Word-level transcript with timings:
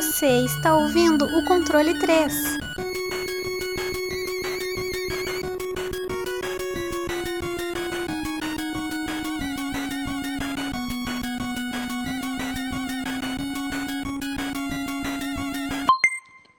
Você 0.00 0.44
está 0.44 0.76
ouvindo 0.76 1.24
o 1.24 1.44
controle 1.44 1.92
3. 1.98 2.32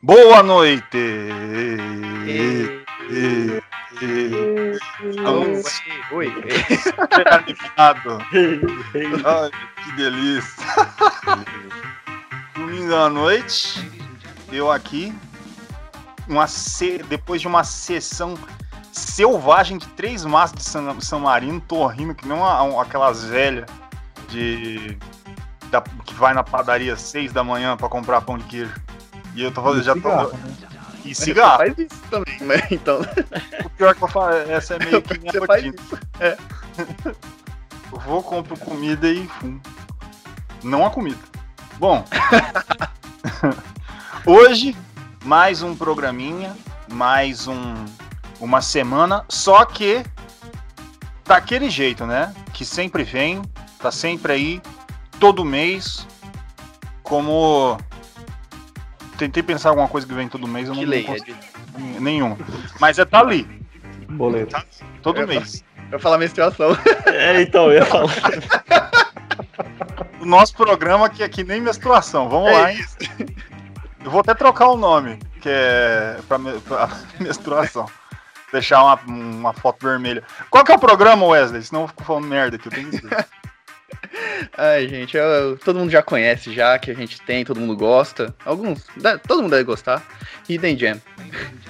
Boa 0.01 0.43
noite! 0.43 0.97
Oi, 6.11 6.27
oi. 6.27 6.33
animado. 7.31 8.17
Ai, 9.25 9.51
que 9.81 9.91
delícia. 9.93 10.65
Domingo 12.89 13.05
à 13.05 13.07
noite, 13.07 13.87
eu 14.51 14.71
aqui, 14.71 15.13
uma 16.27 16.47
se... 16.47 16.97
depois 17.03 17.39
de 17.39 17.47
uma 17.47 17.63
sessão 17.63 18.33
selvagem 18.91 19.77
de 19.77 19.85
três 19.89 20.25
massas 20.25 20.57
de 20.57 20.63
San, 20.63 20.99
San 20.99 21.19
Marino, 21.19 21.61
tô 21.61 21.85
rindo 21.85 22.15
que 22.15 22.27
nem 22.27 22.35
uma, 22.35 22.81
aquelas 22.81 23.23
velhas 23.23 23.69
de 24.27 24.97
da... 25.69 25.81
que 26.03 26.15
vai 26.15 26.33
na 26.33 26.43
padaria 26.43 26.93
às 26.93 27.01
seis 27.01 27.31
da 27.31 27.43
manhã 27.43 27.77
para 27.77 27.87
comprar 27.87 28.21
pão 28.21 28.39
de 28.39 28.45
queijo. 28.45 28.73
E 29.35 29.43
eu 29.43 29.51
tô 29.51 29.61
fazendo, 29.61 29.83
já 29.83 29.93
cigarro, 29.93 30.29
tô. 30.29 30.37
né? 30.37 30.57
E 31.05 31.13
cigarro. 31.13 31.57
Faz 31.57 31.77
isso 31.77 32.01
também, 32.09 32.39
né? 32.41 32.55
Então, 32.71 33.01
O 33.65 33.69
pior 33.69 33.93
que 33.93 34.01
eu 34.03 34.07
falo, 34.07 34.33
essa 34.33 34.73
é 34.73 34.79
meio 34.79 34.99
que 35.03 35.15
minha 35.19 35.31
você 35.31 35.45
faz 35.45 35.63
rotina. 35.63 35.75
isso. 35.79 35.99
É. 36.19 36.37
Eu 37.91 37.99
vou, 37.99 38.23
compro 38.23 38.57
comida 38.57 39.07
e 39.07 39.27
fumo. 39.27 39.61
Não 40.63 40.83
a 40.83 40.89
comida. 40.89 41.28
Bom. 41.79 42.03
Hoje, 44.27 44.75
mais 45.23 45.61
um 45.61 45.73
programinha, 45.73 46.53
mais 46.91 47.47
um, 47.47 47.85
uma 48.37 48.61
semana, 48.61 49.23
só 49.29 49.63
que 49.63 50.03
daquele 51.25 51.69
jeito, 51.69 52.05
né? 52.05 52.35
Que 52.51 52.65
sempre 52.65 53.03
vem, 53.05 53.41
tá 53.79 53.91
sempre 53.91 54.33
aí, 54.33 54.61
todo 55.21 55.45
mês, 55.45 56.05
como. 57.01 57.77
Tentei 59.17 59.41
pensar 59.41 59.69
alguma 59.69 59.87
coisa 59.87 60.05
que 60.05 60.13
vem 60.13 60.27
todo 60.27 60.49
mês, 60.49 60.67
eu 60.67 60.73
não, 60.73 60.81
Que 60.81 60.85
não 60.85 60.91
lei, 60.91 61.07
é 61.95 61.99
nenhum. 62.01 62.37
Mas 62.77 62.99
é 62.99 63.05
tá 63.05 63.21
ali, 63.21 63.43
Boleto. 64.09 64.61
todo 65.01 65.21
Eu 65.21 65.27
mês. 65.27 65.63
Eu 65.89 65.93
ia 65.93 65.99
falar 65.99 66.17
menstruação. 66.17 66.77
É, 67.05 67.41
então, 67.41 67.71
eu 67.71 67.75
ia 67.75 67.85
falar. 67.85 68.11
O 70.21 70.25
nosso 70.25 70.53
programa 70.55 71.09
que 71.09 71.23
é 71.23 71.29
que 71.29 71.43
nem 71.43 71.61
menstruação. 71.61 72.27
Vamos 72.29 72.51
lá, 72.51 72.71
É 72.71 72.75
hein? 72.75 72.85
Eu 74.03 74.11
vou 74.11 74.21
até 74.21 74.33
trocar 74.33 74.69
o 74.69 74.77
nome, 74.77 75.19
que 75.41 75.49
é 75.49 76.17
pra, 76.27 76.39
pra 76.39 76.89
menstruação. 77.19 77.85
Deixar 78.51 78.81
uma, 78.83 78.95
uma 79.05 79.53
foto 79.53 79.85
vermelha. 79.85 80.23
Qual 80.49 80.63
que 80.63 80.71
é 80.71 80.75
o 80.75 80.79
programa, 80.79 81.25
Wesley? 81.25 81.61
Senão 81.61 81.81
eu 81.81 81.87
fico 81.89 82.03
falando 82.05 82.25
merda 82.25 82.55
aqui, 82.55 82.67
eu 82.67 82.71
tenho 82.71 82.89
que. 82.89 83.01
Ai, 84.57 84.87
gente, 84.87 85.17
eu- 85.17 85.57
todo 85.57 85.77
mundo 85.77 85.91
já 85.91 86.01
conhece 86.01 86.53
já, 86.53 86.79
que 86.79 86.89
a 86.89 86.93
gente 86.95 87.21
tem, 87.21 87.43
todo 87.43 87.59
mundo 87.59 87.75
gosta. 87.75 88.33
Alguns, 88.45 88.87
todo 89.27 89.41
mundo 89.43 89.51
deve 89.51 89.65
gostar. 89.65 90.01
Hidden 90.47 90.77
Gem. 90.77 91.01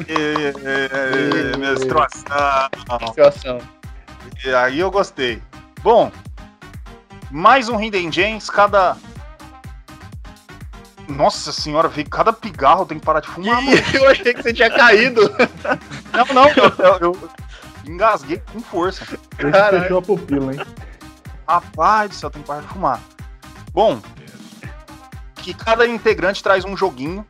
E- 0.08 0.14
e- 0.14 1.54
e- 1.54 1.58
menstruação. 1.58 2.70
Menstruação. 3.02 3.58
E 4.46 4.54
aí 4.54 4.80
eu 4.80 4.92
gostei. 4.92 5.42
Bom, 5.82 6.12
mais 7.32 7.70
um 7.70 7.80
Hidden 7.80 8.12
Gems, 8.12 8.50
cada. 8.50 8.98
Nossa 11.08 11.52
senhora, 11.52 11.88
veio 11.88 12.08
cada 12.08 12.32
pigarro 12.32 12.86
tem 12.86 13.00
que 13.00 13.06
parar 13.06 13.20
de 13.20 13.28
fumar. 13.28 13.62
mano. 13.64 13.76
Ih, 13.78 13.96
eu 13.96 14.10
achei 14.10 14.34
que 14.34 14.42
você 14.44 14.54
tinha 14.54 14.70
caído. 14.70 15.22
Não, 16.14 16.26
não, 16.34 16.48
eu, 16.50 16.74
eu- 16.80 16.98
eu 17.14 17.30
engasguei 17.86 18.42
com 18.52 18.60
força. 18.60 19.06
Ele 19.38 19.52
Caralho. 19.52 19.82
fechou 19.84 19.98
a 20.00 20.02
pupila, 20.02 20.54
hein? 20.54 20.60
Rapaz 21.48 22.10
do 22.10 22.16
céu, 22.16 22.30
tem 22.32 22.42
que 22.42 22.48
parar 22.48 22.62
de 22.62 22.68
fumar. 22.68 23.00
Bom, 23.72 24.00
que 25.36 25.54
cada 25.54 25.88
integrante 25.88 26.42
traz 26.44 26.66
um 26.66 26.76
joguinho 26.76 27.26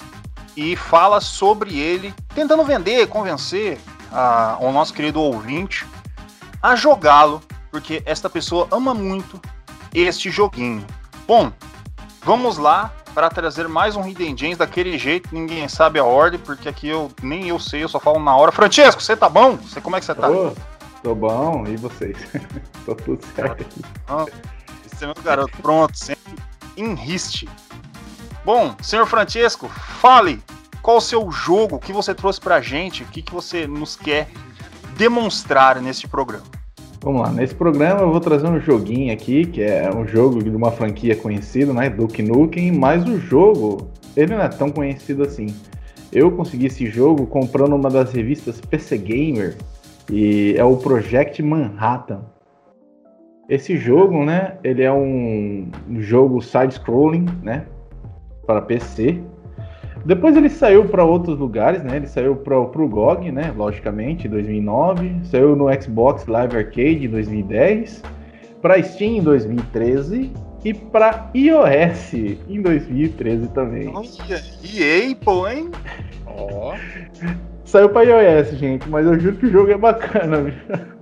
e 0.57 0.75
fala 0.75 1.19
sobre 1.21 1.77
ele, 1.77 2.13
tentando 2.33 2.63
vender, 2.63 3.07
convencer 3.07 3.77
a- 4.11 4.57
o 4.59 4.71
nosso 4.71 4.93
querido 4.93 5.21
ouvinte 5.21 5.85
a 6.63 6.75
jogá-lo, 6.75 7.41
porque 7.69 8.01
esta 8.05 8.29
pessoa 8.29 8.67
ama 8.71 8.93
muito 8.93 9.39
este 9.94 10.29
joguinho. 10.29 10.85
Bom, 11.27 11.51
vamos 12.23 12.57
lá 12.57 12.94
para 13.13 13.29
trazer 13.29 13.67
mais 13.67 13.95
um 13.95 14.07
Hidden 14.07 14.38
Gems 14.38 14.57
daquele 14.57 14.97
jeito, 14.97 15.29
ninguém 15.33 15.67
sabe 15.67 16.00
a 16.00 16.03
ordem, 16.03 16.39
porque 16.39 16.69
aqui 16.69 16.88
eu 16.88 17.11
nem 17.22 17.50
eu 17.50 17.59
sei, 17.59 17.83
eu 17.83 17.89
só 17.89 18.00
falo 18.00 18.19
na 18.19 18.35
hora. 18.35 18.51
Francesco, 18.51 19.01
você 19.01 19.16
tá 19.16 19.27
bom? 19.27 19.57
Você 19.57 19.81
como 19.81 19.95
é 19.95 20.00
que 20.00 20.05
você 20.05 20.16
tá? 20.16 20.29
Ô, 20.29 20.53
tô 21.03 21.16
bom, 21.16 21.66
e 21.67 21.75
vocês? 21.75 22.17
tô 22.85 22.95
tudo 22.95 23.25
certo 23.35 23.61
aqui. 23.61 23.81
Esse 24.85 25.03
é 25.03 25.07
meu 25.07 25.16
garoto, 25.23 25.57
pronto, 25.61 25.97
sempre 25.97 26.35
em 26.77 26.94
riste. 26.94 27.50
Bom, 28.45 28.75
senhor 28.81 29.06
Francesco, 29.06 29.67
fale 29.67 30.41
qual 30.81 30.97
o 30.97 31.01
seu 31.01 31.29
jogo 31.31 31.79
que 31.79 31.91
você 31.91 32.16
trouxe 32.16 32.39
pra 32.39 32.61
gente, 32.61 33.03
o 33.03 33.06
que, 33.07 33.21
que 33.21 33.33
você 33.33 33.67
nos 33.67 33.95
quer 33.95 34.29
demonstrar 34.95 35.81
neste 35.81 36.07
programa. 36.07 36.58
Vamos 37.01 37.21
lá, 37.21 37.31
nesse 37.31 37.55
programa 37.55 38.01
eu 38.01 38.11
vou 38.11 38.19
trazer 38.19 38.47
um 38.47 38.59
joguinho 38.59 39.13
aqui, 39.13 39.45
que 39.45 39.61
é 39.61 39.89
um 39.89 40.05
jogo 40.05 40.43
de 40.43 40.49
uma 40.49 40.69
franquia 40.69 41.15
conhecida, 41.15 41.71
né? 41.71 41.89
Duke 41.89 42.21
Nukem, 42.21 42.73
mas 42.73 43.07
o 43.07 43.17
jogo, 43.17 43.89
ele 44.17 44.35
não 44.35 44.41
é 44.41 44.49
tão 44.49 44.69
conhecido 44.69 45.23
assim. 45.23 45.47
Eu 46.11 46.29
consegui 46.29 46.65
esse 46.65 46.88
jogo 46.88 47.25
comprando 47.25 47.73
uma 47.73 47.89
das 47.89 48.11
revistas 48.11 48.59
PC 48.59 48.97
Gamer, 48.97 49.55
e 50.11 50.55
é 50.57 50.63
o 50.63 50.75
Project 50.75 51.41
Manhattan. 51.41 52.21
Esse 53.47 53.77
jogo, 53.77 54.25
né, 54.25 54.57
ele 54.61 54.83
é 54.83 54.91
um 54.91 55.71
jogo 55.99 56.41
side-scrolling, 56.41 57.27
né, 57.41 57.65
para 58.45 58.61
PC. 58.61 59.21
Depois 60.05 60.35
ele 60.35 60.49
saiu 60.49 60.85
para 60.85 61.03
outros 61.03 61.37
lugares, 61.37 61.83
né? 61.83 61.97
Ele 61.97 62.07
saiu 62.07 62.35
para 62.35 62.57
o 62.57 62.87
GOG, 62.87 63.31
né? 63.31 63.53
Logicamente, 63.55 64.27
em 64.27 64.29
2009. 64.29 65.21
Saiu 65.23 65.55
no 65.55 65.67
Xbox 65.81 66.25
Live 66.25 66.57
Arcade 66.57 67.05
em 67.05 67.09
2010. 67.09 68.03
Para 68.61 68.81
Steam 68.81 69.17
em 69.17 69.21
2013. 69.21 70.31
E 70.63 70.73
para 70.73 71.29
iOS 71.33 72.13
em 72.13 72.61
2013 72.61 73.47
também. 73.49 73.89
Olha, 73.95 74.43
EA, 74.63 75.15
pô, 75.15 75.47
hein? 75.47 75.69
Ó. 76.25 76.75
Saiu 77.63 77.89
para 77.89 78.03
iOS, 78.03 78.57
gente, 78.57 78.89
mas 78.89 79.05
eu 79.05 79.19
juro 79.19 79.35
que 79.35 79.45
o 79.45 79.51
jogo 79.51 79.71
é 79.71 79.77
bacana, 79.77 80.41
viu? 80.41 80.53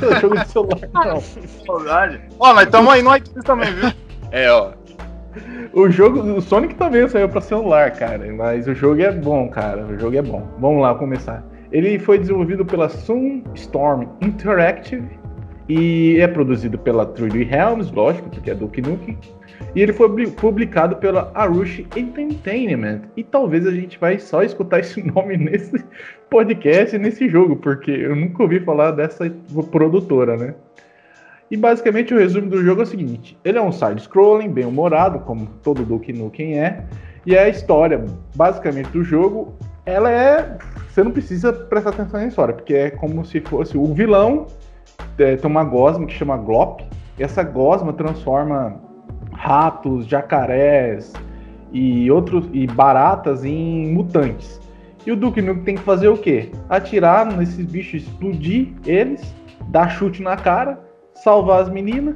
Não 0.00 0.16
é 0.16 0.20
jogo 0.20 0.36
de 0.36 0.48
celular, 0.48 1.06
não. 1.06 1.20
Saudade. 1.20 2.20
Ó, 2.40 2.54
nós 2.54 2.64
estamos 2.64 2.92
aí 2.92 3.02
no 3.02 3.14
iTunes 3.14 3.44
também, 3.44 3.72
viu? 3.72 3.92
É, 4.30 4.50
ó. 4.50 4.72
O 5.72 5.88
jogo, 5.90 6.20
o 6.20 6.40
Sonic 6.40 6.74
também 6.74 7.06
saiu 7.08 7.28
para 7.28 7.40
celular, 7.40 7.92
cara, 7.92 8.32
mas 8.32 8.66
o 8.66 8.74
jogo 8.74 9.00
é 9.00 9.12
bom, 9.12 9.48
cara. 9.48 9.84
O 9.84 9.98
jogo 9.98 10.16
é 10.16 10.22
bom. 10.22 10.46
Vamos 10.58 10.82
lá 10.82 10.94
começar. 10.94 11.44
Ele 11.70 11.98
foi 11.98 12.18
desenvolvido 12.18 12.64
pela 12.64 12.88
Sunstorm 12.88 14.04
Interactive 14.22 15.06
e 15.68 16.16
é 16.18 16.26
produzido 16.26 16.78
pela 16.78 17.06
3D 17.06 17.46
Realms, 17.46 17.92
lógico, 17.94 18.30
porque 18.30 18.50
é 18.50 18.54
Duke 18.54 18.80
Nukem. 18.80 19.18
E 19.74 19.82
ele 19.82 19.92
foi 19.92 20.08
bli- 20.08 20.30
publicado 20.30 20.96
pela 20.96 21.30
Arushi 21.34 21.86
Entertainment. 21.94 23.02
E 23.16 23.22
talvez 23.22 23.66
a 23.66 23.70
gente 23.70 23.98
vai 23.98 24.18
só 24.18 24.42
escutar 24.42 24.80
esse 24.80 25.02
nome 25.12 25.36
nesse 25.36 25.84
podcast, 26.30 26.96
nesse 26.96 27.28
jogo, 27.28 27.56
porque 27.56 27.90
eu 27.90 28.16
nunca 28.16 28.42
ouvi 28.42 28.60
falar 28.60 28.92
dessa 28.92 29.30
produtora, 29.70 30.36
né? 30.38 30.54
E 31.50 31.56
basicamente 31.56 32.12
o 32.12 32.18
resumo 32.18 32.50
do 32.50 32.62
jogo 32.62 32.82
é 32.82 32.84
o 32.84 32.86
seguinte: 32.86 33.38
ele 33.44 33.58
é 33.58 33.62
um 33.62 33.72
side-scrolling, 33.72 34.50
bem 34.50 34.66
humorado, 34.66 35.20
como 35.20 35.46
todo 35.62 35.84
Duke 35.84 36.12
Nukem 36.12 36.58
é. 36.58 36.84
E 37.24 37.36
a 37.36 37.48
história, 37.48 38.04
basicamente, 38.34 38.90
do 38.90 39.02
jogo, 39.02 39.54
ela 39.84 40.10
é. 40.10 40.58
Você 40.88 41.02
não 41.02 41.10
precisa 41.10 41.52
prestar 41.52 41.90
atenção 41.90 42.20
na 42.20 42.26
história, 42.26 42.54
porque 42.54 42.74
é 42.74 42.90
como 42.90 43.24
se 43.24 43.40
fosse 43.40 43.76
o 43.76 43.94
vilão. 43.94 44.46
é, 45.18 45.36
tem 45.36 45.50
uma 45.50 45.64
gosma 45.64 46.06
que 46.06 46.12
chama 46.12 46.36
Glop. 46.36 46.82
E 47.18 47.22
essa 47.22 47.42
gosma 47.42 47.92
transforma 47.92 48.80
ratos, 49.32 50.06
jacarés 50.06 51.12
e 51.72 52.10
outros 52.10 52.48
e 52.52 52.66
baratas 52.66 53.44
em 53.44 53.92
mutantes. 53.92 54.60
E 55.06 55.12
o 55.12 55.16
Duke 55.16 55.40
Nukem 55.40 55.64
tem 55.64 55.74
que 55.76 55.82
fazer 55.82 56.08
o 56.08 56.16
quê? 56.16 56.50
Atirar 56.68 57.26
nesses 57.36 57.64
bichos, 57.64 58.02
explodir 58.02 58.68
eles, 58.84 59.34
dar 59.68 59.88
chute 59.88 60.22
na 60.22 60.36
cara, 60.36 60.87
salvar 61.22 61.62
as 61.62 61.68
meninas 61.68 62.14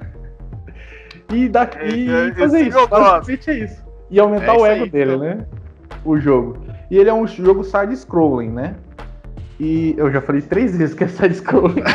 e, 1.33 1.49
dar, 1.49 1.71
e 1.83 2.09
É, 2.09 2.29
é, 2.29 2.35
fazer 2.35 2.61
esse 2.61 2.69
isso. 2.69 2.89
Basicamente 2.89 3.51
é 3.51 3.55
isso. 3.65 3.83
E 4.11 4.21
aumentar 4.21 4.47
É 4.47 4.53
o 4.53 4.57
isso 4.57 4.67
ego 4.67 4.85
aí, 4.85 4.91
dele, 4.91 5.15
então. 5.15 5.25
né? 5.25 5.47
O 6.05 6.19
jogo. 6.19 6.59
E 6.91 6.99
ele 6.99 7.09
é 7.09 7.15
um 7.15 7.27
jogo 7.27 7.65
side-scrolling, 7.65 8.51
né? 8.51 8.75
E 9.59 9.95
eu 9.97 10.11
já 10.11 10.21
falei 10.21 10.43
três 10.43 10.77
vezes 10.77 10.95
que 10.95 11.05
é 11.05 11.09
side-scrolling. 11.09 11.83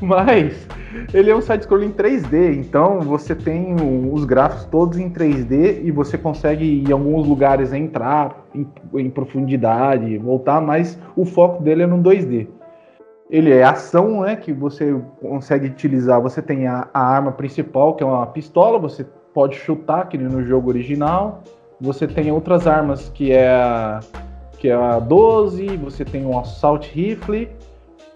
Mas 0.00 0.66
Ele 1.12 1.30
é 1.30 1.36
um 1.36 1.40
side-scroller 1.40 1.88
em 1.88 1.92
3D, 1.92 2.56
então 2.56 3.00
você 3.00 3.34
tem 3.34 3.74
os 4.12 4.24
gráficos 4.24 4.64
todos 4.66 4.98
em 4.98 5.10
3D 5.10 5.82
e 5.84 5.90
você 5.90 6.18
consegue 6.18 6.84
em 6.86 6.92
alguns 6.92 7.26
lugares 7.26 7.72
entrar 7.72 8.46
em, 8.54 8.66
em 8.94 9.10
profundidade, 9.10 10.16
voltar, 10.18 10.60
mas 10.60 10.98
o 11.16 11.24
foco 11.24 11.62
dele 11.62 11.82
é 11.82 11.86
no 11.86 11.98
2D. 11.98 12.48
Ele 13.30 13.52
é 13.52 13.62
ação, 13.62 14.22
né? 14.22 14.36
Que 14.36 14.52
você 14.52 14.94
consegue 15.20 15.66
utilizar. 15.66 16.20
Você 16.22 16.40
tem 16.40 16.66
a, 16.66 16.88
a 16.92 17.00
arma 17.00 17.32
principal, 17.32 17.94
que 17.94 18.02
é 18.02 18.06
uma 18.06 18.26
pistola, 18.26 18.78
você 18.78 19.04
pode 19.34 19.56
chutar, 19.56 20.08
que 20.08 20.16
nem 20.16 20.28
no 20.28 20.42
jogo 20.42 20.68
original. 20.68 21.42
Você 21.80 22.06
tem 22.06 22.32
outras 22.32 22.66
armas 22.66 23.08
que 23.10 23.30
é 23.30 23.48
a, 23.48 24.00
que 24.58 24.68
é 24.68 24.74
a 24.74 24.98
12, 24.98 25.76
você 25.76 26.04
tem 26.04 26.26
um 26.26 26.38
assault 26.38 26.90
rifle, 26.92 27.48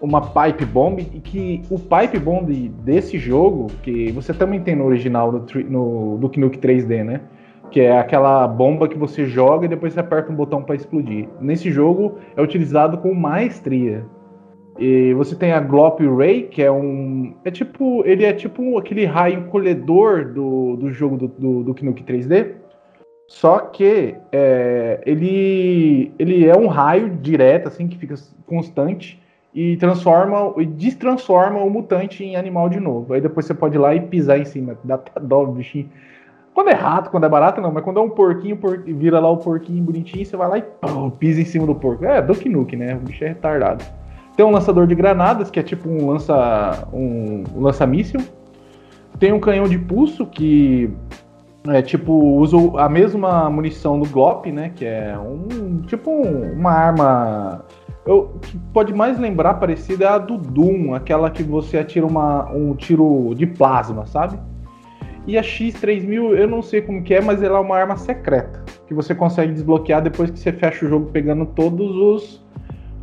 uma 0.01 0.19
pipe 0.19 0.65
bomb, 0.65 0.99
e 0.99 1.19
que 1.21 1.61
o 1.69 1.79
pipe 1.79 2.19
bomb 2.19 2.51
desse 2.83 3.17
jogo, 3.17 3.67
que 3.81 4.11
você 4.11 4.33
também 4.33 4.59
tem 4.59 4.75
no 4.75 4.85
original 4.85 5.31
no, 5.31 5.45
no 5.69 6.17
Duke 6.17 6.39
Nuke 6.39 6.57
3D, 6.57 7.03
né? 7.03 7.21
Que 7.71 7.81
é 7.81 7.97
aquela 7.97 8.45
bomba 8.47 8.87
que 8.87 8.97
você 8.97 9.25
joga 9.25 9.65
e 9.65 9.69
depois 9.69 9.93
você 9.93 9.99
aperta 10.01 10.31
um 10.31 10.35
botão 10.35 10.61
para 10.61 10.75
explodir. 10.75 11.29
Nesse 11.39 11.71
jogo 11.71 12.17
é 12.35 12.41
utilizado 12.41 12.97
com 12.97 13.13
maestria. 13.13 14.05
E 14.77 15.13
você 15.13 15.35
tem 15.35 15.51
a 15.51 15.59
Glop 15.59 15.99
Ray, 15.99 16.43
que 16.43 16.61
é 16.61 16.71
um. 16.71 17.35
É 17.45 17.51
tipo. 17.51 18.03
Ele 18.05 18.25
é 18.25 18.33
tipo 18.33 18.77
aquele 18.77 19.05
raio 19.05 19.45
colhedor 19.45 20.33
do, 20.33 20.75
do 20.75 20.91
jogo 20.91 21.17
do, 21.17 21.27
do, 21.27 21.63
do 21.63 21.85
Nuke 21.85 22.03
3D. 22.03 22.53
Só 23.27 23.59
que 23.59 24.15
é, 24.31 25.01
ele, 25.05 26.11
ele 26.19 26.45
é 26.45 26.55
um 26.55 26.67
raio 26.67 27.09
direto, 27.09 27.67
assim, 27.67 27.87
que 27.87 27.97
fica 27.97 28.15
constante 28.45 29.21
e 29.53 29.77
transforma 29.77 30.53
e 30.61 30.65
destransforma 30.65 31.59
o 31.59 31.69
mutante 31.69 32.23
em 32.23 32.35
animal 32.35 32.69
de 32.69 32.79
novo. 32.79 33.13
Aí 33.13 33.21
depois 33.21 33.45
você 33.45 33.53
pode 33.53 33.75
ir 33.75 33.79
lá 33.79 33.95
e 33.95 34.01
pisar 34.01 34.39
em 34.39 34.45
cima. 34.45 34.77
Dá 34.83 34.99
dó, 35.21 35.45
bichinho. 35.45 35.89
Quando 36.53 36.69
é 36.69 36.73
rato, 36.73 37.09
quando 37.09 37.25
é 37.25 37.29
barato, 37.29 37.61
não, 37.61 37.71
mas 37.71 37.83
quando 37.83 37.99
é 37.99 38.03
um 38.03 38.09
porquinho, 38.09 38.57
por, 38.57 38.77
vira 38.83 39.19
lá 39.19 39.29
o 39.29 39.37
porquinho 39.37 39.83
bonitinho, 39.83 40.23
você 40.23 40.37
vai 40.37 40.47
lá 40.47 40.57
e 40.59 40.63
pisa 41.17 41.41
em 41.41 41.45
cima 41.45 41.65
do 41.65 41.73
porco. 41.73 42.05
É, 42.05 42.21
Duke 42.21 42.47
Nuke, 42.47 42.75
né? 42.75 42.95
O 42.95 42.99
bicho 42.99 43.23
é 43.23 43.29
retardado. 43.29 43.83
Tem 44.35 44.45
um 44.45 44.51
lançador 44.51 44.87
de 44.87 44.95
granadas, 44.95 45.51
que 45.51 45.59
é 45.59 45.63
tipo 45.63 45.87
um 45.87 46.07
lança 46.07 46.87
um, 46.91 47.43
lança-míssil. 47.55 48.21
Tem 49.19 49.31
um 49.31 49.39
canhão 49.39 49.67
de 49.67 49.77
pulso 49.77 50.25
que 50.25 50.91
é 51.67 51.81
tipo 51.81 52.11
usa 52.11 52.57
a 52.77 52.89
mesma 52.89 53.49
munição 53.49 53.99
do 53.99 54.09
Glop, 54.09 54.47
né? 54.51 54.71
Que 54.75 54.85
é 54.85 55.17
um 55.17 55.81
tipo 55.83 56.09
um, 56.09 56.53
uma 56.53 56.71
arma 56.71 57.65
eu, 58.05 58.37
que 58.41 58.57
pode 58.73 58.93
mais 58.93 59.17
lembrar 59.17 59.55
parecida 59.55 60.05
é 60.05 60.07
a 60.09 60.17
do 60.17 60.37
Doom, 60.37 60.93
aquela 60.93 61.29
que 61.29 61.41
você 61.41 61.77
atira 61.77 62.05
uma, 62.05 62.51
um 62.51 62.75
tiro 62.75 63.33
de 63.33 63.47
plasma, 63.47 64.05
sabe? 64.05 64.37
E 65.25 65.37
a 65.37 65.41
X3000, 65.41 66.37
eu 66.37 66.47
não 66.47 66.61
sei 66.61 66.81
como 66.81 67.01
que 67.01 67.13
é, 67.13 67.21
mas 67.21 67.41
ela 67.41 67.57
é 67.59 67.61
uma 67.61 67.77
arma 67.77 67.95
secreta, 67.95 68.61
que 68.85 68.93
você 68.93 69.15
consegue 69.15 69.53
desbloquear 69.53 70.01
depois 70.01 70.29
que 70.29 70.37
você 70.37 70.51
fecha 70.51 70.85
o 70.85 70.89
jogo 70.89 71.11
pegando 71.11 71.45
todos 71.45 71.95
os 71.95 72.45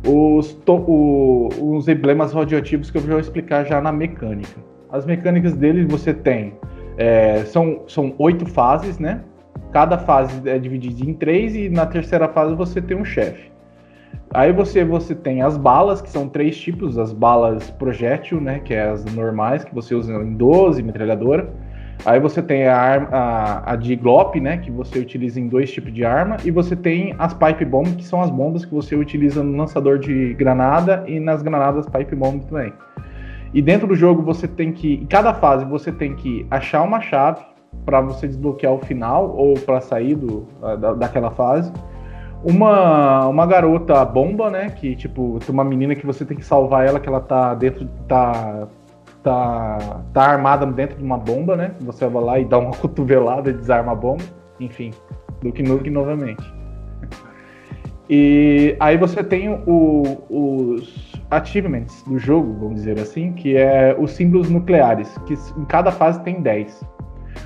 os, 0.05 0.57
o, 0.67 1.49
os 1.59 1.87
emblemas 1.87 2.33
radioativos 2.33 2.89
que 2.89 2.97
eu 2.97 3.01
vou 3.01 3.19
explicar 3.19 3.65
já 3.65 3.81
na 3.81 3.91
mecânica. 3.91 4.59
As 4.91 5.05
mecânicas 5.05 5.53
dele 5.53 5.85
você 5.85 6.13
tem. 6.13 6.53
É, 6.97 7.43
são, 7.45 7.83
são 7.87 8.13
oito 8.17 8.45
fases, 8.45 8.99
né? 8.99 9.21
Cada 9.71 9.97
fase 9.97 10.47
é 10.49 10.59
dividida 10.59 11.09
em 11.09 11.13
três 11.13 11.55
e 11.55 11.69
na 11.69 11.85
terceira 11.85 12.27
fase 12.27 12.55
você 12.55 12.81
tem 12.81 12.97
um 12.97 13.05
chefe. 13.05 13.51
Aí 14.33 14.51
você, 14.51 14.83
você 14.83 15.13
tem 15.13 15.41
as 15.41 15.57
balas, 15.57 16.01
que 16.01 16.09
são 16.09 16.27
três 16.27 16.57
tipos, 16.57 16.97
as 16.97 17.13
balas 17.13 17.69
projétil, 17.71 18.41
né? 18.41 18.59
Que 18.59 18.73
é 18.73 18.89
as 18.89 19.05
normais, 19.05 19.63
que 19.63 19.73
você 19.73 19.95
usa 19.95 20.13
em 20.13 20.33
12, 20.33 20.83
metralhadora 20.83 21.49
Aí 22.05 22.19
você 22.19 22.41
tem 22.41 22.67
a, 22.67 22.75
arma, 22.75 23.07
a, 23.11 23.73
a 23.73 23.75
de 23.75 23.95
Glop, 23.95 24.35
né, 24.39 24.57
que 24.57 24.71
você 24.71 24.99
utiliza 24.99 25.39
em 25.39 25.47
dois 25.47 25.71
tipos 25.71 25.93
de 25.93 26.03
arma, 26.03 26.37
e 26.43 26.49
você 26.49 26.75
tem 26.75 27.13
as 27.19 27.33
Pipe 27.33 27.63
Bomb, 27.63 27.95
que 27.95 28.03
são 28.03 28.21
as 28.21 28.29
bombas 28.29 28.65
que 28.65 28.73
você 28.73 28.95
utiliza 28.95 29.43
no 29.43 29.55
lançador 29.55 29.99
de 29.99 30.33
granada 30.33 31.03
e 31.07 31.19
nas 31.19 31.43
granadas 31.43 31.87
Pipe 31.87 32.15
Bomb 32.15 32.43
também. 32.45 32.73
E 33.53 33.61
dentro 33.61 33.87
do 33.87 33.95
jogo 33.95 34.23
você 34.23 34.47
tem 34.47 34.71
que, 34.71 34.95
em 34.95 35.05
cada 35.05 35.33
fase 35.33 35.65
você 35.65 35.91
tem 35.91 36.15
que 36.15 36.45
achar 36.49 36.81
uma 36.81 37.01
chave 37.01 37.45
para 37.85 38.01
você 38.01 38.27
desbloquear 38.27 38.73
o 38.73 38.79
final 38.79 39.29
ou 39.35 39.53
para 39.53 39.79
sair 39.79 40.15
do, 40.15 40.47
da, 40.79 40.93
daquela 40.93 41.29
fase. 41.31 41.71
Uma, 42.43 43.27
uma 43.27 43.45
garota 43.45 44.03
bomba, 44.03 44.49
né, 44.49 44.71
que 44.71 44.95
tipo, 44.95 45.37
tem 45.45 45.53
uma 45.53 45.63
menina 45.63 45.93
que 45.93 46.05
você 46.05 46.25
tem 46.25 46.35
que 46.35 46.43
salvar 46.43 46.87
ela 46.87 46.99
que 46.99 47.07
ela 47.07 47.19
tá 47.19 47.53
dentro 47.53 47.87
tá 48.07 48.67
tá, 49.23 50.01
tá 50.13 50.23
armada 50.23 50.65
dentro 50.65 50.97
de 50.97 51.03
uma 51.03 51.17
bomba, 51.17 51.55
né? 51.55 51.71
Você 51.81 52.07
vai 52.07 52.23
lá 52.23 52.39
e 52.39 52.45
dá 52.45 52.57
uma 52.57 52.71
cotovelada 52.77 53.49
e 53.49 53.53
desarma 53.53 53.91
a 53.91 53.95
bomba. 53.95 54.23
Enfim, 54.59 54.91
Duke 55.41 55.63
Nuke 55.63 55.89
novamente. 55.89 56.43
E 58.09 58.75
aí 58.79 58.97
você 58.97 59.23
tem 59.23 59.49
o, 59.65 60.03
os 60.29 61.13
achievements 61.31 62.03
do 62.03 62.19
jogo, 62.19 62.53
vamos 62.59 62.75
dizer 62.75 62.99
assim, 62.99 63.31
que 63.31 63.55
é 63.55 63.95
os 63.97 64.11
símbolos 64.11 64.49
nucleares, 64.49 65.17
que 65.25 65.33
em 65.57 65.65
cada 65.65 65.91
fase 65.91 66.21
tem 66.21 66.41
10. 66.41 66.83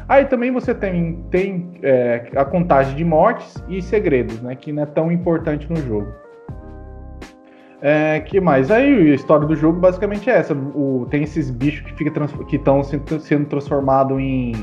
Aí 0.09 0.25
também 0.25 0.51
você 0.51 0.73
tem, 0.73 1.23
tem 1.29 1.71
é, 1.83 2.31
a 2.35 2.43
contagem 2.43 2.95
de 2.95 3.05
mortes 3.05 3.63
e 3.69 3.81
segredos, 3.81 4.41
né? 4.41 4.55
Que 4.55 4.71
não 4.71 4.83
é 4.83 4.85
tão 4.87 5.11
importante 5.11 5.69
no 5.69 5.77
jogo. 5.77 6.07
É, 7.87 8.19
que 8.21 8.41
mais? 8.41 8.71
Aí 8.71 9.11
a 9.11 9.13
história 9.13 9.45
do 9.45 9.55
jogo 9.55 9.79
basicamente 9.79 10.27
é 10.27 10.33
essa. 10.33 10.55
O, 10.55 11.05
tem 11.11 11.21
esses 11.21 11.51
bichos 11.51 11.91
que 11.91 12.03
estão 12.55 12.81
que 12.81 13.19
sendo 13.19 13.45
transformados 13.45 14.17
em, 14.19 14.53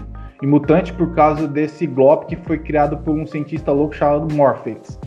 em 0.42 0.46
mutante 0.48 0.92
por 0.92 1.14
causa 1.14 1.46
desse 1.46 1.86
Glop 1.86 2.24
que 2.26 2.34
foi 2.34 2.58
criado 2.58 2.98
por 2.98 3.14
um 3.14 3.24
cientista 3.24 3.70
louco 3.70 3.94
chamado 3.94 4.34
Morpheus. 4.34 4.98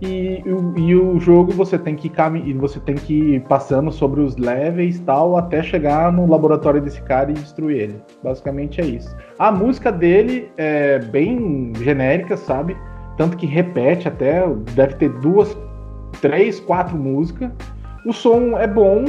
E, 0.00 0.44
e, 0.46 0.80
e, 0.80 0.94
o 0.94 1.18
jogo 1.18 1.50
você 1.50 1.76
tem 1.76 1.96
que 1.96 2.06
ir 2.06 2.54
você 2.54 2.78
tem 2.78 2.94
que 2.94 3.14
ir 3.14 3.40
passando 3.48 3.90
sobre 3.90 4.20
os 4.20 4.36
levels 4.36 5.00
tal 5.00 5.36
até 5.36 5.60
chegar 5.60 6.12
no 6.12 6.28
laboratório 6.30 6.80
desse 6.80 7.02
cara 7.02 7.32
e 7.32 7.34
destruir 7.34 7.80
ele. 7.80 8.02
Basicamente 8.22 8.80
é 8.80 8.84
isso. 8.84 9.12
A 9.40 9.50
música 9.50 9.90
dele 9.90 10.52
é 10.56 11.00
bem 11.00 11.72
genérica, 11.80 12.36
sabe? 12.36 12.76
Tanto 13.16 13.36
que 13.36 13.44
repete 13.44 14.06
até, 14.06 14.46
deve 14.72 14.94
ter 14.94 15.08
duas 15.18 15.52
três, 16.20 16.60
quatro 16.60 16.96
músicas. 16.96 17.50
O 18.06 18.12
som 18.12 18.58
é 18.58 18.66
bom 18.66 19.04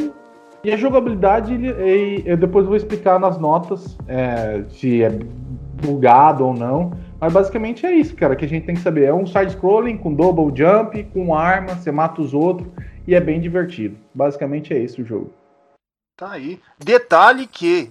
e 0.64 0.71
a 0.71 0.78
jogabilidade, 0.78 1.54
ele, 1.54 2.23
eu 2.25 2.37
depois 2.37 2.68
vou 2.68 2.75
explicar 2.75 3.19
nas 3.19 3.37
notas 3.37 3.97
é, 4.07 4.64
se 4.69 5.02
é 5.02 5.09
bugado 5.81 6.45
ou 6.45 6.54
não. 6.54 6.92
Mas 7.19 7.33
basicamente 7.33 7.85
é 7.85 7.92
isso, 7.92 8.16
cara, 8.16 8.35
que 8.35 8.45
a 8.45 8.47
gente 8.47 8.66
tem 8.66 8.75
que 8.75 8.81
saber. 8.81 9.06
É 9.06 9.14
um 9.14 9.25
side-scrolling 9.25 9.97
com 9.97 10.14
double 10.14 10.52
jump, 10.56 11.04
com 11.06 11.33
arma, 11.35 11.75
você 11.75 11.92
mata 11.92 12.21
os 12.21 12.33
outros 12.33 12.68
e 13.07 13.16
é 13.16 13.19
bem 13.19 13.40
divertido. 13.40 13.97
Basicamente 14.14 14.73
é 14.73 14.80
isso 14.80 15.02
o 15.02 15.06
jogo. 15.06 15.33
Tá 16.16 16.31
aí. 16.31 16.59
Detalhe 16.78 17.47
que 17.47 17.90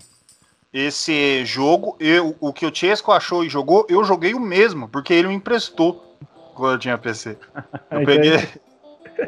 esse 0.72 1.44
jogo, 1.44 1.96
eu, 1.98 2.36
o 2.40 2.52
que 2.52 2.64
o 2.64 2.74
Chesco 2.74 3.10
achou 3.10 3.44
e 3.44 3.48
jogou, 3.48 3.84
eu 3.88 4.04
joguei 4.04 4.34
o 4.34 4.40
mesmo, 4.40 4.88
porque 4.88 5.12
ele 5.12 5.28
me 5.28 5.34
emprestou 5.34 6.16
quando 6.54 6.74
eu 6.74 6.78
tinha 6.78 6.98
PC. 6.98 7.36
Eu 7.90 8.04
peguei, 8.04 8.36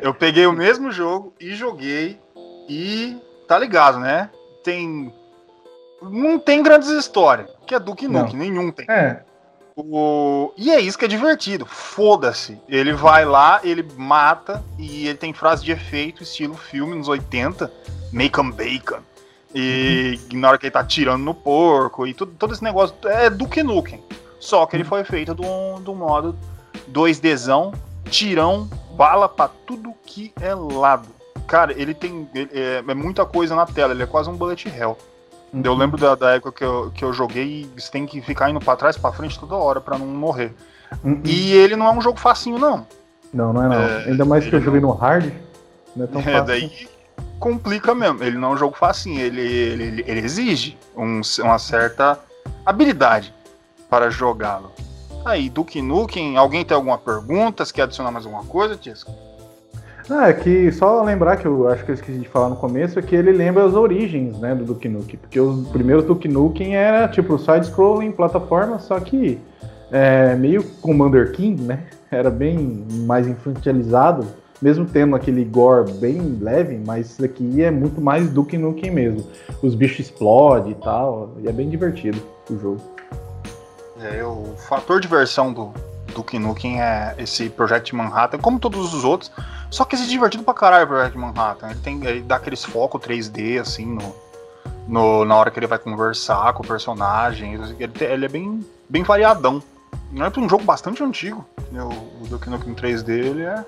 eu 0.00 0.14
peguei 0.14 0.46
o 0.46 0.52
mesmo 0.52 0.90
jogo 0.90 1.34
e 1.40 1.54
joguei 1.54 2.18
e 2.68 3.16
tá 3.46 3.58
ligado, 3.58 3.98
né? 3.98 4.30
Tem 4.62 5.12
não 6.00 6.38
tem 6.38 6.62
grandes 6.62 6.88
histórias, 6.88 7.48
que 7.66 7.74
é 7.74 7.78
Duke 7.78 8.08
Nuke, 8.08 8.36
nenhum 8.36 8.70
tem. 8.72 8.86
É. 8.88 9.22
O... 9.76 10.52
E 10.56 10.70
é 10.70 10.80
isso 10.80 10.98
que 10.98 11.04
é 11.04 11.08
divertido. 11.08 11.64
Foda-se. 11.64 12.60
Ele 12.68 12.92
vai 12.92 13.24
lá, 13.24 13.60
ele 13.62 13.86
mata 13.96 14.62
e 14.78 15.06
ele 15.06 15.16
tem 15.16 15.32
frase 15.32 15.64
de 15.64 15.72
efeito, 15.72 16.22
estilo 16.22 16.54
filme 16.54 16.94
nos 16.94 17.08
80, 17.08 17.72
make 18.12 18.38
'em 18.38 18.50
bacon. 18.50 19.00
E 19.54 20.18
uhum. 20.32 20.40
na 20.40 20.48
hora 20.48 20.58
que 20.58 20.66
ele 20.66 20.72
tá 20.72 20.84
tirando 20.84 21.22
no 21.22 21.34
porco 21.34 22.06
e 22.06 22.14
tudo, 22.14 22.32
todo 22.38 22.52
esse 22.52 22.64
negócio 22.64 22.94
é 23.04 23.30
Duke 23.30 23.62
Nukem. 23.62 24.02
Só 24.40 24.66
que 24.66 24.76
ele 24.76 24.82
uhum. 24.82 24.88
foi 24.88 25.04
feito 25.04 25.34
do, 25.34 25.78
do 25.80 25.94
modo 25.94 26.36
2Dzão, 26.90 27.72
tirão 28.10 28.68
bala 28.96 29.28
pra 29.28 29.48
tudo 29.66 29.94
que 30.04 30.32
é 30.40 30.54
lado. 30.54 31.08
Cara, 31.46 31.72
ele 31.72 31.94
tem. 31.94 32.28
Ele, 32.34 32.50
é, 32.52 32.84
é, 32.86 32.94
muita 32.94 33.24
coisa 33.24 33.54
na 33.54 33.66
tela, 33.66 33.92
ele 33.92 34.02
é 34.02 34.06
quase 34.06 34.30
um 34.30 34.36
bullet 34.36 34.68
hell. 34.68 34.96
Uhum. 35.52 35.62
Eu 35.64 35.74
lembro 35.74 35.98
da, 35.98 36.14
da, 36.14 36.30
época 36.34 36.52
que 36.52 36.64
eu, 36.64 36.90
que 36.94 37.04
eu 37.04 37.12
joguei 37.12 37.62
e 37.62 37.80
você 37.80 37.90
tem 37.90 38.06
que 38.06 38.20
ficar 38.22 38.50
indo 38.50 38.60
pra 38.60 38.76
trás, 38.76 38.96
pra 38.96 39.12
frente 39.12 39.38
toda 39.38 39.54
hora 39.54 39.80
para 39.80 39.98
não 39.98 40.06
morrer. 40.06 40.54
Uhum. 41.04 41.20
E 41.24 41.52
ele 41.52 41.76
não 41.76 41.86
é 41.86 41.90
um 41.90 42.00
jogo 42.00 42.18
facinho, 42.18 42.58
não. 42.58 42.86
Não, 43.32 43.52
não 43.52 43.64
é 43.64 43.68
não. 43.68 43.82
É, 43.82 44.04
Ainda 44.08 44.24
mais 44.24 44.46
que 44.46 44.54
eu 44.54 44.60
joguei 44.60 44.80
não... 44.80 44.90
no 44.90 44.94
hard, 44.94 45.32
não 45.94 46.04
é 46.04 46.08
tão 46.08 46.20
é, 46.20 46.24
fácil. 46.24 46.44
Daí 46.44 46.88
complica 47.38 47.94
mesmo. 47.94 48.22
Ele 48.22 48.38
não 48.38 48.50
é 48.50 48.54
um 48.54 48.56
jogo 48.56 48.76
facinho, 48.76 49.20
ele, 49.20 49.40
ele, 49.40 49.84
ele, 49.84 50.04
ele 50.06 50.20
exige 50.20 50.78
um, 50.96 51.20
uma 51.40 51.58
certa 51.58 52.18
habilidade 52.64 53.34
para 53.90 54.08
jogá-lo. 54.08 54.71
Aí, 55.24 55.48
Duke 55.48 55.80
Nukem, 55.80 56.36
alguém 56.36 56.64
tem 56.64 56.74
alguma 56.74 56.98
pergunta? 56.98 57.64
Você 57.64 57.72
quer 57.72 57.82
adicionar 57.82 58.10
mais 58.10 58.26
alguma 58.26 58.44
coisa, 58.44 58.76
Tiesco? 58.76 59.12
Ah, 60.10 60.28
é 60.28 60.32
que 60.32 60.72
só 60.72 61.00
lembrar 61.02 61.36
que 61.36 61.46
eu 61.46 61.68
acho 61.68 61.84
que 61.84 61.92
eu 61.92 61.94
esqueci 61.94 62.18
de 62.18 62.28
falar 62.28 62.48
no 62.48 62.56
começo 62.56 62.98
é 62.98 63.02
que 63.02 63.14
ele 63.14 63.30
lembra 63.30 63.64
as 63.64 63.74
origens, 63.74 64.36
né, 64.38 64.52
do 64.54 64.64
Duke 64.64 64.88
Nukem, 64.88 65.16
porque 65.16 65.38
os 65.38 65.68
primeiros 65.68 66.04
Duke 66.04 66.26
Nukem 66.26 66.74
era 66.74 67.06
tipo 67.06 67.38
side-scrolling, 67.38 68.10
plataforma, 68.10 68.80
só 68.80 68.98
que 68.98 69.38
é, 69.92 70.34
meio 70.34 70.64
Commander 70.80 71.30
King, 71.32 71.62
né? 71.62 71.84
Era 72.10 72.30
bem 72.30 72.84
mais 73.06 73.26
infantilizado, 73.26 74.26
mesmo 74.60 74.84
tendo 74.84 75.16
aquele 75.16 75.44
gore 75.44 75.92
bem 75.92 76.38
leve, 76.40 76.78
mas 76.84 77.10
isso 77.10 77.24
aqui 77.24 77.62
é 77.62 77.70
muito 77.70 78.00
mais 78.00 78.28
Duke 78.28 78.58
Nukem 78.58 78.90
mesmo. 78.90 79.24
Os 79.62 79.74
bichos 79.74 80.00
explodem 80.00 80.72
e 80.72 80.74
tal, 80.74 81.30
e 81.42 81.48
é 81.48 81.52
bem 81.52 81.70
divertido 81.70 82.20
o 82.50 82.58
jogo. 82.58 82.80
É, 84.02 84.24
o 84.24 84.54
fator 84.68 85.00
de 85.00 85.08
diversão 85.08 85.52
do 85.52 85.72
Duke 86.14 86.38
Nukem 86.38 86.80
é 86.80 87.14
esse 87.18 87.48
Project 87.50 87.94
Manhattan, 87.94 88.38
como 88.38 88.58
todos 88.58 88.92
os 88.92 89.04
outros, 89.04 89.30
só 89.70 89.84
que 89.84 89.94
esse 89.94 90.04
é 90.04 90.08
divertido 90.08 90.42
pra 90.42 90.54
caralho 90.54 90.84
o 90.84 90.88
Project 90.88 91.18
Manhattan. 91.18 91.70
Ele, 91.70 91.80
tem, 91.80 92.04
ele 92.04 92.20
dá 92.20 92.36
aqueles 92.36 92.64
focos 92.64 93.00
3D, 93.00 93.60
assim, 93.60 93.86
no, 93.86 94.14
no, 94.88 95.24
na 95.24 95.36
hora 95.36 95.50
que 95.50 95.58
ele 95.58 95.66
vai 95.66 95.78
conversar 95.78 96.52
com 96.52 96.62
o 96.62 96.66
personagem. 96.66 97.54
Ele, 97.54 97.94
ele 98.00 98.24
é 98.24 98.28
bem, 98.28 98.64
bem 98.88 99.02
variadão. 99.02 99.62
Não 100.10 100.26
é 100.26 100.30
pra 100.30 100.40
um 100.40 100.48
jogo 100.48 100.64
bastante 100.64 101.02
antigo. 101.02 101.44
Né? 101.70 101.82
O, 101.82 101.88
o 101.88 102.26
Duke 102.28 102.50
Nukem 102.50 102.74
3D, 102.74 103.08
ele 103.08 103.42
é 103.42 103.64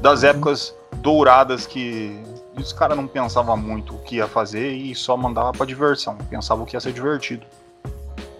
das 0.00 0.22
uhum. 0.22 0.28
épocas 0.28 0.74
douradas 0.96 1.66
que 1.66 2.20
os 2.56 2.72
caras 2.72 2.96
não 2.96 3.06
pensavam 3.06 3.56
muito 3.56 3.94
o 3.94 3.98
que 3.98 4.16
ia 4.16 4.26
fazer 4.26 4.72
e 4.72 4.94
só 4.94 5.16
mandava 5.16 5.52
pra 5.52 5.66
diversão. 5.66 6.16
Pensava 6.30 6.62
o 6.62 6.66
que 6.66 6.76
ia 6.76 6.80
ser 6.80 6.92
divertido. 6.92 7.44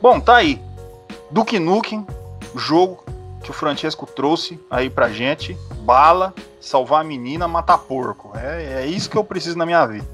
Bom, 0.01 0.21
tá 0.21 0.37
aí. 0.37 0.61
Duke 1.35 1.59
Nukem, 1.59 2.07
jogo 2.55 3.05
que 3.43 3.51
o 3.51 3.53
Francesco 3.53 4.07
trouxe 4.07 4.57
aí 4.71 4.89
pra 4.89 5.09
gente. 5.09 5.59
Bala, 5.81 6.33
salvar 6.61 7.01
a 7.01 7.05
menina, 7.05 7.49
matar 7.49 7.77
porco. 7.77 8.31
É, 8.39 8.85
é 8.85 8.87
isso 8.87 9.11
que 9.11 9.17
eu 9.17 9.25
preciso 9.25 9.59
na 9.59 9.67
minha 9.67 9.85
vida. 9.85 10.07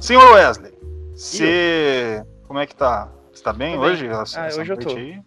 Senhor 0.00 0.32
Wesley, 0.32 0.72
você. 1.14 2.24
Como 2.46 2.58
é 2.58 2.66
que 2.66 2.74
tá? 2.74 3.10
Você 3.30 3.42
tá 3.42 3.52
bem, 3.52 3.78
hoje? 3.78 4.08
ah, 4.08 4.48
hoje 4.58 4.72
eu 4.72 4.78
tô. 4.78 4.88
Aí? 4.88 5.22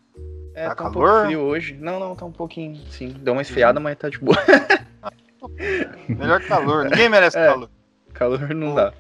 É, 0.56 0.64
tá, 0.64 0.70
tá 0.70 0.84
calor? 0.84 1.22
Um 1.22 1.26
frio 1.26 1.42
hoje. 1.42 1.78
Não, 1.80 2.00
não, 2.00 2.16
tá 2.16 2.26
um 2.26 2.32
pouquinho, 2.32 2.76
sim. 2.90 3.10
Deu 3.20 3.34
uma 3.34 3.44
esfriada, 3.44 3.80
mas 3.80 3.96
tá 4.00 4.10
de 4.10 4.18
boa. 4.18 4.36
Melhor 6.10 6.42
que 6.42 6.48
calor. 6.48 6.86
Ninguém 6.86 7.08
merece 7.08 7.38
é, 7.38 7.46
calor. 7.46 7.70
Calor 8.16 8.50
não 8.56 8.74
dá. 8.74 8.92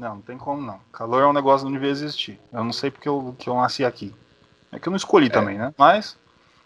Não, 0.00 0.14
não 0.14 0.22
tem 0.22 0.38
como 0.38 0.62
não. 0.62 0.80
Calor 0.90 1.22
é 1.22 1.26
um 1.26 1.32
negócio 1.34 1.66
que 1.66 1.70
não 1.70 1.78
devia 1.78 1.92
existir. 1.92 2.40
Eu 2.50 2.64
não 2.64 2.72
sei 2.72 2.90
porque 2.90 3.06
eu, 3.06 3.36
que 3.38 3.50
eu 3.50 3.54
nasci 3.54 3.84
aqui. 3.84 4.14
É 4.72 4.78
que 4.78 4.88
eu 4.88 4.90
não 4.90 4.96
escolhi 4.96 5.26
é. 5.26 5.30
também, 5.30 5.58
né? 5.58 5.74
Mas. 5.76 6.16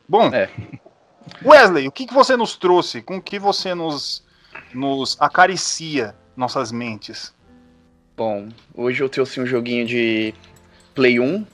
Bom. 0.08 0.32
É. 0.32 0.48
Wesley, 1.44 1.88
o 1.88 1.90
que, 1.90 2.06
que 2.06 2.14
você 2.14 2.36
nos 2.36 2.54
trouxe? 2.54 3.02
Com 3.02 3.20
que 3.20 3.40
você 3.40 3.74
nos, 3.74 4.22
nos 4.72 5.20
acaricia 5.20 6.14
nossas 6.36 6.70
mentes? 6.70 7.34
Bom, 8.16 8.50
hoje 8.72 9.02
eu 9.02 9.08
trouxe 9.08 9.40
um 9.40 9.46
joguinho 9.46 9.84
de 9.84 10.32
Play 10.94 11.18
1, 11.18 11.44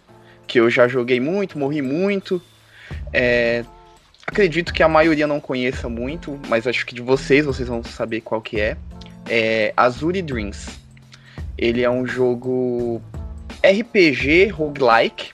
que 0.47 0.61
eu 0.61 0.69
já 0.69 0.87
joguei 0.87 1.19
muito, 1.19 1.59
morri 1.59 1.81
muito. 1.81 2.43
É, 3.11 3.65
acredito 4.27 4.75
que 4.75 4.83
a 4.83 4.89
maioria 4.89 5.27
não 5.27 5.41
conheça 5.41 5.89
muito, 5.89 6.39
mas 6.47 6.67
acho 6.67 6.85
que 6.85 6.95
de 6.95 7.01
vocês, 7.01 7.47
vocês 7.47 7.69
vão 7.69 7.83
saber 7.83 8.21
qual 8.21 8.43
que 8.43 8.61
é. 8.61 8.77
É 9.27 9.73
Azure 9.79 10.21
Dreams. 10.21 10.80
Ele 11.61 11.83
é 11.83 11.91
um 11.91 12.07
jogo 12.07 13.03
RPG 13.63 14.49
roguelike. 14.49 15.33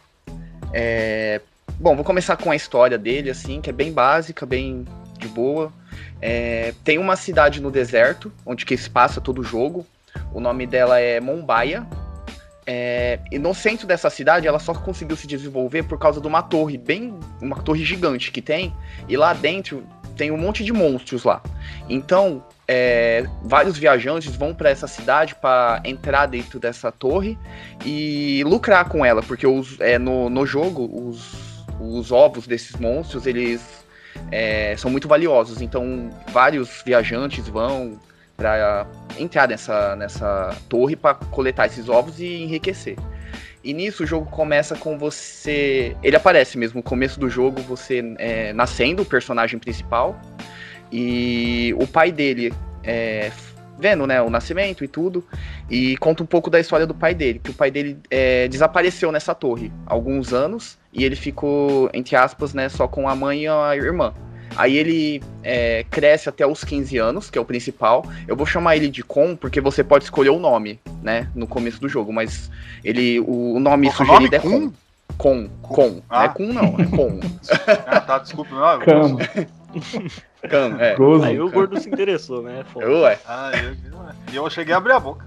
É... 0.72 1.40
Bom, 1.78 1.94
vou 1.94 2.04
começar 2.04 2.36
com 2.36 2.50
a 2.50 2.56
história 2.56 2.98
dele, 2.98 3.30
assim, 3.30 3.60
que 3.60 3.70
é 3.70 3.72
bem 3.72 3.92
básica, 3.92 4.44
bem 4.44 4.84
de 5.16 5.28
boa. 5.28 5.72
É... 6.20 6.74
Tem 6.82 6.98
uma 6.98 7.14
cidade 7.14 7.62
no 7.62 7.70
deserto, 7.70 8.32
onde 8.44 8.66
que 8.66 8.76
se 8.76 8.90
passa 8.90 9.20
todo 9.20 9.40
o 9.40 9.44
jogo. 9.44 9.86
O 10.34 10.40
nome 10.40 10.66
dela 10.66 10.98
é 10.98 11.20
Mombaia. 11.20 11.86
É... 12.66 13.20
E 13.30 13.38
no 13.38 13.54
centro 13.54 13.86
dessa 13.86 14.10
cidade, 14.10 14.48
ela 14.48 14.58
só 14.58 14.74
conseguiu 14.74 15.16
se 15.16 15.28
desenvolver 15.28 15.84
por 15.84 15.96
causa 15.96 16.20
de 16.20 16.26
uma 16.26 16.42
torre 16.42 16.76
bem... 16.76 17.16
Uma 17.40 17.62
torre 17.62 17.84
gigante 17.84 18.32
que 18.32 18.42
tem. 18.42 18.74
E 19.08 19.16
lá 19.16 19.32
dentro 19.32 19.84
tem 20.16 20.32
um 20.32 20.36
monte 20.36 20.64
de 20.64 20.72
monstros 20.72 21.22
lá. 21.22 21.40
Então, 21.88 22.42
é, 22.68 23.24
vários 23.42 23.78
viajantes 23.78 24.34
vão 24.34 24.54
para 24.54 24.70
essa 24.70 24.86
cidade 24.86 25.34
para 25.34 25.80
entrar 25.84 26.26
dentro 26.26 26.58
dessa 26.58 26.90
torre 26.90 27.38
e 27.84 28.42
lucrar 28.44 28.88
com 28.88 29.04
ela, 29.04 29.22
porque 29.22 29.46
os, 29.46 29.78
é, 29.80 29.98
no, 29.98 30.28
no 30.28 30.44
jogo 30.44 30.90
os, 31.08 31.64
os 31.80 32.10
ovos 32.10 32.46
desses 32.46 32.74
monstros 32.76 33.26
eles 33.26 33.84
é, 34.30 34.76
são 34.76 34.90
muito 34.90 35.06
valiosos. 35.06 35.60
Então, 35.60 36.10
vários 36.32 36.82
viajantes 36.84 37.46
vão 37.48 38.00
para 38.36 38.86
entrar 39.18 39.48
nessa, 39.48 39.96
nessa 39.96 40.54
torre 40.68 40.96
para 40.96 41.14
coletar 41.14 41.66
esses 41.66 41.88
ovos 41.88 42.20
e 42.20 42.42
enriquecer. 42.42 42.96
E 43.64 43.72
nisso 43.72 44.04
o 44.04 44.06
jogo 44.06 44.30
começa 44.30 44.76
com 44.76 44.98
você. 44.98 45.96
Ele 46.02 46.16
aparece 46.16 46.58
mesmo 46.58 46.78
no 46.78 46.82
começo 46.82 47.18
do 47.18 47.28
jogo, 47.28 47.60
você 47.62 48.14
é, 48.18 48.52
nascendo, 48.52 49.02
o 49.02 49.06
personagem 49.06 49.58
principal. 49.58 50.20
E 50.92 51.74
o 51.78 51.86
pai 51.86 52.12
dele 52.12 52.52
é, 52.82 53.30
vendo 53.78 54.06
né, 54.06 54.20
o 54.22 54.30
nascimento 54.30 54.84
e 54.84 54.88
tudo. 54.88 55.24
E 55.70 55.96
conta 55.98 56.22
um 56.22 56.26
pouco 56.26 56.50
da 56.50 56.60
história 56.60 56.86
do 56.86 56.94
pai 56.94 57.14
dele. 57.14 57.40
Que 57.42 57.50
o 57.50 57.54
pai 57.54 57.70
dele 57.70 57.98
é, 58.10 58.48
desapareceu 58.48 59.12
nessa 59.12 59.34
torre 59.34 59.70
há 59.86 59.92
alguns 59.92 60.32
anos. 60.32 60.78
E 60.92 61.04
ele 61.04 61.16
ficou, 61.16 61.90
entre 61.92 62.16
aspas, 62.16 62.54
né, 62.54 62.68
só 62.68 62.88
com 62.88 63.08
a 63.08 63.14
mãe 63.14 63.42
e 63.42 63.48
a 63.48 63.76
irmã. 63.76 64.14
Aí 64.56 64.76
ele 64.76 65.22
é, 65.42 65.84
cresce 65.90 66.28
até 66.28 66.46
os 66.46 66.64
15 66.64 66.96
anos, 66.96 67.30
que 67.30 67.36
é 67.36 67.40
o 67.40 67.44
principal. 67.44 68.06
Eu 68.26 68.34
vou 68.34 68.46
chamar 68.46 68.76
ele 68.76 68.88
de 68.88 69.02
Con, 69.02 69.36
porque 69.36 69.60
você 69.60 69.84
pode 69.84 70.04
escolher 70.04 70.30
o 70.30 70.38
nome, 70.38 70.80
né? 71.02 71.28
No 71.34 71.46
começo 71.46 71.78
do 71.78 71.88
jogo, 71.88 72.12
mas 72.12 72.50
ele. 72.82 73.20
O, 73.20 73.54
o 73.54 73.60
nome 73.60 73.90
sugerido 73.90 74.22
nome 74.22 74.36
é 74.36 74.40
Con. 74.40 74.72
Com, 75.18 75.48
com. 75.62 76.02
Ah. 76.08 76.18
Não 76.18 76.24
é 76.24 76.28
com, 76.28 76.52
não, 76.52 76.80
é 76.80 76.84
com. 76.86 77.20
ah, 77.86 78.00
tá, 78.00 78.18
desculpa, 78.18 78.54
não. 78.54 79.18
Cam, 80.48 80.76
é. 80.80 80.94
Gozo, 80.94 81.24
Aí 81.24 81.40
o 81.40 81.50
gordo 81.50 81.78
se 81.80 81.88
interessou, 81.88 82.42
né? 82.42 82.64
Foda. 82.72 82.88
Ué. 82.88 83.18
Ah, 83.26 83.50
eu, 84.32 84.42
eu 84.44 84.50
cheguei 84.50 84.74
a 84.74 84.78
abrir 84.78 84.92
a 84.92 85.00
boca. 85.00 85.26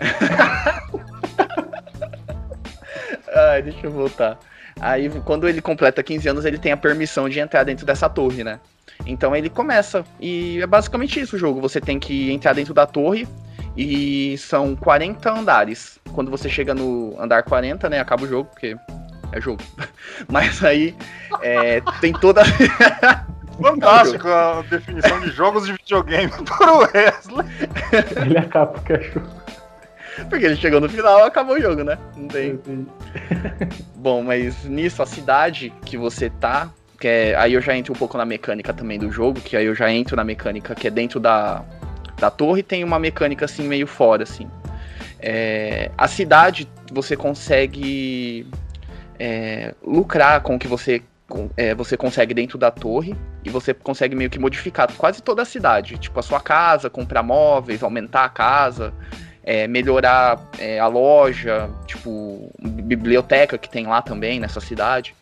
Ai, 3.34 3.62
deixa 3.62 3.86
eu 3.86 3.90
voltar. 3.90 4.38
Aí, 4.80 5.10
quando 5.24 5.48
ele 5.48 5.60
completa 5.60 6.02
15 6.02 6.28
anos, 6.28 6.44
ele 6.44 6.58
tem 6.58 6.72
a 6.72 6.76
permissão 6.76 7.28
de 7.28 7.38
entrar 7.38 7.64
dentro 7.64 7.84
dessa 7.84 8.08
torre, 8.08 8.42
né? 8.42 8.60
Então 9.06 9.34
ele 9.34 9.48
começa. 9.48 10.04
E 10.18 10.60
é 10.60 10.66
basicamente 10.66 11.20
isso 11.20 11.36
o 11.36 11.38
jogo. 11.38 11.60
Você 11.60 11.80
tem 11.80 11.98
que 11.98 12.30
entrar 12.30 12.52
dentro 12.52 12.74
da 12.74 12.86
torre. 12.86 13.26
E 13.76 14.36
são 14.38 14.74
40 14.74 15.30
andares. 15.30 15.98
Quando 16.12 16.30
você 16.30 16.48
chega 16.48 16.74
no 16.74 17.14
andar 17.18 17.42
40, 17.42 17.88
né? 17.88 18.00
Acaba 18.00 18.24
o 18.24 18.28
jogo, 18.28 18.50
porque 18.50 18.76
é 19.32 19.40
jogo. 19.40 19.62
Mas 20.28 20.62
aí 20.64 20.94
é, 21.42 21.80
tem 22.00 22.12
toda. 22.12 22.42
Fantástico 23.60 24.28
a 24.28 24.62
definição 24.68 25.20
de 25.20 25.30
jogos 25.30 25.66
de 25.66 25.72
videogame 25.72 26.32
para 26.44 26.72
o 26.72 26.78
Wesley. 26.78 27.46
Ele 28.24 28.38
acaba 28.38 28.72
porque 28.72 28.92
é 28.92 29.02
jogo. 29.02 29.28
Porque 30.28 30.44
ele 30.44 30.56
chegou 30.56 30.80
no 30.80 30.88
final 30.88 31.24
acabou 31.24 31.56
o 31.56 31.60
jogo, 31.60 31.84
né? 31.84 31.96
Não 32.16 32.28
tem. 32.28 32.58
Bom, 33.96 34.22
mas 34.22 34.64
nisso, 34.64 35.02
a 35.02 35.06
cidade 35.06 35.72
que 35.84 35.96
você 35.96 36.28
tá. 36.28 36.70
Que 36.98 37.08
é, 37.08 37.34
aí 37.36 37.54
eu 37.54 37.62
já 37.62 37.74
entro 37.74 37.94
um 37.94 37.96
pouco 37.96 38.18
na 38.18 38.26
mecânica 38.26 38.74
também 38.74 38.98
do 38.98 39.10
jogo, 39.10 39.40
que 39.40 39.56
aí 39.56 39.64
eu 39.64 39.74
já 39.74 39.90
entro 39.90 40.16
na 40.16 40.24
mecânica 40.24 40.74
que 40.74 40.86
é 40.86 40.90
dentro 40.90 41.18
da, 41.18 41.64
da 42.18 42.30
torre, 42.30 42.62
tem 42.62 42.84
uma 42.84 42.98
mecânica 42.98 43.46
assim 43.46 43.66
meio 43.66 43.86
fora, 43.86 44.24
assim. 44.24 44.46
É, 45.18 45.90
a 45.96 46.06
cidade 46.06 46.68
você 46.92 47.16
consegue 47.16 48.46
é, 49.18 49.74
lucrar 49.82 50.40
com 50.42 50.56
o 50.56 50.58
que 50.58 50.68
você, 50.68 51.02
é, 51.56 51.74
você 51.74 51.96
consegue 51.96 52.34
dentro 52.34 52.58
da 52.58 52.70
torre 52.70 53.14
e 53.44 53.50
você 53.50 53.72
consegue 53.72 54.14
meio 54.14 54.30
que 54.30 54.38
modificar 54.38 54.92
quase 54.94 55.22
toda 55.22 55.42
a 55.42 55.44
cidade. 55.44 55.98
Tipo, 55.98 56.20
a 56.20 56.22
sua 56.22 56.40
casa, 56.40 56.90
comprar 56.90 57.22
móveis, 57.22 57.82
aumentar 57.82 58.24
a 58.24 58.28
casa 58.28 58.92
é, 59.42 59.66
melhorar 59.66 60.40
é, 60.58 60.78
a 60.78 60.86
loja, 60.86 61.70
tipo, 61.86 62.52
biblioteca 62.60 63.58
que 63.58 63.68
tem 63.68 63.86
lá 63.86 64.02
também 64.02 64.38
nessa 64.38 64.60
cidade. 64.60 65.14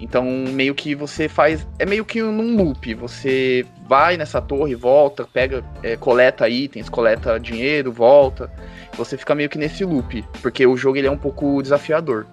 Então, 0.00 0.24
meio 0.24 0.74
que 0.74 0.94
você 0.94 1.28
faz. 1.28 1.66
É 1.78 1.84
meio 1.84 2.04
que 2.04 2.22
num 2.22 2.56
loop. 2.56 2.94
Você 2.94 3.66
vai 3.86 4.16
nessa 4.16 4.40
torre, 4.40 4.74
volta, 4.74 5.24
pega, 5.32 5.64
é, 5.82 5.96
coleta 5.96 6.48
itens, 6.48 6.88
coleta 6.88 7.38
dinheiro, 7.38 7.92
volta. 7.92 8.50
Você 8.96 9.16
fica 9.16 9.34
meio 9.34 9.48
que 9.48 9.58
nesse 9.58 9.84
loop. 9.84 10.24
Porque 10.40 10.66
o 10.66 10.76
jogo 10.76 10.98
ele 10.98 11.08
é 11.08 11.10
um 11.10 11.18
pouco 11.18 11.60
desafiador. 11.62 12.26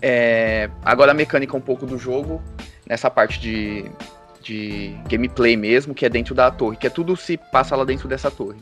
É, 0.00 0.70
agora 0.84 1.12
a 1.12 1.14
mecânica 1.14 1.56
um 1.56 1.60
pouco 1.60 1.86
do 1.86 1.98
jogo, 1.98 2.42
nessa 2.86 3.10
parte 3.10 3.40
de, 3.40 3.84
de 4.42 4.94
gameplay 5.08 5.56
mesmo, 5.56 5.94
que 5.94 6.06
é 6.06 6.08
dentro 6.08 6.34
da 6.34 6.50
torre, 6.50 6.76
que 6.76 6.86
é 6.86 6.90
tudo 6.90 7.16
se 7.16 7.36
passa 7.36 7.74
lá 7.74 7.84
dentro 7.84 8.08
dessa 8.08 8.30
torre 8.30 8.58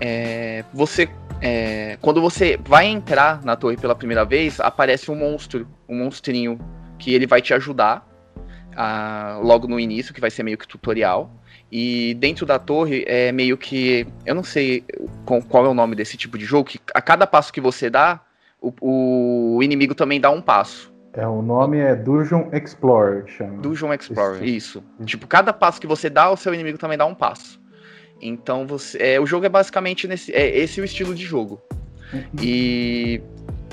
é, 0.00 0.64
você 0.72 1.08
é, 1.40 1.96
quando 2.00 2.20
você 2.20 2.58
vai 2.64 2.86
entrar 2.86 3.42
na 3.44 3.56
torre 3.56 3.76
pela 3.76 3.94
primeira 3.94 4.24
vez, 4.24 4.58
aparece 4.60 5.10
um 5.10 5.14
monstro, 5.14 5.68
um 5.88 5.96
monstrinho 5.96 6.58
que 6.98 7.14
ele 7.14 7.26
vai 7.26 7.40
te 7.40 7.54
ajudar. 7.54 8.06
a, 8.76 9.38
logo 9.42 9.66
no 9.66 9.78
início, 9.78 10.14
que 10.14 10.20
vai 10.20 10.30
ser 10.30 10.42
meio 10.42 10.58
que 10.58 10.66
tutorial. 10.66 11.30
E 11.70 12.14
dentro 12.14 12.46
da 12.46 12.58
torre 12.58 13.04
é 13.06 13.30
meio 13.30 13.56
que. 13.56 14.06
Eu 14.24 14.34
não 14.34 14.42
sei 14.42 14.84
qual 15.48 15.66
é 15.66 15.68
o 15.68 15.74
nome 15.74 15.94
desse 15.94 16.16
tipo 16.16 16.38
de 16.38 16.44
jogo, 16.44 16.70
que 16.70 16.80
a 16.94 17.02
cada 17.02 17.26
passo 17.26 17.52
que 17.52 17.60
você 17.60 17.90
dá, 17.90 18.20
o, 18.60 19.56
o 19.56 19.62
inimigo 19.62 19.94
também 19.94 20.20
dá 20.20 20.30
um 20.30 20.40
passo. 20.40 20.92
É, 21.12 21.26
o 21.26 21.42
nome 21.42 21.78
é 21.78 21.96
Dungeon 21.96 22.48
Explorer, 22.52 23.24
chama. 23.26 23.60
Dungeon 23.60 23.92
Explorer, 23.92 24.44
isso. 24.44 24.78
isso. 24.78 25.04
Tipo, 25.04 25.26
cada 25.26 25.52
passo 25.52 25.80
que 25.80 25.86
você 25.86 26.08
dá, 26.08 26.30
o 26.30 26.36
seu 26.36 26.54
inimigo 26.54 26.78
também 26.78 26.98
dá 26.98 27.06
um 27.06 27.14
passo. 27.14 27.60
Então 28.20 28.66
você. 28.66 28.98
É, 28.98 29.20
o 29.20 29.26
jogo 29.26 29.46
é 29.46 29.48
basicamente 29.48 30.06
nesse. 30.06 30.32
É 30.32 30.58
esse 30.58 30.80
o 30.80 30.84
estilo 30.84 31.14
de 31.14 31.24
jogo. 31.24 31.60
Uhum. 32.12 32.22
E. 32.40 33.20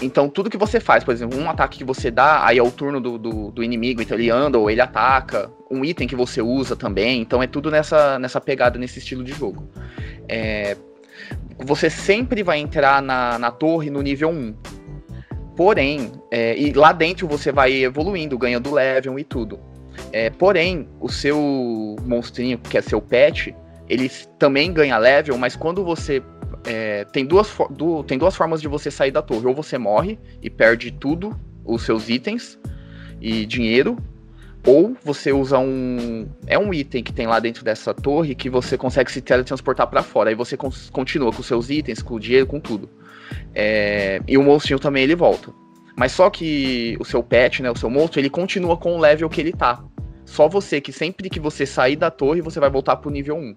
Então 0.02 0.28
tudo 0.28 0.50
que 0.50 0.58
você 0.58 0.80
faz, 0.80 1.04
por 1.04 1.14
exemplo, 1.14 1.40
um 1.40 1.50
ataque 1.50 1.78
que 1.78 1.84
você 1.84 2.12
dá, 2.12 2.46
aí 2.46 2.58
é 2.58 2.64
o 2.64 2.70
turno 2.70 3.00
do, 3.00 3.18
do, 3.18 3.52
do, 3.52 3.64
inimigo, 3.64 4.02
então 4.02 4.18
ele 4.18 4.30
anda 4.30 4.60
ou 4.60 4.70
ele 4.70 4.82
ataca, 4.82 5.50
um 5.72 5.86
item 5.86 6.06
que 6.06 6.18
você 6.18 6.42
usa 6.42 6.76
também, 6.76 7.22
então 7.22 7.42
é 7.42 7.48
tudo 7.48 7.72
nessa, 7.72 8.20
nessa 8.20 8.42
pegada, 8.42 8.78
nesse 8.78 9.00
estilo 9.00 9.24
de 9.24 9.32
jogo. 9.32 9.70
É, 10.28 10.76
você 11.66 11.90
sempre 11.90 12.44
vai 12.44 12.60
entrar 12.60 13.02
na, 13.02 13.40
na 13.40 13.52
torre 13.52 13.90
no 13.90 14.02
nível 14.02 14.30
1. 14.30 14.56
Porém, 15.56 16.12
é, 16.30 16.58
e 16.58 16.74
lá 16.74 16.92
dentro 16.92 17.28
você 17.28 17.52
vai 17.52 17.74
evoluindo, 17.84 18.38
ganhando 18.38 18.74
level 18.74 19.18
e 19.18 19.24
tudo. 19.24 19.60
É, 20.12 20.30
porém, 20.30 20.90
o 21.00 21.08
seu 21.10 21.96
monstrinho, 22.06 22.58
que 22.58 22.78
é 22.78 22.82
seu 22.82 23.02
pet, 23.02 23.56
ele 23.88 24.10
também 24.38 24.74
ganha 24.74 24.98
level, 24.98 25.38
mas 25.38 25.56
quando 25.56 25.84
você. 25.84 26.22
É, 26.68 27.06
tem, 27.06 27.26
duas, 27.26 27.56
du, 27.70 28.04
tem 28.04 28.18
duas 28.18 28.36
formas 28.36 28.60
de 28.60 28.68
você 28.68 28.90
sair 28.90 29.12
da 29.12 29.22
torre. 29.22 29.46
Ou 29.46 29.54
você 29.54 29.78
morre 29.78 30.20
e 30.42 30.50
perde 30.50 30.92
tudo, 30.92 31.40
os 31.64 31.84
seus 31.84 32.10
itens 32.10 32.60
e 33.22 33.46
dinheiro. 33.46 33.98
Ou 34.66 34.96
você 35.04 35.32
usa 35.32 35.60
um. 35.60 36.28
É 36.48 36.58
um 36.58 36.74
item 36.74 37.04
que 37.04 37.14
tem 37.14 37.28
lá 37.28 37.40
dentro 37.40 37.64
dessa 37.64 37.94
torre 37.94 38.34
que 38.34 38.50
você 38.50 38.78
consegue 38.78 39.12
se 39.12 39.22
teletransportar 39.22 39.88
para 39.88 40.02
fora. 40.02 40.30
Aí 40.30 40.36
você 40.36 40.58
continua 40.92 41.32
com 41.32 41.44
seus 41.44 41.70
itens, 41.70 42.02
com 42.02 42.16
o 42.16 42.20
dinheiro, 42.20 42.48
com 42.48 42.60
tudo. 42.60 42.90
É, 43.54 44.22
e 44.28 44.38
o 44.38 44.44
monstrinho 44.44 44.80
também 44.80 45.04
ele 45.04 45.16
volta. 45.16 45.52
Mas 45.96 46.12
só 46.12 46.30
que 46.30 46.98
o 47.00 47.06
seu 47.06 47.22
pet, 47.22 47.62
né, 47.62 47.70
o 47.70 47.76
seu 47.76 47.90
monstro, 47.90 48.20
ele 48.20 48.30
continua 48.30 48.76
com 48.76 48.96
o 48.96 49.00
level 49.00 49.30
que 49.30 49.40
ele 49.40 49.54
tá. 49.54 49.84
Só 50.26 50.50
você 50.50 50.82
que 50.82 50.92
sempre 50.92 51.30
que 51.30 51.40
você 51.40 51.66
sair 51.66 51.96
da 51.96 52.10
torre, 52.10 52.42
você 52.42 52.60
vai 52.60 52.70
voltar 52.70 52.96
pro 52.96 53.12
nível 53.12 53.36
1. 53.38 53.56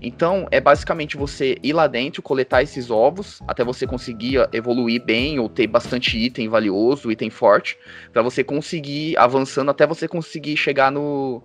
Então, 0.00 0.46
é 0.50 0.60
basicamente 0.60 1.16
você 1.16 1.56
ir 1.62 1.72
lá 1.72 1.86
dentro, 1.86 2.22
coletar 2.22 2.62
esses 2.62 2.90
ovos, 2.90 3.40
até 3.46 3.64
você 3.64 3.86
conseguir 3.86 4.48
evoluir 4.52 5.02
bem 5.04 5.38
ou 5.38 5.48
ter 5.48 5.66
bastante 5.66 6.18
item 6.18 6.48
valioso, 6.48 7.10
item 7.10 7.30
forte, 7.30 7.78
para 8.12 8.22
você 8.22 8.42
conseguir 8.42 9.16
avançando 9.16 9.70
até 9.70 9.86
você 9.86 10.08
conseguir 10.08 10.56
chegar 10.56 10.90
no, 10.90 11.42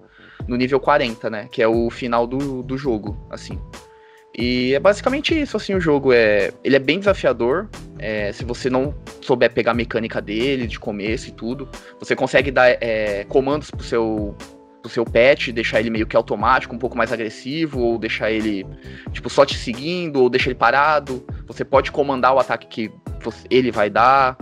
no 0.47 0.55
nível 0.55 0.79
40, 0.79 1.29
né? 1.29 1.47
Que 1.51 1.61
é 1.61 1.67
o 1.67 1.89
final 1.89 2.25
do, 2.25 2.63
do 2.63 2.77
jogo, 2.77 3.17
assim. 3.29 3.59
E 4.37 4.75
é 4.75 4.79
basicamente 4.79 5.39
isso, 5.39 5.57
assim, 5.57 5.73
o 5.73 5.79
jogo 5.79 6.13
é. 6.13 6.51
Ele 6.63 6.75
é 6.75 6.79
bem 6.79 6.99
desafiador. 6.99 7.67
É, 7.97 8.31
se 8.31 8.45
você 8.45 8.69
não 8.69 8.93
souber 9.21 9.51
pegar 9.51 9.71
a 9.71 9.73
mecânica 9.73 10.21
dele 10.21 10.67
de 10.67 10.79
começo 10.79 11.29
e 11.29 11.31
tudo, 11.31 11.67
você 11.99 12.15
consegue 12.15 12.51
dar 12.51 12.69
é, 12.69 13.23
comandos 13.23 13.71
pro 13.71 13.83
seu, 13.83 14.35
pro 14.81 14.89
seu 14.89 15.05
pet, 15.05 15.51
deixar 15.51 15.79
ele 15.79 15.89
meio 15.89 16.07
que 16.07 16.15
automático, 16.15 16.75
um 16.75 16.79
pouco 16.79 16.97
mais 16.97 17.11
agressivo, 17.11 17.79
ou 17.79 17.97
deixar 17.97 18.31
ele, 18.31 18.65
tipo, 19.11 19.29
só 19.29 19.45
te 19.45 19.57
seguindo, 19.57 20.21
ou 20.21 20.29
deixar 20.29 20.49
ele 20.49 20.59
parado. 20.59 21.25
Você 21.45 21.65
pode 21.65 21.91
comandar 21.91 22.33
o 22.33 22.39
ataque 22.39 22.67
que 22.67 22.91
ele 23.49 23.71
vai 23.71 23.89
dar. 23.89 24.37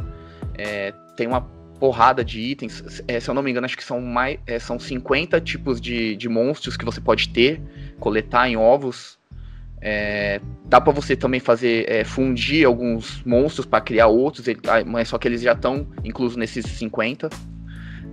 É, 0.57 0.93
tem 1.15 1.27
uma 1.27 1.41
porrada 1.79 2.23
de 2.23 2.39
itens. 2.39 3.03
É, 3.07 3.19
se 3.19 3.29
eu 3.29 3.33
não 3.33 3.41
me 3.41 3.51
engano, 3.51 3.65
acho 3.65 3.77
que 3.77 3.83
são 3.83 4.01
mais. 4.01 4.39
É, 4.45 4.59
são 4.59 4.79
50 4.79 5.39
tipos 5.41 5.79
de, 5.79 6.15
de 6.15 6.29
monstros 6.29 6.77
que 6.77 6.85
você 6.85 7.01
pode 7.01 7.29
ter, 7.29 7.61
coletar 7.99 8.47
em 8.47 8.57
ovos. 8.57 9.17
É, 9.81 10.41
dá 10.65 10.81
para 10.81 10.91
você 10.91 11.15
também 11.15 11.39
fazer 11.39 11.85
é, 11.87 12.03
fundir 12.03 12.65
alguns 12.65 13.23
monstros 13.23 13.67
para 13.67 13.81
criar 13.81 14.07
outros, 14.07 14.47
ah, 14.47 14.83
mas 14.83 15.09
só 15.09 15.17
que 15.19 15.27
eles 15.27 15.41
já 15.41 15.53
estão 15.53 15.87
inclusos 16.03 16.37
nesses 16.37 16.65
50. 16.65 17.29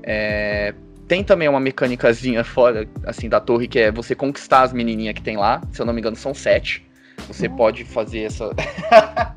É, 0.02 0.74
tem 1.08 1.22
também 1.22 1.48
uma 1.48 1.60
mecânicazinha 1.60 2.44
fora 2.44 2.88
assim 3.04 3.28
da 3.28 3.40
torre 3.40 3.68
que 3.68 3.78
é 3.78 3.90
você 3.90 4.14
conquistar 4.14 4.62
as 4.62 4.72
menininhas 4.72 5.14
que 5.14 5.22
tem 5.22 5.36
lá. 5.36 5.60
Se 5.72 5.80
eu 5.80 5.86
não 5.86 5.92
me 5.92 6.00
engano, 6.00 6.16
são 6.16 6.32
sete. 6.32 6.86
Você 7.28 7.46
uhum. 7.46 7.56
pode 7.56 7.84
fazer 7.84 8.20
essa. 8.20 8.50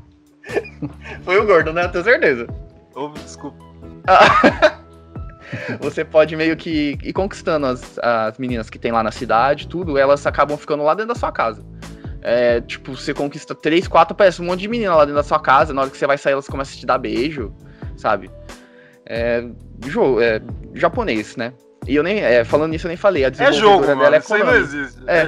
Foi 1.22 1.38
o 1.38 1.46
gordo, 1.46 1.72
né? 1.72 1.84
Eu 1.84 1.92
tenho 1.92 2.04
certeza. 2.04 2.46
Oh, 2.94 3.08
desculpa. 3.08 3.64
você 5.80 6.04
pode 6.04 6.36
meio 6.36 6.56
que 6.56 6.98
ir 7.02 7.12
conquistando 7.12 7.66
as, 7.66 7.98
as 7.98 8.38
meninas 8.38 8.70
que 8.70 8.78
tem 8.78 8.92
lá 8.92 9.02
na 9.02 9.10
cidade, 9.10 9.68
tudo, 9.68 9.98
elas 9.98 10.26
acabam 10.26 10.56
ficando 10.56 10.82
lá 10.82 10.94
dentro 10.94 11.12
da 11.12 11.18
sua 11.18 11.32
casa. 11.32 11.64
É, 12.22 12.60
tipo, 12.60 12.96
você 12.96 13.14
conquista 13.14 13.54
três, 13.54 13.86
quatro, 13.86 14.14
parece 14.14 14.42
um 14.42 14.46
monte 14.46 14.60
de 14.60 14.68
menina 14.68 14.94
lá 14.94 15.04
dentro 15.04 15.16
da 15.16 15.22
sua 15.22 15.38
casa. 15.38 15.72
Na 15.72 15.82
hora 15.82 15.90
que 15.90 15.96
você 15.96 16.06
vai 16.06 16.18
sair, 16.18 16.32
elas 16.32 16.48
começam 16.48 16.74
a 16.76 16.80
te 16.80 16.86
dar 16.86 16.98
beijo, 16.98 17.54
sabe? 17.96 18.30
É, 19.06 19.44
jogo, 19.86 20.20
é 20.20 20.40
japonês, 20.74 21.36
né? 21.36 21.52
E 21.86 21.94
eu 21.94 22.02
nem, 22.02 22.18
é, 22.18 22.44
falando 22.44 22.72
nisso, 22.72 22.86
eu 22.86 22.88
nem 22.88 22.96
falei. 22.96 23.24
A 23.24 23.28
é 23.28 23.52
jogo, 23.52 23.86
mano, 23.86 24.00
dela 24.00 24.16
é 24.16 24.18
isso 24.18 24.34
aí 24.34 24.42
não 24.42 24.56
existe. 24.56 25.00
É, 25.06 25.20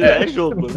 é, 0.00 0.22
é 0.24 0.26
jogo. 0.26 0.68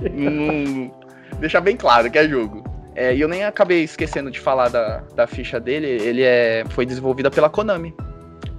Hum, 0.00 0.90
deixar 1.38 1.60
bem 1.60 1.76
claro 1.76 2.10
que 2.10 2.18
é 2.18 2.26
jogo. 2.26 2.64
É, 2.94 3.14
e 3.14 3.20
eu 3.20 3.28
nem 3.28 3.44
acabei 3.44 3.84
esquecendo 3.84 4.30
de 4.30 4.40
falar 4.40 4.70
da, 4.70 5.02
da 5.14 5.26
ficha 5.26 5.60
dele. 5.60 5.86
Ele 5.86 6.22
é, 6.22 6.64
foi 6.70 6.86
desenvolvida 6.86 7.30
pela 7.30 7.50
Konami. 7.50 7.94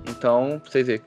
Então, 0.08 0.60
pra 0.62 0.72
vocês 0.72 0.86
verem 0.86 1.02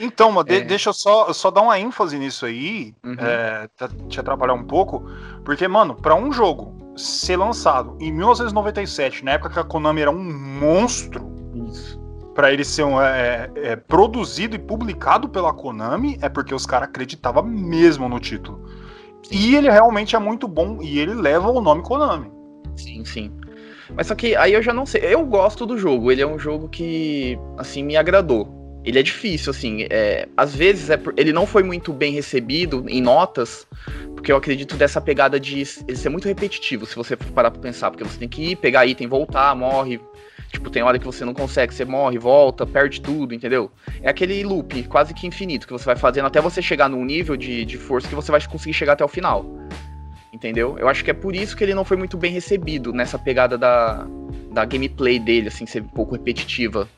então, 0.00 0.30
mas 0.30 0.46
é. 0.46 0.60
deixa 0.60 0.90
eu 0.90 0.94
só, 0.94 1.32
só 1.32 1.50
dar 1.50 1.62
uma 1.62 1.78
ênfase 1.78 2.18
nisso 2.18 2.46
aí, 2.46 2.94
uhum. 3.04 3.16
é, 3.18 3.68
te 4.08 4.20
atrapalhar 4.20 4.54
um 4.54 4.64
pouco, 4.64 5.04
porque, 5.44 5.66
mano, 5.66 5.96
para 5.96 6.14
um 6.14 6.32
jogo 6.32 6.87
ser 6.98 7.36
lançado 7.36 7.96
em 8.00 8.12
1997, 8.12 9.24
na 9.24 9.32
época 9.32 9.50
que 9.50 9.58
a 9.58 9.64
Konami 9.64 10.02
era 10.02 10.10
um 10.10 10.22
monstro, 10.60 11.26
para 12.34 12.52
ele 12.52 12.64
ser 12.64 12.84
um, 12.84 13.00
é, 13.00 13.50
é, 13.56 13.76
produzido 13.76 14.54
e 14.54 14.58
publicado 14.58 15.28
pela 15.28 15.52
Konami, 15.52 16.18
é 16.20 16.28
porque 16.28 16.54
os 16.54 16.66
caras 16.66 16.88
acreditavam 16.88 17.42
mesmo 17.42 18.08
no 18.08 18.20
título. 18.20 18.68
Sim. 19.22 19.36
E 19.36 19.56
ele 19.56 19.70
realmente 19.70 20.14
é 20.14 20.18
muito 20.18 20.46
bom 20.46 20.78
e 20.80 20.98
ele 20.98 21.14
leva 21.14 21.50
o 21.50 21.60
nome 21.60 21.82
Konami. 21.82 22.30
Sim, 22.76 23.04
sim. 23.04 23.32
Mas 23.94 24.06
só 24.06 24.14
que 24.14 24.36
aí 24.36 24.52
eu 24.52 24.62
já 24.62 24.72
não 24.72 24.86
sei. 24.86 25.00
Eu 25.02 25.24
gosto 25.24 25.66
do 25.66 25.78
jogo. 25.78 26.12
Ele 26.12 26.22
é 26.22 26.26
um 26.26 26.38
jogo 26.38 26.68
que, 26.68 27.38
assim, 27.56 27.82
me 27.82 27.96
agradou 27.96 28.57
ele 28.84 28.98
é 28.98 29.02
difícil, 29.02 29.50
assim. 29.50 29.86
É, 29.90 30.28
às 30.36 30.54
vezes 30.54 30.90
é, 30.90 31.00
ele 31.16 31.32
não 31.32 31.46
foi 31.46 31.62
muito 31.62 31.92
bem 31.92 32.12
recebido 32.12 32.84
em 32.88 33.00
notas, 33.00 33.66
porque 34.14 34.32
eu 34.32 34.36
acredito 34.36 34.76
dessa 34.76 35.00
pegada 35.00 35.38
de 35.38 35.58
ele 35.86 35.96
ser 35.96 36.08
muito 36.08 36.26
repetitivo, 36.26 36.86
se 36.86 36.96
você 36.96 37.16
parar 37.16 37.50
pra 37.50 37.60
pensar, 37.60 37.90
porque 37.90 38.04
você 38.04 38.18
tem 38.18 38.28
que 38.28 38.52
ir, 38.52 38.56
pegar 38.56 38.86
item, 38.86 39.06
voltar, 39.06 39.54
morre. 39.54 40.00
Tipo, 40.50 40.70
tem 40.70 40.82
hora 40.82 40.98
que 40.98 41.04
você 41.04 41.24
não 41.26 41.34
consegue, 41.34 41.74
você 41.74 41.84
morre, 41.84 42.18
volta, 42.18 42.66
perde 42.66 43.02
tudo, 43.02 43.34
entendeu? 43.34 43.70
É 44.00 44.08
aquele 44.08 44.42
loop 44.42 44.82
quase 44.84 45.12
que 45.12 45.26
infinito 45.26 45.66
que 45.66 45.72
você 45.72 45.84
vai 45.84 45.96
fazendo 45.96 46.24
até 46.24 46.40
você 46.40 46.62
chegar 46.62 46.88
num 46.88 47.04
nível 47.04 47.36
de, 47.36 47.66
de 47.66 47.76
força 47.76 48.08
que 48.08 48.14
você 48.14 48.32
vai 48.32 48.40
conseguir 48.46 48.72
chegar 48.72 48.94
até 48.94 49.04
o 49.04 49.08
final. 49.08 49.44
Entendeu? 50.32 50.78
Eu 50.78 50.88
acho 50.88 51.04
que 51.04 51.10
é 51.10 51.14
por 51.14 51.34
isso 51.34 51.54
que 51.54 51.64
ele 51.64 51.74
não 51.74 51.84
foi 51.84 51.96
muito 51.96 52.16
bem 52.16 52.32
recebido 52.32 52.92
nessa 52.94 53.18
pegada 53.18 53.58
da, 53.58 54.06
da 54.50 54.64
gameplay 54.64 55.18
dele, 55.18 55.48
assim, 55.48 55.66
ser 55.66 55.82
um 55.82 55.88
pouco 55.88 56.12
repetitiva. 56.12 56.88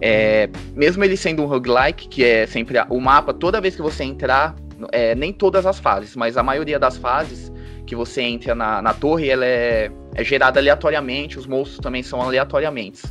É, 0.00 0.48
mesmo 0.74 1.04
ele 1.04 1.16
sendo 1.16 1.42
um 1.42 1.46
roguelike, 1.46 2.08
que 2.08 2.24
é 2.24 2.46
sempre 2.46 2.78
o 2.88 3.00
mapa, 3.00 3.32
toda 3.32 3.60
vez 3.60 3.74
que 3.74 3.82
você 3.82 4.04
entrar, 4.04 4.54
é, 4.92 5.14
nem 5.14 5.32
todas 5.32 5.66
as 5.66 5.78
fases, 5.78 6.14
mas 6.14 6.36
a 6.36 6.42
maioria 6.42 6.78
das 6.78 6.96
fases 6.96 7.52
que 7.86 7.96
você 7.96 8.22
entra 8.22 8.54
na, 8.54 8.82
na 8.82 8.92
torre, 8.92 9.30
ela 9.30 9.46
é, 9.46 9.90
é 10.14 10.22
gerada 10.22 10.60
aleatoriamente, 10.60 11.38
os 11.38 11.46
monstros 11.46 11.80
também 11.80 12.02
são 12.02 12.20
aleatoriamente. 12.20 13.02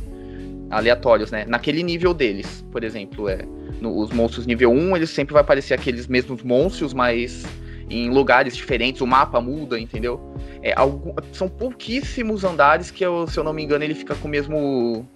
Aleatórios, 0.70 1.30
né? 1.30 1.44
Naquele 1.48 1.82
nível 1.82 2.14
deles, 2.14 2.64
por 2.70 2.84
exemplo, 2.84 3.28
é, 3.28 3.44
no, 3.80 3.98
os 3.98 4.10
monstros 4.10 4.46
nível 4.46 4.70
1, 4.70 4.96
eles 4.96 5.10
sempre 5.10 5.32
vai 5.32 5.40
aparecer 5.40 5.74
aqueles 5.74 6.06
mesmos 6.06 6.42
monstros, 6.42 6.94
mas 6.94 7.44
em 7.90 8.10
lugares 8.10 8.56
diferentes, 8.56 9.00
o 9.00 9.06
mapa 9.06 9.40
muda, 9.40 9.78
entendeu? 9.78 10.20
É, 10.62 10.72
algum, 10.76 11.14
são 11.32 11.48
pouquíssimos 11.48 12.44
andares 12.44 12.90
que, 12.90 13.04
eu, 13.04 13.26
se 13.26 13.38
eu 13.38 13.44
não 13.44 13.52
me 13.52 13.62
engano, 13.62 13.84
ele 13.84 13.94
fica 13.94 14.14
com 14.14 14.28
o 14.28 14.30
mesmo 14.30 15.06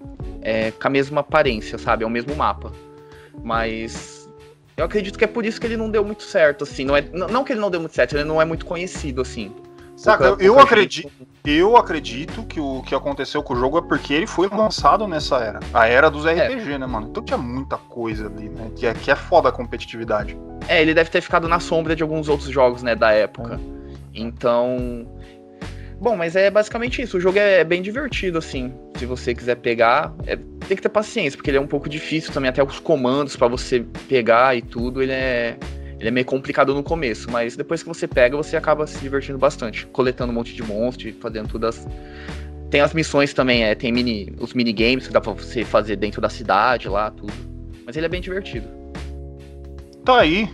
é, 0.40 0.70
com 0.70 0.87
a 0.87 0.90
mesma 0.90 1.20
aparência, 1.20 1.78
sabe? 1.78 2.04
É 2.04 2.06
o 2.06 2.11
mesmo 2.11 2.35
mapa. 2.35 2.72
Mas 3.42 4.28
eu 4.76 4.85
acredito 4.85 5.18
que 5.18 5.24
é 5.24 5.28
por 5.28 5.44
isso 5.44 5.61
que 5.61 5.66
ele 5.66 5.76
não 5.76 5.90
deu 5.90 6.04
muito 6.04 6.22
certo, 6.22 6.64
assim. 6.64 6.85
Não, 6.85 6.96
é, 6.96 7.02
não 7.12 7.44
que 7.44 7.52
ele 7.52 7.61
não 7.61 7.70
deu 7.70 7.80
muito 7.80 7.94
certo, 7.94 8.16
ele 8.16 8.24
não 8.24 8.40
é 8.40 8.44
muito 8.44 8.66
conhecido, 8.66 9.20
assim. 9.20 9.52
Saca, 10.02 10.28
pouca, 10.30 10.42
eu, 10.42 10.58
acredito, 10.58 11.12
eu 11.44 11.76
acredito 11.76 12.42
que 12.42 12.58
o 12.58 12.82
que 12.82 12.92
aconteceu 12.92 13.40
com 13.40 13.54
o 13.54 13.56
jogo 13.56 13.78
é 13.78 13.82
porque 13.82 14.12
ele 14.12 14.26
foi 14.26 14.48
lançado 14.48 15.06
nessa 15.06 15.36
era. 15.36 15.60
A 15.72 15.86
era 15.86 16.10
dos 16.10 16.24
RPG, 16.24 16.72
é. 16.72 16.78
né, 16.78 16.86
mano? 16.86 17.06
Então 17.08 17.22
tinha 17.22 17.38
muita 17.38 17.76
coisa 17.76 18.26
ali, 18.26 18.48
né? 18.48 18.72
Que 18.74 18.86
é, 18.86 18.94
que 18.94 19.12
é 19.12 19.14
foda 19.14 19.48
a 19.48 19.52
competitividade. 19.52 20.36
É, 20.66 20.82
ele 20.82 20.92
deve 20.92 21.08
ter 21.08 21.20
ficado 21.20 21.46
na 21.46 21.60
sombra 21.60 21.94
de 21.94 22.02
alguns 22.02 22.28
outros 22.28 22.50
jogos, 22.50 22.82
né, 22.82 22.96
da 22.96 23.12
época. 23.12 23.60
Então, 24.12 25.06
Bom, 26.02 26.16
mas 26.16 26.34
é 26.34 26.50
basicamente 26.50 27.00
isso. 27.00 27.16
O 27.16 27.20
jogo 27.20 27.38
é 27.38 27.62
bem 27.62 27.80
divertido, 27.80 28.36
assim. 28.36 28.74
Se 28.96 29.06
você 29.06 29.32
quiser 29.32 29.54
pegar. 29.54 30.12
É, 30.26 30.34
tem 30.34 30.76
que 30.76 30.82
ter 30.82 30.88
paciência, 30.88 31.36
porque 31.36 31.48
ele 31.48 31.58
é 31.58 31.60
um 31.60 31.66
pouco 31.68 31.88
difícil 31.88 32.32
também, 32.32 32.48
até 32.50 32.60
os 32.60 32.80
comandos 32.80 33.36
para 33.36 33.46
você 33.46 33.86
pegar 34.08 34.56
e 34.56 34.62
tudo, 34.62 35.00
ele 35.00 35.12
é. 35.12 35.56
Ele 36.02 36.08
é 36.08 36.10
meio 36.10 36.26
complicado 36.26 36.74
no 36.74 36.82
começo, 36.82 37.30
mas 37.30 37.54
depois 37.54 37.80
que 37.80 37.88
você 37.88 38.08
pega, 38.08 38.36
você 38.36 38.56
acaba 38.56 38.88
se 38.88 38.98
divertindo 38.98 39.38
bastante. 39.38 39.86
Coletando 39.86 40.32
um 40.32 40.34
monte 40.34 40.52
de 40.52 40.60
monstros, 40.60 41.14
fazendo 41.20 41.48
todas. 41.48 41.86
Tem 42.70 42.80
as 42.80 42.92
missões 42.92 43.32
também, 43.32 43.62
é, 43.62 43.72
tem 43.76 43.92
mini, 43.92 44.34
os 44.40 44.52
minigames 44.52 45.06
que 45.06 45.12
dá 45.12 45.20
pra 45.20 45.32
você 45.32 45.64
fazer 45.64 45.94
dentro 45.94 46.20
da 46.20 46.28
cidade 46.28 46.88
lá, 46.88 47.08
tudo. 47.12 47.32
Mas 47.86 47.96
ele 47.96 48.06
é 48.06 48.08
bem 48.08 48.20
divertido. 48.20 48.66
Tá 50.04 50.18
aí. 50.18 50.50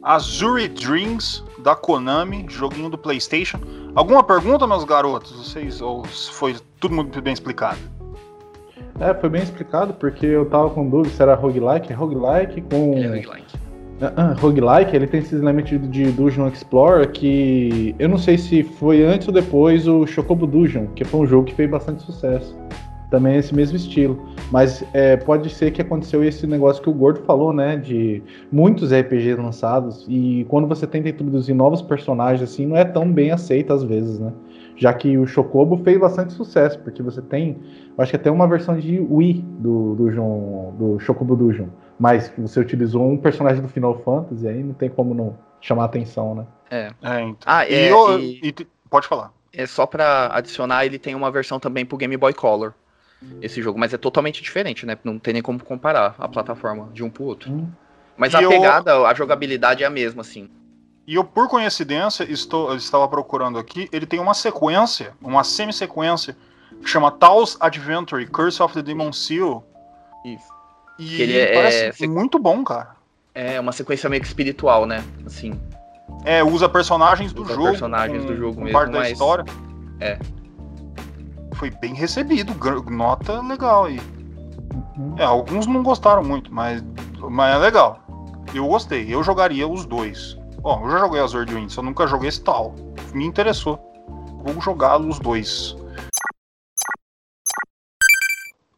Azuri 0.00 0.68
Dreams 0.68 1.42
da 1.58 1.74
Konami, 1.74 2.46
joguinho 2.48 2.88
do 2.88 2.96
PlayStation. 2.96 3.58
Alguma 3.96 4.22
pergunta, 4.22 4.64
meus 4.64 4.84
garotos? 4.84 5.32
Vocês 5.32 5.80
ou 5.80 6.04
foi 6.04 6.54
tudo 6.78 6.94
muito 6.94 7.20
bem 7.20 7.32
explicado? 7.32 7.80
É, 9.00 9.12
foi 9.12 9.28
bem 9.28 9.42
explicado, 9.42 9.92
porque 9.94 10.24
eu 10.24 10.46
tava 10.46 10.70
com 10.70 10.88
dúvida 10.88 11.12
se 11.12 11.20
era 11.20 11.34
roguelike. 11.34 11.92
É 11.92 11.96
roguelike 11.96 12.62
com. 12.62 12.96
É 12.96 13.08
roguelike. 13.08 13.67
Ah, 14.00 14.32
roguelike, 14.38 14.94
ele 14.94 15.08
tem 15.08 15.18
esses 15.18 15.40
elementos 15.40 15.70
de 15.90 16.12
Dungeon 16.12 16.48
Explorer 16.48 17.10
que 17.10 17.96
eu 17.98 18.08
não 18.08 18.16
sei 18.16 18.38
se 18.38 18.62
foi 18.62 19.04
antes 19.04 19.26
ou 19.26 19.34
depois 19.34 19.88
o 19.88 20.06
Chocobo 20.06 20.46
Dungeon, 20.46 20.86
que 20.94 21.04
foi 21.04 21.20
um 21.20 21.26
jogo 21.26 21.46
que 21.46 21.54
fez 21.54 21.68
bastante 21.68 22.02
sucesso. 22.02 22.56
Também 23.10 23.34
é 23.34 23.38
esse 23.38 23.54
mesmo 23.54 23.76
estilo. 23.76 24.22
Mas 24.52 24.84
é, 24.92 25.16
pode 25.16 25.50
ser 25.50 25.72
que 25.72 25.80
aconteceu 25.80 26.22
esse 26.22 26.46
negócio 26.46 26.82
que 26.82 26.90
o 26.90 26.92
Gordo 26.92 27.20
falou, 27.20 27.52
né? 27.52 27.76
De 27.76 28.22
muitos 28.52 28.92
RPGs 28.92 29.40
lançados. 29.40 30.06
E 30.08 30.46
quando 30.48 30.68
você 30.68 30.86
tenta 30.86 31.08
introduzir 31.08 31.54
novos 31.54 31.80
personagens, 31.80 32.42
assim, 32.42 32.66
não 32.66 32.76
é 32.76 32.84
tão 32.84 33.10
bem 33.10 33.30
aceito 33.30 33.72
às 33.72 33.82
vezes, 33.82 34.20
né? 34.20 34.32
Já 34.76 34.92
que 34.92 35.16
o 35.18 35.26
Chocobo 35.26 35.78
fez 35.78 35.98
bastante 35.98 36.34
sucesso, 36.34 36.78
porque 36.80 37.02
você 37.02 37.20
tem. 37.22 37.56
Acho 37.96 38.10
que 38.10 38.16
até 38.16 38.30
uma 38.30 38.46
versão 38.46 38.78
de 38.78 39.00
Wii 39.00 39.44
do, 39.58 39.94
do, 39.94 40.10
João, 40.12 40.74
do 40.78 41.00
Chocobo 41.00 41.34
Dungeon. 41.34 41.66
Mas 41.98 42.32
você 42.38 42.60
utilizou 42.60 43.02
um 43.10 43.16
personagem 43.16 43.60
do 43.60 43.68
Final 43.68 43.98
Fantasy, 44.02 44.46
aí 44.46 44.62
não 44.62 44.72
tem 44.74 44.88
como 44.88 45.14
não 45.14 45.36
chamar 45.60 45.84
atenção, 45.84 46.34
né? 46.34 46.46
É. 46.70 46.92
É, 47.02 47.20
então. 47.22 47.36
Ah, 47.44 47.66
E 47.68 47.74
é, 47.74 47.90
eu- 47.92 48.18
e- 48.20 48.40
e 48.42 48.54
pode 48.88 49.06
falar. 49.08 49.32
É 49.52 49.66
só 49.66 49.86
pra 49.86 50.28
adicionar, 50.32 50.84
ele 50.86 50.98
tem 50.98 51.14
uma 51.14 51.30
versão 51.30 51.58
também 51.58 51.84
pro 51.84 51.96
Game 51.96 52.16
Boy 52.16 52.32
Color. 52.32 52.72
Esse 53.42 53.60
jogo, 53.60 53.76
mas 53.80 53.92
é 53.92 53.96
totalmente 53.98 54.40
diferente, 54.40 54.86
né? 54.86 54.96
Não 55.02 55.18
tem 55.18 55.32
nem 55.34 55.42
como 55.42 55.58
comparar 55.64 56.14
a 56.18 56.28
plataforma 56.28 56.88
de 56.92 57.02
um 57.02 57.10
pro 57.10 57.24
outro. 57.24 57.50
Hum. 57.50 57.66
Mas 58.16 58.32
E 58.32 58.36
a 58.36 58.42
eu- 58.42 58.48
pegada, 58.48 58.96
a 59.06 59.12
jogabilidade 59.14 59.82
é 59.82 59.86
a 59.86 59.90
mesma, 59.90 60.20
assim. 60.20 60.48
E 61.04 61.16
eu, 61.16 61.24
por 61.24 61.48
coincidência, 61.48 62.22
estou, 62.30 62.68
eu 62.70 62.76
estava 62.76 63.08
procurando 63.08 63.58
aqui, 63.58 63.88
ele 63.92 64.06
tem 64.06 64.20
uma 64.20 64.34
sequência, 64.34 65.14
uma 65.20 65.42
semi-sequência, 65.42 66.36
que 66.80 66.88
chama 66.88 67.10
Taos 67.10 67.56
Adventure 67.58 68.24
Curse 68.28 68.62
of 68.62 68.74
the 68.74 68.82
Demon 68.82 69.12
Seal. 69.12 69.64
Isso. 70.24 70.46
E 70.98 71.04
Que 71.06 71.22
ele 71.22 71.38
é- 71.38 71.54
parece 71.54 72.04
é- 72.04 72.06
muito 72.08 72.38
bom, 72.38 72.64
cara. 72.64 72.96
É 73.34 73.60
uma 73.60 73.72
sequência 73.72 74.08
meio 74.10 74.20
que 74.20 74.26
espiritual, 74.28 74.84
né? 74.84 75.04
Assim. 75.24 75.58
É, 76.24 76.42
usa 76.42 76.68
personagens 76.68 77.32
do 77.32 77.42
Usa 77.42 77.54
jogo. 77.54 77.68
personagens 77.68 78.24
do 78.24 78.36
jogo 78.36 78.56
com 78.56 78.62
mesmo, 78.62 78.76
parte 78.78 78.92
da 78.92 78.98
mas- 78.98 79.12
história. 79.12 79.44
É. 80.00 80.18
Foi 81.54 81.70
bem 81.70 81.94
recebido, 81.94 82.52
nota 82.90 83.40
legal 83.42 83.84
aí. 83.86 84.00
Uhum. 84.96 85.14
É, 85.16 85.24
alguns 85.24 85.66
não 85.66 85.82
gostaram 85.82 86.22
muito, 86.24 86.52
mas, 86.52 86.82
mas 87.30 87.54
é 87.54 87.58
legal. 87.58 88.00
Eu 88.54 88.66
gostei, 88.66 89.12
eu 89.12 89.22
jogaria 89.22 89.66
os 89.68 89.84
dois. 89.84 90.36
Bom, 90.60 90.82
eu 90.84 90.90
já 90.90 90.98
joguei 90.98 91.20
Azure 91.20 91.46
Dreams, 91.46 91.76
eu 91.76 91.82
nunca 91.84 92.06
joguei 92.06 92.28
esse 92.28 92.42
tal. 92.42 92.74
Me 93.14 93.24
interessou. 93.24 93.78
Vou 94.44 94.60
jogar 94.60 95.00
os 95.00 95.18
dois. 95.20 95.76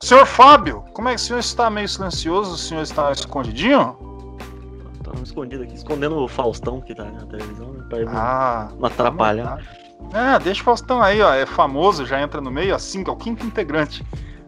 Senhor 0.02 0.24
Fábio, 0.24 0.82
como 0.94 1.08
é 1.10 1.14
que 1.14 1.20
o 1.20 1.22
senhor 1.22 1.38
está 1.40 1.68
meio 1.68 1.86
silencioso? 1.86 2.54
O 2.54 2.56
senhor 2.56 2.80
está 2.80 3.12
escondidinho? 3.12 3.96
Tá 5.04 5.12
escondido 5.22 5.62
aqui, 5.62 5.74
escondendo 5.74 6.16
o 6.16 6.26
Faustão 6.26 6.80
que 6.80 6.94
tá 6.94 7.04
na 7.04 7.26
televisão, 7.26 7.72
né? 7.74 7.84
Pra 7.86 7.98
ele 7.98 8.06
não- 8.06 8.16
Ah, 8.16 8.68
não 8.78 8.86
atrapalhar. 8.86 9.58
É, 10.14 10.38
deixa 10.38 10.62
o 10.62 10.64
Faustão 10.64 11.02
aí, 11.02 11.20
ó. 11.20 11.34
É 11.34 11.44
famoso, 11.44 12.06
já 12.06 12.18
entra 12.20 12.40
no 12.40 12.50
meio, 12.50 12.74
assim, 12.74 13.04
que 13.04 13.10
é 13.10 13.12
o 13.12 13.16
quinto 13.16 13.44
integrante 13.44 14.02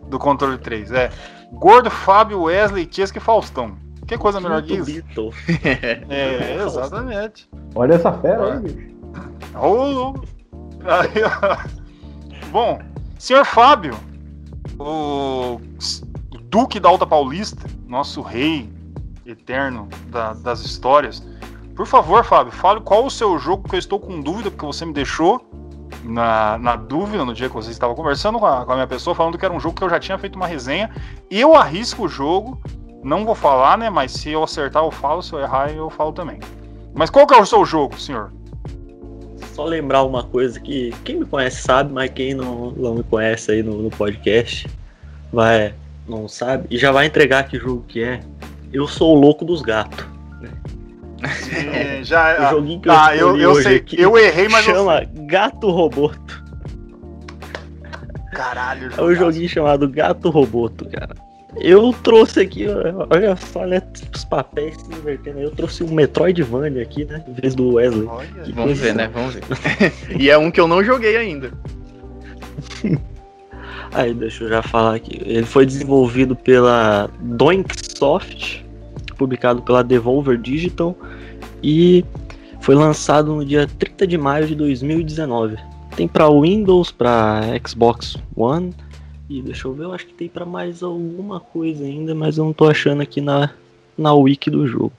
do 0.09 0.19
controle 0.19 0.57
3. 0.57 0.91
É 0.91 1.11
Gordo, 1.53 1.91
Fábio, 1.91 2.41
Wesley, 2.45 2.89
Chesca 2.91 3.19
e 3.19 3.21
Faustão. 3.21 3.77
Que 4.07 4.17
coisa 4.17 4.41
melhor 4.41 4.63
que 4.63 4.69
Quinto 4.79 4.91
isso? 4.91 5.03
Beatle. 5.03 5.33
É, 6.09 6.65
exatamente. 6.65 7.47
Olha 7.75 7.93
essa 7.95 8.11
fera 8.11 8.55
aí, 8.55 8.59
bicho. 8.61 8.97
Ô, 9.55 10.15
aí, 10.87 11.23
ó. 11.25 11.59
Bom, 12.51 12.79
senhor 13.19 13.45
Fábio, 13.45 13.95
o 14.79 15.61
Duque 16.45 16.79
da 16.81 16.89
Alta 16.89 17.07
Paulista, 17.07 17.67
nosso 17.87 18.21
rei 18.21 18.71
eterno 19.25 19.89
da- 20.09 20.35
das 20.35 20.61
histórias. 20.61 21.23
Por 21.75 21.87
favor, 21.87 22.25
Fábio, 22.25 22.53
fale 22.53 22.81
qual 22.81 23.05
o 23.07 23.11
seu 23.11 23.39
jogo 23.39 23.69
que 23.69 23.75
eu 23.75 23.79
estou 23.79 23.99
com 23.99 24.21
dúvida, 24.21 24.51
porque 24.51 24.67
você 24.67 24.85
me 24.85 24.93
deixou 24.93 25.41
na, 26.05 26.59
na 26.59 26.77
dúvida 26.77 27.25
no 27.25 27.33
dia 27.33 27.49
que 27.49 27.55
você 27.55 27.71
estava 27.71 27.95
conversando 27.95 28.39
com 28.39 28.47
a, 28.47 28.65
com 28.67 28.73
a 28.73 28.75
minha 28.75 28.87
pessoa, 28.87 29.15
falando 29.15 29.39
que 29.39 29.45
era 29.45 29.55
um 29.55 29.61
jogo 29.61 29.77
que 29.77 29.85
eu 29.85 29.89
já 29.89 29.99
tinha 29.99 30.19
feito 30.19 30.37
uma 30.37 30.47
resenha. 30.47 30.91
Eu 31.31 31.55
arrisco 31.55 32.05
o 32.05 32.09
jogo, 32.09 32.61
não 33.03 33.25
vou 33.25 33.35
falar, 33.35 33.79
né? 33.79 33.89
Mas 33.89 34.13
se 34.13 34.31
eu 34.31 34.43
acertar, 34.43 34.83
eu 34.85 34.91
falo, 34.91 35.23
se 35.23 35.33
eu 35.33 35.39
errar, 35.41 35.71
eu 35.71 35.89
falo 35.89 36.13
também. 36.13 36.41
Mas 36.95 37.09
qual 37.09 37.27
que 37.27 37.35
é 37.35 37.41
o 37.41 37.47
seu 37.47 37.65
jogo, 37.65 37.99
senhor? 37.99 38.33
Só 39.53 39.65
lembrar 39.65 40.03
uma 40.05 40.23
coisa 40.23 40.59
que 40.59 40.95
quem 41.05 41.19
me 41.19 41.27
conhece 41.27 41.63
sabe, 41.63 41.93
mas 41.93 42.11
quem 42.11 42.35
não, 42.35 42.71
não 42.71 42.95
me 42.95 43.03
conhece 43.03 43.53
aí 43.53 43.63
no, 43.63 43.83
no 43.83 43.91
podcast 43.91 44.67
vai 45.33 45.75
não 46.09 46.27
sabe 46.27 46.67
e 46.71 46.79
já 46.79 46.91
vai 46.91 47.07
entregar 47.07 47.45
que 47.45 47.59
jogo 47.59 47.85
que 47.87 48.03
é. 48.03 48.21
Eu 48.73 48.89
sou 48.89 49.15
o 49.15 49.21
louco 49.21 49.45
dos 49.45 49.61
gatos. 49.61 50.07
Sim, 51.35 52.03
já 52.03 52.49
O 52.49 52.57
joguinho 52.57 52.81
que 52.81 52.89
eu 52.89 52.93
Ah, 52.93 53.17
eu, 53.17 53.37
eu 53.37 53.51
hoje 53.53 53.63
sei, 53.63 53.77
aqui 53.77 54.01
eu 54.01 54.17
errei, 54.17 54.49
mas 54.49 54.67
eu 54.67 54.75
chama 54.75 55.05
Gato 55.27 55.71
Roboto. 55.71 56.43
Caralho, 58.33 58.91
É 58.97 59.03
um 59.03 59.15
joguinho 59.15 59.49
chamado 59.49 59.89
Gato 59.89 60.31
Roboto, 60.31 60.89
cara. 60.89 61.15
Eu 61.57 61.95
trouxe 62.03 62.41
aqui, 62.41 62.67
olha 63.11 63.37
só, 63.37 63.61
olha 63.61 63.83
os 64.15 64.25
papéis 64.25 64.77
se 64.77 64.93
invertendo. 64.93 65.41
Eu 65.41 65.51
trouxe 65.51 65.85
um 65.85 65.93
Metroidvania 65.93 66.83
aqui, 66.83 67.05
né? 67.05 67.23
Em 67.29 67.33
vez 67.35 67.55
do 67.55 67.75
Wesley. 67.75 68.07
Olha, 68.07 68.29
Que 68.43 68.53
Vamos 68.53 68.79
ver, 68.79 68.95
né? 68.95 69.11
Vamos 69.13 69.35
ver. 69.35 69.43
e 70.19 70.31
é 70.31 70.39
um 70.39 70.51
que 70.51 70.61
eu 70.61 70.67
não 70.67 70.83
joguei 70.83 71.17
ainda. 71.17 71.53
Aí, 73.93 74.15
deixa 74.15 74.45
eu 74.45 74.49
já 74.49 74.63
falar 74.63 74.95
aqui. 74.95 75.21
Ele 75.23 75.45
foi 75.45 75.67
desenvolvido 75.67 76.35
pela 76.35 77.11
Doinksoft, 77.21 78.65
publicado 79.19 79.61
pela 79.61 79.85
Devolver 79.85 80.39
Digital 80.39 80.97
e 81.63 82.03
foi 82.61 82.75
lançado 82.75 83.35
no 83.35 83.45
dia 83.45 83.69
30 83.79 84.07
de 84.07 84.17
maio 84.17 84.47
de 84.47 84.55
2019. 84.55 85.59
Tem 85.95 86.09
para 86.09 86.31
Windows, 86.31 86.91
para 86.91 87.43
Xbox 87.67 88.17
One 88.35 88.73
e 89.39 89.43
deixa 89.43 89.67
eu 89.69 89.73
ver, 89.73 89.85
eu 89.85 89.93
acho 89.95 90.07
que 90.07 90.15
tem 90.15 90.29
para 90.29 90.45
mais 90.45 90.83
alguma 90.83 91.41
coisa 91.41 91.85
ainda, 91.85 92.15
mas 92.15 92.39
eu 92.39 92.45
não 92.45 92.53
tô 92.53 92.69
achando 92.69 93.03
aqui 93.03 93.21
na 93.21 93.51
na 93.97 94.13
wiki 94.15 94.51
do 94.51 94.67
jogo. 94.67 94.93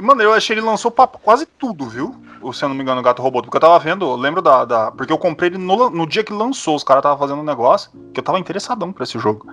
Mano, 0.00 0.22
eu 0.22 0.32
achei 0.32 0.56
que 0.56 0.60
ele 0.60 0.66
lançou 0.66 0.90
pra 0.90 1.06
quase 1.06 1.44
tudo, 1.46 1.86
viu? 1.86 2.14
Se 2.54 2.64
eu 2.64 2.68
não 2.70 2.74
me 2.76 2.82
engano, 2.82 3.00
o 3.00 3.04
Gato 3.04 3.20
Robô. 3.20 3.42
Porque 3.42 3.54
eu 3.56 3.60
tava 3.60 3.78
vendo, 3.78 4.06
eu 4.06 4.16
lembro 4.16 4.40
da. 4.40 4.64
da- 4.64 4.90
porque 4.90 5.12
eu 5.12 5.18
comprei 5.18 5.50
ele 5.50 5.58
no, 5.58 5.90
no 5.90 6.06
dia 6.06 6.24
que 6.24 6.32
lançou. 6.32 6.74
Os 6.74 6.82
caras 6.82 7.00
estavam 7.00 7.18
fazendo 7.18 7.40
um 7.40 7.44
negócio 7.44 7.90
que 8.14 8.18
eu 8.18 8.24
tava 8.24 8.38
interessadão 8.38 8.92
pra 8.92 9.04
esse 9.04 9.18
jogo. 9.18 9.46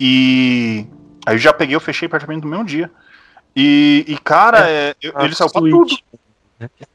E. 0.00 0.86
Aí 1.26 1.34
eu 1.34 1.38
já 1.38 1.52
peguei, 1.52 1.76
eu 1.76 1.80
fechei 1.80 2.08
praticamente 2.08 2.44
no 2.44 2.50
mesmo 2.50 2.64
dia. 2.64 2.90
E, 3.54 4.04
e 4.08 4.16
cara, 4.18 4.68
é, 4.68 4.94
eu- 5.02 5.12
ele 5.20 5.34
saiu 5.34 5.50
pra 5.52 5.60
tudo. 5.60 5.94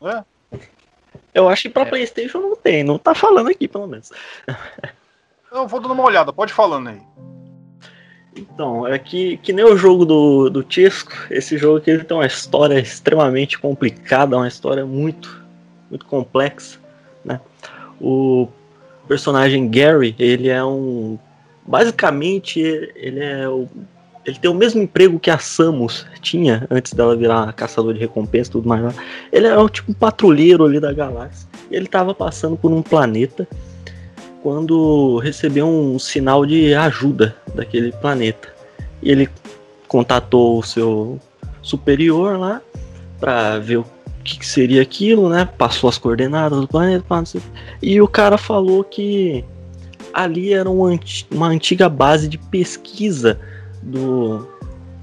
É. 0.01 0.23
Eu 1.31 1.47
acho 1.47 1.61
que 1.63 1.69
para 1.69 1.83
É. 1.83 1.85
PlayStation 1.85 2.39
não 2.39 2.55
tem, 2.55 2.83
não 2.83 2.97
tá 2.97 3.13
falando 3.13 3.49
aqui 3.49 3.67
pelo 3.67 3.85
menos. 3.87 4.11
Eu 5.51 5.67
vou 5.67 5.79
dando 5.79 5.93
uma 5.93 6.03
olhada, 6.03 6.31
pode 6.31 6.53
falando 6.53 6.89
aí. 6.89 7.01
Então, 8.35 8.87
é 8.87 8.97
que, 8.99 9.37
que 9.37 9.51
nem 9.51 9.65
o 9.65 9.75
jogo 9.75 10.05
do, 10.05 10.49
do 10.49 10.63
Tisco, 10.63 11.11
esse 11.29 11.57
jogo 11.57 11.77
aqui 11.77 11.97
tem 12.03 12.15
uma 12.15 12.25
história 12.25 12.79
extremamente 12.79 13.57
complicada, 13.57 14.37
uma 14.37 14.47
história 14.47 14.85
muito, 14.85 15.43
muito 15.89 16.05
complexa, 16.05 16.77
né? 17.25 17.41
O 17.99 18.47
personagem 19.07 19.69
Gary, 19.69 20.15
ele 20.19 20.49
é 20.49 20.63
um... 20.63 21.17
Basicamente, 21.65 22.59
ele 22.95 23.19
é 23.19 23.49
o... 23.49 23.67
Ele 24.25 24.37
tem 24.37 24.51
o 24.51 24.53
mesmo 24.53 24.81
emprego 24.81 25.19
que 25.19 25.31
a 25.31 25.39
Samus 25.39 26.05
tinha 26.21 26.67
antes 26.69 26.93
dela 26.93 27.15
virar 27.15 27.51
caçador 27.53 27.93
de 27.93 27.99
recompensa 27.99 28.49
e 28.49 28.51
tudo 28.51 28.69
mais. 28.69 28.93
Ele 29.31 29.47
é 29.47 29.57
um 29.57 29.67
tipo 29.67 29.91
um 29.91 29.95
patrulheiro 29.95 30.65
ali 30.65 30.79
da 30.79 30.93
galáxia. 30.93 31.47
Ele 31.71 31.87
tava 31.87 32.13
passando 32.13 32.55
por 32.55 32.71
um 32.71 32.83
planeta 32.83 33.47
quando 34.41 35.17
recebeu 35.17 35.67
um 35.67 35.99
sinal 35.99 36.45
de 36.45 36.73
ajuda 36.73 37.35
daquele 37.53 37.91
planeta. 37.91 38.49
E 39.01 39.11
ele 39.11 39.29
contatou 39.87 40.59
o 40.59 40.63
seu 40.63 41.19
superior 41.61 42.37
lá 42.37 42.61
para 43.19 43.59
ver 43.59 43.77
o 43.77 43.85
que, 44.23 44.45
seria 44.45 44.81
aquilo, 44.81 45.29
né? 45.29 45.47
Passou 45.57 45.89
as 45.89 45.97
coordenadas 45.97 46.59
do 46.59 46.67
planeta, 46.67 47.03
e 47.81 47.99
o 48.01 48.07
cara 48.07 48.37
falou 48.37 48.83
que 48.83 49.43
ali 50.13 50.53
era 50.53 50.69
uma, 50.69 50.97
uma 51.31 51.47
antiga 51.47 51.89
base 51.89 52.27
de 52.27 52.37
pesquisa 52.37 53.39
do, 53.81 54.47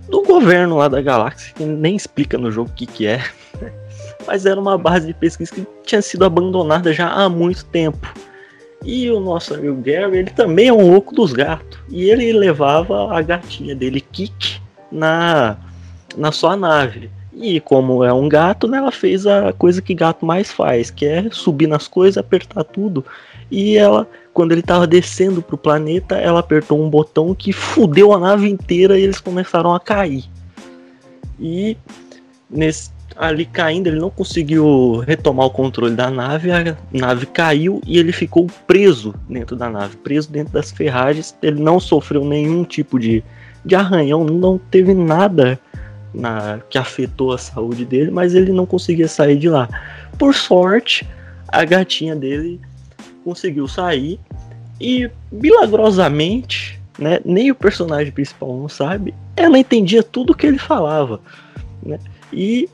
do 0.08 0.22
governo 0.22 0.76
lá 0.76 0.88
da 0.88 1.00
galáxia, 1.02 1.52
que 1.54 1.64
nem 1.64 1.96
explica 1.96 2.38
no 2.38 2.50
jogo 2.50 2.70
o 2.70 2.72
que, 2.72 2.86
que 2.86 3.06
é. 3.06 3.24
Mas 4.26 4.46
era 4.46 4.60
uma 4.60 4.78
base 4.78 5.06
de 5.06 5.14
pesquisa 5.14 5.54
que 5.54 5.66
tinha 5.84 6.02
sido 6.02 6.24
abandonada 6.24 6.92
já 6.92 7.08
há 7.08 7.28
muito 7.28 7.64
tempo. 7.66 8.12
E 8.86 9.10
o 9.10 9.18
nosso 9.18 9.52
amigo 9.52 9.82
Gary, 9.82 10.18
ele 10.18 10.30
também 10.30 10.68
é 10.68 10.72
um 10.72 10.92
louco 10.92 11.12
dos 11.12 11.32
gatos. 11.32 11.76
E 11.90 12.08
ele 12.08 12.32
levava 12.32 13.12
a 13.12 13.20
gatinha 13.20 13.74
dele, 13.74 14.00
Kik, 14.00 14.60
na, 14.92 15.56
na 16.16 16.30
sua 16.30 16.56
nave. 16.56 17.10
E 17.34 17.58
como 17.60 18.04
é 18.04 18.12
um 18.12 18.28
gato, 18.28 18.68
né, 18.68 18.78
ela 18.78 18.92
fez 18.92 19.26
a 19.26 19.52
coisa 19.52 19.82
que 19.82 19.92
gato 19.92 20.24
mais 20.24 20.52
faz, 20.52 20.88
que 20.88 21.04
é 21.04 21.28
subir 21.32 21.66
nas 21.66 21.88
coisas, 21.88 22.16
apertar 22.16 22.62
tudo. 22.62 23.04
E 23.50 23.76
ela, 23.76 24.08
quando 24.32 24.52
ele 24.52 24.62
tava 24.62 24.86
descendo 24.86 25.42
pro 25.42 25.58
planeta, 25.58 26.16
ela 26.16 26.38
apertou 26.38 26.80
um 26.80 26.88
botão 26.88 27.34
que 27.34 27.52
fudeu 27.52 28.12
a 28.12 28.20
nave 28.20 28.48
inteira 28.48 28.96
e 28.96 29.02
eles 29.02 29.20
começaram 29.20 29.74
a 29.74 29.80
cair. 29.80 30.24
E 31.40 31.76
nesse, 32.48 32.90
ali 33.16 33.46
caindo, 33.46 33.88
ele 33.88 33.98
não 33.98 34.10
conseguiu 34.10 34.98
retomar 35.06 35.46
o 35.46 35.50
controle 35.50 35.94
da 35.94 36.10
nave, 36.10 36.50
a 36.50 36.76
nave 36.92 37.26
caiu 37.26 37.80
e 37.86 37.98
ele 37.98 38.12
ficou 38.12 38.46
preso 38.66 39.14
dentro 39.28 39.56
da 39.56 39.70
nave, 39.70 39.96
preso 39.96 40.30
dentro 40.30 40.52
das 40.52 40.70
ferragens. 40.70 41.36
Ele 41.42 41.60
não 41.60 41.80
sofreu 41.80 42.24
nenhum 42.24 42.64
tipo 42.64 42.98
de, 42.98 43.24
de 43.64 43.74
arranhão, 43.74 44.24
não 44.24 44.58
teve 44.58 44.94
nada 44.94 45.58
na, 46.12 46.60
que 46.68 46.78
afetou 46.78 47.32
a 47.32 47.38
saúde 47.38 47.84
dele, 47.84 48.10
mas 48.10 48.34
ele 48.34 48.52
não 48.52 48.66
conseguia 48.66 49.08
sair 49.08 49.36
de 49.36 49.48
lá. 49.48 49.68
Por 50.18 50.34
sorte, 50.34 51.06
a 51.48 51.64
gatinha 51.64 52.14
dele 52.14 52.60
conseguiu 53.24 53.66
sair 53.66 54.20
e 54.80 55.10
milagrosamente, 55.32 56.80
né, 56.98 57.20
nem 57.24 57.50
o 57.50 57.54
personagem 57.54 58.12
principal 58.12 58.56
não 58.56 58.68
sabe, 58.68 59.14
ela 59.34 59.58
entendia 59.58 60.02
tudo 60.02 60.34
que 60.34 60.46
ele 60.46 60.58
falava, 60.58 61.20
né? 61.82 61.98
E 62.32 62.68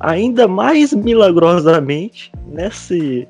ainda 0.00 0.46
mais 0.46 0.92
milagrosamente, 0.92 2.32
nesse 2.46 3.26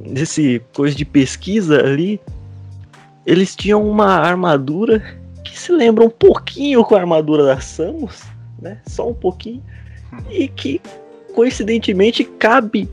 nesse 0.00 0.60
coisa 0.74 0.94
de 0.94 1.04
pesquisa 1.04 1.80
ali, 1.80 2.20
eles 3.24 3.56
tinham 3.56 3.88
uma 3.88 4.06
armadura 4.06 5.02
que 5.42 5.58
se 5.58 5.72
lembra 5.72 6.04
um 6.04 6.10
pouquinho 6.10 6.84
com 6.84 6.94
a 6.94 7.00
armadura 7.00 7.44
da 7.44 7.60
Samus, 7.60 8.22
né? 8.60 8.78
Só 8.86 9.08
um 9.08 9.14
pouquinho. 9.14 9.62
E 10.30 10.48
que 10.48 10.80
coincidentemente 11.34 12.24
cabe 12.24 12.88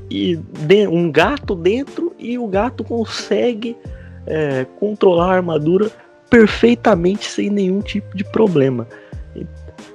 um 0.89 1.11
gato 1.11 1.55
dentro 1.55 2.13
e 2.17 2.37
o 2.37 2.47
gato 2.47 2.83
consegue 2.83 3.77
é, 4.25 4.65
controlar 4.79 5.31
a 5.31 5.35
armadura 5.35 5.89
perfeitamente 6.29 7.25
sem 7.25 7.49
nenhum 7.49 7.81
tipo 7.81 8.17
de 8.17 8.23
problema. 8.23 8.87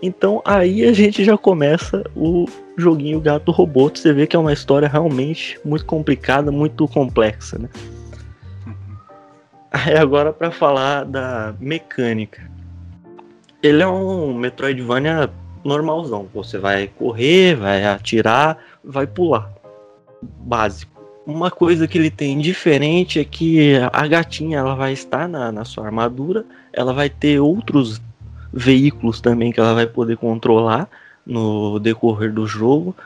Então 0.01 0.41
aí 0.45 0.85
a 0.85 0.93
gente 0.93 1.25
já 1.25 1.37
começa 1.37 2.05
o 2.15 2.47
joguinho 2.79 3.21
Gato 3.21 3.51
Robô. 3.51 3.91
Você 3.93 4.13
vê 4.13 4.27
que 4.27 4.37
é 4.37 4.39
uma 4.39 4.53
história 4.53 4.89
realmente 4.89 5.59
muito 5.65 5.85
complicada, 5.85 6.51
muito 6.51 6.87
complexa, 6.89 7.59
né? 7.59 7.69
Aí 9.71 9.97
agora 9.97 10.33
para 10.33 10.51
falar 10.51 11.05
da 11.05 11.55
mecânica. 11.61 12.49
Ele 13.63 13.83
é 13.83 13.87
um 13.87 14.33
Metroidvania 14.33 15.31
normalzão. 15.65 16.29
Você 16.33 16.59
vai 16.59 16.87
correr, 16.87 17.57
vai 17.57 17.85
atirar, 17.85 18.57
vai 18.83 19.07
pular. 19.07 19.53
Básico. 20.23 20.99
Uma 21.27 21.51
coisa 21.51 21.87
que 21.87 21.99
ele 21.99 22.11
tem 22.11 22.39
diferente 22.39 23.21
é 23.21 23.25
que 23.25 23.75
a 23.93 24.07
gatinha 24.07 24.61
ela 24.61 24.75
vai 24.75 24.95
estar 24.95 25.29
na, 25.29 25.53
na 25.53 25.65
sua 25.65 25.85
armadura, 25.85 26.47
ela 26.73 26.95
vai 26.95 27.11
ter 27.11 27.39
outros 27.39 28.01
veículos 28.51 29.21
também 29.21 29.53
que 29.53 29.61
ela 29.61 29.75
vai 29.75 29.87
poder 29.87 30.17
controlar 30.17 30.89
no 31.29 31.79
decorrer 31.79 32.33
do 32.33 32.47
jogo, 32.47 32.97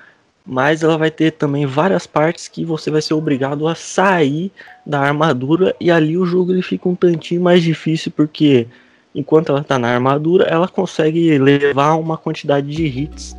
mas 0.46 0.82
ela 0.82 0.96
vai 0.96 1.10
ter 1.10 1.32
também 1.32 1.66
várias 1.66 2.06
partes 2.06 2.48
que 2.48 2.64
você 2.64 2.90
vai 2.90 3.02
ser 3.02 3.14
obrigado 3.14 3.66
a 3.66 3.74
sair 3.74 4.50
da 4.86 5.00
armadura 5.00 5.74
e 5.80 5.90
ali 5.90 6.16
o 6.16 6.24
jogo 6.24 6.52
ele 6.52 6.62
fica 6.62 6.88
um 6.88 6.94
tantinho 6.94 7.42
mais 7.42 7.62
difícil 7.62 8.12
porque 8.14 8.66
enquanto 9.14 9.50
ela 9.50 9.62
tá 9.62 9.78
na 9.78 9.88
armadura, 9.88 10.44
ela 10.44 10.66
consegue 10.68 11.36
levar 11.38 11.94
uma 11.94 12.16
quantidade 12.16 12.66
de 12.68 12.86
hits 12.86 13.36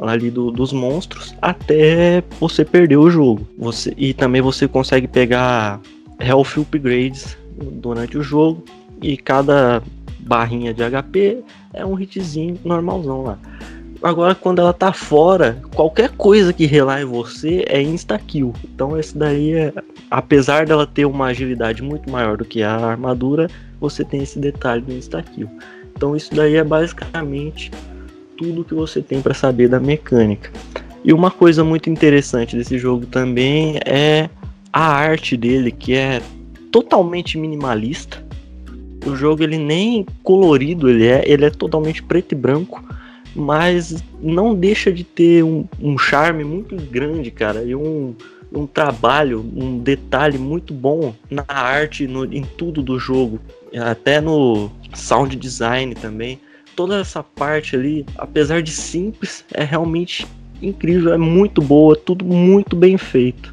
ali 0.00 0.30
do- 0.30 0.50
dos 0.50 0.72
monstros 0.72 1.34
até 1.40 2.22
você 2.40 2.64
perder 2.64 2.96
o 2.96 3.08
jogo. 3.10 3.46
Você, 3.58 3.94
e 3.96 4.12
também 4.12 4.42
você 4.42 4.66
consegue 4.66 5.06
pegar 5.06 5.80
health 6.18 6.58
upgrades 6.58 7.36
durante 7.56 8.18
o 8.18 8.22
jogo 8.22 8.64
e 9.00 9.16
cada 9.16 9.82
barrinha 10.18 10.74
de 10.74 10.82
HP 10.82 11.42
é 11.72 11.84
um 11.86 11.98
hitzinho 11.98 12.58
normalzão 12.64 13.22
lá. 13.22 13.38
Agora, 14.04 14.34
quando 14.34 14.58
ela 14.58 14.74
tá 14.74 14.92
fora, 14.92 15.62
qualquer 15.74 16.10
coisa 16.10 16.52
que 16.52 16.66
relar 16.66 17.00
em 17.00 17.06
você 17.06 17.64
é 17.66 17.80
insta-kill. 17.80 18.52
Então, 18.62 19.00
esse 19.00 19.16
daí 19.16 19.54
é. 19.54 19.72
Apesar 20.10 20.66
dela 20.66 20.86
ter 20.86 21.06
uma 21.06 21.28
agilidade 21.28 21.82
muito 21.82 22.10
maior 22.10 22.36
do 22.36 22.44
que 22.44 22.62
a 22.62 22.76
armadura, 22.76 23.48
você 23.80 24.04
tem 24.04 24.22
esse 24.22 24.38
detalhe 24.38 24.82
do 24.82 24.92
insta-kill. 24.92 25.48
Então, 25.96 26.14
isso 26.14 26.34
daí 26.34 26.56
é 26.56 26.62
basicamente 26.62 27.70
tudo 28.36 28.62
que 28.62 28.74
você 28.74 29.00
tem 29.00 29.22
para 29.22 29.32
saber 29.32 29.68
da 29.68 29.80
mecânica. 29.80 30.50
E 31.02 31.10
uma 31.10 31.30
coisa 31.30 31.64
muito 31.64 31.88
interessante 31.88 32.58
desse 32.58 32.76
jogo 32.76 33.06
também 33.06 33.78
é 33.86 34.28
a 34.70 34.86
arte 34.86 35.34
dele, 35.34 35.70
que 35.70 35.94
é 35.94 36.20
totalmente 36.70 37.38
minimalista. 37.38 38.22
O 39.06 39.16
jogo 39.16 39.42
ele 39.42 39.56
nem 39.56 40.04
colorido 40.22 40.90
ele 40.90 41.06
é, 41.06 41.24
ele 41.26 41.46
é 41.46 41.50
totalmente 41.50 42.02
preto 42.02 42.32
e 42.32 42.34
branco, 42.34 42.84
mas 43.34 44.02
não 44.20 44.54
deixa 44.54 44.92
de 44.92 45.04
ter 45.04 45.42
um, 45.42 45.66
um 45.80 45.98
charme 45.98 46.44
muito 46.44 46.76
grande, 46.76 47.30
cara, 47.30 47.62
e 47.62 47.74
um, 47.74 48.14
um 48.52 48.66
trabalho, 48.66 49.44
um 49.54 49.78
detalhe 49.78 50.38
muito 50.38 50.72
bom 50.72 51.14
na 51.30 51.44
arte, 51.48 52.06
no, 52.06 52.24
em 52.24 52.42
tudo 52.42 52.82
do 52.82 52.98
jogo, 52.98 53.40
até 53.76 54.20
no 54.20 54.70
sound 54.94 55.34
design 55.36 55.94
também. 55.94 56.40
Toda 56.76 57.00
essa 57.00 57.22
parte 57.22 57.76
ali, 57.76 58.06
apesar 58.16 58.62
de 58.62 58.70
simples, 58.70 59.44
é 59.52 59.64
realmente 59.64 60.26
incrível, 60.62 61.12
é 61.12 61.18
muito 61.18 61.60
boa, 61.60 61.96
tudo 61.96 62.24
muito 62.24 62.76
bem 62.76 62.96
feito. 62.96 63.52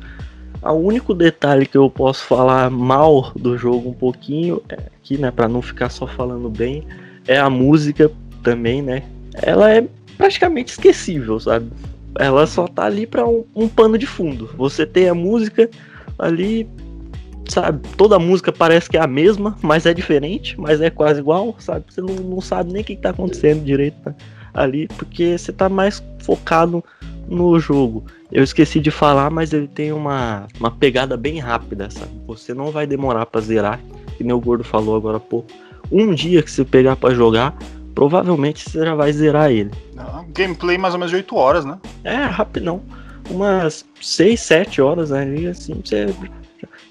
O 0.63 0.73
único 0.73 1.13
detalhe 1.13 1.65
que 1.65 1.77
eu 1.77 1.89
posso 1.89 2.23
falar 2.25 2.69
mal 2.69 3.31
do 3.35 3.57
jogo 3.57 3.89
um 3.89 3.93
pouquinho, 3.93 4.61
é, 4.69 4.75
aqui, 4.75 5.17
né, 5.17 5.31
para 5.31 5.47
não 5.47 5.61
ficar 5.61 5.89
só 5.89 6.05
falando 6.05 6.49
bem, 6.49 6.83
é 7.27 7.39
a 7.39 7.49
música 7.49 8.11
também, 8.43 8.81
né? 8.81 9.03
Ela 9.33 9.73
é 9.73 9.87
praticamente 10.17 10.71
esquecível, 10.71 11.39
sabe? 11.39 11.71
Ela 12.19 12.45
só 12.45 12.67
tá 12.67 12.85
ali 12.85 13.07
para 13.07 13.27
um, 13.27 13.45
um 13.55 13.67
pano 13.67 13.97
de 13.97 14.05
fundo. 14.05 14.49
Você 14.57 14.85
tem 14.85 15.07
a 15.07 15.15
música 15.15 15.69
ali, 16.19 16.67
sabe? 17.47 17.87
Toda 17.97 18.19
música 18.19 18.51
parece 18.51 18.89
que 18.89 18.97
é 18.97 19.01
a 19.01 19.07
mesma, 19.07 19.57
mas 19.61 19.85
é 19.85 19.93
diferente, 19.93 20.59
mas 20.59 20.81
é 20.81 20.89
quase 20.89 21.19
igual, 21.19 21.55
sabe? 21.59 21.85
Você 21.89 22.01
não, 22.01 22.15
não 22.15 22.41
sabe 22.41 22.71
nem 22.71 22.81
o 22.81 22.85
que, 22.85 22.95
que 22.95 23.01
tá 23.01 23.11
acontecendo 23.11 23.63
direito 23.63 23.97
né? 24.05 24.15
ali, 24.53 24.87
porque 24.89 25.37
você 25.37 25.51
tá 25.51 25.69
mais 25.69 26.03
focado 26.19 26.83
no 27.27 27.59
jogo. 27.59 28.03
Eu 28.31 28.43
esqueci 28.43 28.79
de 28.79 28.91
falar, 28.91 29.29
mas 29.29 29.53
ele 29.53 29.67
tem 29.67 29.91
uma, 29.91 30.47
uma 30.59 30.71
pegada 30.71 31.17
bem 31.17 31.39
rápida, 31.39 31.89
sabe? 31.89 32.11
Você 32.27 32.53
não 32.53 32.71
vai 32.71 32.85
demorar 32.85 33.25
pra 33.25 33.41
zerar, 33.41 33.79
que 34.17 34.23
nem 34.23 34.33
o 34.33 34.39
Gordo 34.39 34.63
falou 34.63 34.95
agora 34.95 35.17
há 35.17 35.19
pouco. 35.19 35.49
Um 35.91 36.13
dia 36.13 36.41
que 36.41 36.51
você 36.51 36.63
pegar 36.63 36.95
pra 36.95 37.13
jogar, 37.13 37.57
provavelmente 37.93 38.69
você 38.69 38.85
já 38.85 38.95
vai 38.95 39.11
zerar 39.11 39.51
ele. 39.51 39.71
Não, 39.95 40.25
gameplay 40.33 40.77
mais 40.77 40.93
ou 40.93 40.99
menos 40.99 41.11
de 41.11 41.17
8 41.17 41.35
horas, 41.35 41.65
né? 41.65 41.79
É, 42.03 42.15
rapidão. 42.15 42.81
Umas 43.29 43.85
6, 44.01 44.39
7 44.39 44.81
horas 44.81 45.11
ali, 45.11 45.47
assim, 45.47 45.81
você... 45.83 46.13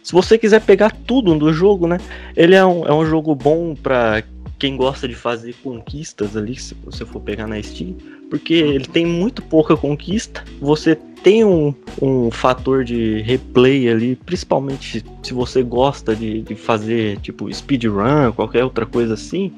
Se 0.03 0.13
você 0.13 0.39
quiser 0.39 0.61
pegar 0.63 0.91
tudo 1.07 1.35
do 1.35 1.53
jogo, 1.53 1.87
né? 1.87 1.99
Ele 2.35 2.55
é 2.55 2.65
um, 2.65 2.85
é 2.87 2.93
um 2.93 3.05
jogo 3.05 3.35
bom 3.35 3.75
pra 3.75 4.23
quem 4.59 4.77
gosta 4.77 5.09
de 5.09 5.15
fazer 5.15 5.55
conquistas 5.63 6.37
ali, 6.37 6.55
se 6.55 6.75
você 6.85 7.05
for 7.05 7.21
pegar 7.21 7.47
na 7.47 7.61
Steam, 7.63 7.97
porque 8.29 8.55
ele 8.55 8.85
tem 8.85 9.07
muito 9.07 9.43
pouca 9.43 9.77
conquista. 9.77 10.45
Você 10.61 10.95
tem 10.95 11.45
um, 11.45 11.75
um 12.01 12.31
fator 12.31 12.85
de 12.85 13.23
replay 13.23 13.89
ali, 13.89 14.17
principalmente 14.17 15.05
se 15.23 15.33
você 15.33 15.63
gosta 15.63 16.15
de, 16.15 16.43
de 16.43 16.55
fazer 16.55 17.19
tipo 17.21 17.53
speedrun, 17.53 18.33
qualquer 18.33 18.63
outra 18.63 18.85
coisa 18.85 19.15
assim. 19.15 19.53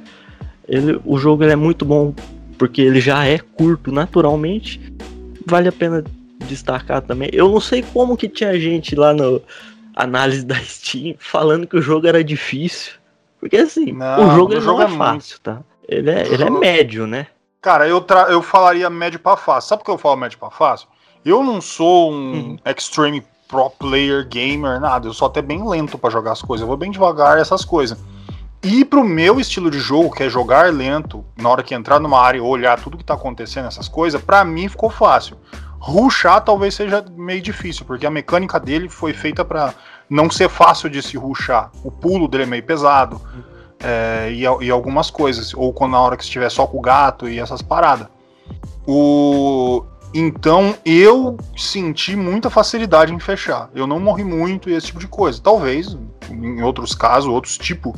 Ele, 0.72 0.98
o 1.04 1.18
jogo 1.18 1.44
ele 1.44 1.52
é 1.52 1.56
muito 1.56 1.84
bom 1.84 2.14
porque 2.56 2.80
ele 2.80 2.98
já 2.98 3.26
é 3.26 3.38
curto 3.38 3.92
naturalmente. 3.92 4.80
Vale 5.46 5.68
a 5.68 5.72
pena 5.72 6.02
destacar 6.46 7.02
também. 7.02 7.28
Eu 7.32 7.48
não 7.50 7.60
sei 7.60 7.82
como 7.92 8.16
que 8.16 8.26
tinha 8.28 8.58
gente 8.58 8.94
lá 8.96 9.12
no 9.12 9.42
análise 9.94 10.44
da 10.46 10.56
Steam 10.56 11.14
falando 11.18 11.66
que 11.66 11.76
o 11.76 11.82
jogo 11.82 12.06
era 12.06 12.24
difícil. 12.24 12.92
Porque 13.38 13.58
assim, 13.58 13.92
Não, 13.92 14.28
o 14.28 14.34
jogo, 14.34 14.54
o 14.54 14.60
jogo 14.60 14.78
não 14.80 14.88
é, 14.88 14.94
é 14.94 14.96
fácil, 14.96 15.38
tá? 15.42 15.60
Ele 15.86 16.10
é, 16.10 16.24
ele 16.26 16.34
é 16.42 16.46
jogo- 16.46 16.58
médio, 16.60 17.06
né? 17.06 17.26
Cara, 17.60 17.86
eu, 17.86 18.00
tra- 18.00 18.28
eu 18.30 18.40
falaria 18.40 18.88
médio 18.88 19.20
pra 19.20 19.36
fácil. 19.36 19.68
Sabe 19.68 19.80
por 19.82 19.84
que 19.86 19.90
eu 19.90 19.98
falo 19.98 20.16
médio 20.16 20.38
pra 20.38 20.50
fácil? 20.50 20.88
Eu 21.24 21.42
não 21.44 21.60
sou 21.60 22.10
um 22.12 22.32
Uhum. 22.32 22.56
extreme 22.64 23.22
pro 23.46 23.68
player 23.68 24.26
gamer, 24.26 24.80
nada. 24.80 25.06
Eu 25.06 25.12
sou 25.12 25.26
até 25.28 25.42
bem 25.42 25.68
lento 25.68 25.98
para 25.98 26.08
jogar 26.10 26.32
as 26.32 26.40
coisas. 26.40 26.62
Eu 26.62 26.68
vou 26.68 26.76
bem 26.78 26.90
devagar 26.90 27.36
essas 27.38 27.64
coisas. 27.64 27.98
E 28.62 28.84
pro 28.84 29.02
meu 29.02 29.40
estilo 29.40 29.68
de 29.68 29.80
jogo, 29.80 30.14
que 30.14 30.22
é 30.22 30.28
jogar 30.28 30.72
lento, 30.72 31.24
na 31.36 31.48
hora 31.48 31.64
que 31.64 31.74
entrar 31.74 31.98
numa 31.98 32.20
área 32.20 32.38
e 32.38 32.40
olhar 32.40 32.78
tudo 32.80 32.96
que 32.96 33.04
tá 33.04 33.14
acontecendo, 33.14 33.66
essas 33.66 33.88
coisas, 33.88 34.22
para 34.22 34.44
mim 34.44 34.68
ficou 34.68 34.88
fácil. 34.88 35.36
Ruxar 35.80 36.40
talvez 36.42 36.76
seja 36.76 37.04
meio 37.16 37.42
difícil, 37.42 37.84
porque 37.84 38.06
a 38.06 38.10
mecânica 38.10 38.60
dele 38.60 38.88
foi 38.88 39.12
feita 39.12 39.44
para 39.44 39.74
não 40.08 40.30
ser 40.30 40.48
fácil 40.48 40.88
de 40.88 41.02
se 41.02 41.16
ruxar. 41.16 41.72
O 41.82 41.90
pulo 41.90 42.28
dele 42.28 42.44
é 42.44 42.46
meio 42.46 42.62
pesado. 42.62 43.20
É, 43.80 44.30
e, 44.30 44.42
e, 44.42 44.70
algumas 44.70 45.10
coisas. 45.10 45.52
Ou 45.54 45.72
quando 45.72 45.92
na 45.92 46.00
hora 46.00 46.16
que 46.16 46.22
estiver 46.22 46.48
só 46.48 46.64
com 46.64 46.78
o 46.78 46.80
gato 46.80 47.28
e 47.28 47.40
essas 47.40 47.60
paradas. 47.60 48.06
O, 48.86 49.84
então 50.14 50.72
eu 50.84 51.36
senti 51.56 52.14
muita 52.14 52.48
facilidade 52.48 53.12
em 53.12 53.18
fechar. 53.18 53.68
Eu 53.74 53.88
não 53.88 53.98
morri 53.98 54.22
muito 54.22 54.70
e 54.70 54.74
esse 54.74 54.86
tipo 54.86 55.00
de 55.00 55.08
coisa. 55.08 55.40
Talvez, 55.42 55.98
em 56.30 56.62
outros 56.62 56.94
casos, 56.94 57.28
outros 57.28 57.58
tipos 57.58 57.92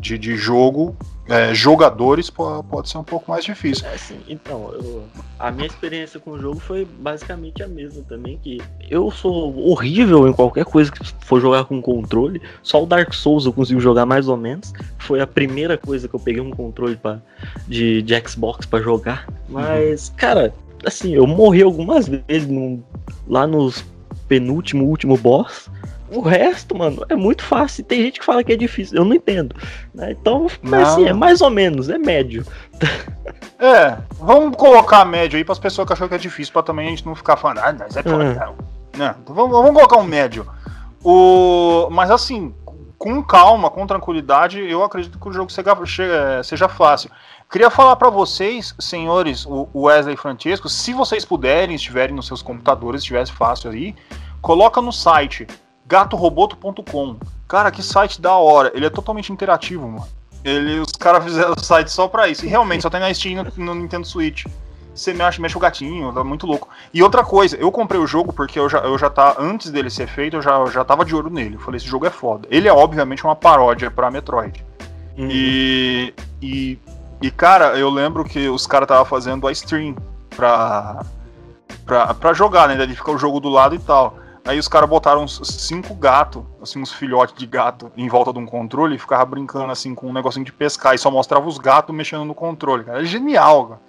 de, 0.00 0.18
de 0.18 0.36
jogo, 0.36 0.96
é, 1.28 1.52
jogadores 1.52 2.30
pode, 2.30 2.66
pode 2.68 2.88
ser 2.88 2.98
um 2.98 3.04
pouco 3.04 3.30
mais 3.30 3.44
difícil. 3.44 3.86
É, 3.86 3.94
assim, 3.94 4.18
então, 4.28 4.72
eu, 4.72 5.04
a 5.38 5.50
minha 5.50 5.66
experiência 5.66 6.20
com 6.20 6.32
o 6.32 6.38
jogo 6.38 6.60
foi 6.60 6.84
basicamente 6.84 7.62
a 7.62 7.68
mesma 7.68 8.02
também, 8.08 8.38
que 8.42 8.60
eu 8.88 9.10
sou 9.10 9.68
horrível 9.68 10.28
em 10.28 10.32
qualquer 10.32 10.64
coisa 10.64 10.90
que 10.90 11.04
for 11.24 11.40
jogar 11.40 11.64
com 11.64 11.80
controle, 11.82 12.40
só 12.62 12.82
o 12.82 12.86
Dark 12.86 13.12
Souls 13.12 13.44
eu 13.44 13.52
consigo 13.52 13.80
jogar 13.80 14.06
mais 14.06 14.28
ou 14.28 14.36
menos, 14.36 14.72
foi 14.98 15.20
a 15.20 15.26
primeira 15.26 15.76
coisa 15.76 16.06
que 16.06 16.14
eu 16.14 16.20
peguei 16.20 16.40
um 16.40 16.50
controle 16.50 16.96
pra, 16.96 17.20
de, 17.66 18.02
de 18.02 18.28
Xbox 18.28 18.64
para 18.66 18.82
jogar, 18.82 19.26
mas, 19.48 20.08
uhum. 20.08 20.14
cara, 20.16 20.54
assim, 20.84 21.14
eu 21.14 21.26
morri 21.26 21.62
algumas 21.62 22.08
vezes 22.08 22.46
no, 22.46 22.82
lá 23.26 23.46
nos 23.46 23.84
penúltimo, 24.28 24.84
último 24.84 25.16
boss, 25.16 25.70
o 26.10 26.20
resto, 26.20 26.76
mano, 26.76 27.04
é 27.08 27.14
muito 27.14 27.42
fácil. 27.42 27.84
Tem 27.84 28.02
gente 28.02 28.20
que 28.20 28.24
fala 28.24 28.44
que 28.44 28.52
é 28.52 28.56
difícil, 28.56 28.98
eu 28.98 29.04
não 29.04 29.14
entendo. 29.14 29.54
Né? 29.94 30.12
Então, 30.12 30.46
mas 30.62 30.88
assim, 30.88 31.06
é 31.06 31.12
mais 31.12 31.40
ou 31.40 31.50
menos, 31.50 31.88
é 31.88 31.98
médio. 31.98 32.44
É, 33.58 33.96
vamos 34.20 34.54
colocar 34.54 35.02
médio 35.06 35.38
aí 35.38 35.42
para 35.42 35.54
as 35.54 35.58
pessoas 35.58 35.86
que 35.86 35.92
acham 35.94 36.06
que 36.06 36.14
é 36.14 36.18
difícil, 36.18 36.52
para 36.52 36.62
também 36.62 36.88
a 36.88 36.90
gente 36.90 37.06
não 37.06 37.14
ficar 37.14 37.38
falando, 37.38 37.60
ah, 37.60 37.74
mas 37.78 37.96
é 37.96 38.02
foda. 38.02 38.22
Uhum. 38.22 38.56
Não. 38.98 39.14
Então, 39.22 39.34
vamos, 39.34 39.50
vamos 39.50 39.72
colocar 39.72 39.96
um 39.96 40.04
médio. 40.04 40.46
O, 41.02 41.88
mas 41.90 42.10
assim, 42.10 42.54
com 42.98 43.22
calma, 43.22 43.70
com 43.70 43.86
tranquilidade, 43.86 44.60
eu 44.60 44.84
acredito 44.84 45.18
que 45.18 45.28
o 45.28 45.32
jogo 45.32 45.50
seja, 45.50 46.42
seja 46.42 46.68
fácil. 46.68 47.10
Queria 47.50 47.70
falar 47.70 47.96
para 47.96 48.10
vocês, 48.10 48.74
senhores, 48.78 49.46
o 49.46 49.68
Wesley 49.74 50.14
e 50.14 50.18
Francesco, 50.18 50.68
se 50.68 50.92
vocês 50.92 51.24
puderem, 51.24 51.76
estiverem 51.76 52.14
nos 52.14 52.26
seus 52.26 52.42
computadores, 52.42 53.02
estivesse 53.02 53.32
fácil 53.32 53.70
aí, 53.70 53.94
coloca 54.42 54.80
no 54.80 54.92
site 54.92 55.46
gatoroboto.com. 55.86 57.16
Cara, 57.48 57.70
que 57.70 57.82
site 57.82 58.20
da 58.20 58.34
hora. 58.34 58.72
Ele 58.74 58.86
é 58.86 58.90
totalmente 58.90 59.32
interativo, 59.32 59.88
mano. 59.88 60.06
Ele, 60.44 60.78
os 60.80 60.92
caras 60.92 61.24
fizeram 61.24 61.54
o 61.56 61.60
site 61.60 61.90
só 61.90 62.08
pra 62.08 62.28
isso. 62.28 62.44
E 62.44 62.48
realmente, 62.48 62.82
só 62.82 62.90
tem 62.90 63.00
na 63.00 63.12
Steam 63.12 63.42
no, 63.42 63.64
no 63.64 63.74
Nintendo 63.74 64.06
Switch. 64.06 64.44
Você 64.94 65.12
mexe, 65.12 65.40
mexe 65.40 65.56
o 65.56 65.60
gatinho, 65.60 66.12
tá 66.12 66.24
muito 66.24 66.46
louco. 66.46 66.68
E 66.92 67.02
outra 67.02 67.22
coisa, 67.22 67.56
eu 67.56 67.70
comprei 67.70 68.00
o 68.00 68.06
jogo 68.06 68.32
porque 68.32 68.58
eu 68.58 68.68
já, 68.68 68.78
eu 68.78 68.96
já 68.96 69.10
tá, 69.10 69.36
antes 69.38 69.70
dele 69.70 69.90
ser 69.90 70.06
feito, 70.06 70.36
eu 70.36 70.42
já, 70.42 70.52
eu 70.52 70.70
já 70.70 70.84
tava 70.84 71.04
de 71.04 71.14
olho 71.14 71.28
nele. 71.28 71.56
Eu 71.56 71.60
falei, 71.60 71.76
esse 71.76 71.86
jogo 71.86 72.06
é 72.06 72.10
foda. 72.10 72.48
Ele 72.50 72.66
é 72.66 72.72
obviamente 72.72 73.22
uma 73.22 73.36
paródia 73.36 73.90
pra 73.90 74.10
Metroid. 74.10 74.64
Uhum. 75.18 75.28
E, 75.30 76.14
e, 76.40 76.78
e, 77.20 77.30
cara, 77.30 77.78
eu 77.78 77.90
lembro 77.90 78.24
que 78.24 78.48
os 78.48 78.66
caras 78.66 78.88
tava 78.88 79.04
fazendo 79.04 79.46
a 79.46 79.52
stream 79.52 79.94
pra, 80.30 81.04
pra, 81.84 82.14
pra 82.14 82.32
jogar, 82.32 82.68
né? 82.68 82.76
Daí 82.76 82.94
fica 82.94 83.10
o 83.10 83.18
jogo 83.18 83.38
do 83.38 83.50
lado 83.50 83.74
e 83.74 83.78
tal. 83.78 84.16
Aí 84.46 84.60
os 84.60 84.68
caras 84.68 84.88
botaram 84.88 85.24
uns 85.24 85.40
cinco 85.42 85.92
gatos, 85.94 86.44
assim, 86.62 86.80
uns 86.80 86.92
filhotes 86.92 87.34
de 87.36 87.46
gato 87.46 87.90
em 87.96 88.08
volta 88.08 88.32
de 88.32 88.38
um 88.38 88.46
controle 88.46 88.94
e 88.94 88.98
ficava 88.98 89.24
brincando 89.24 89.72
assim 89.72 89.92
com 89.92 90.08
um 90.08 90.12
negocinho 90.12 90.44
de 90.44 90.52
pescar 90.52 90.94
e 90.94 90.98
só 90.98 91.10
mostrava 91.10 91.48
os 91.48 91.58
gatos 91.58 91.94
mexendo 91.94 92.24
no 92.24 92.34
controle, 92.34 92.84
cara. 92.84 93.02
É 93.02 93.04
genial, 93.04 93.66
cara. 93.66 93.80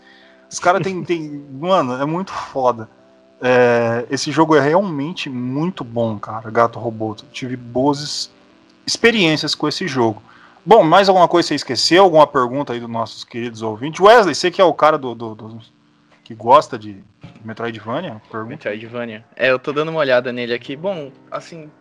Os 0.50 0.60
caras 0.60 0.82
tem, 0.82 1.04
tem. 1.04 1.46
Mano, 1.52 2.02
é 2.02 2.06
muito 2.06 2.32
foda. 2.32 2.90
É, 3.40 4.08
esse 4.10 4.32
jogo 4.32 4.56
é 4.56 4.60
realmente 4.60 5.30
muito 5.30 5.84
bom, 5.84 6.18
cara, 6.18 6.50
Gato 6.50 6.80
Roboto. 6.80 7.24
Tive 7.32 7.56
boas 7.56 8.32
experiências 8.86 9.54
com 9.54 9.68
esse 9.68 9.88
jogo. 9.88 10.24
Bom, 10.66 10.84
mais 10.84 11.08
alguma 11.08 11.28
coisa 11.28 11.50
você 11.50 11.56
esqueceu? 11.56 12.04
Alguma 12.04 12.26
pergunta 12.26 12.74
aí 12.74 12.80
dos 12.80 12.90
nossos 12.90 13.24
queridos 13.24 13.62
ouvintes? 13.62 14.02
Wesley, 14.02 14.34
você 14.34 14.50
que 14.50 14.60
é 14.60 14.66
o 14.66 14.74
cara 14.74 14.98
do, 14.98 15.14
do, 15.14 15.36
do 15.36 15.62
que 16.28 16.36
gosta 16.36 16.78
de 16.78 17.02
Metroidvania? 17.42 18.22
Pergunta. 18.30 18.50
Metroidvania. 18.50 19.24
É, 19.34 19.50
eu 19.50 19.58
tô 19.58 19.72
dando 19.72 19.92
uma 19.92 20.02
olhada 20.02 20.34
nele 20.34 20.54
aqui. 20.54 20.76
Bom, 20.76 21.10
assim, 21.32 21.72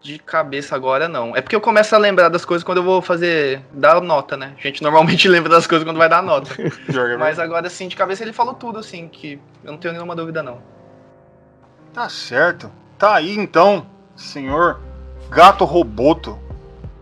de 0.00 0.18
cabeça 0.18 0.74
agora 0.74 1.10
não. 1.10 1.36
É 1.36 1.42
porque 1.42 1.54
eu 1.54 1.60
começo 1.60 1.94
a 1.94 1.98
lembrar 1.98 2.30
das 2.30 2.42
coisas 2.42 2.64
quando 2.64 2.78
eu 2.78 2.84
vou 2.84 3.02
fazer. 3.02 3.60
dar 3.70 4.00
nota, 4.00 4.34
né? 4.34 4.54
A 4.58 4.62
gente 4.62 4.82
normalmente 4.82 5.28
lembra 5.28 5.50
das 5.50 5.66
coisas 5.66 5.86
quando 5.86 5.98
vai 5.98 6.08
dar 6.08 6.22
nota. 6.22 6.50
Mas 7.18 7.38
agora, 7.38 7.66
assim, 7.66 7.86
de 7.86 7.94
cabeça 7.94 8.22
ele 8.24 8.32
falou 8.32 8.54
tudo, 8.54 8.78
assim, 8.78 9.08
que 9.08 9.38
eu 9.62 9.72
não 9.72 9.78
tenho 9.78 9.92
nenhuma 9.92 10.16
dúvida, 10.16 10.42
não. 10.42 10.62
Tá 11.92 12.08
certo. 12.08 12.72
Tá 12.96 13.16
aí 13.16 13.36
então, 13.36 13.86
senhor 14.16 14.80
Gato 15.28 15.66
Roboto. 15.66 16.38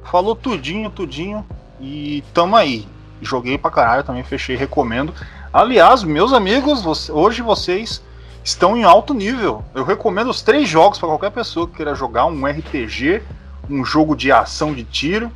Falou 0.02 0.34
tudinho, 0.34 0.90
tudinho. 0.90 1.46
E 1.80 2.24
tamo 2.34 2.56
aí. 2.56 2.84
Joguei 3.22 3.56
pra 3.56 3.70
caralho 3.70 4.02
também, 4.02 4.24
fechei, 4.24 4.56
recomendo. 4.56 5.14
Aliás, 5.52 6.04
meus 6.04 6.32
amigos, 6.32 6.80
você, 6.80 7.10
hoje 7.10 7.42
vocês 7.42 8.00
estão 8.44 8.76
em 8.76 8.84
alto 8.84 9.12
nível. 9.12 9.64
Eu 9.74 9.82
recomendo 9.82 10.30
os 10.30 10.42
três 10.42 10.68
jogos 10.68 10.96
para 10.96 11.08
qualquer 11.08 11.30
pessoa 11.30 11.66
que 11.66 11.74
queira 11.74 11.92
jogar 11.92 12.26
um 12.26 12.46
RPG, 12.46 13.20
um 13.68 13.84
jogo 13.84 14.14
de 14.14 14.30
ação 14.30 14.72
de 14.72 14.84
tiro, 14.84 15.30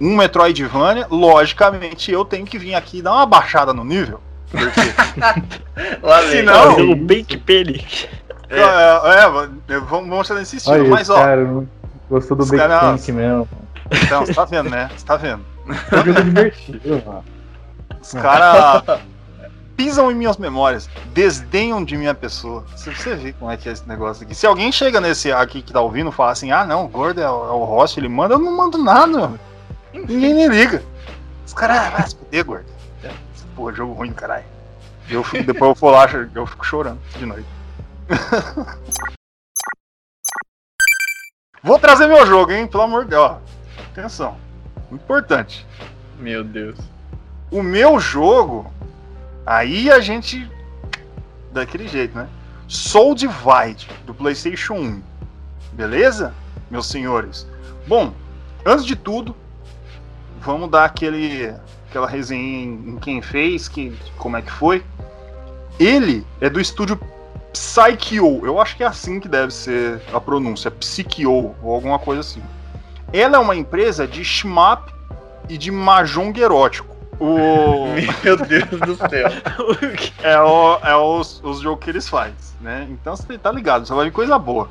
um 0.00 0.16
Metroidvania. 0.16 1.06
Logicamente, 1.08 2.10
eu 2.10 2.24
tenho 2.24 2.44
que 2.44 2.58
vir 2.58 2.74
aqui 2.74 3.00
dar 3.00 3.12
uma 3.12 3.26
baixada 3.26 3.72
no 3.72 3.84
nível. 3.84 4.20
Porque. 4.50 4.80
Senão, 6.30 6.90
o 6.90 6.96
Bake 6.96 7.38
Panic. 7.38 8.08
É, 8.50 8.60
é, 8.60 9.74
é, 9.74 9.78
vamos, 9.78 10.08
vamos 10.08 10.26
ser 10.26 10.34
nesse 10.34 10.56
estilo, 10.56 10.88
mas 10.88 11.08
ó. 11.08 11.14
Cara, 11.14 11.64
gostou 12.10 12.36
do 12.36 12.44
Bake 12.44 12.58
Panic 12.58 13.12
mesmo. 13.12 13.48
Então, 14.02 14.26
você 14.26 14.34
tá 14.34 14.44
vendo, 14.44 14.68
né? 14.68 14.90
Você 14.96 15.06
tá 15.06 15.16
vendo. 15.16 15.44
Jogo 15.92 16.24
divertido, 16.24 17.02
mano. 17.06 17.24
Os 18.02 18.12
caras 18.12 19.00
pisam 19.76 20.10
em 20.10 20.14
minhas 20.14 20.36
memórias, 20.36 20.88
desdenham 21.12 21.84
de 21.84 21.96
minha 21.96 22.14
pessoa. 22.14 22.64
Se 22.76 22.94
você 22.94 23.14
vê 23.14 23.32
como 23.32 23.50
é 23.50 23.56
que 23.56 23.68
é 23.68 23.72
esse 23.72 23.86
negócio 23.88 24.24
aqui. 24.24 24.34
Se 24.34 24.46
alguém 24.46 24.70
chega 24.72 25.00
nesse 25.00 25.32
aqui 25.32 25.62
que 25.62 25.72
tá 25.72 25.80
ouvindo 25.80 26.10
e 26.10 26.12
fala 26.12 26.32
assim, 26.32 26.50
ah 26.50 26.64
não, 26.64 26.84
o 26.84 26.88
gordo 26.88 27.20
é 27.20 27.30
o, 27.30 27.46
é 27.46 27.52
o 27.52 27.64
host, 27.64 27.98
ele 27.98 28.08
manda, 28.08 28.34
eu 28.34 28.38
não 28.38 28.56
mando 28.56 28.78
nada, 28.78 29.32
Ninguém 29.92 30.34
me 30.34 30.48
liga. 30.48 30.82
Os 31.46 31.54
caras, 31.54 31.78
ah, 31.78 31.90
vai 31.90 32.08
se 32.08 32.16
fuder, 32.16 32.44
gordo. 32.44 32.66
É, 33.02 33.12
porra, 33.54 33.72
jogo 33.72 33.92
ruim 33.92 34.08
do 34.08 34.14
caralho. 34.14 34.44
Eu 35.08 35.22
fico, 35.22 35.44
depois 35.44 35.70
eu 35.70 35.74
vou 35.74 35.90
lá, 35.90 36.06
eu 36.34 36.46
fico 36.46 36.66
chorando 36.66 36.98
de 37.16 37.26
noite. 37.26 37.46
vou 41.62 41.78
trazer 41.78 42.08
meu 42.08 42.26
jogo, 42.26 42.50
hein? 42.50 42.66
Pelo 42.66 42.82
amor 42.82 43.04
de 43.04 43.10
Deus. 43.10 43.36
Atenção. 43.92 44.36
Importante. 44.90 45.64
Meu 46.18 46.42
Deus. 46.42 46.78
O 47.50 47.62
meu 47.62 48.00
jogo 48.00 48.72
Aí 49.46 49.90
a 49.90 50.00
gente. 50.00 50.50
Daquele 51.52 51.86
jeito, 51.86 52.16
né? 52.16 52.28
Soul 52.66 53.14
Divide, 53.14 53.88
do 54.06 54.14
PlayStation 54.14 54.74
1. 54.74 55.02
Beleza, 55.72 56.34
meus 56.70 56.86
senhores? 56.86 57.46
Bom, 57.86 58.12
antes 58.64 58.84
de 58.84 58.96
tudo, 58.96 59.36
vamos 60.40 60.70
dar 60.70 60.84
aquele, 60.84 61.54
aquela 61.88 62.08
resenha 62.08 62.64
em, 62.64 62.90
em 62.90 62.96
quem 62.96 63.20
fez, 63.20 63.68
que, 63.68 63.96
como 64.16 64.36
é 64.36 64.42
que 64.42 64.50
foi. 64.50 64.84
Ele 65.78 66.26
é 66.40 66.48
do 66.48 66.60
estúdio 66.60 66.98
Psycho, 67.52 68.44
eu 68.44 68.60
acho 68.60 68.76
que 68.76 68.82
é 68.82 68.86
assim 68.86 69.20
que 69.20 69.28
deve 69.28 69.52
ser 69.52 70.02
a 70.12 70.20
pronúncia, 70.20 70.70
Psycho 70.70 71.54
ou 71.62 71.74
alguma 71.74 71.98
coisa 71.98 72.20
assim. 72.20 72.42
Ela 73.12 73.36
é 73.36 73.38
uma 73.38 73.54
empresa 73.54 74.08
de 74.08 74.24
shmup 74.24 74.92
e 75.48 75.56
de 75.56 75.70
mahjong 75.70 76.36
erótico. 76.40 76.93
O... 77.20 77.86
Meu 78.24 78.36
Deus 78.36 78.80
do 78.80 78.96
céu. 78.96 79.28
é 80.22 80.40
o, 80.40 80.78
é 80.82 80.96
os, 80.96 81.40
os 81.44 81.60
jogos 81.60 81.84
que 81.84 81.90
eles 81.90 82.08
fazem, 82.08 82.34
né? 82.60 82.86
Então 82.90 83.16
você 83.16 83.38
tá 83.38 83.50
ligado, 83.50 83.86
só 83.86 83.94
vai 83.94 84.06
vir 84.06 84.12
coisa 84.12 84.38
boa. 84.38 84.68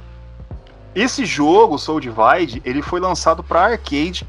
Esse 0.96 1.26
jogo, 1.26 1.78
Soul 1.78 2.00
Divide, 2.00 2.62
ele 2.64 2.82
foi 2.82 3.00
lançado 3.00 3.44
para 3.44 3.62
arcade 3.62 4.28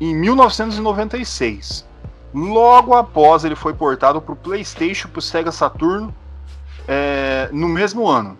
em 0.00 0.14
1996. 0.14 1.84
Logo 2.32 2.94
após 2.94 3.44
ele 3.44 3.56
foi 3.56 3.72
portado 3.72 4.20
para 4.20 4.32
o 4.32 4.36
PlayStation, 4.36 5.08
para 5.08 5.18
o 5.18 5.22
Sega 5.22 5.50
Saturn, 5.50 6.14
é, 6.86 7.48
no 7.52 7.68
mesmo 7.68 8.06
ano. 8.06 8.38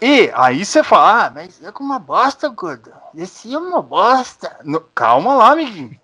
E 0.00 0.30
aí 0.34 0.64
você 0.64 0.84
fala, 0.84 1.26
ah, 1.26 1.32
mas 1.34 1.62
é 1.62 1.72
uma 1.80 1.98
bosta, 1.98 2.48
gordo. 2.48 2.90
Esse 3.16 3.52
é 3.52 3.58
uma 3.58 3.80
bosta. 3.80 4.58
No, 4.62 4.80
calma 4.80 5.34
lá, 5.34 5.52
amiguinho 5.52 5.98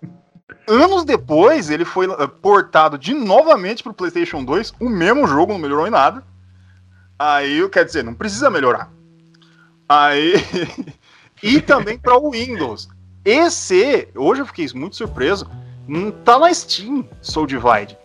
anos 0.67 1.03
depois, 1.05 1.69
ele 1.69 1.85
foi 1.85 2.09
eh, 2.09 2.27
portado 2.27 2.97
de 2.97 3.13
novamente 3.13 3.83
pro 3.83 3.93
PlayStation 3.93 4.43
2, 4.43 4.73
o 4.79 4.89
mesmo 4.89 5.27
jogo, 5.27 5.53
não 5.53 5.59
melhorou 5.59 5.87
em 5.87 5.91
nada. 5.91 6.23
Aí, 7.17 7.67
quer 7.69 7.85
dizer, 7.85 8.03
não 8.03 8.13
precisa 8.13 8.49
melhorar. 8.49 8.91
Aí. 9.87 10.33
e 11.43 11.61
também 11.61 11.97
para 11.97 12.17
o 12.17 12.31
Windows. 12.31 12.89
Esse, 13.23 14.07
hoje 14.15 14.41
eu 14.41 14.45
fiquei 14.45 14.67
muito 14.73 14.95
surpreso, 14.95 15.49
não 15.87 16.11
tá 16.11 16.39
na 16.39 16.51
Steam, 16.53 17.07
Soul 17.21 17.45
Divide. 17.45 17.97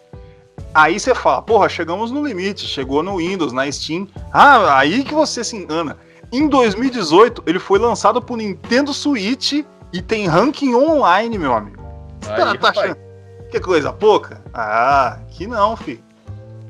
Aí 0.74 1.00
você 1.00 1.14
fala, 1.14 1.40
porra, 1.40 1.68
chegamos 1.68 2.10
no 2.10 2.26
limite, 2.26 2.66
chegou 2.66 3.02
no 3.02 3.16
Windows, 3.16 3.52
na 3.52 3.70
Steam. 3.72 4.06
Ah, 4.30 4.78
aí 4.78 5.04
que 5.04 5.14
você 5.14 5.42
se 5.42 5.56
engana. 5.56 5.96
Em 6.30 6.48
2018, 6.48 7.44
ele 7.46 7.58
foi 7.58 7.78
lançado 7.78 8.20
pro 8.20 8.36
Nintendo 8.36 8.92
Switch 8.92 9.64
e 9.92 10.02
tem 10.02 10.26
ranking 10.26 10.74
online, 10.74 11.38
meu 11.38 11.54
amigo. 11.54 11.85
Aí, 12.28 12.58
tá, 12.58 12.68
achando 12.70 13.06
que 13.50 13.60
coisa 13.60 13.92
pouca? 13.92 14.42
Ah, 14.52 15.18
que 15.30 15.46
não, 15.46 15.76
filho. 15.76 16.02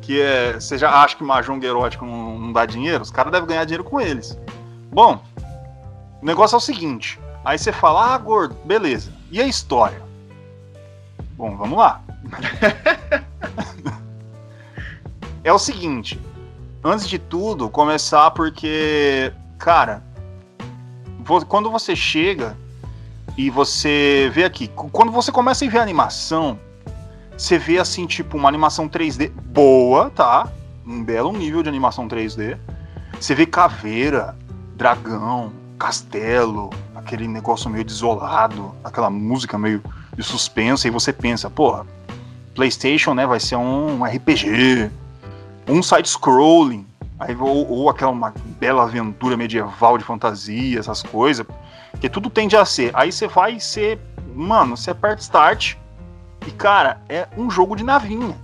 Que 0.02 0.20
é. 0.20 0.54
Você 0.54 0.78
já 0.78 0.90
acha 0.90 1.16
que 1.16 1.24
Mahjong 1.24 1.64
erótico 1.64 2.04
não, 2.04 2.38
não 2.38 2.52
dá 2.52 2.66
dinheiro? 2.66 3.02
Os 3.02 3.10
caras 3.10 3.32
devem 3.32 3.48
ganhar 3.48 3.64
dinheiro 3.64 3.84
com 3.84 4.00
eles. 4.00 4.38
Bom, 4.92 5.22
o 6.22 6.24
negócio 6.24 6.54
é 6.54 6.58
o 6.58 6.60
seguinte. 6.60 7.18
Aí 7.44 7.58
você 7.58 7.72
fala, 7.72 8.14
ah, 8.14 8.18
gordo, 8.18 8.56
beleza. 8.64 9.12
E 9.30 9.40
a 9.40 9.46
história? 9.46 10.02
Bom, 11.36 11.56
vamos 11.56 11.78
lá. 11.78 12.02
é 15.44 15.52
o 15.52 15.58
seguinte. 15.58 16.20
Antes 16.82 17.08
de 17.08 17.18
tudo, 17.18 17.68
começar 17.68 18.30
porque, 18.32 19.32
cara, 19.58 20.02
quando 21.48 21.70
você 21.70 21.96
chega 21.96 22.56
e 23.36 23.50
você 23.50 24.30
vê 24.32 24.44
aqui, 24.44 24.68
quando 24.68 25.12
você 25.12 25.30
começa 25.30 25.64
a 25.64 25.68
ver 25.68 25.78
a 25.78 25.82
animação, 25.82 26.58
você 27.36 27.58
vê 27.58 27.78
assim, 27.78 28.06
tipo, 28.06 28.36
uma 28.36 28.48
animação 28.48 28.88
3D 28.88 29.30
boa, 29.30 30.10
tá? 30.10 30.48
Um 30.86 31.04
belo 31.04 31.32
nível 31.32 31.62
de 31.62 31.68
animação 31.68 32.08
3D. 32.08 32.56
Você 33.20 33.34
vê 33.34 33.44
caveira, 33.44 34.34
dragão, 34.74 35.52
castelo, 35.78 36.70
aquele 36.94 37.28
negócio 37.28 37.68
meio 37.68 37.84
desolado, 37.84 38.74
aquela 38.82 39.10
música 39.10 39.58
meio 39.58 39.82
de 40.16 40.22
suspense, 40.22 40.88
e 40.88 40.90
você 40.90 41.12
pensa, 41.12 41.50
porra, 41.50 41.86
PlayStation, 42.54 43.12
né, 43.12 43.26
vai 43.26 43.38
ser 43.38 43.56
um 43.56 44.02
RPG, 44.02 44.90
um 45.68 45.82
side-scrolling, 45.82 46.86
ou, 47.38 47.70
ou 47.70 47.90
aquela 47.90 48.10
uma 48.10 48.32
bela 48.58 48.84
aventura 48.84 49.36
medieval 49.36 49.98
de 49.98 50.04
fantasia, 50.04 50.78
essas 50.78 51.02
coisas, 51.02 51.46
que 52.00 52.08
tudo 52.08 52.28
tende 52.30 52.56
a 52.56 52.64
ser. 52.64 52.90
Aí 52.94 53.10
você 53.12 53.26
vai 53.26 53.58
ser, 53.60 53.98
mano, 54.34 54.76
você 54.76 54.90
aperta 54.90 55.22
Start 55.22 55.74
e, 56.46 56.50
cara, 56.50 57.00
é 57.08 57.26
um 57.36 57.50
jogo 57.50 57.74
de 57.76 57.82
navinha. 57.84 58.36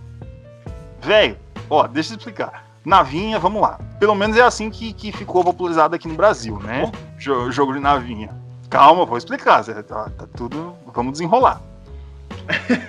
Velho, 1.00 1.36
ó, 1.68 1.86
deixa 1.86 2.12
eu 2.12 2.16
explicar. 2.16 2.66
Navinha, 2.84 3.38
vamos 3.38 3.62
lá. 3.62 3.78
Pelo 4.00 4.14
menos 4.14 4.36
é 4.36 4.42
assim 4.42 4.68
que, 4.70 4.92
que 4.92 5.12
ficou 5.12 5.44
popularizado 5.44 5.94
aqui 5.94 6.08
no 6.08 6.14
Brasil, 6.14 6.58
né? 6.58 6.90
Jo- 7.18 7.50
jogo 7.52 7.72
de 7.72 7.80
navinha. 7.80 8.30
Calma, 8.68 9.04
vou 9.04 9.16
explicar. 9.18 9.64
Tá, 9.64 10.10
tá 10.10 10.26
tudo. 10.36 10.74
Vamos 10.92 11.12
desenrolar. 11.12 11.60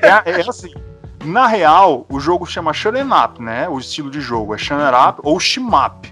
É, 0.02 0.32
é 0.32 0.42
assim. 0.50 0.74
Na 1.24 1.48
real, 1.48 2.06
o 2.10 2.20
jogo 2.20 2.46
chama 2.46 2.74
Shonen 2.74 3.06
Up, 3.14 3.42
né? 3.42 3.70
O 3.70 3.78
estilo 3.78 4.10
de 4.10 4.20
jogo 4.20 4.54
é 4.56 4.58
Shonen 4.58 4.88
Up 5.10 5.22
ou 5.24 5.40
Shimap, 5.40 6.06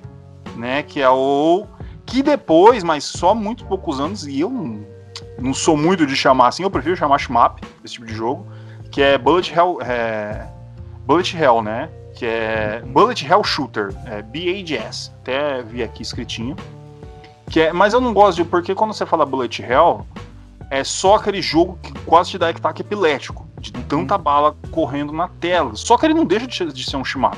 né? 0.56 0.84
Que 0.84 1.02
é 1.02 1.10
o 1.10 1.66
que 2.12 2.22
depois, 2.22 2.84
mas 2.84 3.06
só 3.06 3.34
muito 3.34 3.64
poucos 3.66 4.02
anos 4.02 4.28
e 4.28 4.42
eu 4.42 4.50
não, 4.50 4.86
não 5.40 5.54
sou 5.54 5.78
muito 5.78 6.06
de 6.06 6.14
chamar 6.14 6.50
assim. 6.50 6.62
Eu 6.62 6.70
prefiro 6.70 6.98
chamar 6.98 7.18
Shimap 7.18 7.60
esse 7.86 7.94
tipo 7.94 8.06
de 8.06 8.14
jogo, 8.14 8.46
que 8.92 9.02
é 9.02 9.18
Bullet 9.18 9.54
Hell, 9.54 9.78
é, 9.82 10.46
Bullet 11.06 11.38
Hell, 11.38 11.62
né? 11.62 11.90
Que 12.14 12.26
é 12.26 12.84
Bullet 12.86 13.26
Hell 13.26 13.42
Shooter, 13.46 13.96
é 14.06 14.22
BHS. 14.22 15.14
Até 15.22 15.64
vi 15.64 15.82
aqui 15.82 16.02
escritinho. 16.02 16.58
Que 17.50 17.62
é, 17.62 17.74
mas 17.74 17.94
eu 17.94 18.02
não 18.02 18.14
gosto 18.14 18.44
de 18.44 18.44
porque 18.44 18.76
quando 18.76 18.94
você 18.94 19.06
fala 19.06 19.26
Bullet 19.26 19.62
Hell, 19.64 20.06
é 20.70 20.84
só 20.84 21.16
aquele 21.16 21.42
jogo 21.42 21.80
que 21.82 21.94
quase 22.02 22.32
te 22.32 22.38
dá 22.38 22.50
ataque 22.50 22.82
epilético, 22.82 23.48
de 23.58 23.72
tanta 23.72 24.18
bala 24.18 24.54
correndo 24.70 25.14
na 25.14 25.30
tela. 25.30 25.72
Só 25.76 25.98
que 25.98 26.06
ele 26.06 26.14
não 26.14 26.26
deixa 26.26 26.46
de 26.46 26.58
ser, 26.58 26.74
de 26.74 26.84
ser 26.84 26.98
um 26.98 27.06
shmup. 27.06 27.38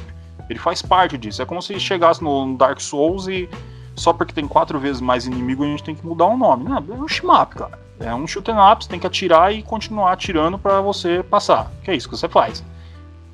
Ele 0.50 0.58
faz 0.58 0.82
parte 0.82 1.16
disso. 1.16 1.44
É 1.44 1.46
como 1.46 1.62
se 1.62 1.80
chegasse 1.80 2.24
no 2.24 2.58
Dark 2.58 2.82
Souls 2.82 3.28
e 3.28 3.48
só 3.96 4.12
porque 4.14 4.34
tem 4.34 4.48
quatro 4.48 4.80
vezes 4.80 5.02
mais 5.02 5.26
inimigo 5.26 5.64
a 5.64 5.68
gente 5.68 5.84
tem 5.84 5.96
que 5.96 6.06
mudar 6.06 6.26
o 6.26 6.38
nome. 6.38 6.66
Não, 6.66 6.78
é 6.78 6.80
um 6.94 7.08
shmup, 7.08 7.56
cara. 7.56 7.80
É 8.00 8.14
um 8.14 8.28
shoot 8.28 8.50
'em 8.50 8.72
up, 8.72 8.84
você 8.84 8.90
tem 8.90 9.00
que 9.00 9.08
atirar 9.08 9.54
e 9.54 9.62
continuar 9.62 10.12
atirando 10.12 10.58
pra 10.58 10.82
você 10.82 11.24
passar. 11.24 11.72
Que 11.84 11.92
é 11.92 11.96
isso 11.96 12.10
que 12.10 12.18
você 12.18 12.28
faz. 12.28 12.64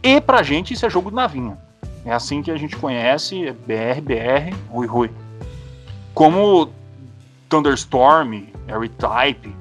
E 0.04 0.22
pra 0.22 0.44
gente 0.44 0.74
isso 0.74 0.86
é 0.86 0.90
jogo 0.90 1.10
de 1.10 1.16
navinha. 1.16 1.58
É 2.06 2.14
assim 2.14 2.42
que 2.42 2.52
a 2.52 2.58
gente 2.58 2.76
conhece, 2.76 3.48
é 3.48 3.54
BR, 3.54 4.02
BR, 4.02 4.56
Rui 4.70 4.88
Rui. 4.88 5.12
Como 6.14 6.70
Thunderstorm, 7.50 8.44
R-Type, 8.68 9.56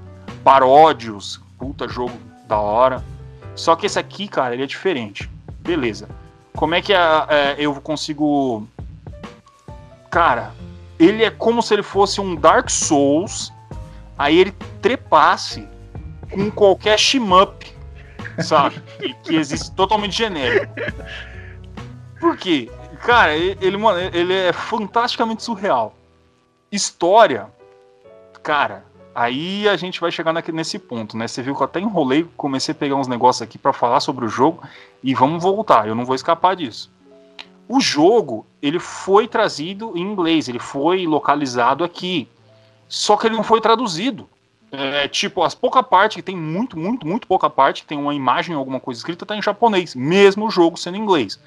Paródios, 0.45 1.41
puta 1.59 1.89
jogo 1.89 2.17
da 2.47 2.59
hora. 2.59 3.05
Só 3.55 3.75
que 3.75 3.87
esse 3.87 3.99
aqui, 3.99 4.29
cara, 4.29 4.55
ele 4.55 4.63
é 4.63 4.67
diferente. 4.67 5.29
Beleza. 5.61 6.09
Como 6.55 6.75
é 6.75 6.83
que 6.83 6.93
é, 6.93 6.99
é, 7.29 7.57
eu 7.59 7.75
consigo. 7.81 8.67
Cara, 10.11 10.53
ele 10.99 11.25
é 11.25 11.31
como 11.31 11.63
se 11.63 11.75
ele 11.75 11.83
fosse 11.83 12.21
um 12.21 12.35
Dark 12.35 12.69
Souls. 12.69 13.53
Aí 14.17 14.39
ele 14.39 14.53
trepasse 14.83 15.67
com 16.31 16.51
qualquer 16.51 16.99
shmup, 16.99 17.73
sabe? 18.41 18.83
que, 19.23 19.37
existe 19.37 19.71
totalmente 19.73 20.17
genérico. 20.17 20.73
Por 22.19 22.37
quê? 22.37 22.71
Cara, 23.01 23.37
ele, 23.37 23.77
mano, 23.77 23.99
ele 24.13 24.35
é 24.35 24.53
fantasticamente 24.53 25.45
surreal. 25.45 25.95
História, 26.71 27.47
cara, 28.43 28.85
aí 29.15 29.69
a 29.69 29.77
gente 29.77 30.01
vai 30.01 30.11
chegar 30.11 30.33
nesse 30.53 30.79
ponto, 30.79 31.17
né? 31.17 31.29
Você 31.29 31.43
viu 31.43 31.55
que 31.55 31.63
eu 31.63 31.65
até 31.65 31.81
enrolei, 31.81 32.27
comecei 32.37 32.73
a 32.73 32.75
pegar 32.75 32.97
uns 32.97 33.07
negócios 33.07 33.41
aqui 33.41 33.57
pra 33.57 33.73
falar 33.73 34.01
sobre 34.01 34.25
o 34.25 34.29
jogo 34.29 34.63
e 35.03 35.15
vamos 35.15 35.43
voltar, 35.43 35.87
eu 35.87 35.95
não 35.95 36.05
vou 36.05 36.15
escapar 36.15 36.57
disso. 36.57 36.91
O 37.69 37.81
jogo, 37.81 38.47
ele 38.63 38.79
foi 38.79 39.29
trazido 39.29 39.93
em 39.95 40.01
inglês, 40.01 40.49
ele 40.49 40.59
foi 40.59 41.07
localizado 41.07 41.85
aqui, 41.85 42.27
só 42.89 43.17
que 43.17 43.27
ele 43.27 43.37
não 43.37 43.45
foi 43.45 43.61
traduzido. 43.61 44.29
É, 44.71 45.09
tipo, 45.09 45.43
as 45.43 45.55
pouca 45.55 45.83
parte, 45.83 46.17
que 46.17 46.23
tem 46.23 46.37
muito, 46.37 46.79
muito, 46.79 47.07
muito 47.07 47.27
pouca 47.27 47.49
parte, 47.49 47.83
que 47.83 47.89
tem 47.89 47.99
uma 47.99 48.15
imagem 48.15 48.55
ou 48.55 48.59
alguma 48.59 48.81
coisa 48.81 48.99
escrita, 48.99 49.25
tá 49.27 49.37
em 49.37 49.43
japonês, 49.43 49.95
mesmo 49.95 50.47
o 50.47 50.51
jogo 50.51 50.79
sendo 50.79 50.97
em 50.97 51.01
inglês. 51.01 51.39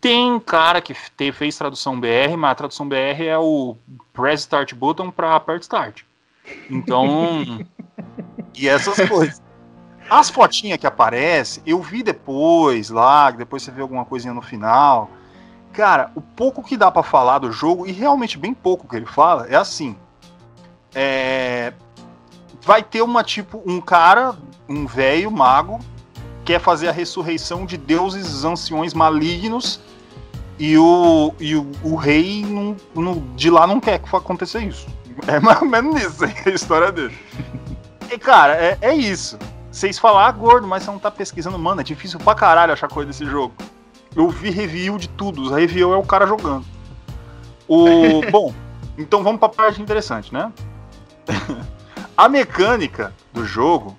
Tem 0.00 0.38
cara 0.40 0.80
que 0.80 0.94
te- 1.16 1.32
fez 1.32 1.56
tradução 1.56 1.98
BR, 1.98 2.36
mas 2.36 2.50
a 2.50 2.54
tradução 2.56 2.88
BR 2.88 3.24
é 3.24 3.38
o 3.38 3.76
press 4.12 4.40
start 4.40 4.74
button 4.74 5.10
para 5.10 5.36
aperte 5.36 5.62
start. 5.62 6.02
Então, 6.68 7.06
e 8.56 8.68
essas 8.68 9.08
coisas. 9.08 9.40
As 10.10 10.28
fotinhas 10.28 10.78
que 10.78 10.86
aparecem, 10.86 11.62
eu 11.64 11.80
vi 11.80 12.02
depois 12.02 12.90
lá, 12.90 13.30
depois 13.30 13.62
você 13.62 13.70
vê 13.70 13.80
alguma 13.80 14.04
coisinha 14.04 14.34
no 14.34 14.42
final. 14.42 15.08
Cara, 15.72 16.10
o 16.14 16.20
pouco 16.20 16.62
que 16.62 16.76
dá 16.76 16.90
pra 16.90 17.02
falar 17.02 17.38
do 17.38 17.50
jogo, 17.50 17.86
e 17.86 17.92
realmente 17.92 18.36
bem 18.38 18.52
pouco 18.52 18.86
que 18.86 18.96
ele 18.96 19.06
fala, 19.06 19.46
é 19.48 19.56
assim. 19.56 19.96
É, 20.94 21.72
vai 22.62 22.82
ter 22.82 23.02
uma 23.02 23.24
tipo 23.24 23.62
um 23.64 23.80
cara, 23.80 24.34
um 24.68 24.86
velho 24.86 25.30
mago, 25.30 25.78
quer 26.44 26.60
fazer 26.60 26.88
a 26.88 26.92
ressurreição 26.92 27.64
de 27.64 27.76
deuses 27.78 28.44
anciões 28.44 28.92
malignos 28.92 29.80
e 30.58 30.76
o, 30.76 31.32
e 31.40 31.56
o, 31.56 31.70
o 31.82 31.96
rei 31.96 32.44
não, 32.44 32.76
não- 32.94 33.18
de 33.34 33.48
lá 33.48 33.66
não 33.66 33.80
quer 33.80 33.98
que 33.98 34.14
aconteça 34.14 34.58
isso. 34.60 34.86
É 35.26 35.38
mais 35.40 35.60
ou 35.62 35.68
menos 35.68 36.00
isso 36.02 36.24
a 36.24 36.50
história 36.50 36.90
dele. 36.92 37.16
E 38.10 38.18
cara, 38.18 38.54
é, 38.54 38.78
é 38.80 38.94
isso. 38.94 39.38
Vocês 39.70 39.98
falam, 39.98 40.18
ah, 40.18 40.30
gordo, 40.30 40.66
mas 40.66 40.82
você 40.82 40.90
não 40.90 40.98
tá 40.98 41.10
pesquisando. 41.10 41.58
Mano, 41.58 41.80
é 41.80 41.84
difícil 41.84 42.18
pra 42.18 42.34
caralho 42.34 42.72
achar 42.72 42.88
coisa 42.88 43.08
desse 43.10 43.24
jogo. 43.24 43.54
Eu 44.14 44.28
vi 44.28 44.50
review 44.50 44.98
de 44.98 45.08
tudo. 45.08 45.42
O 45.42 45.54
review 45.54 45.92
é 45.92 45.96
o 45.96 46.02
cara 46.02 46.26
jogando. 46.26 46.64
O. 47.66 48.20
Bom, 48.30 48.54
então 48.98 49.22
vamos 49.22 49.40
pra 49.40 49.48
parte 49.48 49.80
interessante, 49.80 50.32
né? 50.32 50.52
a 52.16 52.28
mecânica 52.28 53.12
do 53.32 53.44
jogo, 53.44 53.96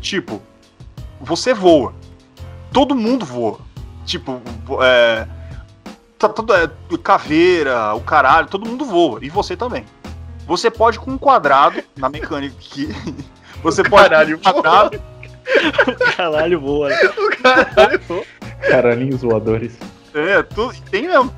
tipo, 0.00 0.42
você 1.20 1.54
voa. 1.54 1.94
Todo 2.72 2.94
mundo 2.94 3.24
voa. 3.24 3.58
Tipo, 4.04 4.40
é. 4.82 5.26
Tá 6.18 6.28
tudo, 6.28 6.54
é, 6.54 6.70
caveira, 7.02 7.94
o 7.94 8.00
caralho, 8.00 8.46
todo 8.46 8.66
mundo 8.66 8.84
voa. 8.84 9.18
E 9.22 9.28
você 9.28 9.56
também. 9.56 9.84
Você 10.46 10.70
pode 10.70 10.98
com 10.98 11.10
um 11.12 11.18
quadrado 11.18 11.82
na 11.96 12.08
mecânica 12.08 12.54
aqui. 12.58 12.88
Você 13.62 13.82
pode 13.82 14.10
Caralho, 14.10 14.38
com 14.38 14.50
um 14.50 14.52
quadrado. 14.52 15.02
Caralho, 16.16 16.60
boa. 16.60 16.90
Caralhinhos 18.68 19.22
voadores. 19.22 19.76
É, 20.14 20.42
tu, 20.42 20.72
tem 20.90 21.02
mesmo. 21.08 21.32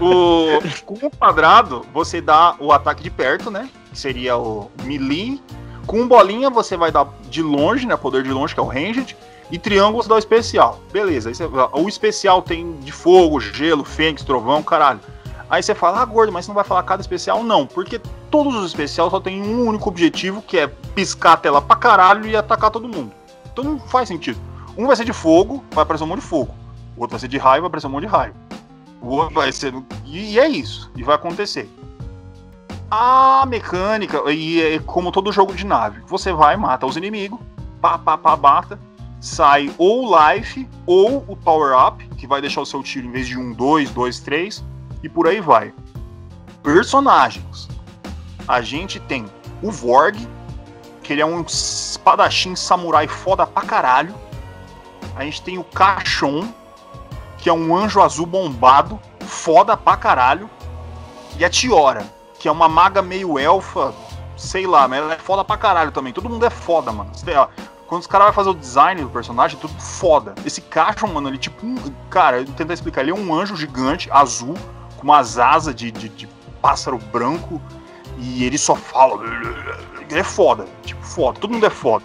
O, 0.00 0.60
com 0.84 1.06
o 1.06 1.10
quadrado, 1.10 1.86
você 1.92 2.20
dá 2.20 2.56
o 2.58 2.72
ataque 2.72 3.02
de 3.02 3.10
perto, 3.10 3.50
né? 3.50 3.68
Que 3.92 3.98
seria 3.98 4.36
o 4.36 4.70
melee. 4.82 5.40
Com 5.86 6.08
bolinha, 6.08 6.50
você 6.50 6.76
vai 6.76 6.90
dar 6.90 7.06
de 7.28 7.42
longe, 7.42 7.86
né? 7.86 7.96
Poder 7.96 8.22
de 8.22 8.30
longe, 8.30 8.54
que 8.54 8.60
é 8.60 8.62
o 8.62 8.66
ranged. 8.66 9.16
E 9.50 9.58
triângulo, 9.58 10.02
você 10.02 10.08
dá 10.08 10.14
o 10.14 10.18
especial. 10.18 10.80
Beleza. 10.92 11.32
Você- 11.32 11.44
o 11.44 11.88
especial 11.88 12.42
tem 12.42 12.72
de 12.80 12.90
fogo, 12.90 13.38
gelo, 13.38 13.84
fênix, 13.84 14.24
trovão, 14.24 14.62
caralho. 14.62 15.00
Aí 15.48 15.62
você 15.62 15.74
fala, 15.74 16.00
ah, 16.00 16.04
gordo, 16.04 16.32
mas 16.32 16.44
você 16.44 16.50
não 16.50 16.54
vai 16.54 16.64
falar 16.64 16.82
cada 16.82 17.02
especial? 17.02 17.44
Não, 17.44 17.66
porque 17.66 18.00
todos 18.30 18.54
os 18.56 18.66
especiais 18.66 19.10
só 19.10 19.20
tem 19.20 19.40
um 19.42 19.66
único 19.68 19.88
objetivo, 19.88 20.42
que 20.42 20.58
é 20.58 20.66
piscar 20.66 21.34
a 21.34 21.36
tela 21.36 21.60
pra 21.60 21.76
caralho 21.76 22.26
e 22.26 22.34
atacar 22.34 22.70
todo 22.70 22.88
mundo. 22.88 23.12
Então 23.52 23.62
não 23.62 23.78
faz 23.78 24.08
sentido. 24.08 24.40
Um 24.76 24.86
vai 24.86 24.96
ser 24.96 25.04
de 25.04 25.12
fogo, 25.12 25.62
vai 25.70 25.82
aparecer 25.82 26.04
um 26.04 26.08
monte 26.08 26.20
de 26.20 26.26
fogo. 26.26 26.54
O 26.96 27.02
outro 27.02 27.14
vai 27.14 27.20
ser 27.20 27.28
de 27.28 27.38
raio, 27.38 27.62
vai 27.62 27.68
aparecer 27.68 27.86
um 27.86 27.90
monte 27.90 28.02
de 28.02 28.08
raio. 28.08 28.34
O 29.00 29.08
outro 29.08 29.34
vai 29.34 29.52
ser. 29.52 29.74
E 30.04 30.38
é 30.38 30.48
isso. 30.48 30.90
E 30.96 31.02
vai 31.02 31.14
acontecer. 31.14 31.68
A 32.90 33.44
mecânica, 33.46 34.22
e 34.30 34.60
é 34.60 34.78
como 34.78 35.10
todo 35.10 35.32
jogo 35.32 35.54
de 35.54 35.66
nave, 35.66 36.00
você 36.06 36.32
vai, 36.32 36.56
mata 36.56 36.86
os 36.86 36.96
inimigos, 36.96 37.40
pá, 37.80 37.98
pá, 37.98 38.16
pá, 38.16 38.36
bata, 38.36 38.78
sai 39.20 39.74
ou 39.78 40.14
life 40.16 40.68
ou 40.86 41.24
o 41.26 41.34
power 41.34 41.76
up, 41.76 42.06
que 42.16 42.26
vai 42.26 42.40
deixar 42.40 42.60
o 42.60 42.66
seu 42.66 42.82
tiro 42.82 43.06
em 43.06 43.10
vez 43.10 43.26
de 43.26 43.38
um, 43.38 43.52
dois, 43.52 43.90
dois, 43.90 44.20
três, 44.20 44.62
e 45.02 45.08
por 45.08 45.26
aí 45.26 45.40
vai. 45.40 45.72
Personagens. 46.62 47.68
A 48.46 48.60
gente 48.60 49.00
tem 49.00 49.24
o 49.62 49.70
Vorg, 49.70 50.16
que 51.02 51.12
ele 51.12 51.22
é 51.22 51.26
um 51.26 51.40
espadachim 51.42 52.54
samurai 52.54 53.08
foda 53.08 53.46
pra 53.46 53.62
caralho. 53.62 54.14
A 55.16 55.24
gente 55.24 55.42
tem 55.42 55.58
o 55.58 55.64
Cachon, 55.64 56.48
que 57.38 57.48
é 57.48 57.52
um 57.52 57.74
anjo 57.76 58.02
azul 58.02 58.26
bombado, 58.26 58.98
foda 59.20 59.76
pra 59.76 59.96
caralho. 59.96 60.50
E 61.38 61.44
a 61.44 61.50
Tiora, 61.50 62.04
que 62.38 62.48
é 62.48 62.52
uma 62.52 62.68
maga 62.68 63.02
meio 63.02 63.38
elfa, 63.38 63.92
sei 64.36 64.66
lá, 64.66 64.86
mas 64.86 65.00
ela 65.00 65.14
é 65.14 65.18
foda 65.18 65.44
pra 65.44 65.56
caralho 65.56 65.92
também. 65.92 66.12
Todo 66.12 66.28
mundo 66.28 66.44
é 66.44 66.50
foda, 66.50 66.92
mano. 66.92 67.10
Quando 67.86 68.00
os 68.00 68.06
caras 68.06 68.26
vão 68.26 68.34
fazer 68.34 68.50
o 68.50 68.54
design 68.54 69.02
do 69.02 69.10
personagem, 69.10 69.56
é 69.56 69.60
tudo 69.60 69.74
foda. 69.80 70.34
Esse 70.44 70.60
Cachon, 70.60 71.08
mano, 71.08 71.28
ele 71.28 71.38
tipo 71.38 71.64
um. 71.66 71.76
Cara, 72.10 72.38
eu 72.38 72.46
tentar 72.46 72.74
explicar. 72.74 73.02
Ele 73.02 73.10
é 73.10 73.14
um 73.14 73.34
anjo 73.34 73.56
gigante, 73.56 74.08
azul, 74.10 74.54
com 74.96 75.04
umas 75.04 75.38
asas 75.38 75.74
de, 75.74 75.90
de, 75.90 76.08
de 76.08 76.26
pássaro 76.60 76.98
branco. 76.98 77.60
E 78.18 78.44
ele 78.44 78.58
só 78.58 78.74
fala. 78.74 79.22
Ele 80.10 80.18
é 80.18 80.24
foda, 80.24 80.66
tipo, 80.84 81.02
foda. 81.04 81.38
Todo 81.38 81.52
mundo 81.52 81.66
é 81.66 81.70
foda 81.70 82.04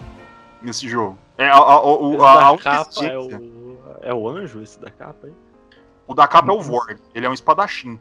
nesse 0.62 0.88
jogo. 0.90 1.18
É 1.40 1.48
a, 1.50 1.56
a, 1.56 1.76
a, 1.78 2.50
a 2.52 2.58
capa 2.58 3.06
é 3.06 3.18
o, 3.18 3.78
é 4.02 4.14
o 4.14 4.28
anjo 4.28 4.62
esse 4.62 4.78
da 4.78 4.92
capa 4.92 5.28
aí? 5.28 5.34
O 6.06 6.14
da 6.14 6.28
capa 6.28 6.52
é 6.52 6.56
o 6.56 6.62
Vorg, 6.62 7.00
ele 7.16 7.26
é 7.26 7.30
um 7.30 7.34
espadachim. 7.34 7.98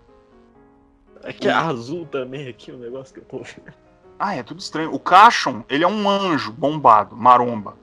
É 1.22 1.32
que 1.32 1.47
é 1.47 1.53
azul 1.53 2.05
também 2.07 2.49
aqui 2.49 2.72
o 2.72 2.76
negócio 2.76 3.14
que 3.14 3.20
eu 3.20 3.24
tô 3.24 3.39
vendo. 3.39 3.72
Ah, 4.18 4.34
é 4.34 4.43
tudo 4.43 4.59
estranho. 4.59 4.93
O 4.93 4.99
Cachon, 4.99 5.62
ele 5.68 5.84
é 5.84 5.86
um 5.86 6.11
anjo 6.11 6.51
bombado, 6.51 7.16
maromba. 7.16 7.76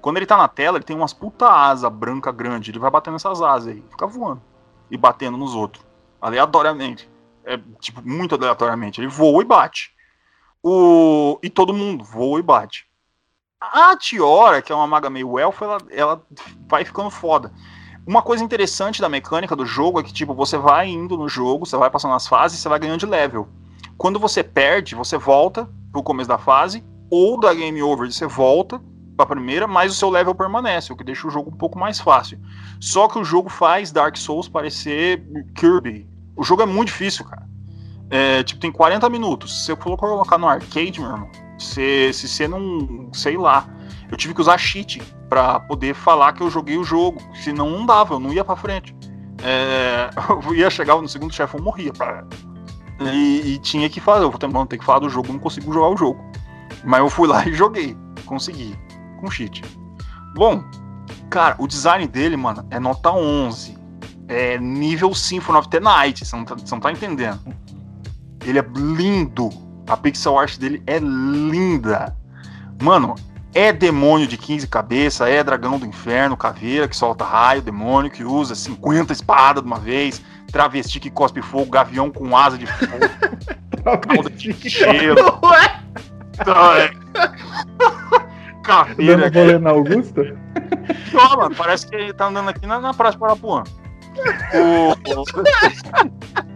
Quando 0.00 0.18
ele 0.18 0.26
tá 0.26 0.36
na 0.36 0.46
tela, 0.46 0.78
ele 0.78 0.84
tem 0.84 0.96
umas 0.96 1.12
puta 1.12 1.48
asa 1.50 1.90
branca 1.90 2.30
grande. 2.30 2.70
Ele 2.70 2.78
vai 2.78 2.90
batendo 2.90 3.16
essas 3.16 3.42
asas 3.42 3.68
aí, 3.68 3.82
fica 3.90 4.06
voando. 4.06 4.40
E 4.88 4.96
batendo 4.96 5.36
nos 5.36 5.56
outros. 5.56 5.84
Aleatoriamente. 6.20 7.10
É, 7.44 7.58
tipo, 7.80 8.00
muito 8.08 8.36
aleatoriamente. 8.36 9.00
Ele 9.00 9.08
voa 9.08 9.42
e 9.42 9.44
bate. 9.44 9.92
O... 10.62 11.38
E 11.42 11.50
todo 11.50 11.74
mundo 11.74 12.04
voa 12.04 12.38
e 12.38 12.42
bate. 12.42 12.89
A 13.60 13.94
Tiora, 13.94 14.62
que 14.62 14.72
é 14.72 14.74
uma 14.74 14.86
maga 14.86 15.10
meio 15.10 15.38
elfo, 15.38 15.62
ela, 15.62 15.78
ela 15.90 16.22
vai 16.66 16.82
ficando 16.82 17.10
foda. 17.10 17.52
Uma 18.06 18.22
coisa 18.22 18.42
interessante 18.42 19.02
da 19.02 19.08
mecânica 19.08 19.54
do 19.54 19.66
jogo 19.66 20.00
é 20.00 20.02
que, 20.02 20.14
tipo, 20.14 20.34
você 20.34 20.56
vai 20.56 20.88
indo 20.88 21.14
no 21.18 21.28
jogo, 21.28 21.66
você 21.66 21.76
vai 21.76 21.90
passando 21.90 22.14
as 22.14 22.26
fases, 22.26 22.58
você 22.58 22.68
vai 22.70 22.78
ganhando 22.78 23.00
de 23.00 23.06
level. 23.06 23.46
Quando 23.98 24.18
você 24.18 24.42
perde, 24.42 24.94
você 24.94 25.18
volta 25.18 25.68
pro 25.92 26.02
começo 26.02 26.28
da 26.28 26.38
fase, 26.38 26.82
ou 27.10 27.38
da 27.38 27.52
game 27.52 27.82
over 27.82 28.10
você 28.10 28.26
volta 28.26 28.80
pra 29.14 29.26
primeira, 29.26 29.66
mas 29.66 29.92
o 29.92 29.94
seu 29.94 30.08
level 30.08 30.34
permanece, 30.34 30.90
o 30.90 30.96
que 30.96 31.04
deixa 31.04 31.28
o 31.28 31.30
jogo 31.30 31.50
um 31.50 31.56
pouco 31.56 31.78
mais 31.78 32.00
fácil. 32.00 32.40
Só 32.80 33.08
que 33.08 33.18
o 33.18 33.24
jogo 33.24 33.50
faz 33.50 33.92
Dark 33.92 34.16
Souls 34.16 34.48
parecer 34.48 35.22
Kirby. 35.54 36.08
O 36.34 36.42
jogo 36.42 36.62
é 36.62 36.66
muito 36.66 36.88
difícil, 36.88 37.26
cara. 37.26 37.46
É, 38.08 38.42
tipo, 38.42 38.58
tem 38.58 38.72
40 38.72 39.08
minutos. 39.10 39.66
Se 39.66 39.76
for 39.76 39.98
colocar 39.98 40.38
no 40.38 40.48
arcade, 40.48 40.98
meu 40.98 41.10
irmão, 41.10 41.30
se, 41.60 42.12
se 42.12 42.26
você 42.26 42.48
não. 42.48 43.10
sei 43.12 43.36
lá. 43.36 43.68
Eu 44.10 44.16
tive 44.16 44.34
que 44.34 44.40
usar 44.40 44.58
cheat 44.58 45.00
para 45.28 45.60
poder 45.60 45.94
falar 45.94 46.32
que 46.32 46.42
eu 46.42 46.50
joguei 46.50 46.76
o 46.76 46.82
jogo. 46.82 47.20
Senão 47.34 47.70
não 47.70 47.86
dava, 47.86 48.14
eu 48.14 48.20
não 48.20 48.32
ia 48.32 48.44
pra 48.44 48.56
frente. 48.56 48.96
É, 49.42 50.10
eu 50.46 50.54
ia 50.54 50.70
chegar 50.70 50.96
no 50.96 51.08
segundo 51.08 51.32
chefe, 51.32 51.56
eu 51.56 51.62
morria. 51.62 51.92
Pra, 51.92 52.24
e, 53.00 53.54
e, 53.54 53.58
tinha 53.58 53.88
que 53.88 54.00
fazer. 54.00 54.24
Eu 54.24 54.30
vou 54.30 54.38
ter, 54.38 54.48
ter 54.68 54.78
que 54.78 54.84
falar 54.84 55.00
do 55.00 55.08
jogo, 55.08 55.32
não 55.32 55.38
consigo 55.38 55.72
jogar 55.72 55.88
o 55.88 55.96
jogo. 55.96 56.20
Mas 56.82 57.00
eu 57.00 57.10
fui 57.10 57.28
lá 57.28 57.46
e 57.48 57.52
joguei. 57.52 57.96
Consegui. 58.26 58.76
Com 59.20 59.30
cheat. 59.30 59.62
Bom, 60.34 60.64
cara, 61.28 61.54
o 61.58 61.66
design 61.66 62.06
dele, 62.06 62.36
mano, 62.36 62.66
é 62.70 62.80
nota 62.80 63.10
11. 63.10 63.78
É 64.28 64.58
nível 64.58 65.14
Symphony 65.14 65.58
of 65.58 65.68
the 65.68 65.80
Night. 65.80 66.24
Você 66.24 66.36
não 66.36 66.44
tá, 66.44 66.54
você 66.54 66.74
não 66.74 66.80
tá 66.80 66.90
entendendo. 66.90 67.40
Ele 68.44 68.58
é 68.58 68.64
lindo. 68.74 69.50
A 69.90 69.96
pixel 69.96 70.38
art 70.38 70.56
dele 70.56 70.80
é 70.86 71.00
linda. 71.00 72.14
Mano, 72.80 73.16
é 73.52 73.72
demônio 73.72 74.28
de 74.28 74.36
15 74.36 74.68
cabeças, 74.68 75.28
é 75.28 75.42
dragão 75.42 75.80
do 75.80 75.86
inferno, 75.86 76.36
caveira 76.36 76.86
que 76.86 76.96
solta 76.96 77.24
raio, 77.24 77.60
demônio 77.60 78.08
que 78.08 78.22
usa 78.22 78.54
50 78.54 79.12
espadas 79.12 79.64
de 79.64 79.66
uma 79.66 79.80
vez, 79.80 80.22
travesti 80.52 81.00
que 81.00 81.10
cospe 81.10 81.42
fogo, 81.42 81.72
gavião 81.72 82.08
com 82.08 82.36
asa 82.36 82.56
de 82.56 82.66
fogo, 82.66 83.08
cauda 84.00 84.30
de 84.30 84.70
cheiro. 84.70 85.16
Caveira. 88.62 89.28
Dando 89.28 89.34
rolê 89.34 89.58
na 89.58 89.70
Augusta? 89.70 90.22
Ó, 91.14 91.36
mano, 91.36 91.54
parece 91.56 91.88
que 91.88 91.96
ele 91.96 92.12
tá 92.12 92.28
andando 92.28 92.50
aqui 92.50 92.64
na, 92.64 92.78
na 92.78 92.94
Praça 92.94 93.18
Parapuã. 93.18 93.64
O... 94.54 94.94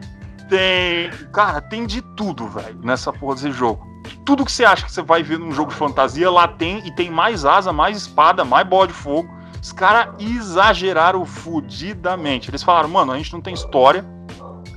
tem. 0.54 1.10
Cara, 1.32 1.60
tem 1.60 1.86
de 1.86 2.00
tudo, 2.00 2.46
velho, 2.46 2.78
nessa 2.82 3.12
porra 3.12 3.34
desse 3.34 3.50
jogo. 3.50 3.84
Tudo 4.24 4.44
que 4.44 4.52
você 4.52 4.64
acha 4.64 4.84
que 4.84 4.92
você 4.92 5.02
vai 5.02 5.22
ver 5.22 5.38
num 5.38 5.50
jogo 5.50 5.70
de 5.70 5.76
fantasia, 5.76 6.30
lá 6.30 6.46
tem, 6.46 6.86
e 6.86 6.94
tem 6.94 7.10
mais 7.10 7.44
asa, 7.44 7.72
mais 7.72 7.96
espada, 7.96 8.44
mais 8.44 8.66
bola 8.66 8.86
de 8.86 8.92
fogo. 8.92 9.28
Os 9.60 9.72
caras 9.72 10.14
exageraram 10.18 11.24
fudidamente. 11.24 12.50
Eles 12.50 12.62
falaram, 12.62 12.88
mano, 12.88 13.12
a 13.12 13.16
gente 13.16 13.32
não 13.32 13.40
tem 13.40 13.54
história, 13.54 14.04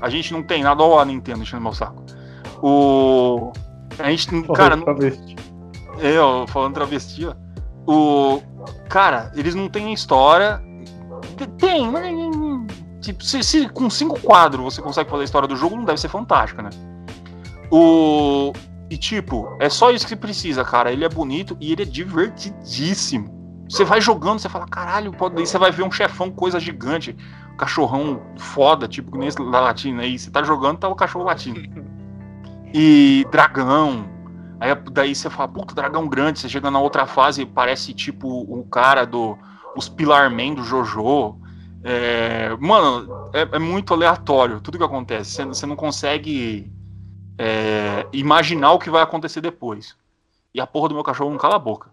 a 0.01 0.09
gente 0.09 0.33
não 0.33 0.41
tem 0.41 0.63
nada. 0.63 0.81
Ó, 0.81 0.99
a 0.99 1.05
Nintendo 1.05 1.41
enchendo 1.41 1.61
meu 1.61 1.73
saco. 1.73 2.03
O. 2.61 3.51
A 3.99 4.09
gente. 4.09 4.27
Oh, 4.47 4.53
cara. 4.53 4.75
Não... 4.75 4.85
É, 5.99 6.19
ó, 6.19 6.47
falando 6.47 6.73
travesti, 6.73 7.27
ó. 7.27 7.35
O. 7.85 8.41
Cara, 8.89 9.31
eles 9.35 9.53
não 9.53 9.69
têm 9.69 9.93
história. 9.93 10.61
Tem, 11.59 11.89
mas 11.91 12.03
Tipo, 13.07 13.23
se, 13.23 13.41
se, 13.41 13.69
com 13.69 13.89
cinco 13.89 14.19
quadros 14.19 14.61
você 14.61 14.81
consegue 14.81 15.09
fazer 15.09 15.21
a 15.21 15.23
história 15.23 15.47
do 15.47 15.55
jogo, 15.55 15.77
não 15.77 15.85
deve 15.85 15.97
ser 15.97 16.09
fantástica, 16.09 16.61
né? 16.61 16.69
O. 17.71 18.51
E 18.89 18.97
tipo, 18.97 19.55
é 19.61 19.69
só 19.69 19.91
isso 19.91 20.05
que 20.05 20.15
precisa, 20.15 20.61
cara. 20.65 20.91
Ele 20.91 21.05
é 21.05 21.09
bonito 21.09 21.55
e 21.61 21.71
ele 21.71 21.83
é 21.83 21.85
divertidíssimo. 21.85 23.33
Você 23.69 23.85
vai 23.85 24.01
jogando, 24.01 24.39
você 24.39 24.49
fala, 24.49 24.65
caralho, 24.65 25.13
pode... 25.13 25.37
aí 25.39 25.47
você 25.47 25.57
vai 25.57 25.71
ver 25.71 25.83
um 25.83 25.91
chefão, 25.91 26.29
coisa 26.29 26.59
gigante, 26.59 27.15
cachorrão 27.57 28.21
foda, 28.37 28.89
tipo 28.89 29.11
que 29.11 29.17
nem 29.17 29.29
esse 29.29 29.37
da 29.37 29.61
latina 29.61 30.03
aí. 30.03 30.19
Você 30.19 30.29
tá 30.29 30.43
jogando, 30.43 30.79
tá 30.79 30.89
o 30.89 30.95
cachorro 30.95 31.23
latino. 31.23 31.61
E 32.73 33.25
dragão. 33.31 34.09
Aí 34.59 34.75
daí 34.91 35.15
você 35.15 35.29
fala, 35.29 35.47
puta, 35.47 35.73
dragão 35.73 36.09
grande. 36.09 36.39
Você 36.39 36.49
chega 36.49 36.69
na 36.69 36.79
outra 36.79 37.05
fase, 37.05 37.45
parece 37.45 37.93
tipo 37.93 38.27
o 38.27 38.65
cara 38.65 39.05
do. 39.05 39.37
Os 39.77 39.87
Pilarmen 39.87 40.55
do 40.55 40.63
Jojo. 40.63 41.46
É, 41.89 42.53
mano, 42.59 43.29
é, 43.31 43.47
é, 43.55 43.59
muito 43.59 43.93
aleatório 43.93 44.59
tudo 44.59 44.77
que 44.77 44.83
acontece. 44.83 45.41
Você, 45.45 45.65
não 45.65 45.77
consegue 45.77 46.69
é, 47.37 48.05
imaginar 48.11 48.73
o 48.73 48.79
que 48.79 48.89
vai 48.89 49.01
acontecer 49.01 49.39
depois. 49.39 49.95
E 50.53 50.59
a 50.59 50.67
porra 50.67 50.89
do 50.89 50.95
meu 50.95 51.03
cachorro 51.03 51.29
não 51.29 51.37
cala 51.37 51.55
a 51.55 51.59
boca. 51.59 51.89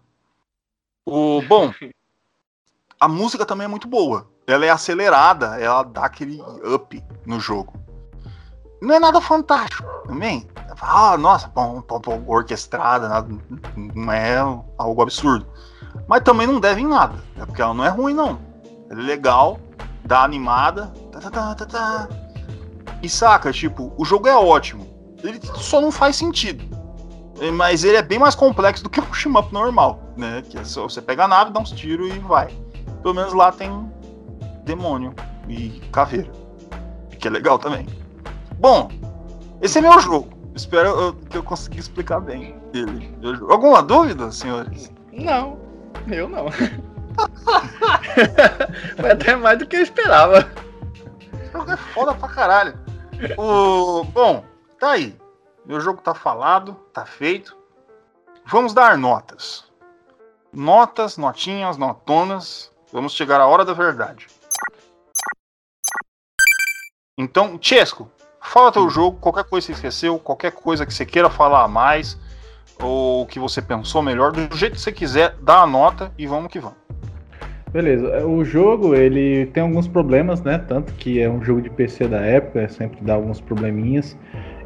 O, 1.07 1.41
bom, 1.43 1.73
a 2.99 3.07
música 3.07 3.47
também 3.47 3.67
é 3.67 3.69
muito 3.69 3.87
boa. 3.87 4.27
Ela 4.49 4.67
é 4.67 4.71
acelerada, 4.71 5.61
ela 5.61 5.85
dá 5.85 6.07
aquele 6.07 6.43
up 6.43 7.01
no 7.25 7.39
jogo. 7.39 7.75
Não 8.83 8.97
é 8.97 8.99
nada 8.99 9.21
fantástico 9.21 9.89
também. 10.09 10.49
Ah, 10.81 11.17
nossa, 11.17 11.47
bom, 11.47 11.81
bom, 11.81 12.25
orquestrada, 12.27 13.09
nada, 13.09 13.29
não 13.95 14.13
é 14.13 14.39
algo 14.77 15.03
absurdo. 15.03 15.47
Mas 16.09 16.25
também 16.25 16.49
não 16.49 16.59
deve 16.59 16.81
em 16.81 16.87
nada. 16.89 17.15
É 17.37 17.47
porque 17.47 17.63
ela 17.63 17.73
não 17.73 17.85
é 17.85 17.89
ruim, 17.89 18.13
não. 18.13 18.41
Ela 18.91 19.01
é 19.01 19.05
legal, 19.05 19.61
dá 20.05 20.23
animada. 20.23 20.93
Tá, 21.11 21.21
tá, 21.21 21.31
tá, 21.31 21.55
tá, 21.55 21.67
tá. 21.67 22.09
E 23.03 23.09
saca, 23.09 23.53
tipo, 23.53 23.93
o 23.97 24.05
jogo 24.05 24.29
é 24.29 24.37
ótimo. 24.37 24.87
Ele 25.23 25.41
só 25.57 25.81
não 25.81 25.91
faz 25.91 26.17
sentido. 26.17 26.65
Mas 27.55 27.83
ele 27.83 27.97
é 27.97 28.03
bem 28.03 28.19
mais 28.19 28.35
complexo 28.35 28.85
do 28.85 28.91
que 28.91 29.01
um 29.01 29.13
shmup 29.13 29.53
normal, 29.53 30.01
né? 30.17 30.43
Que 30.49 30.59
é 30.59 30.65
só 30.65 30.85
você 30.85 31.03
pega 31.03 31.25
a 31.25 31.29
nave, 31.29 31.51
dá 31.51 31.61
uns 31.61 31.71
tiros 31.73 32.15
e 32.15 32.19
vai. 32.19 32.49
Pelo 33.03 33.15
menos 33.15 33.33
lá 33.33 33.51
tem 33.51 33.71
demônio 34.65 35.15
e 35.49 35.83
caveira. 35.91 36.31
Que 37.19 37.27
é 37.27 37.31
legal 37.31 37.59
também. 37.59 37.87
Bom, 38.59 38.89
esse 39.61 39.79
é 39.79 39.81
meu 39.81 39.99
jogo. 39.99 40.29
Espero 40.55 41.15
que 41.29 41.37
eu 41.37 41.43
consiga 41.43 41.81
explicar 41.81 42.21
bem 42.21 42.55
ele. 42.73 43.13
Alguma 43.49 43.83
dúvida, 43.83 44.31
senhores? 44.31 44.93
Não, 45.13 45.59
eu 46.07 46.29
não. 46.29 46.47
Foi 49.01 49.11
até 49.11 49.37
mais 49.37 49.59
do 49.59 49.67
que 49.67 49.77
eu 49.77 49.83
esperava. 49.83 50.49
O 51.33 51.59
jogo 51.59 51.71
é 51.71 51.77
foda 51.77 52.15
pra 52.15 52.29
caralho. 52.29 52.79
O... 53.37 54.05
Bom, 54.05 54.45
tá 54.79 54.93
aí. 54.93 55.17
Meu 55.65 55.81
jogo 55.81 56.01
tá 56.01 56.15
falado, 56.15 56.75
tá 56.93 57.07
feito. 57.07 57.57
Vamos 58.47 58.75
dar 58.75 58.99
notas. 58.99 59.65
Notas, 60.53 61.17
notinhas, 61.17 61.77
notonas. 61.77 62.71
Vamos 62.93 63.15
chegar 63.15 63.41
à 63.41 63.47
hora 63.47 63.65
da 63.65 63.73
verdade. 63.73 64.27
Então, 67.17 67.59
Chesco, 67.61 68.11
fala 68.41 68.73
teu 68.73 68.91
jogo, 68.91 69.19
qualquer 69.19 69.45
coisa 69.45 69.67
que 69.67 69.73
você 69.73 69.79
esqueceu, 69.79 70.19
qualquer 70.19 70.53
coisa 70.53 70.85
que 70.85 70.93
você 70.93 71.07
queira 71.07 71.31
falar 71.31 71.63
a 71.63 71.69
mais, 71.69 72.19
ou 72.81 73.27
que 73.27 73.39
você 73.39 73.63
pensou 73.63 74.03
melhor, 74.03 74.33
do 74.33 74.57
jeito 74.57 74.75
que 74.75 74.81
você 74.81 74.93
quiser, 74.93 75.37
dá 75.41 75.61
a 75.61 75.67
nota 75.67 76.13
e 76.19 76.27
vamos 76.27 76.51
que 76.51 76.59
vamos. 76.59 76.84
Beleza, 77.75 78.25
o 78.25 78.45
jogo 78.45 78.95
ele 78.95 79.47
tem 79.47 79.61
alguns 79.61 79.89
problemas, 79.89 80.41
né? 80.41 80.59
Tanto 80.59 80.93
que 80.93 81.21
é 81.21 81.29
um 81.29 81.43
jogo 81.43 81.61
de 81.61 81.69
PC 81.69 82.07
da 82.07 82.21
época, 82.21 82.69
sempre 82.69 82.99
dá 83.01 83.15
alguns 83.15 83.41
probleminhas. 83.41 84.17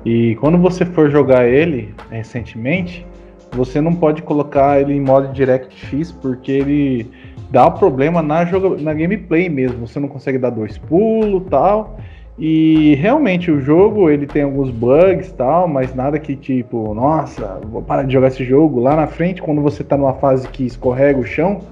E 0.05 0.37
quando 0.37 0.59
você 0.59 0.85
for 0.85 1.11
jogar 1.11 1.49
ele 1.49 1.95
recentemente, 2.11 3.07
você 3.53 3.81
não 3.81 3.95
pode 3.95 4.21
colocar 4.21 4.79
ele 4.79 4.93
em 4.93 5.01
modo 5.01 5.33
DirectX 5.33 6.13
porque 6.13 6.53
ele 6.53 7.11
dá 7.51 7.71
problema 7.71 8.21
na, 8.21 8.45
joga 8.45 8.77
na 8.77 8.93
gameplay 8.93 9.49
mesmo. 9.49 9.87
Você 9.87 9.99
não 9.99 10.09
consegue 10.09 10.37
dar 10.37 10.51
dois 10.51 10.77
pulos 10.77 11.45
tal. 11.49 11.99
E 12.39 12.95
realmente 12.97 13.51
o 13.51 13.59
jogo 13.59 14.11
ele 14.11 14.27
tem 14.27 14.43
alguns 14.43 14.69
bugs 14.71 15.33
tal, 15.33 15.67
mas 15.67 15.95
nada 15.95 16.19
que 16.19 16.37
tipo, 16.37 16.93
nossa, 16.93 17.59
vou 17.65 17.81
parar 17.81 18.03
de 18.03 18.13
jogar 18.13 18.29
esse 18.29 18.45
jogo. 18.45 18.79
Lá 18.81 18.95
na 18.95 19.07
frente, 19.07 19.41
quando 19.41 19.63
você 19.63 19.83
tá 19.83 19.97
numa 19.97 20.13
fase 20.13 20.47
que 20.47 20.67
escorrega 20.67 21.19
o 21.19 21.25
chão, 21.25 21.63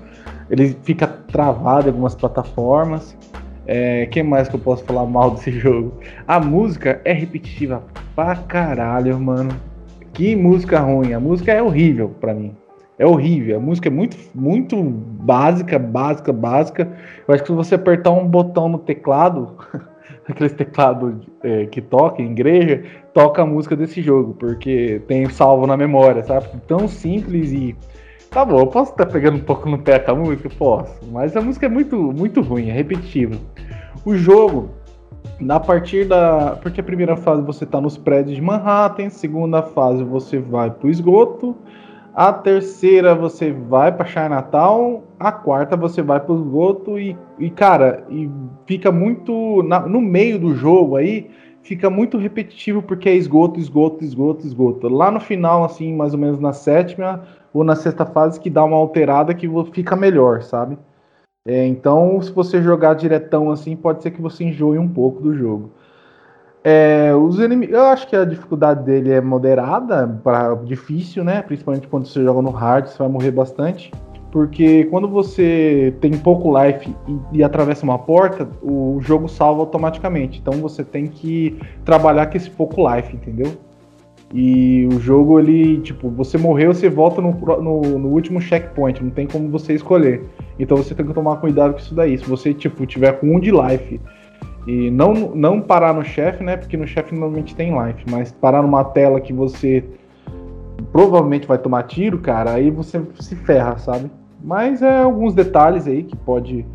ele 0.51 0.77
fica 0.83 1.07
travado 1.07 1.87
em 1.87 1.91
algumas 1.91 2.15
plataformas. 2.15 3.17
É, 3.69 4.07
que 4.07 4.23
mais 4.23 4.49
que 4.49 4.55
eu 4.55 4.61
posso 4.61 4.85
falar 4.85 5.05
mal 5.07 5.33
desse 5.33 5.51
jogo? 5.59 5.95
A 6.27 6.39
música 6.39 7.01
é 7.05 7.13
repetitiva 7.13 7.83
pra 8.15 8.37
caralho, 8.37 9.19
mano. 9.19 9.51
Que 10.13 10.37
música 10.37 10.79
ruim. 10.81 11.13
A 11.13 11.21
música 11.21 11.53
é 11.53 11.63
horrível 11.63 12.15
para 12.21 12.33
mim. 12.33 12.55
É 12.99 13.05
horrível. 13.05 13.57
A 13.59 13.61
música 13.61 13.89
é 13.89 13.91
muito, 13.91 14.17
muito 14.35 14.83
básica, 14.83 15.79
básica, 15.79 16.33
básica. 16.33 16.89
Eu 17.27 17.35
acho 17.35 17.43
que 17.43 17.49
se 17.49 17.55
você 17.55 17.75
apertar 17.75 18.13
um 18.13 18.27
botão 18.27 18.69
no 18.69 18.79
teclado, 18.79 19.57
aqueles 20.29 20.53
teclados 20.53 21.15
é, 21.43 21.67
que 21.67 21.81
toca 21.81 22.23
em 22.23 22.31
igreja, 22.31 22.83
toca 23.13 23.43
a 23.43 23.47
música 23.47 23.77
desse 23.77 24.01
jogo, 24.01 24.35
porque 24.35 25.03
tem 25.07 25.29
salvo 25.29 25.67
na 25.67 25.77
memória, 25.77 26.23
sabe? 26.23 26.49
Tão 26.67 26.89
simples 26.89 27.53
e. 27.53 27.77
Tá 28.31 28.45
bom, 28.45 28.61
eu 28.61 28.67
posso 28.67 28.93
estar 28.93 29.07
pegando 29.07 29.37
um 29.39 29.45
pouco 29.45 29.69
no 29.69 29.79
pé 29.79 29.99
com 29.99 30.11
a 30.11 30.15
música? 30.15 30.51
Posso, 30.59 30.95
mas 31.11 31.37
a 31.37 31.41
música 31.41 31.67
é 31.67 31.69
muito, 31.69 31.97
muito 31.97 32.41
ruim, 32.41 32.69
é 32.69 32.73
repetitiva. 32.73 33.37
O 34.05 34.15
jogo, 34.15 34.71
na 35.41 35.59
partir 35.59 36.05
da. 36.05 36.59
Porque 36.63 36.81
a 36.81 36.85
primeira 36.85 37.17
fase 37.17 37.43
você 37.43 37.65
está 37.65 37.81
nos 37.81 37.97
prédios 37.97 38.37
de 38.37 38.43
Manhattan, 38.43 39.11
segunda 39.11 39.63
fase 39.63 40.05
você 40.05 40.39
vai 40.39 40.71
para 40.71 40.87
o 40.87 40.91
esgoto, 40.91 41.57
a 42.15 42.33
terceira 42.33 43.15
você 43.15 43.53
vai 43.53 43.93
para 43.93 44.07
Chinatown, 44.07 45.03
a 45.19 45.33
quarta 45.33 45.77
você 45.77 46.03
vai 46.03 46.21
para 46.21 46.33
o 46.33 46.39
esgoto 46.39 46.99
e, 46.99 47.17
e, 47.39 47.51
cara, 47.51 48.05
e 48.09 48.31
fica 48.67 48.91
muito. 48.91 49.63
Na, 49.63 49.81
no 49.81 50.01
meio 50.01 50.39
do 50.39 50.55
jogo 50.55 50.97
aí, 50.97 51.31
fica 51.63 51.91
muito 51.91 52.17
repetitivo 52.17 52.81
porque 52.81 53.09
é 53.09 53.15
esgoto, 53.15 53.61
esgoto, 53.61 54.05
esgoto, 54.05 54.47
esgoto. 54.47 54.89
Lá 54.89 55.11
no 55.11 55.21
final, 55.21 55.65
assim, 55.65 55.95
mais 55.95 56.15
ou 56.15 56.19
menos 56.19 56.39
na 56.39 56.53
sétima 56.53 57.23
ou 57.57 57.65
na 57.65 57.75
sexta 57.75 58.05
fase, 58.05 58.41
que 58.41 58.51
dá 58.51 58.65
uma 58.65 58.77
alterada 58.77 59.35
que 59.35 59.49
fica 59.73 59.97
melhor, 59.97 60.43
sabe? 60.43 60.79
É, 61.47 61.65
então, 61.67 62.21
se 62.21 62.33
você 62.33 62.61
jogar 62.61 62.95
diretão 62.95 63.51
assim, 63.51 63.77
pode 63.77 64.03
ser 64.03 64.11
que 64.11 64.21
você 64.21 64.45
enjoe 64.45 64.79
um 64.79 64.89
pouco 64.89 65.23
do 65.23 65.35
jogo. 65.35 65.71
É, 66.65 67.15
os 67.15 67.39
inimigos, 67.39 67.77
eu 67.77 67.85
acho 67.85 68.09
que 68.09 68.17
a 68.17 68.25
dificuldade 68.25 68.83
dele 68.85 69.13
é 69.13 69.21
moderada, 69.21 70.09
para 70.25 70.55
difícil, 70.57 71.23
né? 71.23 71.41
Principalmente 71.41 71.87
quando 71.87 72.07
você 72.07 72.23
joga 72.25 72.43
no 72.43 72.51
hard, 72.51 72.89
você 72.89 72.99
vai 72.99 73.09
morrer 73.09 73.31
bastante. 73.31 73.93
Porque 74.33 74.85
quando 74.87 75.09
você 75.09 75.95
tem 76.01 76.19
pouco 76.19 76.53
life 76.61 76.93
e, 77.07 77.39
e, 77.39 77.45
atravessa 77.45 77.85
uma 77.85 77.99
porta, 77.99 78.49
o 78.61 78.99
jogo 79.01 79.29
salva 79.29 79.61
automaticamente. 79.61 80.41
Então 80.41 80.61
você 80.61 80.83
tem 80.83 81.07
que 81.07 81.57
trabalhar 81.85 82.27
com 82.27 82.37
esse 82.37 82.51
pouco 82.51 82.87
life, 82.93 83.15
entendeu? 83.15 83.53
E 84.35 84.89
o 84.93 84.99
jogo, 84.99 85.39
ele, 85.39 85.81
tipo, 85.81 86.11
você 86.11 86.37
morreu, 86.37 86.75
você 86.75 86.89
volta 86.89 87.23
no, 87.23 87.33
no, 87.33 87.99
no, 87.99 88.09
último 88.09 88.41
checkpoint, 88.41 89.03
não 89.03 89.11
tem 89.11 89.27
como 89.27 89.49
você 89.49 89.73
escolher. 89.75 90.25
Então 90.59 90.77
você 90.77 90.95
tem 90.95 91.07
que 91.07 91.15
tomar 91.15 91.37
cuidado 91.37 91.75
com 91.75 91.79
isso 91.79 91.95
daí. 91.95 92.19
Se 92.19 92.25
você, 92.25 92.53
tipo, 92.53 92.85
tiver 92.87 93.13
com 93.21 93.37
um 93.37 93.41
de 93.41 93.53
life 93.53 94.01
e 94.67 94.91
não, 94.91 95.15
não 95.15 95.61
parar 95.61 95.95
no 95.95 96.05
chefe, 96.05 96.43
né? 96.43 96.57
Porque 96.57 96.77
no 96.77 96.87
chefe 96.87 97.15
normalmente 97.15 97.55
tem 97.55 97.71
life, 97.71 98.05
mas 98.11 98.33
parar 98.33 98.63
numa 98.63 98.83
tela 98.85 99.21
que 99.21 99.33
você 99.33 99.85
provavelmente 100.93 101.47
vai 101.47 101.59
tomar 101.59 101.85
tiro, 101.85 102.19
cara, 102.19 102.53
aí 102.53 102.71
você 102.71 103.01
se 103.21 103.37
ferra, 103.37 103.79
sabe? 103.79 104.11
Mas 104.43 104.83
é 104.83 104.99
alguns 104.99 105.35
detalhes 105.35 105.87
aí 105.87 106.03
que 106.03 106.17
pode. 106.17 106.67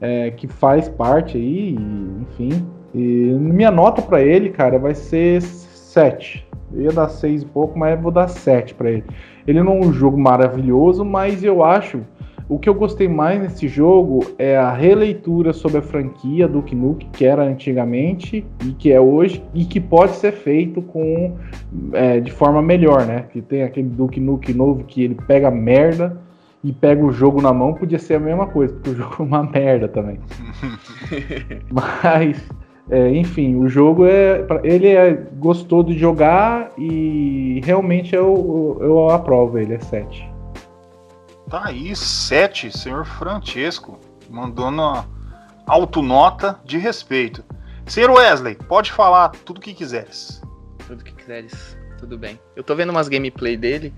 É, 0.00 0.30
que 0.30 0.46
faz 0.46 0.88
parte 0.88 1.36
aí, 1.36 1.76
enfim. 2.22 2.64
E 2.94 2.98
minha 3.00 3.70
nota 3.70 4.00
para 4.00 4.22
ele, 4.22 4.50
cara, 4.50 4.78
vai 4.78 4.94
ser 4.94 5.42
7. 5.42 6.47
Eu 6.72 6.82
ia 6.82 6.92
dar 6.92 7.08
6 7.08 7.42
e 7.42 7.46
pouco, 7.46 7.78
mas 7.78 8.00
vou 8.00 8.10
dar 8.10 8.28
7 8.28 8.74
para 8.74 8.90
ele. 8.90 9.04
Ele 9.46 9.62
não 9.62 9.78
é 9.78 9.86
um 9.86 9.92
jogo 9.92 10.18
maravilhoso, 10.18 11.04
mas 11.04 11.42
eu 11.42 11.64
acho. 11.64 12.00
O 12.48 12.58
que 12.58 12.66
eu 12.66 12.74
gostei 12.74 13.06
mais 13.06 13.42
nesse 13.42 13.68
jogo 13.68 14.24
é 14.38 14.56
a 14.56 14.72
releitura 14.72 15.52
sobre 15.52 15.78
a 15.78 15.82
franquia 15.82 16.48
do 16.48 16.64
Nukem, 16.72 17.08
que 17.12 17.26
era 17.26 17.42
antigamente 17.42 18.42
e 18.64 18.72
que 18.72 18.90
é 18.90 18.98
hoje, 18.98 19.44
e 19.52 19.66
que 19.66 19.78
pode 19.78 20.12
ser 20.12 20.32
feito 20.32 20.80
com 20.80 21.36
é, 21.92 22.20
de 22.20 22.32
forma 22.32 22.62
melhor, 22.62 23.04
né? 23.04 23.26
Que 23.30 23.42
tem 23.42 23.64
aquele 23.64 23.88
Duke 23.88 24.18
Nukem 24.18 24.54
novo 24.54 24.84
que 24.84 25.02
ele 25.02 25.14
pega 25.26 25.50
merda 25.50 26.18
e 26.64 26.72
pega 26.72 27.04
o 27.04 27.12
jogo 27.12 27.42
na 27.42 27.52
mão, 27.52 27.74
podia 27.74 27.98
ser 27.98 28.14
a 28.14 28.20
mesma 28.20 28.46
coisa, 28.46 28.72
porque 28.72 28.90
o 28.90 28.94
jogo 28.94 29.16
é 29.18 29.22
uma 29.22 29.42
merda 29.42 29.86
também. 29.86 30.18
Mas 31.70 32.48
é, 32.90 33.10
enfim, 33.10 33.56
o 33.56 33.68
jogo 33.68 34.06
é. 34.06 34.46
Ele 34.62 34.88
é, 34.88 35.12
gostou 35.12 35.82
de 35.82 35.98
jogar 35.98 36.72
e 36.78 37.60
realmente 37.64 38.14
eu, 38.14 38.78
eu 38.80 39.10
aprovo 39.10 39.58
ele, 39.58 39.74
é 39.74 39.78
7. 39.78 40.28
Tá 41.50 41.66
aí, 41.66 41.94
7, 41.94 42.76
senhor 42.76 43.04
Francesco. 43.04 43.98
Mandando 44.30 44.82
autonota 45.66 46.58
de 46.64 46.78
respeito. 46.78 47.44
Senhor 47.86 48.10
Wesley, 48.10 48.54
pode 48.54 48.92
falar 48.92 49.30
tudo 49.44 49.58
o 49.58 49.60
que 49.60 49.72
quiseres. 49.72 50.42
Tudo 50.86 51.04
que 51.04 51.12
quiseres, 51.12 51.76
tudo 51.98 52.18
bem. 52.18 52.38
Eu 52.54 52.62
tô 52.62 52.74
vendo 52.74 52.90
umas 52.90 53.08
gameplay 53.08 53.56
dele. 53.56 53.92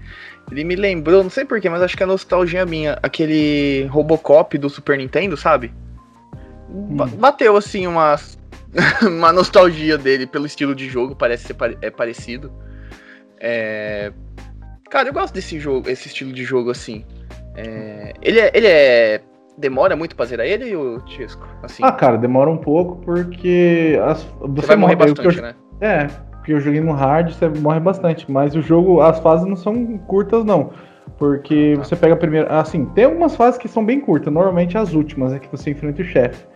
Ele 0.50 0.64
me 0.64 0.76
lembrou, 0.76 1.22
não 1.22 1.30
sei 1.30 1.44
porquê, 1.44 1.68
mas 1.68 1.82
acho 1.82 1.96
que 1.96 2.02
é 2.02 2.06
nostalgia 2.06 2.64
minha. 2.64 2.98
Aquele 3.02 3.86
Robocop 3.86 4.56
do 4.58 4.70
Super 4.70 4.98
Nintendo, 4.98 5.36
sabe? 5.36 5.72
Hum. 6.68 6.96
Bateu 7.18 7.56
assim 7.56 7.86
umas 7.86 8.39
uma 9.02 9.32
nostalgia 9.32 9.98
dele 9.98 10.26
pelo 10.26 10.46
estilo 10.46 10.74
de 10.74 10.88
jogo, 10.88 11.14
parece 11.14 11.46
ser 11.46 11.56
é 11.82 11.90
parecido. 11.90 12.52
É... 13.40 14.12
Cara, 14.90 15.08
eu 15.08 15.12
gosto 15.12 15.34
desse 15.34 15.58
jogo, 15.58 15.88
esse 15.88 16.08
estilo 16.08 16.32
de 16.32 16.44
jogo 16.44 16.70
assim. 16.70 17.04
É... 17.56 18.12
Ele, 18.22 18.40
é, 18.40 18.50
ele 18.54 18.66
é. 18.66 19.20
Demora 19.58 19.94
muito 19.94 20.16
pra 20.16 20.24
zerar 20.24 20.46
ele, 20.46 20.74
o 20.74 21.00
Tisco? 21.00 21.46
Assim. 21.62 21.82
Ah, 21.84 21.92
cara, 21.92 22.16
demora 22.16 22.50
um 22.50 22.56
pouco 22.56 22.96
porque. 23.04 23.98
As... 24.04 24.22
Você, 24.22 24.60
você 24.60 24.66
vai 24.68 24.76
morrer 24.76 24.96
bastante, 24.96 25.36
eu... 25.36 25.42
né? 25.42 25.54
É, 25.80 26.06
porque 26.32 26.52
eu 26.52 26.60
joguei 26.60 26.80
no 26.80 26.92
hard, 26.92 27.32
você 27.32 27.48
morre 27.48 27.80
bastante. 27.80 28.30
Mas 28.30 28.54
o 28.54 28.62
jogo, 28.62 29.00
as 29.00 29.18
fases 29.20 29.46
não 29.46 29.56
são 29.56 29.98
curtas, 29.98 30.44
não. 30.44 30.70
Porque 31.18 31.74
tá. 31.76 31.84
você 31.84 31.96
pega 31.96 32.14
a 32.14 32.16
primeira. 32.16 32.48
Assim, 32.58 32.86
tem 32.86 33.04
algumas 33.04 33.36
fases 33.36 33.58
que 33.58 33.68
são 33.68 33.84
bem 33.84 34.00
curtas, 34.00 34.32
normalmente 34.32 34.78
as 34.78 34.94
últimas, 34.94 35.32
é 35.32 35.38
que 35.38 35.50
você 35.50 35.70
enfrenta 35.70 36.00
o 36.00 36.04
chefe. 36.04 36.49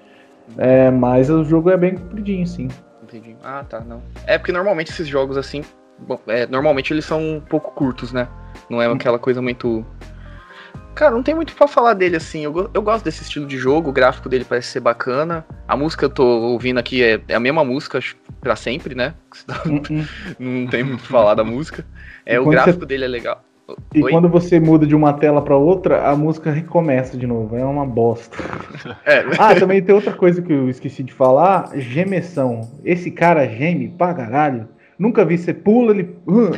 É, 0.58 0.90
mas 0.90 1.30
o 1.30 1.44
jogo 1.44 1.70
é 1.70 1.76
bem 1.76 1.96
compridinho, 1.96 2.46
sim. 2.46 2.68
Entendi. 3.02 3.36
Ah, 3.42 3.64
tá, 3.68 3.80
não. 3.80 4.02
É 4.26 4.38
porque 4.38 4.52
normalmente 4.52 4.90
esses 4.90 5.06
jogos 5.06 5.36
assim, 5.36 5.62
bom, 5.98 6.18
é, 6.26 6.46
normalmente 6.46 6.92
eles 6.92 7.04
são 7.04 7.20
um 7.20 7.40
pouco 7.40 7.70
curtos, 7.72 8.12
né? 8.12 8.28
Não 8.68 8.80
é 8.80 8.86
aquela 8.86 9.18
coisa 9.18 9.42
muito. 9.42 9.84
Cara, 10.94 11.10
não 11.10 11.22
tem 11.22 11.34
muito 11.34 11.54
pra 11.54 11.66
falar 11.66 11.94
dele 11.94 12.16
assim. 12.16 12.44
Eu, 12.44 12.70
eu 12.72 12.82
gosto 12.82 13.04
desse 13.04 13.22
estilo 13.22 13.46
de 13.46 13.58
jogo, 13.58 13.90
o 13.90 13.92
gráfico 13.92 14.28
dele 14.28 14.44
parece 14.44 14.68
ser 14.68 14.80
bacana. 14.80 15.44
A 15.66 15.76
música 15.76 16.00
que 16.00 16.04
eu 16.04 16.14
tô 16.14 16.24
ouvindo 16.24 16.78
aqui 16.78 17.02
é, 17.02 17.20
é 17.28 17.34
a 17.34 17.40
mesma 17.40 17.64
música 17.64 17.98
pra 18.40 18.56
sempre, 18.56 18.94
né? 18.94 19.14
Uhum. 19.66 20.06
não 20.38 20.66
tem 20.68 20.84
muito 20.84 21.00
pra 21.00 21.10
falar 21.10 21.34
da 21.34 21.44
música. 21.44 21.84
É, 22.24 22.38
o 22.38 22.46
gráfico 22.46 22.80
você... 22.80 22.86
dele 22.86 23.04
é 23.04 23.08
legal. 23.08 23.42
E 23.94 24.02
Oi? 24.02 24.10
quando 24.10 24.28
você 24.28 24.60
muda 24.60 24.86
de 24.86 24.94
uma 24.94 25.12
tela 25.12 25.40
para 25.40 25.56
outra, 25.56 26.08
a 26.08 26.14
música 26.14 26.50
recomeça 26.50 27.16
de 27.16 27.26
novo. 27.26 27.56
É 27.56 27.64
uma 27.64 27.86
bosta. 27.86 28.36
É. 29.06 29.24
Ah, 29.38 29.54
também 29.54 29.82
tem 29.82 29.94
outra 29.94 30.12
coisa 30.12 30.42
que 30.42 30.52
eu 30.52 30.68
esqueci 30.68 31.02
de 31.02 31.12
falar: 31.12 31.70
gemeção. 31.76 32.70
Esse 32.84 33.10
cara 33.10 33.46
geme 33.46 33.88
pra 33.88 34.14
caralho. 34.14 34.68
Nunca 34.98 35.24
vi, 35.24 35.38
você 35.38 35.52
pula, 35.52 35.92
ele. 35.92 36.16
Uh, 36.26 36.52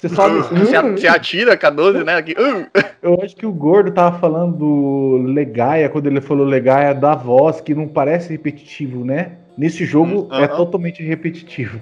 você 0.00 0.08
sobe. 0.08 0.40
Uh, 0.52 0.92
você 0.92 1.06
atira 1.06 1.56
com 1.56 1.66
a 1.66 1.70
12, 1.70 2.04
né? 2.04 2.14
Aqui, 2.14 2.32
uh. 2.32 2.66
Eu 3.02 3.20
acho 3.22 3.34
que 3.36 3.46
o 3.46 3.52
gordo 3.52 3.90
tava 3.90 4.18
falando 4.18 4.56
do 4.56 5.22
Legaia, 5.26 5.88
quando 5.88 6.06
ele 6.06 6.20
falou 6.20 6.46
Legaia, 6.46 6.94
da 6.94 7.14
voz, 7.14 7.60
que 7.60 7.74
não 7.74 7.88
parece 7.88 8.30
repetitivo, 8.30 9.04
né? 9.04 9.32
Nesse 9.56 9.84
jogo 9.84 10.28
Hum, 10.30 10.34
é 10.34 10.48
totalmente 10.48 11.02
repetitivo. 11.02 11.78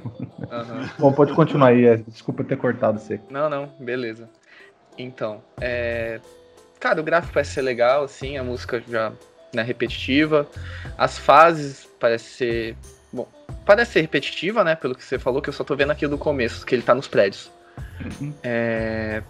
Aham. 0.51 0.91
Bom, 0.99 1.13
pode 1.13 1.33
continuar 1.35 1.69
aí. 1.69 1.97
Desculpa 2.09 2.43
ter 2.43 2.57
cortado 2.57 2.99
você. 2.99 3.21
Não, 3.31 3.49
não, 3.49 3.69
beleza. 3.79 4.29
Então, 4.99 5.43
é. 5.61 6.21
Cara, 6.79 7.01
o 7.01 7.05
gráfico 7.05 7.35
parece 7.35 7.53
ser 7.53 7.63
legal, 7.63 8.05
assim, 8.05 8.39
a 8.39 8.43
música 8.43 8.83
já 8.89 9.13
não 9.53 9.63
é 9.63 9.67
repetitiva. 9.67 10.47
As 10.97 11.19
fases 11.19 11.89
parece 11.99 12.25
ser. 12.25 12.77
Bom, 13.13 13.29
parece 13.67 13.93
ser 13.93 14.01
repetitiva, 14.01 14.65
né? 14.65 14.75
Pelo 14.75 14.95
que 14.95 15.05
você 15.05 15.19
falou, 15.19 15.43
que 15.43 15.49
eu 15.49 15.53
só 15.53 15.65
tô 15.65 15.77
vendo 15.77 15.91
aqui 15.91 16.07
do 16.07 16.17
começo, 16.17 16.65
que 16.65 16.75
ele 16.75 16.83
tá 16.83 16.95
nos 16.95 17.09
prédios. 17.09 17.51
Uhum. 18.21 18.33
É. 18.43 19.23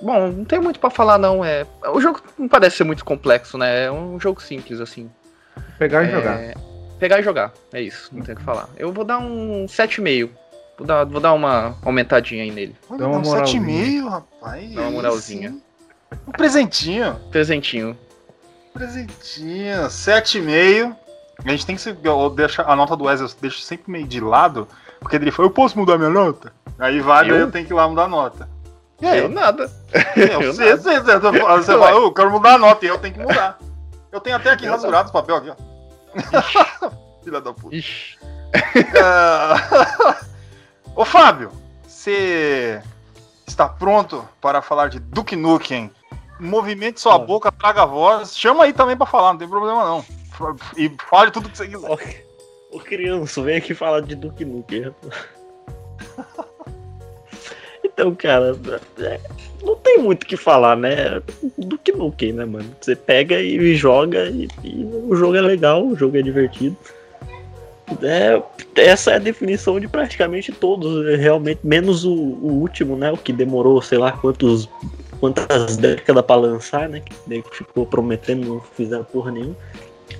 Bom, 0.00 0.28
não 0.28 0.44
tem 0.44 0.60
muito 0.60 0.78
pra 0.78 0.90
falar, 0.90 1.18
não. 1.18 1.44
É... 1.44 1.66
O 1.92 2.00
jogo 2.00 2.22
não 2.38 2.48
parece 2.48 2.76
ser 2.76 2.84
muito 2.84 3.04
complexo, 3.04 3.58
né? 3.58 3.84
É 3.84 3.92
um 3.92 4.20
jogo 4.20 4.40
simples, 4.40 4.80
assim. 4.80 5.10
Pegar 5.78 6.04
e 6.04 6.08
É, 6.08 6.10
jogar. 6.10 6.38
Pegar 6.98 7.20
e 7.20 7.22
jogar, 7.22 7.52
é 7.72 7.80
isso, 7.80 8.10
não 8.12 8.22
tem 8.22 8.34
o 8.34 8.38
que 8.38 8.44
falar. 8.44 8.68
Eu 8.76 8.92
vou 8.92 9.04
dar 9.04 9.18
um 9.18 9.66
7,5. 9.66 10.30
Vou 10.78 10.86
dar, 10.86 11.04
vou 11.04 11.20
dar 11.20 11.32
uma 11.32 11.76
aumentadinha 11.84 12.44
aí 12.44 12.52
nele. 12.52 12.76
Dá 12.88 13.08
uma 13.08 13.18
um 13.18 13.22
moralzinha. 13.22 13.62
7,5, 13.62 14.08
rapaz. 14.08 14.74
Dá 14.74 14.80
uma 14.82 14.90
moralzinha. 14.92 15.50
sim. 15.50 15.62
Um 16.26 16.32
presentinho. 16.32 17.16
Presentinho. 17.32 17.98
Presentinho. 18.72 19.76
7,5. 19.88 20.96
A 21.44 21.50
gente 21.50 21.66
tem 21.66 21.74
que 21.76 21.82
se, 21.82 21.92
deixo, 22.34 22.62
a 22.62 22.76
nota 22.76 22.96
do 22.96 23.04
Wesley 23.04 23.28
eu 23.28 23.36
deixo 23.40 23.60
sempre 23.60 23.90
meio 23.90 24.06
de 24.06 24.20
lado, 24.20 24.66
porque 25.00 25.16
ele 25.16 25.30
fala, 25.30 25.48
eu 25.48 25.52
posso 25.52 25.78
mudar 25.78 25.98
minha 25.98 26.10
nota? 26.10 26.52
Aí 26.78 27.00
vai, 27.00 27.28
Eu? 27.28 27.36
eu 27.36 27.50
tenho 27.50 27.66
que 27.66 27.72
ir 27.72 27.76
lá 27.76 27.88
mudar 27.88 28.04
a 28.04 28.08
nota. 28.08 28.48
E 29.00 29.06
aí? 29.06 29.18
Eu 29.18 29.28
nada. 29.28 29.70
Eu 30.16 30.42
eu 30.42 30.54
sei, 30.54 30.70
nada. 30.70 30.82
sei, 30.82 31.00
sei, 31.00 31.02
você 31.02 31.38
fala, 31.38 31.62
você 31.62 31.72
fala, 31.72 31.90
eu 31.90 32.12
quero 32.12 32.30
mudar 32.30 32.54
a 32.54 32.58
nota 32.58 32.84
e 32.84 32.88
eu 32.88 32.98
tenho 32.98 33.14
que 33.14 33.20
mudar. 33.20 33.58
Eu 34.10 34.20
tenho 34.20 34.36
até 34.36 34.50
aqui 34.50 34.64
Eu 34.64 34.72
rasurado 34.72 35.06
os 35.06 35.12
papel 35.12 35.36
aqui, 35.36 35.50
ó. 35.50 36.90
Filha 37.22 37.40
da 37.40 37.52
puta. 37.52 37.74
Ixi. 37.74 38.18
Ah, 39.00 40.16
Ô 40.98 41.04
Fábio, 41.04 41.52
você 41.86 42.82
está 43.46 43.68
pronto 43.68 44.28
para 44.40 44.60
falar 44.60 44.88
de 44.88 44.98
Duke 44.98 45.36
Nukem? 45.36 45.92
Movimente 46.40 47.00
sua 47.00 47.14
Ah. 47.14 47.18
boca, 47.18 47.52
traga 47.52 47.82
a 47.82 47.86
voz. 47.86 48.36
Chama 48.36 48.64
aí 48.64 48.72
também 48.72 48.96
para 48.96 49.06
falar, 49.06 49.30
não 49.30 49.38
tem 49.38 49.48
problema 49.48 49.84
não. 49.84 50.04
E 50.76 50.92
fale 51.08 51.30
tudo 51.30 51.48
que 51.48 51.56
você 51.56 51.68
quiser. 51.68 52.26
Ô 52.72 52.80
criança, 52.80 53.40
vem 53.40 53.58
aqui 53.58 53.74
falar 53.74 54.00
de 54.00 54.16
Duke 54.16 54.44
Nukem. 54.44 54.92
Então, 57.84 58.14
cara, 58.14 58.56
é, 58.98 59.20
não 59.62 59.74
tem 59.74 59.98
muito 59.98 60.22
o 60.22 60.26
que 60.26 60.36
falar, 60.36 60.76
né? 60.76 61.20
Duke 61.56 61.90
Nukem, 61.90 62.32
né, 62.32 62.44
mano? 62.44 62.76
Você 62.80 62.94
pega 62.94 63.40
e 63.40 63.74
joga 63.74 64.26
e, 64.30 64.48
e 64.62 64.84
o 64.84 65.16
jogo 65.16 65.36
é 65.36 65.40
legal, 65.40 65.84
o 65.84 65.96
jogo 65.96 66.16
é 66.16 66.22
divertido. 66.22 66.76
É, 68.02 68.42
essa 68.76 69.12
é 69.12 69.14
a 69.16 69.18
definição 69.18 69.80
de 69.80 69.88
praticamente 69.88 70.52
todos, 70.52 71.04
né, 71.04 71.16
realmente, 71.16 71.60
menos 71.64 72.04
o, 72.04 72.12
o 72.12 72.52
último, 72.60 72.96
né? 72.96 73.10
O 73.10 73.16
que 73.16 73.32
demorou, 73.32 73.80
sei 73.80 73.98
lá, 73.98 74.12
quantos, 74.12 74.68
quantas 75.20 75.76
décadas 75.76 76.24
pra 76.24 76.36
lançar, 76.36 76.88
né? 76.88 77.00
Que 77.00 77.42
ficou 77.56 77.86
prometendo, 77.86 78.46
não 78.46 78.60
fizeram 78.60 79.04
porra 79.04 79.30
nenhuma. 79.32 79.56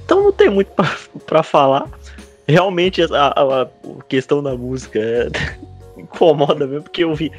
Então 0.05 0.23
não 0.23 0.33
tem 0.33 0.49
muito 0.51 0.71
pra 1.27 1.43
falar. 1.43 1.87
Realmente 2.47 3.03
a, 3.03 3.07
a- 3.29 3.63
a 3.63 3.69
questão 4.09 4.43
da 4.43 4.57
música 4.57 4.99
é, 4.99 5.29
incomoda 6.01 6.67
mesmo, 6.67 6.83
porque 6.85 7.05
eu 7.05 7.15
vi. 7.15 7.31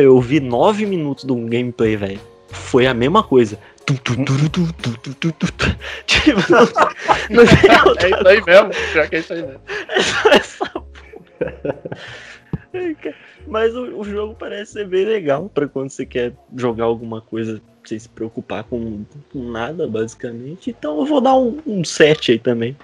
eu 0.00 0.20
vi 0.20 0.38
nove 0.40 0.86
minutos 0.86 1.24
de 1.24 1.32
um 1.32 1.46
gameplay, 1.46 1.96
velho. 1.96 2.20
Foi 2.50 2.86
a 2.86 2.94
mesma 2.94 3.22
coisa. 3.22 3.58
Tu, 3.86 3.94
tu, 3.98 4.16
tu, 4.16 5.66
tipo, 6.06 6.40
não, 6.50 6.60
não 7.30 7.44
tem 7.46 7.70
outra... 7.86 8.08
É 8.08 8.10
isso 8.10 8.28
aí 8.28 8.42
mesmo, 8.44 8.72
já 8.94 9.06
que 9.06 9.16
é 9.16 9.18
isso 9.18 9.32
aí 9.34 9.42
mesmo. 9.42 9.60
É 9.88 10.02
só 10.02 10.30
essa 10.30 10.70
porra. 10.70 10.84
Mas 13.46 13.74
o, 13.74 14.00
o, 14.00 14.04
jogo 14.04 14.34
parece 14.34 14.72
ser 14.72 14.88
bem 14.88 15.04
legal 15.04 15.50
para 15.52 15.68
quando 15.68 15.90
você 15.90 16.06
quer 16.06 16.32
jogar 16.56 16.84
alguma 16.84 17.20
coisa 17.20 17.60
sem 17.84 17.98
se 17.98 18.08
preocupar 18.08 18.64
com, 18.64 19.04
com 19.30 19.50
nada, 19.50 19.86
basicamente. 19.86 20.70
Então 20.70 20.98
eu 20.98 21.04
vou 21.04 21.20
dar 21.20 21.34
um, 21.34 21.60
um 21.66 21.82
aí 22.28 22.38
também. 22.38 22.76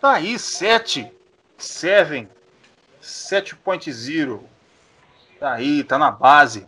Tá 0.00 0.14
aí, 0.14 0.38
7. 0.38 1.06
7. 1.56 2.26
7.0. 3.00 4.40
Tá 5.38 5.52
aí, 5.52 5.84
tá 5.84 5.96
na 5.98 6.10
base. 6.10 6.66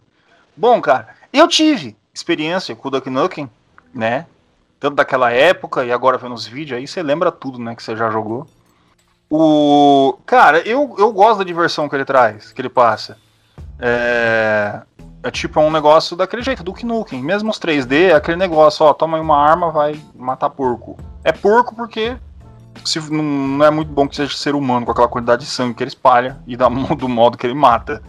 Bom, 0.56 0.80
cara, 0.80 1.16
eu 1.32 1.48
tive 1.48 1.96
experiência 2.14 2.74
com 2.74 2.88
o 2.88 2.90
Duck 2.90 3.08
Nukem, 3.08 3.48
né? 3.94 4.26
Tanto 4.78 4.96
daquela 4.96 5.30
época 5.30 5.84
e 5.84 5.92
agora 5.92 6.18
vendo 6.18 6.34
os 6.34 6.46
vídeos 6.46 6.78
aí, 6.78 6.86
você 6.86 7.02
lembra 7.02 7.30
tudo, 7.30 7.58
né? 7.58 7.74
Que 7.74 7.82
você 7.82 7.96
já 7.96 8.10
jogou. 8.10 8.46
O. 9.30 10.18
Cara, 10.26 10.58
eu, 10.60 10.94
eu 10.98 11.12
gosto 11.12 11.38
da 11.38 11.44
diversão 11.44 11.88
que 11.88 11.96
ele 11.96 12.04
traz, 12.04 12.52
que 12.52 12.60
ele 12.60 12.68
passa. 12.68 13.16
É. 13.78 14.82
É 15.24 15.30
tipo 15.30 15.60
é 15.60 15.62
um 15.62 15.70
negócio 15.70 16.16
daquele 16.16 16.42
jeito, 16.42 16.64
Duke 16.64 16.84
Nukem. 16.84 17.22
Mesmo 17.22 17.48
os 17.48 17.60
3D, 17.60 18.10
é 18.10 18.14
aquele 18.14 18.36
negócio, 18.36 18.84
ó, 18.84 18.92
toma 18.92 19.16
aí 19.16 19.20
uma 19.20 19.38
arma, 19.38 19.70
vai 19.70 20.02
matar 20.16 20.50
porco. 20.50 20.98
É 21.22 21.30
porco 21.30 21.76
porque 21.76 22.16
se, 22.84 22.98
não, 23.08 23.22
não 23.22 23.64
é 23.64 23.70
muito 23.70 23.92
bom 23.92 24.08
que 24.08 24.16
seja 24.16 24.36
ser 24.36 24.56
humano 24.56 24.84
com 24.84 24.90
aquela 24.90 25.06
quantidade 25.06 25.44
de 25.44 25.50
sangue 25.50 25.74
que 25.74 25.82
ele 25.84 25.90
espalha 25.90 26.38
e 26.44 26.56
da, 26.56 26.68
do 26.68 27.08
modo 27.08 27.38
que 27.38 27.46
ele 27.46 27.54
mata. 27.54 28.02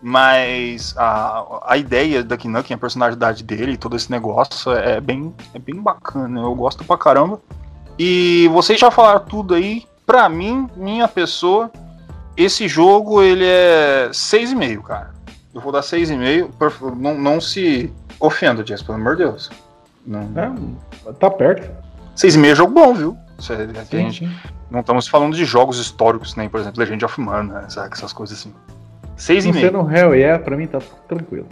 Mas 0.00 0.94
a, 0.96 1.44
a 1.66 1.76
ideia 1.76 2.22
da 2.22 2.36
Nukem, 2.36 2.74
a 2.74 2.78
personalidade 2.78 3.42
dele 3.42 3.72
e 3.72 3.76
todo 3.76 3.96
esse 3.96 4.10
negócio 4.10 4.70
é 4.72 5.00
bem, 5.00 5.34
é 5.54 5.58
bem 5.58 5.80
bacana. 5.80 6.40
Eu 6.40 6.54
gosto 6.54 6.84
pra 6.84 6.98
caramba. 6.98 7.40
E 7.98 8.48
vocês 8.52 8.78
já 8.78 8.90
falaram 8.90 9.24
tudo 9.24 9.54
aí. 9.54 9.84
Pra 10.04 10.28
mim, 10.28 10.68
minha 10.76 11.08
pessoa, 11.08 11.70
esse 12.36 12.68
jogo 12.68 13.20
ele 13.22 13.44
é 13.44 14.08
6,5, 14.12 14.82
cara. 14.82 15.14
Eu 15.52 15.60
vou 15.60 15.72
dar 15.72 15.80
6,5. 15.82 16.50
Por- 16.58 16.96
Não, 16.96 17.14
não 17.18 17.40
se 17.40 17.92
ofenda, 18.20 18.64
Jess, 18.64 18.82
pelo 18.82 18.98
amor 18.98 19.16
de 19.16 19.24
Deus. 19.24 19.50
Não, 20.06 20.20
É, 20.36 21.12
tá 21.14 21.28
perto. 21.30 21.68
6,5 22.14 22.52
é 22.52 22.54
jogo 22.54 22.72
bom, 22.72 22.94
viu? 22.94 23.16
É- 23.50 23.78
é- 23.80 23.84
Sim, 23.84 24.10
gente, 24.10 24.26
sim. 24.26 24.36
não 24.70 24.80
estamos 24.80 25.08
falando 25.08 25.34
de 25.34 25.44
jogos 25.44 25.78
históricos, 25.78 26.36
nem, 26.36 26.48
por 26.48 26.60
exemplo, 26.60 26.78
Legend 26.80 27.04
of 27.04 27.20
Mana, 27.20 27.68
sabe? 27.68 27.92
Essas 27.92 28.12
coisas 28.12 28.38
assim. 28.38 28.54
Não 29.16 29.52
6,5. 29.52 29.60
sendo 29.60 29.90
Hell 29.90 30.14
Yeah, 30.14 30.42
pra 30.42 30.56
mim 30.56 30.66
tá 30.66 30.78
tranquilo. 31.08 31.46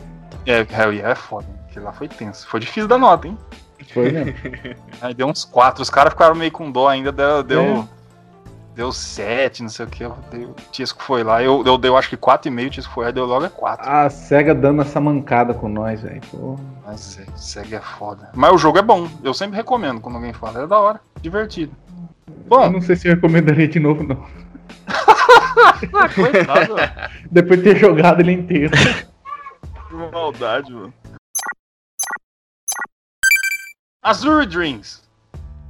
É, 0.47 0.59
Hell 0.61 0.93
yeah, 0.93 1.11
é 1.11 1.15
foda. 1.15 1.47
Aquilo 1.69 1.87
lá 1.87 1.93
foi 1.93 2.09
tenso. 2.09 2.47
Foi 2.47 2.61
difícil 2.61 2.87
da 2.87 2.99
nota, 2.99 3.27
hein? 3.27 3.39
Foi 3.93 4.11
mesmo. 4.11 4.35
Aí 5.01 5.15
deu 5.15 5.27
uns 5.27 5.45
4. 5.45 5.83
Os 5.83 5.91
caras 5.91 6.13
ficaram 6.13 6.35
meio 6.35 6.51
com 6.53 6.71
dó 6.71 6.89
ainda. 6.89 7.11
Deu. 7.11 7.43
Deu, 7.43 7.63
É. 7.63 7.85
deu 8.77 8.93
7, 8.93 9.63
não 9.63 9.69
sei 9.69 9.87
o 9.87 9.89
que. 9.89 10.05
Eu 10.05 10.11
O 10.11 10.55
Tisco 10.71 11.03
foi 11.03 11.23
lá. 11.25 11.43
Eu, 11.43 11.63
eu 11.67 11.77
dei, 11.79 11.91
eu 11.91 11.97
acho 11.97 12.09
que 12.09 12.17
4,5. 12.17 12.67
O 12.67 12.71
Tisco 12.71 12.93
foi. 12.95 13.07
Aí 13.07 13.13
deu 13.13 13.25
logo 13.25 13.45
é 13.45 13.49
4. 13.49 13.89
A 13.89 14.09
SEGA 14.11 14.55
dando 14.55 14.83
essa 14.83 15.01
mancada 15.01 15.53
com 15.55 15.69
nós, 15.69 16.03
velho. 16.03 16.21
Mas 16.87 17.19
é, 17.19 17.25
segue 17.37 17.75
é 17.75 17.81
foda. 17.81 18.31
Mas 18.35 18.53
o 18.53 18.59
jogo 18.59 18.79
é 18.79 18.83
bom. 18.83 19.09
Eu 19.23 19.35
sempre 19.35 19.57
recomendo 19.57 20.01
quando 20.01 20.17
alguém 20.17 20.33
fala. 20.33 20.63
É 20.63 20.67
da 20.67 20.79
hora. 20.79 21.01
Divertido. 21.21 21.73
Eu 22.29 22.35
Bom, 22.47 22.71
não 22.71 22.81
sei 22.83 22.95
se 22.97 23.09
eu 23.09 23.15
recomendaria 23.15 23.67
de 23.69 23.81
novo, 23.81 24.03
não. 24.05 24.23
Coitado. 26.15 26.75
Depois 27.31 27.63
de 27.63 27.71
ter 27.71 27.77
jogado 27.79 28.21
ele 28.21 28.33
inteiro. 28.33 28.73
Que 29.89 29.95
maldade, 29.95 30.73
mano. 30.73 30.93
Azure 34.03 34.47
Dreams, 34.47 35.03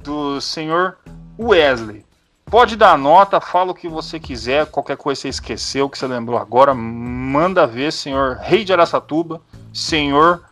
do 0.03 0.41
senhor 0.41 0.97
Wesley. 1.39 2.05
Pode 2.45 2.75
dar 2.75 2.97
nota, 2.97 3.41
fala 3.41 3.71
o 3.71 3.75
que 3.75 3.87
você 3.87 4.19
quiser, 4.19 4.67
qualquer 4.67 4.97
coisa 4.97 5.19
que 5.19 5.21
você 5.23 5.29
esqueceu, 5.29 5.89
que 5.89 5.97
você 5.97 6.05
lembrou 6.05 6.37
agora, 6.37 6.73
manda 6.73 7.65
ver, 7.65 7.91
senhor 7.91 8.37
Rei 8.37 8.63
de 8.63 8.71
Araçatuba, 8.71 9.41
senhor 9.73 10.43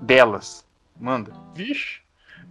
delas. 0.00 0.64
Manda. 0.98 1.32
Vixe. 1.54 2.00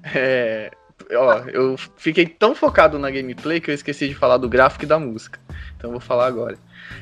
É. 0.03 0.71
Ó, 1.11 1.39
eu 1.49 1.75
fiquei 1.97 2.25
tão 2.25 2.55
focado 2.55 2.97
na 2.99 3.09
gameplay 3.09 3.59
que 3.59 3.69
eu 3.69 3.75
esqueci 3.75 4.07
de 4.07 4.15
falar 4.15 4.37
do 4.37 4.49
gráfico 4.49 4.85
e 4.85 4.87
da 4.87 4.99
música. 4.99 5.39
Então 5.77 5.91
vou 5.91 5.99
falar 5.99 6.27
agora. 6.27 6.57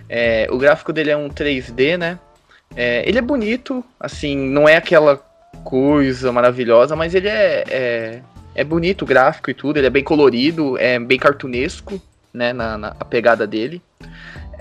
É, 0.10 0.48
o 0.50 0.58
gráfico 0.58 0.92
dele 0.92 1.12
é 1.12 1.18
um 1.18 1.30
3D, 1.30 1.98
né? 1.98 2.20
É, 2.76 3.08
ele 3.08 3.18
é 3.18 3.22
bonito, 3.22 3.84
assim, 4.00 4.38
não 4.38 4.68
é 4.68 4.78
aquela 4.78 5.18
coisa 5.64 6.32
maravilhosa, 6.32 6.96
mas 6.96 7.14
ele 7.14 7.28
é, 7.28 7.64
é, 7.70 8.22
é 8.56 8.64
bonito 8.64 9.04
o 9.04 9.06
gráfico 9.06 9.52
e 9.52 9.54
tudo, 9.54 9.78
ele 9.78 9.88
é 9.88 9.90
bem 9.90 10.04
colorido, 10.04 10.78
é 10.78 10.98
bem 10.98 11.20
cartunesco, 11.20 12.02
né, 12.34 12.54
na, 12.54 12.78
na 12.78 12.96
a 13.00 13.06
pegada 13.06 13.46
dele. 13.46 13.82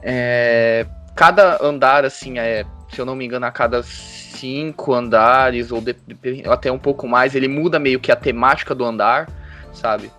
É, 0.03 0.87
cada 1.15 1.65
andar, 1.65 2.05
assim, 2.05 2.39
é, 2.39 2.65
se 2.93 3.01
eu 3.01 3.07
não 3.07 3.15
me 3.15 3.25
engano, 3.25 3.47
a 3.47 3.51
cada 3.51 3.83
cinco 3.83 4.93
andares, 4.95 5.71
ou 5.71 5.81
de- 5.81 5.95
de- 5.95 6.43
até 6.49 6.71
um 6.71 6.79
pouco 6.79 7.07
mais, 7.07 7.35
ele 7.35 7.49
muda 7.49 7.79
meio 7.79 8.01
que 8.01 8.11
a 8.11 8.17
temática 8.17 8.75
do 8.75 8.85
andar, 8.85 9.29
sabe? 9.73 10.11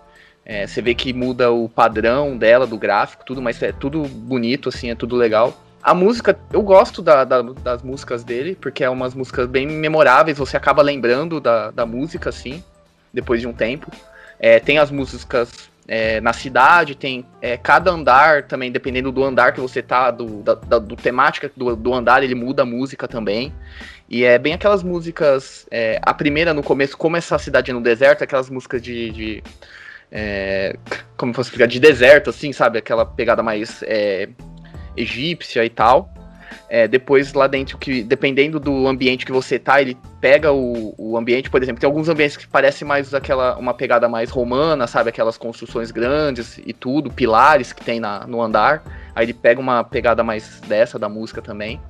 É, 0.44 0.66
você 0.66 0.82
vê 0.82 0.94
que 0.94 1.12
muda 1.12 1.50
o 1.52 1.68
padrão 1.68 2.36
dela, 2.36 2.66
do 2.66 2.76
gráfico, 2.76 3.24
tudo, 3.24 3.40
mas 3.40 3.62
é 3.62 3.72
tudo 3.72 4.02
bonito, 4.02 4.68
assim, 4.68 4.90
é 4.90 4.94
tudo 4.94 5.16
legal. 5.16 5.56
A 5.82 5.94
música, 5.94 6.38
eu 6.52 6.62
gosto 6.62 7.02
da- 7.02 7.24
da- 7.24 7.42
das 7.42 7.82
músicas 7.82 8.22
dele, 8.24 8.56
porque 8.60 8.84
é 8.84 8.90
umas 8.90 9.14
músicas 9.14 9.46
bem 9.48 9.66
memoráveis, 9.66 10.38
você 10.38 10.56
acaba 10.56 10.82
lembrando 10.82 11.40
da, 11.40 11.70
da 11.70 11.84
música, 11.86 12.30
assim, 12.30 12.62
depois 13.12 13.40
de 13.40 13.46
um 13.46 13.52
tempo. 13.52 13.90
É, 14.38 14.58
tem 14.58 14.78
as 14.78 14.90
músicas 14.90 15.70
é, 15.86 16.20
na 16.20 16.32
cidade, 16.32 16.94
tem 16.94 17.26
é, 17.40 17.56
cada 17.56 17.90
andar 17.90 18.44
também, 18.44 18.70
dependendo 18.70 19.10
do 19.10 19.24
andar 19.24 19.52
que 19.52 19.60
você 19.60 19.82
tá, 19.82 20.10
do, 20.10 20.42
da, 20.42 20.54
da 20.54 20.78
do 20.78 20.94
temática 20.94 21.50
do, 21.56 21.74
do, 21.74 21.92
andar, 21.92 22.22
ele 22.22 22.34
muda 22.34 22.62
a 22.62 22.66
música 22.66 23.08
também. 23.08 23.52
E 24.08 24.24
é 24.24 24.38
bem 24.38 24.52
aquelas 24.52 24.82
músicas. 24.82 25.66
É, 25.70 25.98
a 26.02 26.14
primeira 26.14 26.54
no 26.54 26.62
começo, 26.62 26.96
como 26.96 27.16
essa 27.16 27.38
cidade 27.38 27.72
no 27.72 27.80
deserto, 27.80 28.22
aquelas 28.22 28.48
músicas 28.48 28.80
de. 28.80 29.10
de 29.10 29.42
é, 30.10 30.76
como 31.16 31.32
posso 31.32 31.48
explicar? 31.48 31.66
De 31.66 31.80
deserto, 31.80 32.30
assim, 32.30 32.52
sabe? 32.52 32.78
Aquela 32.78 33.04
pegada 33.04 33.42
mais 33.42 33.82
é, 33.84 34.28
egípcia 34.96 35.64
e 35.64 35.70
tal. 35.70 36.12
É, 36.68 36.86
depois 36.86 37.32
lá 37.32 37.46
dentro, 37.46 37.78
que 37.78 38.02
dependendo 38.02 38.60
do 38.60 38.86
ambiente 38.86 39.26
que 39.26 39.32
você 39.32 39.58
tá, 39.58 39.80
ele 39.80 39.96
pega 40.22 40.52
o, 40.52 40.94
o 40.96 41.18
ambiente, 41.18 41.50
por 41.50 41.60
exemplo, 41.60 41.80
tem 41.80 41.86
alguns 41.88 42.08
ambientes 42.08 42.36
que 42.36 42.46
parecem 42.46 42.86
mais 42.86 43.12
aquela 43.12 43.58
uma 43.58 43.74
pegada 43.74 44.08
mais 44.08 44.30
romana, 44.30 44.86
sabe? 44.86 45.10
Aquelas 45.10 45.36
construções 45.36 45.90
grandes 45.90 46.58
e 46.64 46.72
tudo, 46.72 47.10
pilares 47.10 47.72
que 47.72 47.84
tem 47.84 47.98
na, 47.98 48.24
no 48.24 48.40
andar. 48.40 48.84
Aí 49.16 49.26
ele 49.26 49.34
pega 49.34 49.60
uma 49.60 49.82
pegada 49.82 50.22
mais 50.22 50.60
dessa 50.60 50.96
da 50.96 51.08
música 51.08 51.42
também. 51.42 51.80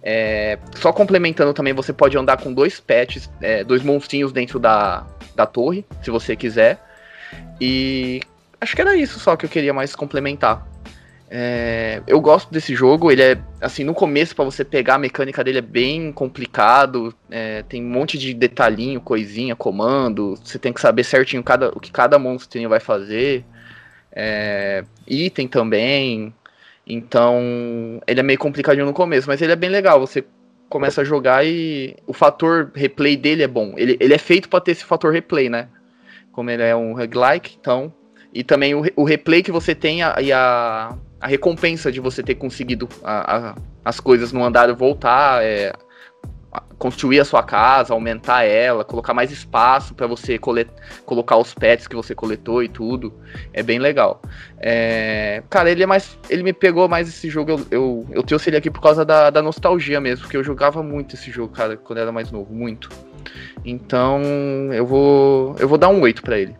É, 0.00 0.56
só 0.76 0.92
complementando 0.92 1.52
também, 1.52 1.72
você 1.72 1.92
pode 1.92 2.16
andar 2.16 2.36
com 2.36 2.52
dois 2.52 2.78
pets, 2.78 3.28
é, 3.40 3.64
dois 3.64 3.82
monstrinhos 3.82 4.32
dentro 4.32 4.60
da, 4.60 5.04
da 5.34 5.44
torre, 5.44 5.84
se 6.00 6.12
você 6.12 6.36
quiser. 6.36 6.80
E 7.60 8.20
acho 8.60 8.76
que 8.76 8.82
era 8.82 8.94
isso 8.94 9.18
só 9.18 9.34
que 9.34 9.46
eu 9.46 9.50
queria 9.50 9.74
mais 9.74 9.96
complementar. 9.96 10.64
É, 11.30 12.02
eu 12.06 12.20
gosto 12.20 12.52
desse 12.52 12.74
jogo, 12.74 13.10
ele 13.10 13.22
é, 13.22 13.38
assim, 13.60 13.82
no 13.82 13.94
começo 13.94 14.36
para 14.36 14.44
você 14.44 14.64
pegar 14.64 14.96
a 14.96 14.98
mecânica 14.98 15.42
dele 15.42 15.58
é 15.58 15.62
bem 15.62 16.12
complicado, 16.12 17.14
é, 17.30 17.62
tem 17.62 17.82
um 17.82 17.88
monte 17.88 18.18
de 18.18 18.34
detalhinho, 18.34 19.00
coisinha, 19.00 19.56
comando, 19.56 20.36
você 20.36 20.58
tem 20.58 20.72
que 20.72 20.80
saber 20.80 21.02
certinho 21.02 21.42
cada, 21.42 21.70
o 21.70 21.80
que 21.80 21.90
cada 21.90 22.18
monstrinho 22.18 22.68
vai 22.68 22.78
fazer, 22.78 23.44
é, 24.12 24.84
item 25.08 25.48
também, 25.48 26.32
então 26.86 28.00
ele 28.06 28.20
é 28.20 28.22
meio 28.22 28.38
complicadinho 28.38 28.86
no 28.86 28.92
começo, 28.92 29.26
mas 29.26 29.40
ele 29.40 29.52
é 29.52 29.56
bem 29.56 29.70
legal, 29.70 29.98
você 29.98 30.24
começa 30.68 31.00
a 31.00 31.04
jogar 31.04 31.44
e 31.44 31.96
o 32.06 32.12
fator 32.12 32.70
replay 32.74 33.16
dele 33.16 33.42
é 33.42 33.48
bom, 33.48 33.74
ele, 33.76 33.96
ele 33.98 34.12
é 34.12 34.18
feito 34.18 34.48
para 34.48 34.60
ter 34.60 34.72
esse 34.72 34.84
fator 34.84 35.12
replay, 35.12 35.48
né, 35.48 35.68
como 36.30 36.50
ele 36.50 36.62
é 36.62 36.76
um 36.76 36.94
roguelike, 36.94 37.56
então, 37.58 37.92
e 38.32 38.44
também 38.44 38.74
o, 38.74 38.84
o 38.94 39.04
replay 39.04 39.42
que 39.42 39.52
você 39.52 39.74
tem 39.74 40.02
a, 40.02 40.16
e 40.20 40.32
a 40.32 40.94
a 41.24 41.26
recompensa 41.26 41.90
de 41.90 42.00
você 42.00 42.22
ter 42.22 42.34
conseguido 42.34 42.86
a, 43.02 43.36
a, 43.36 43.54
as 43.82 43.98
coisas 43.98 44.30
no 44.30 44.44
andar 44.44 44.70
voltar, 44.74 45.42
é, 45.42 45.72
construir 46.78 47.18
a 47.18 47.24
sua 47.24 47.42
casa, 47.42 47.94
aumentar 47.94 48.44
ela, 48.44 48.84
colocar 48.84 49.14
mais 49.14 49.32
espaço 49.32 49.94
para 49.94 50.06
você 50.06 50.38
colocar 51.06 51.38
os 51.38 51.54
pets 51.54 51.88
que 51.88 51.96
você 51.96 52.14
coletou 52.14 52.62
e 52.62 52.68
tudo. 52.68 53.10
É 53.54 53.62
bem 53.62 53.78
legal. 53.78 54.20
É, 54.58 55.42
cara, 55.48 55.70
ele 55.70 55.82
é 55.82 55.86
mais. 55.86 56.18
Ele 56.28 56.42
me 56.42 56.52
pegou 56.52 56.90
mais 56.90 57.08
esse 57.08 57.30
jogo. 57.30 57.52
Eu, 57.52 57.66
eu, 57.70 58.06
eu 58.10 58.22
trouxe 58.22 58.50
ele 58.50 58.58
aqui 58.58 58.70
por 58.70 58.82
causa 58.82 59.02
da, 59.02 59.30
da 59.30 59.40
nostalgia 59.40 60.02
mesmo, 60.02 60.24
porque 60.24 60.36
eu 60.36 60.44
jogava 60.44 60.82
muito 60.82 61.14
esse 61.14 61.30
jogo, 61.30 61.54
cara, 61.54 61.74
quando 61.78 62.00
era 62.00 62.12
mais 62.12 62.30
novo. 62.30 62.52
Muito. 62.52 62.90
Então 63.64 64.20
eu 64.74 64.84
vou. 64.84 65.56
Eu 65.58 65.66
vou 65.66 65.78
dar 65.78 65.88
um 65.88 66.02
8 66.02 66.22
para 66.22 66.38
ele. 66.38 66.54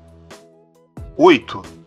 8? 1.19 1.84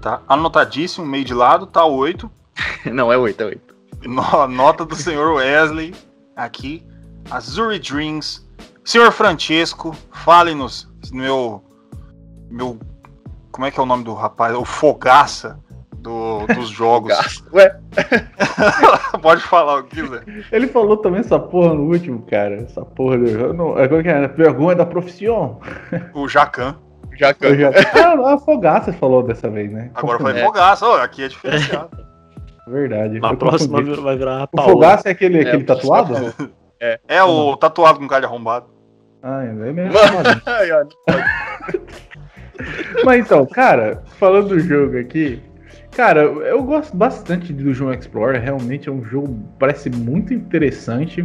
Tá 0.00 0.20
anotadíssimo, 0.28 1.06
meio 1.06 1.24
de 1.24 1.34
lado, 1.34 1.66
tá 1.66 1.84
8. 1.84 2.30
Não, 2.92 3.12
é 3.12 3.16
8, 3.16 3.42
é 3.42 3.46
8. 3.46 3.76
Nota 4.50 4.84
do 4.84 4.94
senhor 4.94 5.34
Wesley 5.34 5.94
aqui. 6.36 6.86
Azuri 7.30 7.78
Dreams. 7.78 8.46
Senhor 8.84 9.10
Francesco, 9.10 9.96
fale-nos, 10.12 10.88
meu. 11.10 11.62
Meu. 12.48 12.78
Como 13.50 13.66
é 13.66 13.70
que 13.70 13.80
é 13.80 13.82
o 13.82 13.86
nome 13.86 14.04
do 14.04 14.14
rapaz? 14.14 14.54
O 14.54 14.64
Fogaça 14.64 15.58
do, 16.06 16.46
dos 16.54 16.68
jogos. 16.70 17.42
Ué? 17.52 17.76
Pode 19.20 19.42
falar 19.42 19.80
o 19.80 19.84
que 19.84 20.00
quiser. 20.00 20.22
Ele 20.52 20.68
falou 20.68 20.96
também 20.98 21.20
essa 21.20 21.38
porra 21.38 21.74
no 21.74 21.90
último, 21.90 22.22
cara. 22.22 22.54
Essa 22.56 22.84
porra. 22.84 23.16
Eu 23.16 23.52
não, 23.52 23.76
é, 23.76 23.86
é, 23.86 24.24
é? 24.24 24.28
Vergonha 24.28 24.76
da 24.76 24.86
profissão. 24.86 25.60
O 26.14 26.28
Jacan. 26.28 26.76
Já 27.18 27.34
que 27.34 27.46
eu 27.46 27.58
já... 27.58 27.70
Ah, 27.94 28.34
a 28.34 28.38
Fogaça 28.38 28.92
falou 28.92 29.22
dessa 29.22 29.48
vez, 29.48 29.70
né? 29.70 29.90
Agora 29.94 30.18
foi 30.18 30.38
é. 30.38 30.44
Fogaça, 30.44 30.86
ó, 30.86 31.02
aqui 31.02 31.24
é 31.24 31.28
diferenciado. 31.28 31.90
Verdade. 32.66 33.20
Na 33.20 33.34
próxima 33.34 33.80
vai 33.82 34.16
virar 34.16 34.42
a 34.42 34.48
O 34.50 34.62
Fogaça 34.62 35.08
é 35.08 35.12
aquele, 35.12 35.38
é, 35.38 35.42
aquele 35.42 35.64
tatuado? 35.64 36.34
É. 36.80 36.98
é 37.06 37.22
o 37.22 37.56
tatuado 37.56 37.98
com 37.98 38.08
cara 38.08 38.20
de 38.22 38.26
arrombado. 38.26 38.66
Ah, 39.22 39.44
é 39.44 39.52
mesmo. 39.52 39.92
Mas 43.04 43.24
então, 43.24 43.46
cara, 43.46 44.02
falando 44.18 44.48
do 44.48 44.60
jogo 44.60 44.98
aqui, 44.98 45.42
cara, 45.92 46.22
eu 46.22 46.62
gosto 46.62 46.96
bastante 46.96 47.52
do 47.52 47.72
João 47.72 47.92
Explorer, 47.92 48.40
realmente 48.40 48.88
é 48.88 48.92
um 48.92 49.02
jogo, 49.02 49.38
parece 49.58 49.90
muito 49.90 50.32
interessante. 50.32 51.22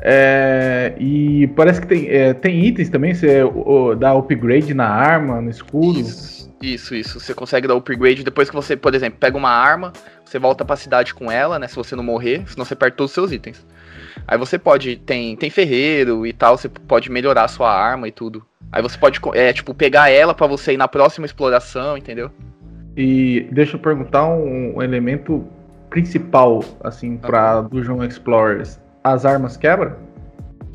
É, 0.00 0.94
e 0.98 1.48
parece 1.48 1.80
que 1.80 1.86
tem, 1.86 2.08
é, 2.08 2.32
tem 2.32 2.64
itens 2.64 2.88
também, 2.88 3.14
você 3.14 3.42
o, 3.42 3.94
dá 3.94 4.12
upgrade 4.12 4.72
na 4.72 4.88
arma, 4.88 5.40
no 5.40 5.50
escudo. 5.50 5.98
Isso, 5.98 6.50
isso, 6.62 6.94
isso. 6.94 7.20
Você 7.20 7.34
consegue 7.34 7.66
dar 7.66 7.74
upgrade 7.74 8.22
depois 8.22 8.48
que 8.48 8.54
você, 8.54 8.76
por 8.76 8.94
exemplo, 8.94 9.18
pega 9.18 9.36
uma 9.36 9.50
arma, 9.50 9.92
você 10.24 10.38
volta 10.38 10.64
pra 10.64 10.76
cidade 10.76 11.14
com 11.14 11.30
ela, 11.30 11.58
né? 11.58 11.66
Se 11.66 11.74
você 11.74 11.96
não 11.96 12.04
morrer, 12.04 12.44
senão 12.46 12.64
você 12.64 12.76
perde 12.76 12.96
todos 12.96 13.10
os 13.10 13.14
seus 13.14 13.32
itens. 13.32 13.66
Aí 14.26 14.38
você 14.38 14.58
pode, 14.58 14.96
tem, 14.96 15.36
tem 15.36 15.50
ferreiro 15.50 16.26
e 16.26 16.32
tal, 16.32 16.56
você 16.56 16.68
pode 16.68 17.10
melhorar 17.10 17.44
a 17.44 17.48
sua 17.48 17.72
arma 17.72 18.06
e 18.06 18.12
tudo. 18.12 18.44
Aí 18.70 18.82
você 18.82 18.98
pode, 18.98 19.18
é, 19.34 19.52
tipo, 19.52 19.74
pegar 19.74 20.10
ela 20.10 20.34
para 20.34 20.46
você 20.46 20.74
ir 20.74 20.76
na 20.76 20.86
próxima 20.86 21.26
exploração, 21.26 21.96
entendeu? 21.96 22.30
E 22.96 23.48
deixa 23.50 23.76
eu 23.76 23.80
perguntar 23.80 24.26
um, 24.28 24.76
um 24.76 24.82
elemento 24.82 25.46
principal, 25.88 26.62
assim, 26.82 27.16
para 27.16 27.62
do 27.62 27.82
João 27.82 28.04
Explorers 28.04 28.78
as 29.12 29.24
armas 29.24 29.56
quebram? 29.56 29.96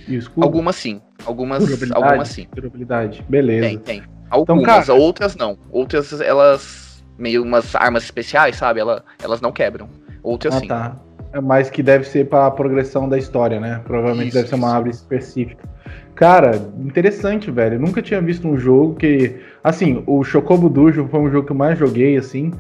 E 0.08 0.16
o 0.16 0.20
escudo? 0.20 0.46
Algumas 0.46 0.76
sim. 0.76 1.02
Algumas, 1.26 1.64
algumas 1.92 2.28
sim. 2.28 2.48
Durabilidade. 2.54 3.26
Beleza. 3.30 3.68
Tem, 3.68 3.78
tem. 3.78 4.04
Algumas, 4.30 4.64
então, 4.64 4.82
cara... 4.82 4.94
outras 4.94 5.36
não. 5.36 5.58
Outras 5.72 6.20
elas. 6.22 7.04
Meio 7.18 7.44
umas 7.44 7.76
armas 7.76 8.04
especiais, 8.04 8.56
sabe? 8.56 8.80
Ela, 8.80 9.04
elas 9.24 9.40
não 9.40 9.52
quebram. 9.52 9.88
Outras 10.24 10.56
ah, 10.56 10.60
sim. 10.60 10.68
Tá. 10.68 10.96
É 11.32 11.40
mais 11.40 11.70
que 11.70 11.82
deve 11.82 12.06
ser 12.06 12.28
para 12.28 12.48
a 12.48 12.52
progressão 12.52 13.08
da 13.08 13.18
história, 13.18 13.60
né? 13.60 13.82
Provavelmente 13.86 14.30
isso, 14.30 14.38
deve 14.38 14.50
ser 14.50 14.56
uma 14.56 14.74
árvore 14.74 14.92
específica. 14.92 15.68
Cara, 16.16 16.56
interessante, 16.80 17.50
velho. 17.50 17.76
Eu 17.76 17.80
nunca 17.80 18.02
tinha 18.02 18.22
visto 18.22 18.48
um 18.48 18.58
jogo 18.58 18.96
que. 18.96 19.36
Assim, 19.64 20.04
o 20.06 20.24
Chocobo 20.24 20.70
Dujo 20.70 21.08
foi 21.10 21.20
um 21.20 21.32
jogo 21.32 21.46
que 21.46 21.52
eu 21.52 21.58
mais 21.58 21.78
joguei, 21.78 22.18
assim. 22.18 22.52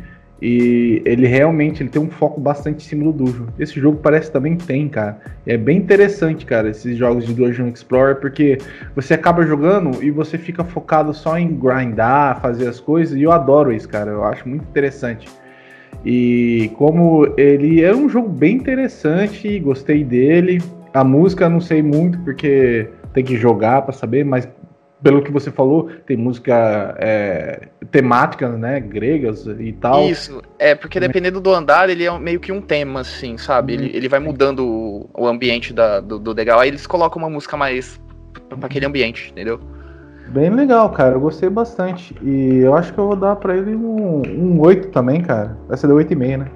E 0.46 1.02
ele 1.06 1.26
realmente 1.26 1.82
ele 1.82 1.90
tem 1.90 2.02
um 2.02 2.10
foco 2.10 2.42
bastante 2.42 2.86
em 2.86 2.90
cima 2.90 3.06
do 3.06 3.14
Dungeon. 3.14 3.46
Esse 3.58 3.80
jogo 3.80 4.00
parece 4.04 4.30
também 4.30 4.58
tem, 4.58 4.90
cara. 4.90 5.18
É 5.48 5.56
bem 5.56 5.78
interessante, 5.78 6.46
cara, 6.46 6.70
esses 6.70 6.98
jogos 6.98 7.26
de 7.26 7.34
Dungeon 7.34 7.70
Explorer, 7.70 8.18
porque 8.18 8.58
você 8.94 9.14
acaba 9.14 9.46
jogando 9.46 10.04
e 10.04 10.12
você 10.12 10.38
fica 10.38 10.66
focado 10.66 11.14
só 11.14 11.38
em 11.38 11.48
grindar, 11.48 12.42
fazer 12.42 12.68
as 12.68 12.78
coisas, 12.78 13.18
e 13.18 13.24
eu 13.24 13.32
adoro 13.32 13.72
isso, 13.72 13.88
cara. 13.88 14.12
Eu 14.12 14.26
acho 14.26 14.50
muito 14.50 14.64
interessante. 14.64 15.30
E 16.04 16.70
como 16.76 17.34
ele 17.38 17.82
é 17.82 17.96
um 17.96 18.10
jogo 18.10 18.28
bem 18.28 18.58
interessante, 18.58 19.58
gostei 19.60 20.04
dele. 20.04 20.62
A 20.94 21.06
música 21.06 21.48
não 21.48 21.62
sei 21.62 21.82
muito 21.82 22.20
porque 22.20 22.90
tem 23.14 23.24
que 23.24 23.38
jogar 23.38 23.84
para 23.84 23.94
saber, 23.94 24.26
mas 24.26 24.46
pelo 25.04 25.22
que 25.22 25.32
você 25.32 25.52
falou, 25.52 25.90
tem 26.08 26.16
música 26.16 26.96
é, 26.98 27.68
temáticas, 27.92 28.58
né, 28.58 28.80
gregas 28.80 29.46
e 29.46 29.74
tal. 29.74 30.10
Isso, 30.10 30.42
é, 30.58 30.74
porque 30.74 31.00
dependendo 31.00 31.42
do 31.42 31.54
andar, 31.54 31.90
ele 31.90 32.06
é 32.06 32.18
meio 32.18 32.40
que 32.40 32.52
um 32.52 32.62
tema, 32.62 33.02
assim, 33.02 33.38
sabe? 33.38 33.74
Ele, 33.74 33.92
ele 33.94 34.08
vai 34.08 34.20
mudando 34.20 34.66
o, 34.66 35.10
o 35.14 35.28
ambiente 35.28 35.74
da, 35.74 36.00
do, 36.00 36.18
do 36.18 36.34
legal, 36.34 36.60
aí 36.60 36.70
eles 36.70 36.88
colocam 36.88 37.22
uma 37.22 37.30
música 37.30 37.58
mais 37.58 38.02
para 38.50 38.66
aquele 38.66 38.86
ambiente, 38.86 39.32
entendeu? 39.32 39.60
Bem 40.30 40.50
legal, 40.50 40.90
cara, 40.90 41.16
eu 41.16 41.20
gostei 41.20 41.50
bastante. 41.50 42.16
E 42.22 42.60
eu 42.60 42.74
acho 42.74 42.94
que 42.94 43.00
eu 43.00 43.08
vou 43.08 43.16
dar 43.16 43.36
pra 43.36 43.56
ele 43.58 43.76
um, 43.76 44.22
um 44.26 44.62
8 44.62 44.88
também, 44.88 45.22
cara. 45.22 45.58
Vai 45.68 45.78
ser 45.78 45.88
de 45.88 45.94
8,5, 45.94 46.38
né? 46.38 46.48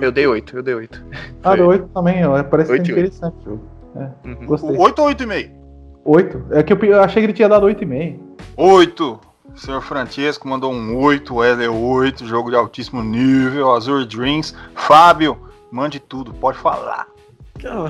Eu 0.00 0.12
dei 0.12 0.26
8, 0.26 0.56
eu 0.56 0.62
dei 0.62 0.74
8. 0.74 1.04
Ah, 1.42 1.56
deu 1.56 1.66
8 1.66 1.88
também, 1.88 2.24
ó. 2.24 2.40
parece 2.44 2.70
8 2.70 2.90
interessante 2.90 3.34
o 3.40 3.44
jogo. 3.44 3.64
É, 3.96 4.28
uhum. 4.28 4.46
Gostei. 4.46 4.76
8 4.76 4.98
ou 5.02 5.08
8,5? 5.08 5.65
8. 6.06 6.46
É 6.52 6.62
que 6.62 6.72
eu 6.72 7.00
achei 7.02 7.20
que 7.20 7.26
ele 7.26 7.32
tinha 7.32 7.48
dado 7.48 7.66
8,5. 7.66 8.18
8. 8.56 9.20
O 9.54 9.58
senhor 9.58 9.80
Francesco 9.80 10.46
mandou 10.46 10.72
um 10.72 10.96
8, 10.98 11.34
Wesley 11.34 11.68
8, 11.68 12.26
jogo 12.26 12.50
de 12.50 12.56
altíssimo 12.56 13.02
nível, 13.02 13.72
Azure 13.72 14.06
Dreams. 14.06 14.54
Fábio, 14.74 15.38
mande 15.70 15.98
tudo, 15.98 16.32
pode 16.32 16.58
falar. 16.58 17.06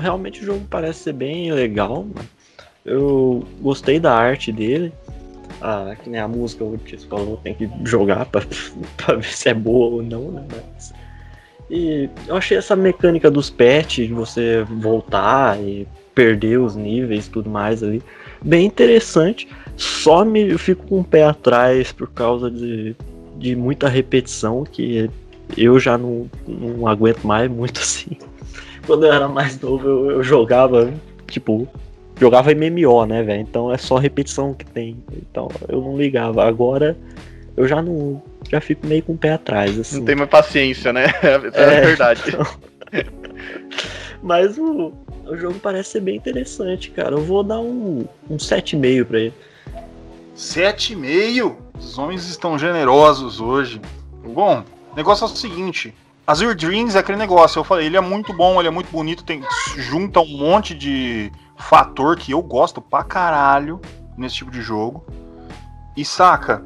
Realmente 0.01 0.41
o 0.41 0.45
jogo 0.45 0.65
parece 0.69 0.99
ser 1.03 1.13
bem 1.13 1.51
legal, 1.51 2.03
mano. 2.03 2.27
Eu 2.85 3.45
gostei 3.59 3.99
da 3.99 4.15
arte 4.15 4.51
dele. 4.51 4.93
Ah, 5.61 5.95
que 6.01 6.09
nem 6.09 6.21
a 6.21 6.27
música 6.27 6.63
o 6.63 6.77
Tis 6.77 7.03
falou, 7.03 7.37
tem 7.37 7.53
que 7.53 7.69
jogar 7.83 8.25
pra, 8.25 8.41
pra 8.95 9.15
ver 9.15 9.25
se 9.25 9.49
é 9.49 9.53
boa 9.53 9.95
ou 9.95 10.03
não, 10.03 10.31
né? 10.31 10.45
Mas... 10.49 10.93
E 11.69 12.09
eu 12.27 12.37
achei 12.37 12.57
essa 12.57 12.77
mecânica 12.77 13.29
dos 13.29 13.49
pets, 13.49 14.07
de 14.07 14.13
você 14.13 14.63
voltar 14.63 15.59
e 15.59 15.85
perder 16.17 16.59
os 16.59 16.75
níveis 16.75 17.27
e 17.27 17.29
tudo 17.29 17.47
mais 17.47 17.83
ali. 17.83 18.01
Bem 18.43 18.65
interessante. 18.65 19.47
Só 19.75 20.25
me 20.25 20.49
eu 20.49 20.57
fico 20.57 20.87
com 20.87 21.01
o 21.01 21.03
pé 21.03 21.23
atrás 21.23 21.91
por 21.91 22.07
causa 22.07 22.49
de 22.49 22.95
de 23.35 23.55
muita 23.55 23.87
repetição 23.87 24.63
que 24.63 25.07
eu 25.55 25.79
já 25.79 25.95
não, 25.95 26.27
não 26.47 26.87
aguento 26.87 27.23
mais 27.23 27.49
muito 27.51 27.79
assim. 27.79 28.17
Quando 28.87 29.05
eu 29.05 29.13
era 29.13 29.27
mais 29.27 29.59
novo, 29.61 29.87
eu, 29.87 30.11
eu 30.11 30.23
jogava, 30.23 30.91
tipo, 31.27 31.67
jogava 32.19 32.51
MMO, 32.55 33.05
né, 33.05 33.21
velho? 33.21 33.41
Então 33.41 33.71
é 33.71 33.77
só 33.77 33.97
repetição 33.97 34.55
que 34.55 34.65
tem. 34.65 34.97
Então 35.13 35.49
eu 35.69 35.81
não 35.81 35.95
ligava. 35.95 36.43
Agora 36.43 36.97
eu 37.55 37.67
já 37.67 37.79
não. 37.79 38.23
Já 38.49 38.59
fico 38.59 38.87
meio 38.87 39.03
com 39.03 39.13
o 39.13 39.17
pé 39.17 39.33
atrás, 39.33 39.77
assim. 39.77 39.99
Não 39.99 40.05
tem 40.05 40.15
mais 40.15 40.29
paciência, 40.29 40.91
né? 40.91 41.05
É, 41.21 41.33
é 41.61 41.81
verdade. 41.81 42.23
Então... 42.27 42.45
Mas 44.23 44.57
o, 44.57 44.93
o 45.29 45.37
jogo 45.37 45.59
parece 45.59 45.91
ser 45.91 46.01
bem 46.01 46.15
interessante, 46.15 46.91
cara. 46.91 47.15
Eu 47.15 47.23
vou 47.23 47.43
dar 47.43 47.59
um, 47.59 48.05
um 48.29 48.37
7,5 48.37 49.05
pra 49.05 49.19
ele. 49.19 49.33
7,5? 50.35 51.55
Os 51.79 51.97
homens 51.97 52.27
estão 52.27 52.57
generosos 52.57 53.39
hoje. 53.39 53.81
Bom, 54.23 54.63
o 54.91 54.95
negócio 54.95 55.23
é 55.23 55.27
o 55.27 55.29
seguinte. 55.29 55.93
Azure 56.25 56.55
Dreams 56.55 56.95
é 56.95 56.99
aquele 56.99 57.17
negócio, 57.17 57.57
eu 57.57 57.63
falei, 57.63 57.85
ele 57.85 57.95
é 57.95 58.01
muito 58.01 58.33
bom, 58.33 58.59
ele 58.59 58.67
é 58.67 58.71
muito 58.71 58.91
bonito, 58.91 59.23
tem 59.23 59.41
junta 59.77 60.19
um 60.19 60.37
monte 60.37 60.75
de 60.75 61.31
fator 61.55 62.17
que 62.17 62.33
eu 62.33 62.41
gosto 62.41 62.81
pra 62.81 63.01
caralho 63.01 63.79
nesse 64.17 64.35
tipo 64.35 64.51
de 64.51 64.61
jogo. 64.61 65.05
E 65.95 66.03
saca, 66.03 66.63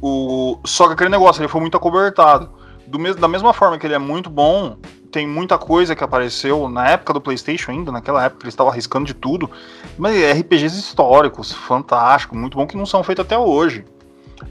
o 0.00 0.58
só 0.64 0.86
que 0.86 0.92
aquele 0.92 1.10
negócio, 1.10 1.40
ele 1.40 1.48
foi 1.48 1.60
muito 1.60 1.76
acobertado. 1.76 2.50
Do 2.86 2.98
mesmo, 2.98 3.20
da 3.20 3.26
mesma 3.26 3.52
forma 3.52 3.78
que 3.78 3.86
ele 3.86 3.94
é 3.94 3.98
muito 3.98 4.30
bom, 4.30 4.76
tem 5.14 5.28
muita 5.28 5.56
coisa 5.56 5.94
que 5.94 6.02
apareceu 6.02 6.68
na 6.68 6.90
época 6.90 7.12
do 7.12 7.20
PlayStation 7.20 7.70
ainda, 7.70 7.92
naquela 7.92 8.24
época 8.24 8.42
eles 8.42 8.52
estavam 8.52 8.72
arriscando 8.72 9.06
de 9.06 9.14
tudo, 9.14 9.48
mas 9.96 10.12
RPGs 10.40 10.76
históricos, 10.76 11.52
fantástico, 11.52 12.36
muito 12.36 12.56
bom 12.56 12.66
que 12.66 12.76
não 12.76 12.84
são 12.84 13.00
feitos 13.04 13.24
até 13.24 13.38
hoje. 13.38 13.84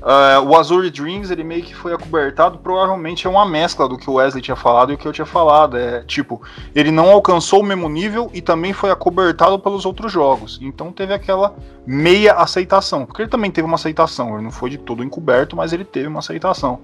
Uh, 0.01 0.41
o 0.47 0.55
Azure 0.55 0.89
Dreams 0.89 1.29
ele 1.29 1.43
meio 1.43 1.63
que 1.63 1.75
foi 1.75 1.93
acobertado, 1.93 2.59
provavelmente 2.59 3.27
é 3.27 3.29
uma 3.29 3.45
mescla 3.45 3.89
do 3.89 3.97
que 3.97 4.09
o 4.09 4.13
Wesley 4.13 4.41
tinha 4.41 4.55
falado 4.55 4.93
e 4.93 4.95
o 4.95 4.97
que 4.97 5.05
eu 5.05 5.11
tinha 5.11 5.25
falado. 5.25 5.77
É 5.77 6.01
tipo, 6.03 6.41
ele 6.73 6.91
não 6.91 7.11
alcançou 7.11 7.59
o 7.59 7.63
mesmo 7.63 7.89
nível 7.89 8.31
e 8.33 8.41
também 8.41 8.71
foi 8.71 8.89
acobertado 8.89 9.59
pelos 9.59 9.85
outros 9.85 10.13
jogos. 10.13 10.57
Então 10.61 10.93
teve 10.93 11.13
aquela 11.13 11.53
meia 11.85 12.35
aceitação. 12.35 13.05
Porque 13.05 13.23
ele 13.23 13.29
também 13.29 13.51
teve 13.51 13.67
uma 13.67 13.75
aceitação, 13.75 14.35
ele 14.35 14.43
não 14.43 14.51
foi 14.51 14.69
de 14.69 14.77
todo 14.77 15.03
encoberto, 15.03 15.57
mas 15.57 15.73
ele 15.73 15.83
teve 15.83 16.07
uma 16.07 16.19
aceitação. 16.19 16.79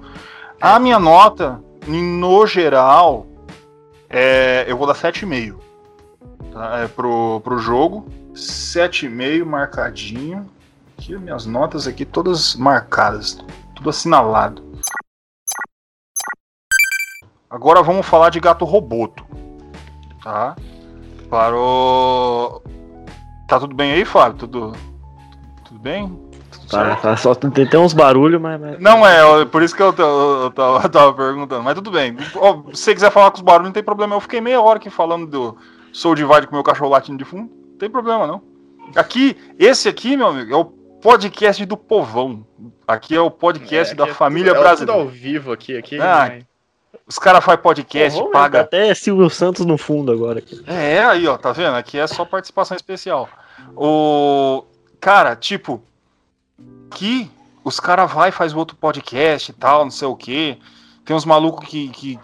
A 0.59 0.77
minha 0.77 0.99
nota, 0.99 1.63
no 1.87 2.45
geral, 2.45 3.28
é, 4.09 4.65
eu 4.67 4.75
vou 4.75 4.87
dar 4.87 4.95
7,5 4.95 5.55
tá? 6.51 6.79
é, 6.79 6.87
pro, 6.87 7.39
pro 7.41 7.59
jogo. 7.59 8.07
7,5 8.33 9.45
marcadinho. 9.45 10.49
Aqui, 10.97 11.15
minhas 11.17 11.45
notas 11.45 11.87
aqui 11.87 12.03
todas 12.03 12.55
marcadas, 12.55 13.39
tudo 13.75 13.89
assinalado. 13.89 14.67
Agora 17.49 17.81
vamos 17.81 18.05
falar 18.05 18.29
de 18.29 18.39
gato 18.39 18.65
roboto. 18.65 19.25
Tá? 20.23 20.55
Para 21.29 21.55
o. 21.55 22.61
Tá 23.47 23.59
tudo 23.59 23.75
bem 23.75 23.93
aí, 23.93 24.05
Fábio? 24.05 24.39
Tudo. 24.39 24.73
Tudo 25.65 25.79
bem? 25.79 26.28
Tá, 26.69 26.95
tá, 26.97 27.17
só 27.17 27.33
tem, 27.33 27.65
tem 27.65 27.79
uns 27.79 27.93
barulhos, 27.93 28.39
mas, 28.39 28.59
mas, 28.59 28.79
Não 28.79 29.05
é, 29.05 29.45
por 29.45 29.63
isso 29.63 29.75
que 29.75 29.81
eu, 29.81 29.93
eu, 29.97 30.41
eu, 30.43 30.51
tava, 30.51 30.83
eu, 30.83 30.89
tava, 30.89 31.13
perguntando. 31.13 31.63
Mas 31.63 31.75
tudo 31.75 31.89
bem. 31.89 32.15
se 32.17 32.81
você 32.81 32.93
quiser 32.93 33.11
falar 33.11 33.31
com 33.31 33.37
os 33.37 33.43
barulhos, 33.43 33.69
não 33.69 33.73
tem 33.73 33.83
problema. 33.83 34.15
Eu 34.15 34.21
fiquei 34.21 34.39
meia 34.39 34.61
hora 34.61 34.77
aqui 34.77 34.89
falando 34.89 35.25
do 35.25 35.57
Soul 35.91 36.15
Divide 36.15 36.47
com 36.47 36.55
meu 36.55 36.63
cachorro 36.63 36.91
latindo 36.91 37.17
de 37.17 37.25
fundo. 37.25 37.49
Não 37.71 37.77
tem 37.77 37.89
problema, 37.89 38.27
não. 38.27 38.41
Aqui, 38.95 39.35
esse 39.57 39.87
aqui, 39.89 40.15
meu 40.15 40.27
amigo, 40.27 40.53
é 40.53 40.57
o 40.57 40.65
podcast 40.65 41.65
do 41.65 41.77
povão. 41.77 42.45
Aqui 42.87 43.15
é 43.15 43.21
o 43.21 43.31
podcast 43.31 43.93
é, 43.93 43.97
da 43.97 44.07
é 44.07 44.13
família 44.13 44.53
tudo, 44.53 44.63
brasileira. 44.63 44.99
É 44.99 45.03
tudo 45.03 45.07
ao 45.07 45.13
vivo 45.13 45.51
aqui. 45.51 45.77
aqui 45.77 45.99
ah, 45.99 46.39
os 47.07 47.17
caras 47.17 47.43
fazem 47.43 47.61
podcast, 47.61 48.19
Porra, 48.19 48.31
paga. 48.31 48.61
Até 48.61 48.93
Silvio 48.93 49.29
Santos 49.29 49.65
no 49.65 49.77
fundo 49.77 50.11
agora. 50.11 50.39
Aqui. 50.39 50.61
É, 50.67 50.99
aí, 51.03 51.27
ó, 51.27 51.37
tá 51.37 51.51
vendo? 51.51 51.75
Aqui 51.75 51.97
é 51.97 52.05
só 52.05 52.25
participação 52.25 52.75
especial. 52.75 53.27
O. 53.75 54.63
Cara, 54.99 55.35
tipo, 55.35 55.81
que 56.89 57.29
os 57.63 57.79
caras 57.79 58.11
vai 58.11 58.31
faz 58.31 58.53
outro 58.53 58.75
podcast 58.75 59.51
e 59.51 59.53
tal, 59.53 59.83
não 59.83 59.91
sei 59.91 60.07
o 60.07 60.15
que. 60.15 60.59
Tem 61.05 61.15
uns 61.15 61.25
malucos 61.25 61.67
que, 61.67 61.89
que, 61.89 62.19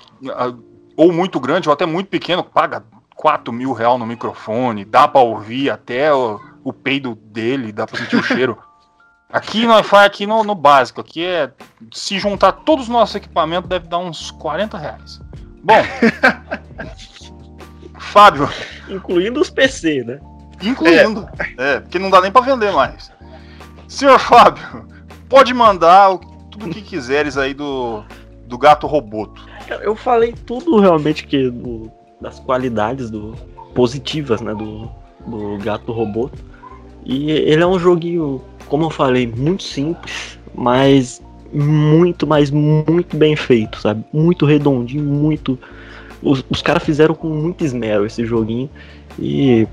ou 0.95 1.11
muito 1.11 1.39
grande 1.39 1.68
ou 1.68 1.74
até 1.74 1.86
muito 1.86 2.07
pequeno, 2.07 2.43
paga 2.43 2.84
4 3.16 3.51
mil 3.51 3.74
real 3.74 3.97
no 3.97 4.05
microfone, 4.05 4.86
dá 4.86 5.07
pra 5.07 5.22
ouvir 5.22 5.70
até 5.70 6.13
o, 6.13 6.39
o 6.63 6.72
peido 6.72 7.16
dele, 7.16 7.72
dá 7.72 7.88
pra 7.88 7.97
sentir 7.97 8.18
o 8.18 8.24
cheiro. 8.24 8.57
Aqui 9.34 9.66
nós 9.66 9.86
faz 9.86 10.05
aqui 10.05 10.26
no, 10.26 10.45
no, 10.45 10.55
básico, 10.55 11.01
aqui 11.01 11.26
é 11.26 11.51
se 11.91 12.18
juntar 12.20 12.53
todos 12.53 12.86
os 12.86 12.89
nossos 12.89 13.16
equipamentos 13.16 13.68
deve 13.68 13.88
dar 13.88 13.97
uns 13.97 14.32
40 14.32 14.78
reais. 14.78 15.20
Bom, 15.61 15.74
Fábio. 17.99 18.47
Incluindo 18.88 19.41
os 19.41 19.49
PC, 19.49 20.03
né? 20.03 20.20
Incluindo. 20.61 21.28
É. 21.57 21.76
é, 21.76 21.80
porque 21.82 21.99
não 21.99 22.09
dá 22.09 22.22
nem 22.22 22.32
pra 22.32 22.41
vender 22.41 22.72
mais. 22.72 23.11
Senhor 23.88 24.19
Fábio, 24.19 24.86
pode 25.29 25.53
mandar 25.53 26.17
tudo 26.51 26.67
o 26.67 26.69
que 26.69 26.81
quiseres 26.81 27.38
aí 27.38 27.53
do, 27.53 28.03
do 28.47 28.57
gato 28.57 28.88
roboto. 28.88 29.45
Eu 29.81 29.95
falei 29.95 30.33
tudo 30.45 30.79
realmente 30.79 31.25
que 31.25 31.49
do, 31.49 31.91
das 32.21 32.39
qualidades 32.39 33.09
do 33.09 33.36
positivas, 33.73 34.41
né, 34.41 34.53
do, 34.53 34.89
do 35.25 35.57
gato 35.63 35.91
roboto. 35.91 36.43
E 37.05 37.29
ele 37.29 37.61
é 37.61 37.67
um 37.67 37.77
joguinho, 37.77 38.41
como 38.67 38.86
eu 38.86 38.89
falei, 38.89 39.27
muito 39.27 39.63
simples, 39.63 40.39
mas 40.55 41.21
muito, 41.53 42.25
mas 42.25 42.49
muito 42.49 43.15
bem 43.15 43.36
feito, 43.36 43.79
sabe? 43.79 44.03
Muito 44.11 44.45
redondinho, 44.45 45.03
muito. 45.03 45.59
Os, 46.21 46.43
os 46.49 46.61
caras 46.61 46.83
fizeram 46.83 47.13
com 47.13 47.27
muito 47.27 47.63
esmero 47.63 48.05
esse 48.05 48.25
joguinho. 48.25 48.69
E 49.19 49.67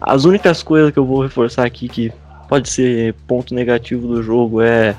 as 0.00 0.24
únicas 0.24 0.62
coisas 0.62 0.90
que 0.90 0.98
eu 0.98 1.06
vou 1.06 1.22
reforçar 1.22 1.64
aqui 1.64 1.88
que 1.88 2.12
pode 2.48 2.68
ser 2.68 3.14
ponto 3.26 3.54
negativo 3.54 4.06
do 4.06 4.22
jogo 4.22 4.60
é 4.60 4.96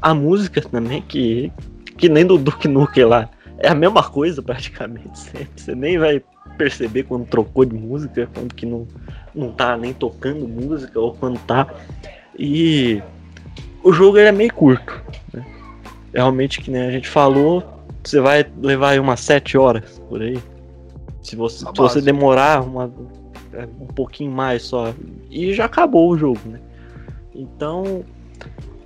a 0.00 0.14
música 0.14 0.60
também, 0.60 1.02
que, 1.02 1.52
que 1.96 2.08
nem 2.08 2.24
do 2.24 2.38
Duke 2.38 2.66
Nukem 2.66 3.04
lá. 3.04 3.28
É 3.58 3.68
a 3.68 3.74
mesma 3.74 4.02
coisa 4.02 4.42
praticamente 4.42 5.18
sempre. 5.18 5.50
Você 5.56 5.74
nem 5.74 5.98
vai 5.98 6.22
perceber 6.56 7.04
quando 7.04 7.26
trocou 7.26 7.64
de 7.64 7.74
música, 7.74 8.28
quando 8.34 8.54
que 8.54 8.66
não, 8.66 8.86
não 9.34 9.52
tá 9.52 9.76
nem 9.76 9.92
tocando 9.92 10.48
música 10.48 10.98
ou 10.98 11.14
quando 11.14 11.38
tá. 11.40 11.66
E 12.38 13.02
o 13.82 13.92
jogo 13.92 14.18
é 14.18 14.32
meio 14.32 14.52
curto. 14.52 15.02
Né? 15.32 15.44
Realmente, 16.14 16.60
que 16.60 16.70
nem 16.70 16.82
a 16.82 16.90
gente 16.90 17.08
falou, 17.08 17.62
você 18.02 18.20
vai 18.20 18.46
levar 18.62 18.90
aí 18.90 19.00
umas 19.00 19.20
7 19.20 19.58
horas 19.58 20.00
por 20.08 20.22
aí. 20.22 20.38
Se 21.22 21.36
você, 21.36 21.58
se 21.58 21.72
você 21.76 22.00
demorar 22.00 22.62
uma, 22.62 22.90
um 23.80 23.86
pouquinho 23.86 24.30
mais 24.30 24.62
só. 24.62 24.94
E 25.30 25.52
já 25.52 25.66
acabou 25.66 26.10
o 26.10 26.16
jogo, 26.16 26.40
né? 26.46 26.60
Então, 27.34 28.04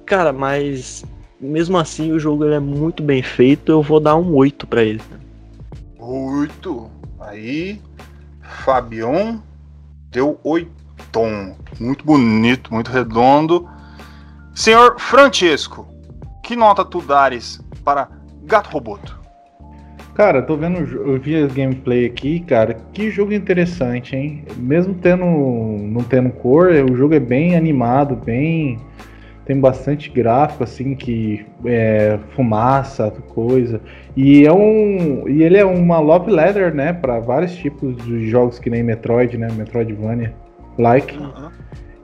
cara, 0.05 0.33
mas 0.33 1.05
mesmo 1.41 1.77
assim 1.77 2.13
o 2.13 2.19
jogo 2.19 2.45
é 2.45 2.61
muito 2.61 3.03
bem 3.03 3.23
feito, 3.23 3.73
eu 3.73 3.83
vou 3.83 4.01
dar 4.01 4.17
um 4.17 4.35
8 4.35 4.67
para 4.67 4.83
ele. 4.83 5.03
8. 5.99 6.91
Aí, 7.21 7.81
Fabião 8.41 9.43
deu 10.11 10.39
8. 10.45 10.71
Muito 11.79 12.05
bonito, 12.05 12.75
muito 12.75 12.91
redondo. 12.91 13.69
Senhor 14.55 14.99
Francesco, 14.99 15.87
que 16.43 16.57
nota 16.57 16.85
tu 16.85 17.01
dares 17.01 17.61
para 17.85 18.09
Gato 18.43 18.71
Roboto? 18.71 19.24
Cara, 20.15 20.41
tô 20.41 20.57
vendo, 20.57 20.79
eu 20.79 21.19
vi 21.19 21.35
as 21.35 21.53
gameplay 21.53 22.07
aqui, 22.07 22.39
cara, 22.39 22.75
que 22.93 23.11
jogo 23.11 23.33
interessante, 23.33 24.15
hein? 24.15 24.45
Mesmo 24.57 24.95
tendo, 24.95 25.25
não 25.25 26.05
tendo 26.05 26.31
cor, 26.31 26.69
o 26.89 26.95
jogo 26.95 27.15
é 27.15 27.21
bem 27.21 27.57
animado, 27.57 28.15
bem, 28.15 28.79
tem 29.45 29.59
bastante 29.59 30.09
gráfico, 30.11 30.63
assim, 30.63 30.95
que 30.95 31.45
é, 31.65 32.17
fumaça, 32.31 33.11
coisa. 33.35 33.81
E 34.17 34.47
é 34.47 34.53
um, 34.53 35.29
e 35.29 35.43
ele 35.43 35.59
é 35.59 35.65
uma 35.65 35.99
love 35.99 36.31
letter, 36.31 36.73
né, 36.73 36.93
para 36.93 37.19
vários 37.19 37.57
tipos 37.57 37.97
de 38.05 38.29
jogos 38.29 38.61
que 38.61 38.71
nem 38.71 38.85
Metroid, 38.85 39.37
né, 39.37 39.49
Metroidvania, 39.51 40.33
like. 40.79 41.19
Uhum. 41.19 41.51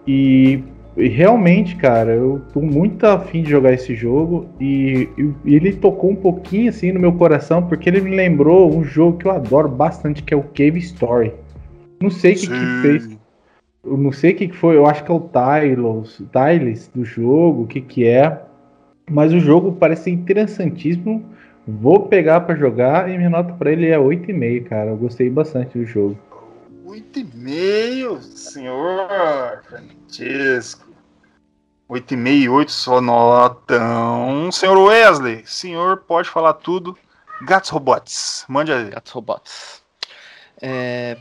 E 0.04 0.64
e 1.00 1.08
realmente, 1.08 1.76
cara, 1.76 2.12
eu 2.12 2.42
tô 2.52 2.60
muito 2.60 3.04
afim 3.04 3.42
de 3.42 3.50
jogar 3.50 3.72
esse 3.72 3.94
jogo 3.94 4.48
e, 4.60 5.08
e, 5.44 5.54
ele 5.54 5.72
tocou 5.72 6.10
um 6.10 6.16
pouquinho 6.16 6.68
assim 6.68 6.92
no 6.92 7.00
meu 7.00 7.12
coração 7.12 7.66
porque 7.66 7.88
ele 7.88 8.00
me 8.00 8.14
lembrou 8.14 8.74
um 8.74 8.84
jogo 8.84 9.18
que 9.18 9.26
eu 9.26 9.30
adoro 9.30 9.68
bastante, 9.68 10.22
que 10.22 10.34
é 10.34 10.36
o 10.36 10.42
Cave 10.42 10.78
Story. 10.78 11.32
Não 12.00 12.10
sei 12.10 12.32
o 12.32 12.36
que, 12.36 12.46
que, 12.46 12.82
fez. 12.82 13.18
Eu 13.84 13.96
não 13.96 14.12
sei 14.12 14.32
o 14.32 14.36
que, 14.36 14.48
que 14.48 14.56
foi, 14.56 14.76
eu 14.76 14.86
acho 14.86 15.04
que 15.04 15.10
é 15.10 15.14
o 15.14 15.20
Tylos, 15.20 16.22
Tyles 16.32 16.90
do 16.94 17.04
jogo, 17.04 17.62
o 17.62 17.66
que, 17.66 17.80
que 17.80 18.06
é. 18.06 18.40
Mas 19.10 19.32
o 19.32 19.40
jogo 19.40 19.72
parece 19.72 20.10
interessantíssimo. 20.10 21.24
Vou 21.66 22.06
pegar 22.06 22.40
para 22.40 22.54
jogar 22.54 23.10
e 23.10 23.16
minha 23.16 23.30
nota 23.30 23.52
para 23.52 23.72
ele 23.72 23.86
é 23.86 23.98
8,5, 23.98 24.64
cara. 24.64 24.90
Eu 24.90 24.96
gostei 24.96 25.28
bastante 25.30 25.78
do 25.78 25.84
jogo. 25.84 26.18
8,5, 26.86 28.20
senhor 28.20 29.62
Francisco. 29.64 30.89
8,5 31.90 32.28
e 32.28 32.48
8 32.48 32.70
só 32.70 33.00
notão. 33.00 34.50
Senhor 34.52 34.78
Wesley, 34.78 35.42
senhor 35.44 35.98
pode 35.98 36.28
falar 36.28 36.54
tudo. 36.54 36.96
Gatos 37.42 37.70
Robots, 37.70 38.44
mande 38.48 38.72
aí. 38.72 38.90
Gatos 38.90 39.10
Robots. 39.12 39.82
É, 40.62 41.16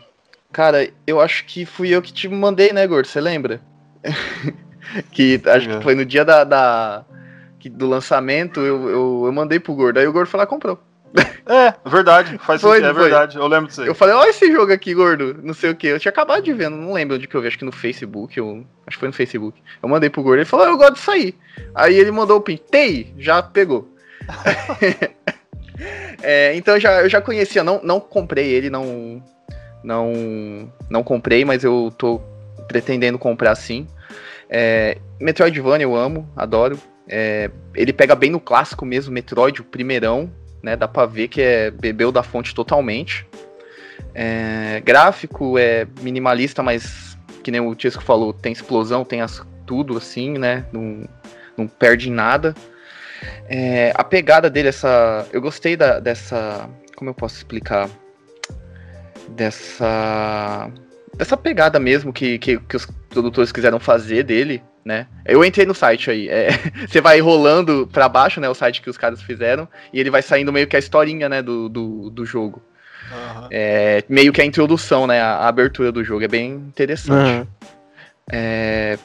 cara, 0.52 0.88
eu 1.08 1.20
acho 1.20 1.46
que 1.46 1.66
fui 1.66 1.90
eu 1.90 2.02
que 2.02 2.14
te 2.14 2.28
mandei, 2.30 2.72
né, 2.72 2.86
Gordo? 2.86 3.08
Você 3.08 3.20
lembra? 3.20 3.62
que 5.12 5.42
acho 5.46 5.70
É. 5.70 5.78
que 5.78 5.84
foi 5.84 5.96
no 5.96 6.06
dia 6.06 6.24
da, 6.24 6.44
da- 6.44 7.04
que- 7.60 7.70
do 7.70 7.88
lançamento, 7.88 8.60
eu, 8.60 8.90
eu, 8.90 9.24
eu 9.26 9.32
mandei 9.32 9.60
pro 9.60 9.74
Gordo. 9.74 9.98
Aí 9.98 10.08
o 10.08 10.14
Gordo 10.14 10.30
foi 10.30 10.38
lá 10.38 10.44
e 10.44 10.48
comprou. 10.48 10.80
É, 11.46 11.74
verdade, 11.90 12.38
faz 12.38 12.62
Foi, 12.62 12.78
sentido, 12.78 12.92
é 12.92 12.94
foi. 12.94 13.04
verdade, 13.10 13.38
eu 13.38 13.48
lembro 13.48 13.68
disso 13.68 13.82
aí. 13.82 13.88
Eu 13.88 13.96
falei, 13.96 14.14
olha 14.14 14.30
esse 14.30 14.52
jogo 14.52 14.72
aqui, 14.72 14.94
gordo. 14.94 15.36
Não 15.42 15.54
sei 15.56 15.72
o 15.72 15.76
que. 15.76 15.88
Eu 15.88 16.00
tinha 16.00 16.12
acabado 16.12 16.44
de 16.44 16.54
ver, 16.54 16.70
não 16.70 16.94
lembro 16.94 17.16
onde 17.16 17.28
que 17.28 17.36
eu 17.36 17.42
vi. 17.42 17.48
Acho 17.48 17.58
que 17.58 17.66
no 17.66 17.72
Facebook. 17.72 18.38
Eu... 18.38 18.64
Acho 18.86 18.98
que 18.98 19.00
foi 19.00 19.08
no 19.08 19.14
Facebook. 19.16 19.60
Eu 19.82 19.90
mandei 19.90 20.12
pro 20.12 20.22
gordo. 20.22 20.38
Ele 20.38 20.46
falou, 20.46 20.68
"Ah, 20.68 20.70
eu 20.70 20.78
gosto 20.78 20.94
disso 20.94 21.10
aí. 21.10 21.34
Aí 21.74 21.96
ele 21.96 22.12
mandou 22.12 22.38
o 22.38 22.42
pin. 22.42 22.58
Tei, 22.58 23.14
já 23.18 23.42
pegou. 23.42 23.92
É, 26.22 26.54
então 26.56 26.74
eu 26.74 26.80
já, 26.82 27.02
eu 27.02 27.08
já 27.08 27.22
conhecia. 27.22 27.64
Não, 27.64 27.80
não 27.82 28.02
comprei 28.02 28.52
ele, 28.52 28.70
não. 28.70 29.24
Não. 29.82 30.70
Não 30.90 31.02
comprei, 31.02 31.46
mas 31.46 31.64
eu 31.64 31.90
tô 31.98 32.20
pretendendo 32.68 33.18
comprar 33.18 33.56
sim. 33.56 33.88
É, 34.50 34.98
Metroidvania 35.22 35.86
eu 35.86 35.96
amo, 35.96 36.30
adoro. 36.36 36.78
É, 37.08 37.50
ele 37.74 37.94
pega 37.94 38.14
bem 38.14 38.30
no 38.30 38.42
clássico 38.42 38.86
mesmo, 38.86 39.14
Metroid, 39.14 39.62
o 39.62 39.64
primeirão 39.64 40.30
né? 40.62 40.76
Dá 40.76 40.88
pra 40.88 41.06
ver 41.06 41.28
que 41.28 41.42
é 41.42 41.72
bebeu 41.72 42.12
da 42.12 42.24
fonte 42.24 42.54
totalmente. 42.54 43.26
É, 44.14 44.82
gráfico 44.84 45.58
é 45.58 45.88
minimalista, 46.02 46.64
mas 46.64 47.18
que 47.44 47.52
nem 47.52 47.62
o 47.62 47.76
Tisco 47.76 48.04
falou, 48.04 48.34
tem 48.34 48.52
explosão, 48.52 49.06
tem 49.06 49.22
as, 49.22 49.42
tudo 49.66 49.98
assim, 49.98 50.38
né? 50.38 50.66
Não, 50.72 51.08
não 51.58 51.68
perde 51.68 52.10
em 52.10 52.14
nada. 52.14 52.56
É, 53.48 53.92
a 53.96 54.04
pegada 54.04 54.50
dele, 54.50 54.70
essa. 54.70 55.28
Eu 55.32 55.42
gostei 55.42 55.76
da, 55.76 56.00
dessa. 56.00 56.70
Como 56.96 57.10
eu 57.10 57.14
posso 57.14 57.38
explicar? 57.38 57.90
Dessa. 59.30 60.72
Dessa 61.16 61.36
pegada 61.36 61.80
mesmo 61.80 62.14
que, 62.14 62.40
que, 62.40 62.60
que 62.60 62.76
os 62.76 62.86
produtores 63.10 63.52
quiseram 63.52 63.80
fazer 63.80 64.24
dele, 64.24 64.64
né? 64.84 65.08
Eu 65.26 65.44
entrei 65.44 65.66
no 65.66 65.74
site 65.76 66.10
aí. 66.10 66.28
é, 66.30 66.50
você 66.88 67.02
vai 67.02 67.20
rolando 67.20 67.88
pra 67.92 68.10
baixo, 68.10 68.40
né? 68.40 68.50
O 68.50 68.54
site 68.56 68.82
que 68.82 68.90
os 68.90 68.98
caras 68.98 69.22
fizeram, 69.22 69.68
e 69.94 70.00
ele 70.00 70.10
vai 70.10 70.22
saindo 70.22 70.52
meio 70.54 70.68
que 70.68 70.76
a 70.76 70.80
historinha, 70.80 71.28
né? 71.30 71.42
Do, 71.42 71.70
do, 71.70 72.10
do 72.10 72.26
jogo. 72.26 72.62
Aham. 73.12 73.48
É, 73.52 74.04
meio 74.08 74.32
que 74.32 74.42
a 74.42 74.46
introdução, 74.46 75.08
né? 75.08 75.22
A, 75.22 75.36
a 75.36 75.48
abertura 75.48 75.92
do 75.92 76.04
jogo. 76.04 76.24
É 76.24 76.28
bem 76.28 76.52
interessante. 76.54 77.30
Aham. 77.30 77.48
É, 78.32 78.98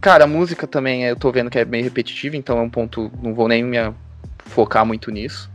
cara, 0.00 0.24
a 0.24 0.26
música 0.26 0.66
também 0.66 1.04
eu 1.04 1.16
tô 1.16 1.32
vendo 1.32 1.50
que 1.50 1.58
é 1.58 1.64
bem 1.64 1.82
repetitiva, 1.82 2.36
então 2.36 2.58
é 2.58 2.60
um 2.62 2.70
ponto. 2.70 3.10
Não 3.22 3.34
vou 3.34 3.48
nem 3.48 3.62
me 3.64 3.76
focar 4.46 4.86
muito 4.86 5.10
nisso. 5.10 5.50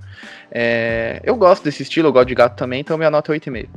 É, 0.52 1.22
eu 1.24 1.36
gosto 1.36 1.64
desse 1.64 1.84
estilo, 1.84 2.10
eu 2.10 2.14
gosto 2.14 2.28
de 2.28 2.36
gato 2.36 2.56
também, 2.58 2.82
então 2.82 2.98
minha 2.98 3.12
nota 3.12 3.34
é 3.34 3.40
8,5. 3.40 3.70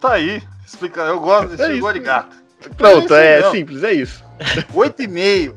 Tá 0.00 0.12
aí, 0.12 0.42
explica, 0.66 1.00
eu 1.02 1.18
gosto 1.20 1.48
desse 1.50 1.62
É 1.62 1.66
é 1.72 1.74
isso. 1.76 1.92
de 1.92 1.98
gato. 2.00 2.36
Pronto, 2.76 3.14
É 3.14 3.40
é, 3.40 3.50
simples, 3.50 3.82
é 3.82 3.92
isso. 3.92 4.24
8,5. 4.74 5.54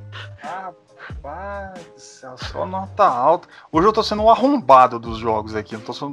Rapaz, 0.97 1.79
do 1.93 1.99
céu, 1.99 2.35
só 2.37 2.65
nota 2.65 3.03
alta. 3.05 3.47
Hoje 3.71 3.87
eu 3.87 3.93
tô 3.93 4.03
sendo 4.03 4.23
o 4.23 4.29
arrombado 4.29 4.99
dos 4.99 5.17
jogos 5.17 5.55
aqui, 5.55 5.75
não 5.75 5.81
tô 5.81 5.93
só 5.93 6.11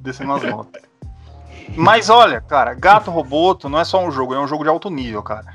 descendo 0.00 0.32
as 0.32 0.42
notas. 0.42 0.82
Mas 1.76 2.08
olha, 2.08 2.40
cara, 2.40 2.74
Gato 2.74 3.10
Roboto 3.10 3.68
não 3.68 3.78
é 3.78 3.84
só 3.84 4.04
um 4.04 4.10
jogo, 4.10 4.34
é 4.34 4.40
um 4.40 4.48
jogo 4.48 4.64
de 4.64 4.70
alto 4.70 4.90
nível, 4.90 5.22
cara. 5.22 5.46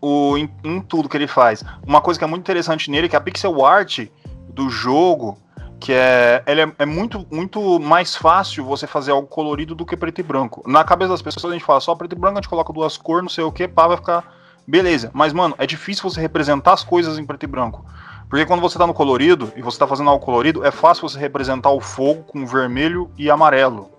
O, 0.00 0.36
em, 0.38 0.50
em 0.64 0.80
tudo 0.80 1.08
que 1.08 1.16
ele 1.16 1.26
faz. 1.26 1.64
Uma 1.86 2.00
coisa 2.00 2.18
que 2.18 2.24
é 2.24 2.28
muito 2.28 2.42
interessante 2.42 2.90
nele 2.90 3.06
é 3.06 3.08
que 3.10 3.16
a 3.16 3.20
pixel 3.20 3.64
art 3.64 4.06
do 4.48 4.70
jogo, 4.70 5.36
que 5.80 5.92
é, 5.92 6.42
ele 6.46 6.62
é, 6.62 6.72
é 6.80 6.86
muito, 6.86 7.26
muito 7.30 7.78
mais 7.78 8.16
fácil 8.16 8.64
você 8.64 8.86
fazer 8.86 9.12
algo 9.12 9.28
colorido 9.28 9.74
do 9.74 9.86
que 9.86 9.96
preto 9.96 10.20
e 10.20 10.22
branco. 10.22 10.62
Na 10.66 10.82
cabeça 10.84 11.10
das 11.10 11.22
pessoas 11.22 11.52
a 11.52 11.54
gente 11.54 11.64
fala 11.64 11.80
só 11.80 11.94
preto 11.94 12.14
e 12.14 12.18
branco, 12.18 12.38
a 12.38 12.40
gente 12.40 12.48
coloca 12.48 12.72
duas 12.72 12.96
cores, 12.96 13.22
não 13.22 13.30
sei 13.30 13.44
o 13.44 13.52
que, 13.52 13.68
pá, 13.68 13.86
vai 13.86 13.96
ficar 13.96 14.24
beleza. 14.66 15.10
Mas, 15.14 15.32
mano, 15.32 15.54
é 15.56 15.66
difícil 15.66 16.08
você 16.08 16.20
representar 16.20 16.74
as 16.74 16.84
coisas 16.84 17.18
em 17.18 17.24
preto 17.24 17.44
e 17.44 17.46
branco. 17.46 17.84
Porque 18.28 18.44
quando 18.44 18.60
você 18.60 18.76
tá 18.76 18.86
no 18.86 18.92
colorido 18.92 19.50
e 19.56 19.62
você 19.62 19.78
tá 19.78 19.86
fazendo 19.86 20.10
algo 20.10 20.22
colorido, 20.22 20.64
é 20.64 20.70
fácil 20.70 21.08
você 21.08 21.18
representar 21.18 21.70
o 21.70 21.80
fogo 21.80 22.24
com 22.24 22.44
vermelho 22.44 23.10
e 23.16 23.30
amarelo. 23.30 23.90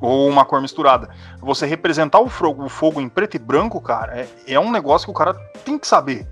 Ou 0.00 0.28
uma 0.28 0.44
cor 0.44 0.60
misturada. 0.60 1.08
Você 1.40 1.64
representar 1.64 2.18
o 2.18 2.28
fogo, 2.28 2.64
o 2.64 2.68
fogo 2.68 3.00
em 3.00 3.08
preto 3.08 3.36
e 3.36 3.38
branco, 3.38 3.80
cara, 3.80 4.20
é, 4.20 4.28
é 4.54 4.60
um 4.60 4.72
negócio 4.72 5.06
que 5.06 5.10
o 5.10 5.14
cara 5.14 5.34
tem 5.64 5.78
que 5.78 5.86
saber. 5.86 6.26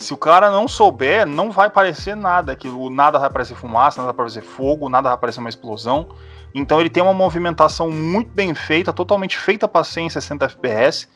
Se 0.00 0.14
o 0.14 0.16
cara 0.16 0.50
não 0.50 0.66
souber, 0.66 1.26
não 1.26 1.50
vai 1.50 1.68
parecer 1.68 2.16
nada. 2.16 2.52
Aquilo, 2.52 2.88
nada 2.88 3.18
vai 3.18 3.28
parecer 3.28 3.54
fumaça, 3.54 4.00
nada 4.00 4.12
vai 4.12 4.16
parecer 4.16 4.40
fogo, 4.40 4.88
nada 4.88 5.10
vai 5.10 5.18
parecer 5.18 5.40
uma 5.40 5.50
explosão. 5.50 6.08
Então 6.54 6.80
ele 6.80 6.88
tem 6.88 7.02
uma 7.02 7.12
movimentação 7.12 7.90
muito 7.90 8.30
bem 8.30 8.54
feita, 8.54 8.94
totalmente 8.94 9.36
feita 9.36 9.68
para 9.68 9.84
ser 9.84 10.00
em 10.00 10.08
60 10.08 10.46
FPS. 10.46 11.06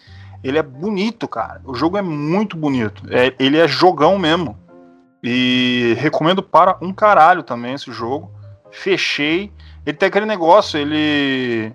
Ele 0.44 0.58
é 0.58 0.62
bonito, 0.62 1.26
cara. 1.26 1.62
O 1.64 1.74
jogo 1.74 1.96
é 1.96 2.02
muito 2.02 2.58
bonito. 2.58 3.02
É- 3.10 3.34
ele 3.38 3.56
é 3.58 3.66
jogão 3.66 4.18
mesmo. 4.18 4.58
E 5.22 5.96
recomendo 5.98 6.42
para 6.42 6.76
um 6.82 6.92
caralho 6.92 7.42
também 7.42 7.72
esse 7.72 7.90
jogo. 7.90 8.30
Fechei. 8.70 9.50
Ele 9.86 9.96
tem 9.96 10.08
aquele 10.08 10.26
negócio, 10.26 10.78
ele 10.78 11.74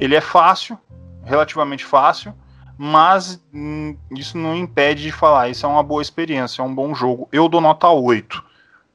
ele 0.00 0.14
é 0.14 0.20
fácil, 0.22 0.78
relativamente 1.24 1.84
fácil, 1.84 2.32
mas 2.78 3.42
hum, 3.52 3.96
isso 4.12 4.38
não 4.38 4.54
impede 4.54 5.02
de 5.02 5.10
falar, 5.12 5.48
isso 5.48 5.66
é 5.66 5.68
uma 5.68 5.82
boa 5.82 6.00
experiência, 6.00 6.62
é 6.62 6.64
um 6.64 6.72
bom 6.74 6.94
jogo. 6.94 7.28
Eu 7.32 7.48
dou 7.48 7.60
nota 7.60 7.88
8 7.88 8.42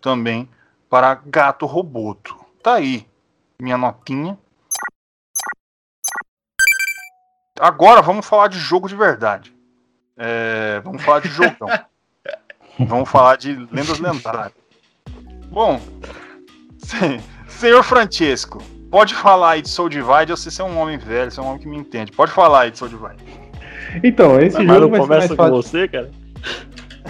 também 0.01 0.49
para 0.89 1.15
Gato 1.15 1.65
Roboto. 1.65 2.33
Tá 2.63 2.75
aí 2.75 3.05
minha 3.59 3.77
notinha. 3.77 4.37
Agora 7.59 8.01
vamos 8.01 8.25
falar 8.25 8.47
de 8.47 8.57
jogo 8.57 8.87
de 8.87 8.95
verdade. 8.95 9.53
É, 10.17 10.79
vamos 10.81 11.03
falar 11.03 11.19
de 11.19 11.29
jogão. 11.29 11.67
vamos 12.79 13.09
falar 13.09 13.35
de 13.37 13.53
lendas 13.71 13.99
lendárias. 13.99 14.53
Bom, 15.49 15.79
se- 16.77 17.21
senhor 17.47 17.83
Francesco, 17.83 18.59
pode 18.89 19.13
falar 19.13 19.51
aí 19.51 19.61
de 19.61 19.69
Soul 19.69 19.89
Divide. 19.89 20.31
Eu 20.31 20.37
sei 20.37 20.51
se 20.51 20.61
é 20.61 20.63
um 20.63 20.77
homem 20.79 20.97
velho, 20.97 21.29
você 21.31 21.39
é 21.39 21.43
um 21.43 21.47
homem 21.47 21.59
que 21.59 21.67
me 21.67 21.77
entende. 21.77 22.11
Pode 22.11 22.31
falar 22.31 22.61
aí 22.61 22.71
de 22.71 22.77
Soul 22.77 22.89
Divide. 22.89 23.42
Então, 24.03 24.39
esse 24.39 24.57
Mas 24.63 24.67
jogo 24.79 24.79
não 24.79 24.89
vai 24.89 25.01
ser 25.01 25.07
mais 25.07 25.27
conversa 25.27 25.27
com 25.29 25.35
fácil. 25.35 25.55
você, 25.55 25.87
cara? 25.87 26.11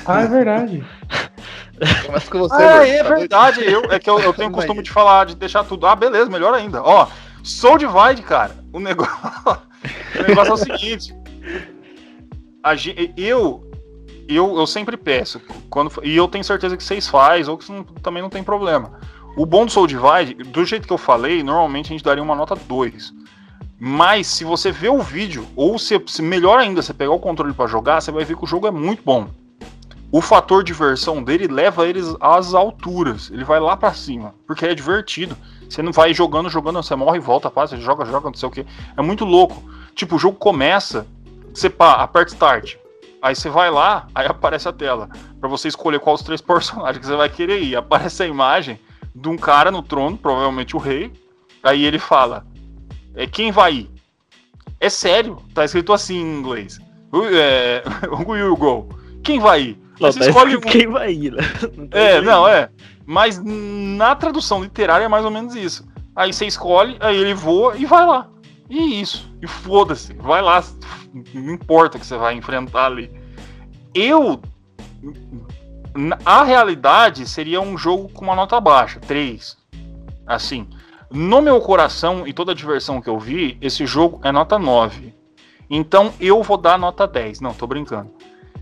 Ah, 0.06 0.22
é 0.24 0.28
verdade. 0.28 0.84
Começa 2.06 2.32
com 2.32 2.40
você, 2.40 2.56
Ah, 2.56 2.88
é 2.88 3.04
doido? 3.04 3.20
verdade. 3.20 3.64
Eu, 3.64 3.84
é 3.92 4.00
que 4.00 4.10
eu, 4.10 4.20
eu 4.20 4.34
tenho 4.34 4.50
o 4.50 4.54
costume 4.54 4.82
de 4.84 4.92
falar, 4.92 5.26
de 5.26 5.36
deixar 5.36 5.64
tudo. 5.64 5.86
Ah, 5.88 5.96
beleza, 5.96 6.30
melhor 6.30 6.54
ainda. 6.54 6.82
Ó, 6.82 7.08
Soul 7.44 7.78
Divide, 7.78 8.22
cara. 8.24 8.56
O 8.72 8.80
negócio, 8.80 9.14
o 10.20 10.22
negócio 10.28 10.52
é 10.52 10.54
o 10.54 10.58
seguinte. 10.58 11.14
A 12.64 12.74
eu, 13.18 13.70
eu, 14.28 14.56
eu 14.58 14.68
sempre 14.68 14.96
peço. 14.96 15.42
Quando, 15.70 15.92
e 16.04 16.16
eu 16.16 16.28
tenho 16.28 16.44
certeza 16.44 16.78
que 16.78 16.84
vocês 16.84 17.08
fazem, 17.08 17.50
ou 17.52 17.58
que 17.58 17.70
não- 17.72 17.84
também 17.84 18.22
não 18.22 18.30
tem 18.30 18.44
problema. 18.44 18.94
O 19.36 19.46
bom 19.46 19.66
do 19.66 19.72
Soul 19.72 19.88
Divide, 19.88 20.36
do 20.36 20.64
jeito 20.64 20.88
que 20.88 20.94
eu 20.94 20.98
falei, 20.98 21.44
normalmente 21.44 21.88
a 21.88 21.90
gente 21.90 22.04
daria 22.04 22.24
uma 22.24 22.36
nota 22.36 22.56
2. 22.56 23.12
Mas 23.86 24.28
se 24.28 24.46
você 24.46 24.72
ver 24.72 24.92
o 24.92 25.02
vídeo, 25.02 25.46
ou 25.58 25.78
se, 25.78 26.00
melhor 26.22 26.58
ainda, 26.58 26.82
você 26.82 26.94
pegar 26.94 27.12
o 27.12 27.20
controle 27.20 27.54
pra 27.54 27.68
jogar, 27.68 28.00
você 28.00 28.12
vai 28.12 28.24
ver 28.24 28.38
que 28.38 28.46
o 28.46 28.48
jogo 28.48 28.66
é 28.66 28.72
muito 28.72 29.04
bom 29.04 29.28
o 30.10 30.22
fator 30.22 30.64
diversão 30.64 31.24
dele 31.24 31.48
leva 31.48 31.88
eles 31.88 32.16
às 32.20 32.54
alturas. 32.54 33.32
Ele 33.32 33.44
vai 33.44 33.60
lá 33.60 33.76
pra 33.76 33.96
cima, 33.96 34.36
porque 34.46 34.64
é 34.64 34.76
divertido. 34.76 35.36
Você 35.68 35.82
não 35.82 35.92
vai 35.92 36.14
jogando, 36.14 36.52
jogando, 36.52 36.84
você 36.84 36.96
morre 36.96 37.18
e 37.18 37.20
volta, 37.20 37.50
passa, 37.50 37.76
você 37.76 37.82
joga, 37.82 38.06
joga, 38.06 38.28
não 38.28 38.36
sei 38.36 38.48
o 38.48 38.52
que. 38.52 38.64
É 38.96 39.02
muito 39.02 39.26
louco. 39.26 39.64
Tipo, 39.96 40.18
o 40.18 40.20
jogo 40.20 40.38
começa, 40.38 41.08
você 41.52 41.68
pá, 41.68 41.94
aperta 41.94 42.32
start. 42.32 42.76
Aí 43.24 43.36
você 43.36 43.50
vai 43.50 43.72
lá, 43.72 44.06
aí 44.14 44.28
aparece 44.28 44.70
a 44.70 44.72
tela. 44.72 45.10
Pra 45.40 45.50
você 45.50 45.68
escolher 45.68 46.00
qual 46.00 46.14
os 46.14 46.22
três 46.22 46.40
personagens 46.46 47.00
que 47.00 47.08
você 47.08 47.16
vai 47.16 47.28
querer 47.28 47.64
ir. 47.64 47.76
Aparece 47.76 48.22
a 48.22 48.28
imagem 48.28 48.80
de 49.16 49.28
um 49.28 49.36
cara 49.36 49.72
no 49.72 49.82
trono, 49.82 50.16
provavelmente 50.16 50.76
o 50.76 50.80
rei. 50.80 51.12
Aí 51.64 51.84
ele 51.84 51.98
fala: 51.98 52.46
é, 53.16 53.28
Quem 53.28 53.52
vai 53.52 53.74
ir? 53.74 53.92
É 54.80 54.90
sério, 54.90 55.38
tá 55.54 55.64
escrito 55.64 55.94
assim 55.94 56.16
em 56.16 56.40
inglês. 56.40 56.80
É, 57.32 57.84
will 58.28 58.48
you 58.48 58.58
go? 58.58 58.90
Quem 59.24 59.40
vai 59.40 59.62
ir? 59.62 59.84
Não, 60.00 60.12
você 60.12 60.20
tá 60.20 60.28
escolhe 60.28 60.58
um. 60.58 60.60
quem 60.60 60.88
vai 60.88 61.14
ir, 61.14 61.32
né? 61.32 61.44
Não 61.78 61.88
É, 61.92 62.22
não, 62.22 62.48
é. 62.48 62.70
Mas 63.06 63.42
na 63.44 64.16
tradução 64.16 64.62
literária 64.64 65.06
é 65.06 65.08
mais 65.08 65.24
ou 65.24 65.32
menos 65.32 65.56
isso. 65.56 65.88
Aí 66.16 66.34
você 66.34 66.46
escolhe, 66.46 66.98
aí 67.00 67.18
ele 67.18 67.34
voa 67.34 67.76
e 67.78 67.86
vai 67.86 68.06
lá. 68.06 68.28
E 68.70 69.02
isso. 69.02 69.32
E 69.42 69.48
foda-se. 69.48 70.14
Vai 70.14 70.42
lá. 70.42 70.64
Não 71.34 71.54
importa 71.54 71.98
o 71.98 72.00
que 72.00 72.06
você 72.06 72.18
vai 72.18 72.34
enfrentar 72.34 72.88
ali. 72.88 73.12
Eu. 73.94 74.42
A 76.26 76.44
realidade 76.44 77.28
seria 77.28 77.62
um 77.62 77.78
jogo 77.78 78.10
com 78.10 78.26
uma 78.26 78.36
nota 78.36 78.60
baixa, 78.60 79.00
3. 79.00 79.58
Assim. 80.26 80.68
No 81.16 81.44
meu 81.44 81.62
coração 81.62 82.28
e 82.28 82.34
toda 82.34 82.54
a 82.54 82.56
diversão 82.56 83.00
que 83.00 83.08
eu 83.08 83.20
vi, 83.20 83.56
esse 83.62 83.86
jogo 83.86 84.20
é 84.24 84.32
nota 84.32 84.58
9. 84.58 85.14
Então 85.70 86.12
eu 86.20 86.42
vou 86.42 86.58
dar 86.58 86.76
nota 86.76 87.06
10. 87.06 87.40
Não, 87.40 87.54
tô 87.54 87.68
brincando. 87.68 88.10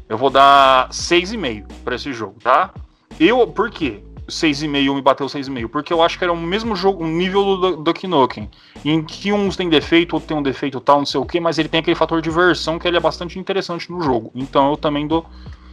Eu 0.10 0.18
vou 0.18 0.30
dar 0.30 0.90
6,5 0.90 1.66
pra 1.86 1.96
esse 1.96 2.12
jogo, 2.12 2.36
tá? 2.44 2.74
Eu, 3.18 3.48
por 3.48 3.72
quê? 3.72 4.04
6,5 4.28 4.96
me 4.96 5.02
bateu 5.02 5.28
6,5, 5.28 5.70
porque 5.70 5.94
eu 5.94 6.04
acho 6.04 6.18
que 6.18 6.26
era 6.26 6.34
o 6.34 6.36
mesmo 6.36 6.76
jogo, 6.76 7.06
um 7.06 7.08
nível 7.08 7.56
do 7.56 7.78
Duck 7.78 8.06
em 8.84 9.02
que 9.02 9.32
uns 9.32 9.56
tem 9.56 9.70
defeito, 9.70 10.12
outro 10.12 10.28
tem 10.28 10.36
um 10.36 10.44
defeito 10.44 10.82
tal, 10.82 10.98
não 10.98 11.06
sei 11.06 11.22
o 11.22 11.26
que, 11.26 11.40
mas 11.40 11.58
ele 11.58 11.70
tem 11.70 11.80
aquele 11.80 11.96
fator 11.96 12.22
de 12.22 12.30
diversão 12.30 12.78
que 12.78 12.86
ele 12.86 12.98
é 12.98 13.00
bastante 13.00 13.40
interessante 13.40 13.90
no 13.90 14.02
jogo. 14.02 14.30
Então 14.36 14.72
eu 14.72 14.76
também 14.76 15.08
dou 15.08 15.26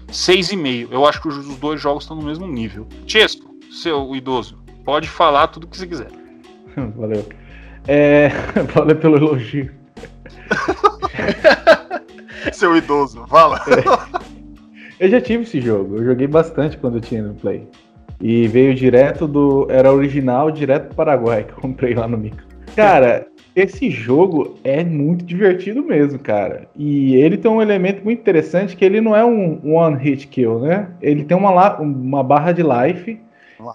6,5. 0.07 0.93
Eu 0.93 1.05
acho 1.05 1.21
que 1.21 1.27
os 1.27 1.57
dois 1.57 1.81
jogos 1.81 2.05
estão 2.05 2.17
no 2.17 2.23
mesmo 2.23 2.47
nível. 2.47 2.87
Chesco, 3.05 3.53
seu 3.69 4.15
idoso, 4.15 4.57
pode 4.85 5.09
falar 5.09 5.49
tudo 5.49 5.65
o 5.65 5.67
que 5.67 5.77
você 5.77 5.87
quiser. 5.89 6.18
Valeu. 6.97 7.25
É, 7.87 8.29
valeu 8.75 8.97
pelo 8.97 9.17
elogio. 9.17 9.71
seu 12.53 12.77
idoso, 12.77 13.25
fala. 13.29 13.61
É. 13.69 14.29
Eu 15.01 15.09
já 15.09 15.21
tive 15.21 15.45
esse 15.45 15.61
jogo, 15.61 15.97
eu 15.97 16.05
joguei 16.05 16.27
bastante 16.27 16.77
quando 16.77 16.97
eu 16.97 17.01
tinha 17.01 17.23
no 17.23 17.35
Play. 17.35 17.67
E 18.21 18.49
veio 18.49 18.75
direto 18.75 19.29
do. 19.29 19.67
Era 19.71 19.93
original, 19.93 20.51
direto 20.51 20.89
do 20.89 20.95
Paraguai, 20.95 21.45
que 21.45 21.53
eu 21.53 21.57
comprei 21.57 21.95
lá 21.95 22.09
no 22.09 22.19
Mica. 22.19 22.43
Cara, 22.75 23.27
esse 23.55 23.91
jogo 23.91 24.57
é 24.63 24.85
muito 24.85 25.25
divertido 25.25 25.83
mesmo, 25.83 26.19
cara. 26.19 26.69
E 26.77 27.17
ele 27.17 27.37
tem 27.37 27.51
um 27.51 27.63
elemento 27.63 28.05
muito 28.05 28.21
interessante 28.21 28.77
que 28.77 28.85
ele 28.85 29.01
não 29.01 29.17
é 29.17 29.25
um 29.25 29.75
one 29.75 29.97
hit 29.97 30.29
kill, 30.29 30.61
né? 30.61 30.89
Ele 31.01 31.25
tem 31.25 31.37
uma, 31.37 31.81
uma 31.81 32.23
barra 32.23 32.53
de 32.53 32.63
life. 32.63 33.21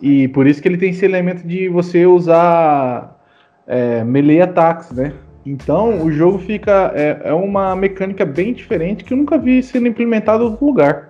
E 0.02 0.28
por 0.30 0.48
isso 0.48 0.62
que 0.62 0.68
ele 0.68 0.78
tem 0.78 0.92
esse 0.92 1.04
elemento 1.04 1.46
de 1.46 1.68
você 1.70 2.06
usar 2.06 3.20
é, 3.68 4.04
melee 4.04 4.42
ataques, 4.42 4.92
né? 4.92 5.14
Então 5.46 6.04
o 6.04 6.12
jogo 6.12 6.40
fica. 6.40 6.92
É, 6.96 7.22
é 7.26 7.34
uma 7.34 7.76
mecânica 7.76 8.26
bem 8.26 8.54
diferente 8.54 9.04
que 9.04 9.14
eu 9.14 9.18
nunca 9.18 9.38
vi 9.38 9.62
sendo 9.62 9.88
implementado 9.88 10.44
em 10.44 10.48
outro 10.48 10.66
lugar. 10.66 11.10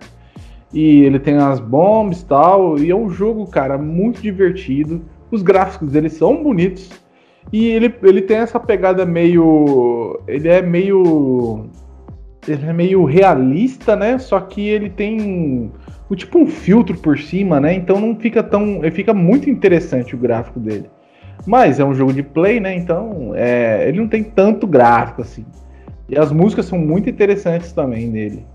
E 0.74 1.04
ele 1.04 1.20
tem 1.20 1.38
as 1.38 1.60
bombas 1.60 2.22
e 2.22 2.26
tal. 2.26 2.80
E 2.80 2.90
é 2.90 2.96
um 2.96 3.10
jogo, 3.10 3.46
cara, 3.46 3.78
muito 3.78 4.22
divertido. 4.22 5.02
Os 5.30 5.44
gráficos 5.44 5.92
dele 5.92 6.10
são 6.10 6.42
bonitos. 6.42 6.90
E 7.52 7.68
ele, 7.68 7.94
ele 8.02 8.22
tem 8.22 8.38
essa 8.38 8.60
pegada 8.60 9.06
meio. 9.06 10.20
Ele 10.28 10.48
é 10.50 10.62
meio. 10.62 11.68
Ele 12.48 12.66
é 12.66 12.74
meio 12.74 13.06
realista, 13.06 13.96
né? 13.96 14.18
Só 14.18 14.40
que 14.40 14.68
ele 14.68 14.90
tem 14.90 15.72
o 16.14 16.16
tipo 16.16 16.40
um 16.40 16.48
filtro 16.48 16.98
por 16.98 17.18
cima, 17.20 17.60
né? 17.60 17.74
Então 17.74 18.00
não 18.00 18.16
fica 18.16 18.42
tão. 18.42 18.78
Ele 18.78 18.92
fica 18.92 19.14
muito 19.14 19.50
interessante 19.50 20.16
o 20.16 20.18
gráfico 20.18 20.60
dele. 20.60 20.90
Mas 21.46 21.80
é 21.80 21.86
um 21.86 21.94
jogo 21.94 22.14
de 22.14 22.24
play, 22.24 22.60
né? 22.60 22.76
Então 22.76 23.34
é, 23.36 23.88
ele 23.88 24.00
não 24.00 24.08
tem 24.08 24.24
tanto 24.24 24.66
gráfico 24.66 25.22
assim. 25.22 25.46
E 26.08 26.18
as 26.18 26.32
músicas 26.32 26.66
são 26.66 26.78
muito 26.78 27.10
interessantes 27.10 27.72
também 27.74 28.08
nele. 28.08 28.46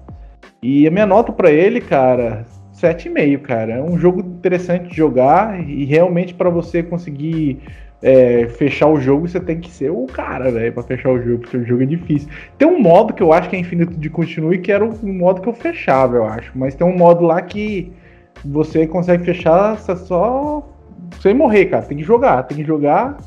E 0.62 0.86
a 0.86 0.90
minha 0.90 1.06
nota 1.06 1.32
para 1.32 1.51
ele, 1.51 1.80
cara, 1.80 2.47
7,5, 2.74 3.39
cara. 3.40 3.74
É 3.74 3.82
um 3.82 3.98
jogo 3.98 4.20
interessante 4.20 4.89
de 4.89 4.97
jogar 4.97 5.60
e 5.68 5.85
realmente 5.85 6.35
para 6.35 6.51
você 6.51 6.82
conseguir 6.82 7.60
é, 8.00 8.46
fechar 8.48 8.86
o 8.88 9.00
jogo, 9.00 9.28
você 9.28 9.40
tem 9.40 9.60
que 9.60 9.70
ser 9.70 9.90
o 9.90 10.06
cara, 10.06 10.50
velho, 10.50 10.72
pra 10.72 10.82
fechar 10.82 11.10
o 11.10 11.20
jogo, 11.20 11.38
porque 11.40 11.56
o 11.56 11.66
jogo 11.66 11.82
é 11.82 11.86
difícil. 11.86 12.28
Tem 12.56 12.68
um 12.68 12.80
modo 12.80 13.12
que 13.12 13.22
eu 13.22 13.32
acho 13.32 13.48
que 13.48 13.56
é 13.56 13.58
infinito 13.58 13.94
de 13.94 14.08
continue, 14.08 14.58
que 14.58 14.70
era 14.70 14.84
o 14.84 15.06
modo 15.06 15.40
que 15.40 15.48
eu 15.48 15.54
fechava, 15.54 16.16
eu 16.16 16.24
acho. 16.24 16.52
Mas 16.54 16.74
tem 16.74 16.86
um 16.86 16.96
modo 16.96 17.24
lá 17.24 17.42
que 17.42 17.92
você 18.44 18.86
consegue 18.86 19.24
fechar 19.24 19.78
só 19.78 20.66
sem 21.20 21.34
morrer, 21.34 21.66
cara. 21.66 21.82
Tem 21.82 21.98
que 21.98 22.04
jogar, 22.04 22.44
tem 22.44 22.58
que 22.58 22.64
jogar. 22.64 23.18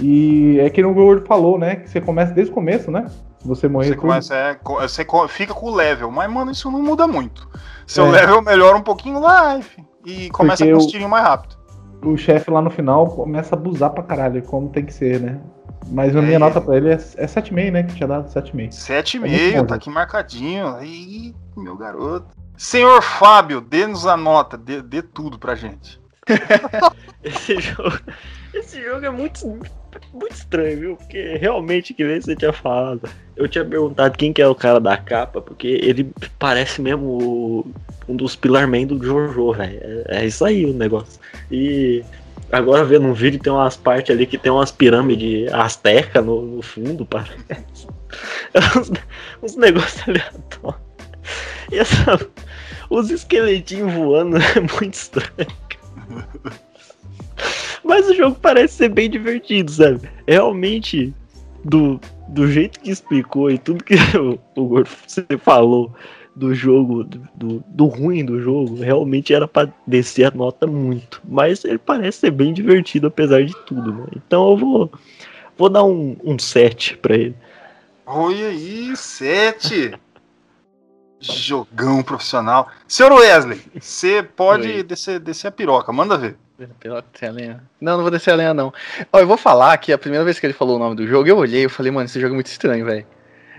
E 0.00 0.58
é 0.60 0.68
que 0.70 0.84
o 0.84 0.94
Gordo 0.94 1.26
falou, 1.26 1.58
né? 1.58 1.76
Que 1.76 1.88
você 1.90 2.00
começa 2.00 2.32
desde 2.32 2.52
o 2.52 2.54
começo, 2.54 2.90
né? 2.90 3.06
Se 3.38 3.48
você 3.48 3.66
morrer. 3.66 3.88
Você, 3.88 3.96
começa, 3.96 4.34
é, 4.34 4.58
você 4.62 5.06
fica 5.28 5.54
com 5.54 5.66
o 5.66 5.74
level, 5.74 6.10
mas, 6.10 6.30
mano, 6.30 6.50
isso 6.52 6.70
não 6.70 6.82
muda 6.82 7.06
muito. 7.06 7.48
Seu 7.86 8.06
é. 8.06 8.10
level 8.10 8.42
melhora 8.42 8.76
um 8.76 8.82
pouquinho 8.82 9.20
life 9.20 9.82
e 10.04 10.28
começa 10.30 10.64
Porque 10.64 10.72
com 10.72 10.78
os 10.78 10.86
tirinhos 10.86 11.10
mais 11.10 11.24
rápido. 11.24 11.55
O 12.02 12.16
chefe 12.16 12.50
lá 12.50 12.62
no 12.62 12.70
final 12.70 13.06
começa 13.08 13.54
a 13.54 13.58
abusar 13.58 13.90
pra 13.90 14.02
caralho, 14.02 14.42
como 14.42 14.68
tem 14.68 14.84
que 14.84 14.92
ser, 14.92 15.20
né? 15.20 15.40
Mas 15.88 16.16
a 16.16 16.22
minha 16.22 16.36
é. 16.36 16.38
nota 16.38 16.60
pra 16.60 16.76
ele 16.76 16.90
é, 16.90 16.94
é 16.94 17.26
7,5, 17.26 17.72
né? 17.72 17.82
Que 17.82 17.94
tinha 17.94 18.08
dado 18.08 18.28
7,5. 18.28 18.70
7,5, 18.70 19.54
é 19.54 19.64
tá 19.64 19.74
aqui 19.76 19.90
marcadinho. 19.90 20.68
Aí, 20.74 21.34
meu 21.56 21.76
garoto. 21.76 22.26
Senhor 22.56 23.02
Fábio, 23.02 23.60
dê-nos 23.60 24.06
a 24.06 24.16
nota, 24.16 24.56
dê, 24.56 24.80
dê 24.80 25.02
tudo 25.02 25.38
pra 25.38 25.54
gente. 25.54 26.00
esse, 27.22 27.60
jogo, 27.60 28.00
esse 28.52 28.82
jogo 28.82 29.04
é 29.04 29.10
muito, 29.10 29.46
muito 29.46 30.32
estranho, 30.32 30.80
viu? 30.80 30.96
Porque 30.96 31.36
realmente, 31.36 31.94
que 31.94 32.02
nem 32.02 32.20
você 32.20 32.34
tinha 32.34 32.52
falado, 32.52 33.08
eu 33.36 33.46
tinha 33.46 33.64
perguntado 33.64 34.16
quem 34.16 34.32
que 34.32 34.42
é 34.42 34.48
o 34.48 34.54
cara 34.54 34.80
da 34.80 34.96
capa, 34.96 35.40
porque 35.40 35.66
ele 35.66 36.12
parece 36.38 36.80
mesmo 36.80 37.70
um 38.08 38.16
dos 38.16 38.36
Pilarmen 38.36 38.86
do 38.86 39.02
Jojo, 39.02 39.52
velho. 39.52 39.80
É, 40.08 40.18
é, 40.20 40.26
isso 40.26 40.44
aí 40.44 40.64
o 40.64 40.72
negócio. 40.72 41.20
E 41.50 42.04
agora 42.52 42.84
vendo 42.84 43.06
um 43.06 43.12
vídeo, 43.12 43.40
tem 43.40 43.52
umas 43.52 43.76
partes 43.76 44.14
ali 44.14 44.26
que 44.26 44.38
tem 44.38 44.52
umas 44.52 44.70
pirâmides 44.70 45.52
asteca 45.52 46.22
no, 46.22 46.42
no 46.42 46.62
fundo, 46.62 47.04
parece. 47.04 47.86
uns, 48.78 48.92
uns 49.42 49.56
negócios 49.56 50.08
aleatórios. 50.08 50.80
E 51.72 51.78
essa, 51.78 52.18
os 52.90 53.10
esqueletinhos 53.10 53.92
voando 53.92 54.36
é 54.54 54.60
muito 54.60 54.94
estranho. 54.94 55.66
Mas 57.84 58.08
o 58.08 58.14
jogo 58.14 58.36
parece 58.40 58.74
ser 58.74 58.88
bem 58.88 59.08
divertido, 59.08 59.70
sabe? 59.70 60.08
Realmente, 60.26 61.14
do, 61.64 62.00
do 62.28 62.50
jeito 62.50 62.80
que 62.80 62.90
explicou 62.90 63.50
e 63.50 63.58
tudo 63.58 63.84
que 63.84 63.94
o, 64.18 64.38
o 64.56 64.84
você 64.84 65.24
falou 65.38 65.94
do 66.36 66.54
jogo, 66.54 67.02
do, 67.02 67.64
do 67.66 67.86
ruim 67.86 68.22
do 68.22 68.38
jogo, 68.38 68.76
realmente 68.76 69.32
era 69.32 69.48
para 69.48 69.72
descer 69.86 70.26
a 70.26 70.30
nota 70.30 70.66
muito. 70.66 71.22
Mas 71.24 71.64
ele 71.64 71.78
parece 71.78 72.18
ser 72.18 72.30
bem 72.30 72.52
divertido 72.52 73.06
apesar 73.06 73.42
de 73.42 73.56
tudo, 73.64 73.92
né? 73.92 74.06
Então 74.14 74.50
eu 74.50 74.56
vou, 74.58 74.92
vou 75.56 75.70
dar 75.70 75.82
um, 75.82 76.14
um 76.22 76.38
7 76.38 76.98
pra 76.98 77.14
ele. 77.16 77.34
Olha 78.04 78.48
aí, 78.48 78.94
7! 78.94 79.94
Jogão 81.18 82.02
profissional. 82.02 82.68
Senhor 82.86 83.10
Wesley, 83.10 83.60
você 83.80 84.22
pode 84.22 84.82
descer, 84.82 85.18
descer 85.18 85.48
a 85.48 85.50
piroca, 85.50 85.90
manda 85.90 86.18
ver. 86.18 86.36
Piroca, 86.78 87.06
descer 87.10 87.30
a 87.30 87.32
lenha. 87.32 87.64
Não, 87.80 87.96
não 87.96 88.02
vou 88.02 88.10
descer 88.10 88.32
a 88.32 88.36
lenha, 88.36 88.52
não. 88.52 88.72
Ó, 89.10 89.18
eu 89.18 89.26
vou 89.26 89.38
falar 89.38 89.76
que 89.78 89.90
a 89.90 89.98
primeira 89.98 90.24
vez 90.24 90.38
que 90.38 90.44
ele 90.44 90.52
falou 90.52 90.76
o 90.76 90.78
nome 90.78 90.94
do 90.94 91.06
jogo, 91.06 91.26
eu 91.26 91.38
olhei 91.38 91.64
e 91.64 91.68
falei, 91.68 91.90
mano, 91.90 92.04
esse 92.04 92.20
jogo 92.20 92.34
é 92.34 92.36
muito 92.36 92.46
estranho, 92.46 92.84
velho. 92.84 93.06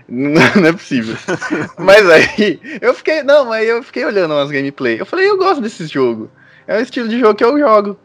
Não, 0.08 0.40
não, 0.56 0.68
é 0.68 0.72
possível. 0.72 1.16
mas 1.78 2.08
aí, 2.08 2.58
eu 2.80 2.94
fiquei. 2.94 3.22
Não, 3.22 3.52
aí 3.52 3.68
eu 3.68 3.82
fiquei 3.82 4.04
olhando 4.04 4.34
umas 4.34 4.50
gameplay. 4.50 4.98
Eu 4.98 5.04
falei, 5.04 5.28
eu 5.28 5.36
gosto 5.36 5.60
desse 5.60 5.86
jogo. 5.86 6.30
É 6.66 6.78
o 6.78 6.80
estilo 6.80 7.08
de 7.08 7.18
jogo 7.18 7.34
que 7.34 7.44
eu 7.44 7.58
jogo. 7.58 7.98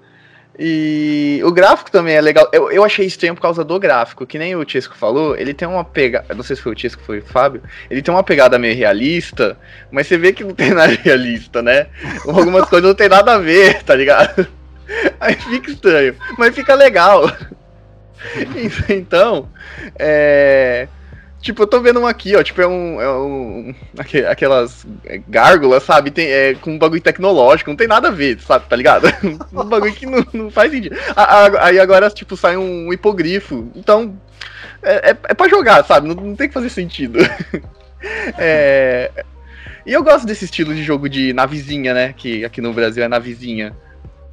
E 0.57 1.41
o 1.43 1.51
gráfico 1.51 1.89
também 1.89 2.15
é 2.15 2.21
legal. 2.21 2.47
Eu, 2.51 2.71
eu 2.71 2.83
achei 2.83 3.05
estranho 3.07 3.33
por 3.33 3.41
causa 3.41 3.63
do 3.63 3.79
gráfico, 3.79 4.25
que 4.25 4.37
nem 4.37 4.55
o 4.55 4.63
Tisco 4.63 4.95
falou, 4.95 5.35
ele 5.35 5.53
tem 5.53 5.67
uma 5.67 5.83
pegada. 5.83 6.33
Não 6.35 6.43
sei 6.43 6.55
se 6.55 6.61
foi 6.61 6.73
o 6.73 6.75
Tisco, 6.75 7.01
foi 7.01 7.19
o 7.19 7.25
Fábio. 7.25 7.63
Ele 7.89 8.01
tem 8.01 8.13
uma 8.13 8.23
pegada 8.23 8.59
meio 8.59 8.75
realista, 8.75 9.57
mas 9.89 10.05
você 10.05 10.17
vê 10.17 10.31
que 10.31 10.43
não 10.43 10.53
tem 10.53 10.71
nada 10.75 10.93
realista, 11.01 11.61
né? 11.61 11.87
Algumas 12.27 12.69
coisas 12.69 12.87
não 12.87 12.95
tem 12.95 13.09
nada 13.09 13.33
a 13.33 13.39
ver, 13.39 13.81
tá 13.83 13.95
ligado? 13.95 14.45
Aí 15.19 15.33
fica 15.35 15.71
estranho, 15.71 16.15
mas 16.37 16.53
fica 16.53 16.75
legal. 16.75 17.31
Então, 18.89 19.49
é. 19.97 20.87
Tipo, 21.43 21.63
eu 21.63 21.67
tô 21.67 21.81
vendo 21.81 21.99
um 21.99 22.07
aqui, 22.07 22.37
ó. 22.37 22.41
Tipo, 22.41 22.61
é 22.61 22.67
um. 22.67 23.01
É 23.01 23.11
um 23.11 23.75
aquelas 24.29 24.87
gárgulas, 25.27 25.83
sabe? 25.83 26.09
Tem, 26.09 26.25
é, 26.25 26.55
com 26.55 26.71
um 26.71 26.79
bagulho 26.79 27.01
tecnológico, 27.01 27.69
não 27.69 27.75
tem 27.75 27.85
nada 27.85 28.07
a 28.07 28.11
ver, 28.11 28.39
sabe? 28.39 28.65
Tá 28.69 28.77
ligado? 28.77 29.07
um 29.51 29.65
bagulho 29.65 29.93
que 29.93 30.05
não, 30.05 30.25
não 30.31 30.49
faz 30.49 30.71
sentido. 30.71 30.95
Aí 31.59 31.77
agora, 31.79 32.09
tipo, 32.09 32.37
sai 32.37 32.55
um 32.55 32.93
hipogrifo. 32.93 33.69
Então. 33.75 34.17
É, 34.81 35.11
é, 35.11 35.17
é 35.29 35.33
pra 35.33 35.49
jogar, 35.49 35.83
sabe? 35.83 36.07
Não, 36.07 36.15
não 36.15 36.35
tem 36.35 36.47
que 36.47 36.53
fazer 36.53 36.69
sentido. 36.69 37.19
é. 38.39 39.11
E 39.85 39.91
eu 39.91 40.01
gosto 40.01 40.25
desse 40.25 40.45
estilo 40.45 40.73
de 40.73 40.81
jogo 40.81 41.09
de 41.09 41.33
navezinha, 41.33 41.93
né? 41.93 42.13
Que 42.15 42.45
aqui 42.45 42.61
no 42.61 42.71
Brasil 42.71 43.03
é 43.03 43.09
navezinha. 43.09 43.75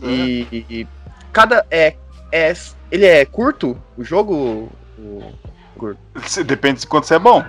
E, 0.00 0.46
e, 0.52 0.66
e 0.70 0.86
cada. 1.32 1.66
É, 1.68 1.94
é, 2.30 2.52
ele 2.88 3.04
é 3.04 3.24
curto, 3.24 3.76
o 3.98 4.04
jogo. 4.04 4.70
O, 4.96 5.32
curto. 5.80 5.98
Depende 6.44 6.80
de 6.80 6.86
quanto 6.86 7.06
você 7.06 7.14
é 7.14 7.18
bom. 7.18 7.44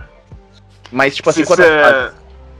Mas, 0.91 1.15
tipo 1.15 1.29
assim, 1.29 1.45
quando 1.45 1.61
é- 1.61 2.11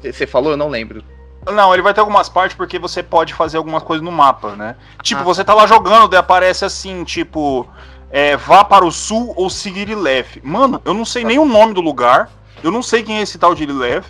você 0.03 0.27
falou, 0.27 0.51
eu 0.51 0.57
não 0.57 0.69
lembro. 0.69 1.03
Não, 1.45 1.73
ele 1.73 1.81
vai 1.81 1.93
ter 1.93 1.99
algumas 1.99 2.29
partes 2.29 2.55
porque 2.55 2.77
você 2.77 3.01
pode 3.01 3.33
fazer 3.33 3.57
algumas 3.57 3.81
coisas 3.81 4.03
no 4.03 4.11
mapa, 4.11 4.55
né? 4.55 4.75
Tipo, 5.01 5.21
ah. 5.21 5.23
você 5.23 5.43
tá 5.43 5.53
lá 5.53 5.65
jogando, 5.65 6.07
daí 6.07 6.19
aparece 6.19 6.63
assim, 6.63 7.03
tipo, 7.03 7.67
é, 8.11 8.37
vá 8.37 8.63
para 8.63 8.85
o 8.85 8.91
sul 8.91 9.33
ou 9.35 9.49
seguir 9.49 9.89
Ilef. 9.89 10.39
Mano, 10.43 10.79
eu 10.85 10.93
não 10.93 11.03
sei 11.03 11.23
nem 11.23 11.39
o 11.39 11.45
nome 11.45 11.73
do 11.73 11.81
lugar, 11.81 12.29
eu 12.63 12.71
não 12.71 12.83
sei 12.83 13.01
quem 13.01 13.17
é 13.17 13.21
esse 13.21 13.39
tal 13.39 13.55
de 13.55 13.63
Ilef. 13.63 14.07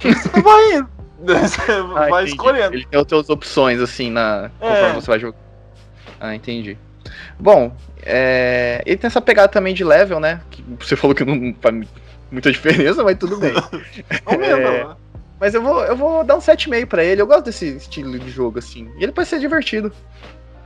Você 0.00 0.28
vai, 0.42 0.82
você 1.38 1.72
ah, 1.72 2.08
vai 2.08 2.24
escolhendo. 2.24 2.74
Ele 2.74 2.84
tem 2.84 2.98
outras 2.98 3.28
opções, 3.30 3.80
assim, 3.80 4.10
na 4.10 4.50
conforme 4.58 4.90
é. 4.90 4.94
você 4.94 5.06
vai 5.06 5.20
jogar. 5.20 5.38
Ah, 6.18 6.34
entendi. 6.34 6.76
Bom, 7.38 7.74
é... 8.02 8.82
ele 8.86 8.96
tem 8.96 9.08
essa 9.08 9.20
pegada 9.20 9.48
também 9.48 9.74
de 9.74 9.84
level, 9.84 10.20
né? 10.20 10.40
Que 10.50 10.64
você 10.78 10.94
falou 10.96 11.14
que 11.14 11.24
não 11.24 11.54
faz 11.60 11.86
muita 12.30 12.50
diferença, 12.50 13.02
mas 13.02 13.18
tudo 13.18 13.36
bem. 13.38 13.52
é... 14.40 14.86
Mas 15.40 15.54
eu 15.54 15.62
vou, 15.62 15.84
eu 15.84 15.96
vou 15.96 16.22
dar 16.22 16.36
um 16.36 16.40
7,5 16.40 16.86
pra 16.86 17.02
ele. 17.02 17.20
Eu 17.20 17.26
gosto 17.26 17.46
desse 17.46 17.76
estilo 17.76 18.16
de 18.16 18.30
jogo, 18.30 18.60
assim. 18.60 18.88
E 18.96 19.02
ele 19.02 19.10
pode 19.10 19.28
ser 19.28 19.40
divertido. 19.40 19.92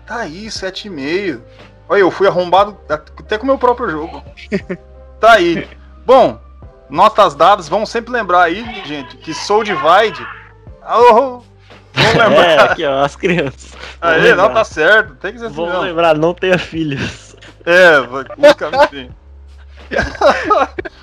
Tá 0.06 0.18
aí, 0.18 0.48
7,5. 0.48 1.40
Olha, 1.88 2.00
eu 2.00 2.10
fui 2.10 2.26
arrombado 2.26 2.76
até 2.88 3.38
com 3.38 3.44
o 3.44 3.46
meu 3.46 3.58
próprio 3.58 3.88
jogo. 3.88 4.22
tá 5.18 5.32
aí. 5.32 5.66
Bom, 6.04 6.38
notas 6.90 7.34
dadas, 7.34 7.68
vamos 7.68 7.90
sempre 7.90 8.12
lembrar 8.12 8.42
aí, 8.42 8.62
gente, 8.84 9.16
que 9.16 9.32
Soul 9.32 9.64
Divide. 9.64 10.26
Oh, 10.86 11.40
vamos 11.96 12.14
lembrar. 12.16 12.46
É, 12.46 12.58
aqui, 12.60 12.84
ó, 12.84 13.04
as 13.04 13.16
crianças. 13.16 13.72
Aí, 14.00 14.34
não 14.34 14.52
tá 14.52 14.64
certo, 14.64 15.14
tem 15.16 15.32
que 15.32 15.38
ser 15.38 15.46
assim. 15.46 15.54
Vamos 15.54 15.80
lembrar, 15.80 16.16
não 16.16 16.34
tenha 16.34 16.58
filhos. 16.58 17.36
É, 17.64 18.00
basicamente. 18.36 19.10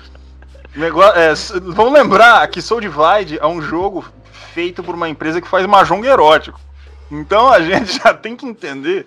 Negócio, 0.74 1.20
é, 1.20 1.34
vamos 1.72 1.92
lembrar 1.92 2.46
que 2.48 2.60
Soul 2.60 2.80
Divide 2.80 3.38
é 3.38 3.46
um 3.46 3.62
jogo 3.62 4.04
feito 4.52 4.82
por 4.82 4.94
uma 4.94 5.08
empresa 5.08 5.40
que 5.40 5.48
faz 5.48 5.64
mahjong 5.66 6.04
erótico. 6.06 6.60
Então 7.10 7.48
a 7.48 7.60
gente 7.60 7.98
já 7.98 8.12
tem 8.12 8.34
que 8.34 8.46
entender 8.46 9.06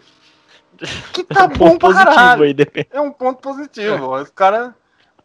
que 1.12 1.24
tá 1.24 1.42
é 1.44 1.46
um 1.46 1.50
bom 1.50 1.78
pra 1.78 1.94
caralho. 1.94 2.44
Aí, 2.44 2.56
é 2.92 3.02
um 3.02 3.12
ponto 3.12 3.42
positivo. 3.42 4.16
É. 4.18 4.22
Os 4.22 4.30
caras. 4.30 4.72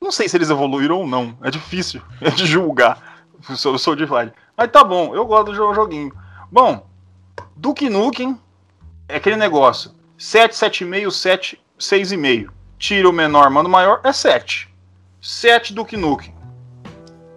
Não 0.01 0.11
sei 0.11 0.29
se 0.29 0.37
eles 0.37 0.51
evoluíram 0.51 0.99
ou 0.99 1.07
não. 1.07 1.37
É 1.43 1.51
difícil 1.51 2.03
de 2.35 2.45
julgar 2.45 3.25
o 3.49 3.79
Soul 3.79 3.97
Divide. 3.97 4.33
Mas 4.57 4.71
tá 4.71 4.83
bom, 4.83 5.15
eu 5.15 5.25
gosto 5.25 5.53
do 5.53 5.55
joguinho. 5.55 6.13
Bom, 6.53 6.87
Duke 7.57 7.89
Nukem 7.89 8.39
é 9.09 9.17
aquele 9.17 9.37
negócio. 9.37 9.91
7, 10.19 10.53
7,5, 10.55 11.11
7, 11.11 11.61
6,5. 11.81 12.51
Tira 12.79 13.09
o 13.09 13.13
menor, 13.13 13.49
manda 13.49 13.71
o 13.71 13.73
maior, 13.73 14.03
é 14.05 14.13
7. 14.13 14.69
7 15.19 15.73
Duke 15.73 15.97
Nukem. 15.97 16.35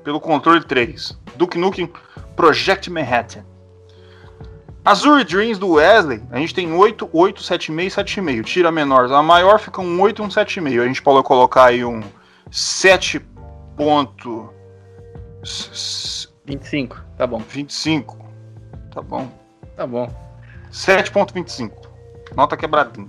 Pelo 0.03 0.19
controle 0.19 0.65
3. 0.65 1.17
Duke 1.37 1.57
Nukem 1.57 1.89
Project 2.35 2.91
Manhattan. 2.91 3.45
Azure 4.83 5.23
Dreams 5.23 5.57
do 5.57 5.75
Wesley, 5.75 6.21
a 6.29 6.37
gente 6.37 6.53
tem 6.53 6.73
8, 6.73 7.09
8, 7.13 7.41
7,5 7.41 7.87
7,5. 7.87 8.43
Tira 8.43 8.69
menor, 8.69 9.09
a 9.09 9.23
maior 9.23 9.61
fica 9.61 9.79
um 9.79 10.01
8 10.01 10.21
e 10.21 10.25
um 10.25 10.27
7,5. 10.27 10.81
A 10.83 10.87
gente 10.87 11.01
pode 11.01 11.25
colocar 11.25 11.67
aí 11.67 11.85
um 11.85 12.03
7 12.51 13.21
ponto... 13.77 14.53
25, 16.45 17.01
tá 17.17 17.25
bom. 17.25 17.39
25, 17.39 18.24
tá 18.95 19.01
bom. 19.01 19.29
Tá 19.75 19.85
bom. 19.85 20.09
7.25. 20.71 21.71
Nota 22.35 22.57
quebradinha. 22.57 23.07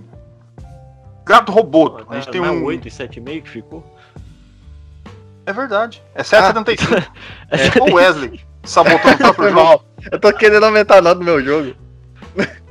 Gato 1.25 1.51
Roboto. 1.51 2.05
A 2.09 2.15
gente 2.15 2.29
tem 2.29 2.41
um. 2.41 2.63
8 2.63 2.87
e 2.87 2.91
7,5 2.91 3.41
que 3.43 3.49
ficou? 3.49 3.83
É 5.45 5.53
verdade. 5.53 6.03
É 6.13 6.21
7,75. 6.21 7.07
Ah. 7.49 7.55
é 7.87 7.91
o 7.91 7.95
Wesley 7.95 8.45
sabotando 8.63 9.15
o 9.15 9.17
próprio 9.17 9.49
jogo. 9.55 9.85
Eu 10.11 10.19
tô 10.19 10.31
querendo 10.33 10.65
aumentar 10.65 10.97
a 10.97 11.01
nota 11.01 11.15
do 11.15 11.23
meu 11.23 11.43
jogo. 11.43 11.73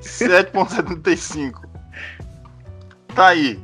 7,75. 0.00 1.66
Tá 3.14 3.28
aí. 3.28 3.58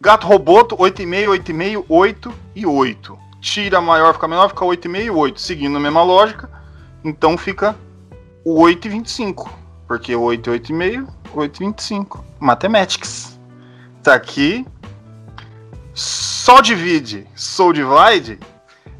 Gato 0.00 0.26
Roboto, 0.26 0.76
8,5, 0.76 1.26
8,5, 1.42 1.84
8 1.88 2.34
e 2.54 2.64
8. 2.64 3.18
Tira 3.40 3.80
maior, 3.80 4.14
fica 4.14 4.28
menor, 4.28 4.48
fica 4.48 4.64
8,5 4.64 5.04
e 5.04 5.10
8. 5.10 5.40
Seguindo 5.40 5.76
a 5.76 5.80
mesma 5.80 6.02
lógica, 6.04 6.48
então 7.04 7.36
fica 7.36 7.74
8,25. 8.48 9.50
Porque 9.86 10.14
8 10.14 10.54
e 10.54 10.60
8,5, 10.60 11.08
8,25. 11.34 12.24
Mathematics. 12.40 13.38
Tá 14.02 14.14
aqui. 14.14 14.66
Só 15.94 16.60
divide, 16.60 17.26
Soul 17.34 17.72
Divide, 17.72 18.38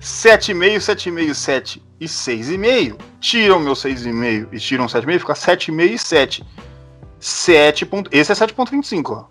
7,5, 0.01 0.79
7,5, 0.79 1.35
7 1.35 1.83
e 2.01 2.07
6,5. 2.07 2.99
Tiram 3.21 3.59
o 3.59 3.61
meu 3.61 3.75
6,5 3.75 4.49
e 4.53 4.59
tiram 4.59 4.87
7,5, 4.87 5.19
fica 5.21 5.33
7,5 5.33 5.93
e 5.93 5.99
7. 5.99 6.47
7. 7.21 7.87
Ponto, 7.87 8.11
esse 8.13 8.33
é 8.33 8.35
7,25, 8.35 9.11
ó. 9.13 9.25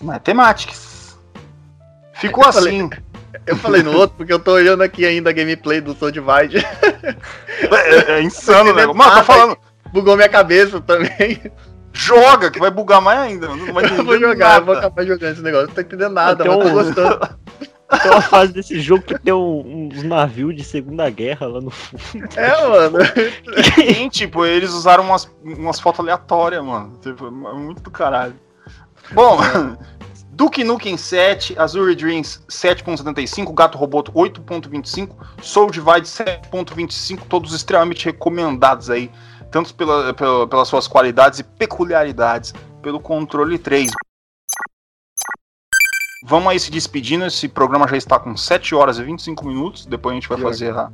Matemáticas. 0.00 1.18
Ficou 2.14 2.44
assim. 2.44 2.88
Falei, 2.88 2.90
eu 3.46 3.56
falei 3.56 3.82
no 3.82 3.92
outro 3.92 4.16
porque 4.16 4.32
eu 4.32 4.38
tô 4.38 4.52
olhando 4.52 4.82
aqui 4.82 5.04
ainda 5.04 5.30
a 5.30 5.32
gameplay 5.32 5.80
do 5.80 5.94
Soul 5.94 6.10
Divide. 6.10 6.64
É, 7.60 8.12
é 8.12 8.22
insano, 8.22 8.72
né? 8.72 8.86
Mano, 8.86 9.16
tô 9.16 9.24
falando. 9.24 9.56
Bugou 9.92 10.16
minha 10.16 10.28
cabeça 10.28 10.80
também. 10.80 11.40
Joga, 11.92 12.50
que 12.50 12.60
vai 12.60 12.70
bugar 12.70 13.00
mais 13.00 13.18
ainda. 13.18 13.48
Não 13.48 13.72
vai 13.72 13.84
eu 13.84 14.04
vou 14.04 14.18
jogar, 14.18 14.48
nada. 14.48 14.60
eu 14.60 14.64
vou 14.66 14.74
acabar 14.76 15.04
jogando 15.04 15.32
esse 15.32 15.42
negócio. 15.42 15.66
Não 15.66 15.74
tô 15.74 15.80
entendendo 15.80 16.12
nada, 16.12 16.44
mas 16.44 16.64
tô 16.64 16.70
gostando. 16.70 17.38
Tem 18.02 18.10
uma 18.10 18.20
fase 18.20 18.52
desse 18.52 18.78
jogo 18.80 19.02
que 19.02 19.18
tem 19.18 19.32
um, 19.32 19.88
uns 19.88 20.02
navios 20.02 20.54
de 20.54 20.62
Segunda 20.62 21.08
Guerra 21.08 21.46
lá 21.46 21.60
no 21.60 21.70
fundo. 21.70 22.28
É, 22.36 22.68
mano. 22.68 22.98
Sim, 23.74 24.08
tipo, 24.10 24.44
eles 24.44 24.72
usaram 24.72 25.04
umas, 25.04 25.28
umas 25.42 25.80
fotos 25.80 26.00
aleatórias, 26.00 26.62
mano. 26.62 26.98
Tipo, 27.02 27.26
é 27.26 27.30
muito 27.30 27.82
do 27.82 27.90
caralho. 27.90 28.34
Bom, 29.12 29.38
Duke 30.38 30.62
Nukem 30.62 30.96
7, 30.96 31.58
Azure 31.58 31.96
Dreams 31.96 32.40
7.75, 32.48 33.52
Gato 33.52 33.76
Roboto 33.76 34.12
8.25, 34.12 35.10
Soul 35.42 35.68
Divide 35.68 36.06
7.25, 36.06 37.22
todos 37.28 37.52
extremamente 37.52 38.04
recomendados 38.04 38.88
aí 38.88 39.10
tanto 39.50 39.74
pela, 39.74 40.14
pela, 40.14 40.46
pelas 40.46 40.68
suas 40.68 40.86
qualidades 40.86 41.40
e 41.40 41.42
peculiaridades, 41.42 42.54
pelo 42.80 43.00
controle 43.00 43.58
3. 43.58 43.90
Vamos 46.24 46.52
aí 46.52 46.60
se 46.60 46.70
despedindo, 46.70 47.24
esse 47.24 47.48
programa 47.48 47.88
já 47.88 47.96
está 47.96 48.16
com 48.20 48.36
7 48.36 48.76
horas 48.76 49.00
e 49.00 49.02
25 49.02 49.44
minutos, 49.44 49.86
depois 49.86 50.12
a 50.12 50.20
gente 50.20 50.28
vai 50.28 50.38
fazer 50.38 50.72
a, 50.72 50.88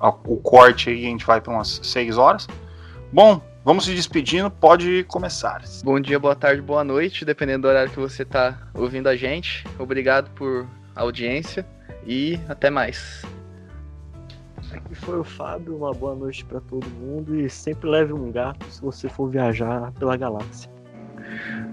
a, 0.00 0.08
o 0.08 0.38
corte 0.38 0.90
aí, 0.90 1.06
a 1.06 1.10
gente 1.10 1.24
vai 1.24 1.40
para 1.40 1.52
umas 1.52 1.78
6 1.84 2.18
horas. 2.18 2.48
Bom, 3.12 3.40
vamos 3.64 3.84
se 3.84 3.94
despedindo, 3.94 4.50
pode 4.50 5.04
começar. 5.04 5.62
Bom 5.84 6.00
dia, 6.00 6.18
boa 6.18 6.34
tarde, 6.34 6.62
boa 6.62 6.84
noite, 6.84 7.24
dependendo 7.24 7.62
do 7.62 7.68
horário 7.68 7.90
que 7.90 7.98
você 7.98 8.22
está 8.22 8.58
ouvindo 8.74 9.08
a 9.08 9.16
gente. 9.16 9.64
Obrigado 9.78 10.30
por 10.30 10.66
audiência 10.94 11.66
e 12.06 12.38
até 12.48 12.70
mais. 12.70 13.22
Aqui 14.72 14.94
foi 14.94 15.18
o 15.18 15.24
Fábio, 15.24 15.76
uma 15.76 15.92
boa 15.92 16.14
noite 16.14 16.44
para 16.44 16.60
todo 16.60 16.86
mundo 16.90 17.38
e 17.40 17.48
sempre 17.48 17.88
leve 17.88 18.12
um 18.12 18.30
gato 18.30 18.64
se 18.70 18.82
você 18.82 19.08
for 19.08 19.30
viajar 19.30 19.92
pela 19.92 20.16
galáxia. 20.16 20.70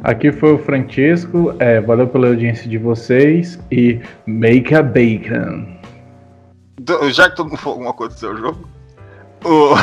Aqui 0.04 0.32
foi 0.32 0.54
o 0.54 0.58
Francisco, 0.58 1.56
é, 1.60 1.82
valeu 1.82 2.08
pela 2.08 2.28
audiência 2.28 2.70
de 2.70 2.78
vocês 2.78 3.60
e 3.72 4.00
make 4.26 4.74
a 4.74 4.82
bacon. 4.82 5.76
Já 7.12 7.30
que 7.30 7.36
todo 7.36 7.50
mundo 7.50 7.58
falou 7.58 7.74
alguma 7.80 7.94
coisa 7.94 8.14
do 8.14 8.20
seu 8.20 8.38
jogo, 8.38 8.70
o, 9.44 9.74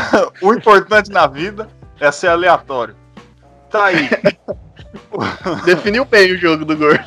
o 0.47 0.55
importante 0.55 1.11
na 1.11 1.27
vida 1.27 1.69
é 2.03 2.11
ser 2.11 2.29
aleatório. 2.29 2.97
Tá 3.71 3.87
aí. 3.87 4.11
Definiu 5.65 6.05
bem 6.05 6.33
o 6.33 6.39
jogo 6.39 6.65
do 6.65 6.77
Gor. 6.77 6.99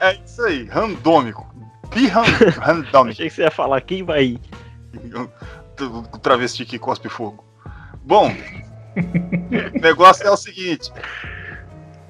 É 0.00 0.16
isso 0.16 0.42
aí, 0.42 0.64
randômico. 0.64 1.46
Bi-randômico. 1.94 3.10
Achei 3.10 3.28
que 3.28 3.34
você 3.34 3.42
ia 3.42 3.50
falar 3.50 3.80
quem 3.82 4.02
vai 4.02 4.24
ir. 4.24 4.40
O 6.12 6.18
travesti 6.18 6.64
que 6.64 6.78
cospe 6.78 7.08
fogo. 7.08 7.44
Bom, 8.02 8.34
o 9.74 9.80
negócio 9.80 10.26
é 10.26 10.30
o 10.30 10.36
seguinte: 10.36 10.92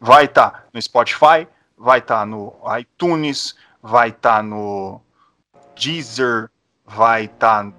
Vai 0.00 0.24
estar 0.24 0.66
no 0.74 0.82
Spotify, 0.82 1.46
vai 1.78 2.00
estar 2.00 2.26
no 2.26 2.54
iTunes, 2.78 3.54
vai 3.82 4.10
estar 4.10 4.42
no 4.42 5.00
Deezer, 5.74 6.50
vai 6.84 7.24
estar 7.24 7.72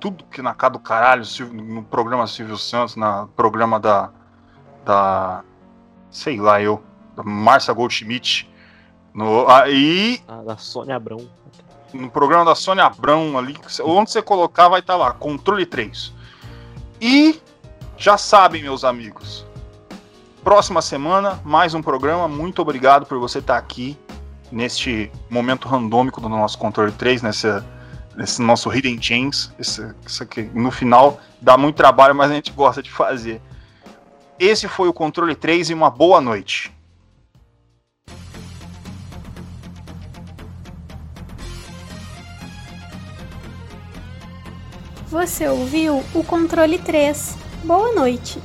tudo 0.00 0.24
que 0.24 0.40
na 0.40 0.54
cara 0.54 0.72
do 0.72 0.78
caralho, 0.78 1.22
no 1.52 1.82
programa 1.84 2.26
Silvio 2.26 2.56
Santos, 2.56 2.96
no 2.96 3.28
programa 3.36 3.78
da 3.78 4.10
da 4.84 5.44
sei 6.10 6.40
lá 6.40 6.60
eu, 6.60 6.82
da 7.14 7.22
Marcia 7.22 7.72
Goldschmidt, 7.72 8.50
no, 9.14 9.48
aí. 9.48 10.20
Ah, 10.26 10.42
da 10.42 10.56
Sônia 10.56 10.96
Abrão. 10.96 11.28
No 11.92 12.10
programa 12.10 12.44
da 12.44 12.54
Sônia 12.54 12.84
Abrão 12.84 13.36
ali, 13.36 13.56
onde 13.84 14.10
você 14.10 14.22
colocar 14.22 14.68
vai 14.68 14.80
estar 14.80 14.94
tá 14.94 14.98
lá, 14.98 15.12
controle 15.12 15.66
3. 15.66 16.12
E 17.00 17.40
já 17.96 18.16
sabem, 18.16 18.62
meus 18.62 18.84
amigos. 18.84 19.44
Próxima 20.42 20.80
semana, 20.80 21.40
mais 21.44 21.74
um 21.74 21.82
programa. 21.82 22.26
Muito 22.28 22.62
obrigado 22.62 23.04
por 23.06 23.18
você 23.18 23.40
estar 23.40 23.54
tá 23.54 23.58
aqui 23.58 23.98
neste 24.50 25.10
momento 25.28 25.68
randômico 25.68 26.20
do 26.20 26.28
nosso 26.28 26.58
controle 26.58 26.92
3, 26.92 27.22
nessa, 27.22 27.66
esse 28.18 28.42
nosso 28.42 28.72
Hidden 28.72 29.00
Chains. 29.00 29.52
Esse, 29.58 29.94
isso 30.06 30.22
aqui, 30.22 30.42
no 30.54 30.70
final, 30.70 31.20
dá 31.40 31.56
muito 31.56 31.76
trabalho, 31.76 32.14
mas 32.14 32.30
a 32.30 32.34
gente 32.34 32.52
gosta 32.52 32.82
de 32.82 32.90
fazer. 32.90 33.40
Esse 34.38 34.66
foi 34.68 34.88
o 34.88 34.92
Controle 34.92 35.34
3 35.34 35.70
e 35.70 35.74
uma 35.74 35.90
boa 35.90 36.20
noite. 36.20 36.72
Você 45.08 45.48
ouviu 45.48 46.04
o 46.14 46.22
Controle 46.22 46.78
3. 46.78 47.36
Boa 47.64 47.92
noite. 47.92 48.40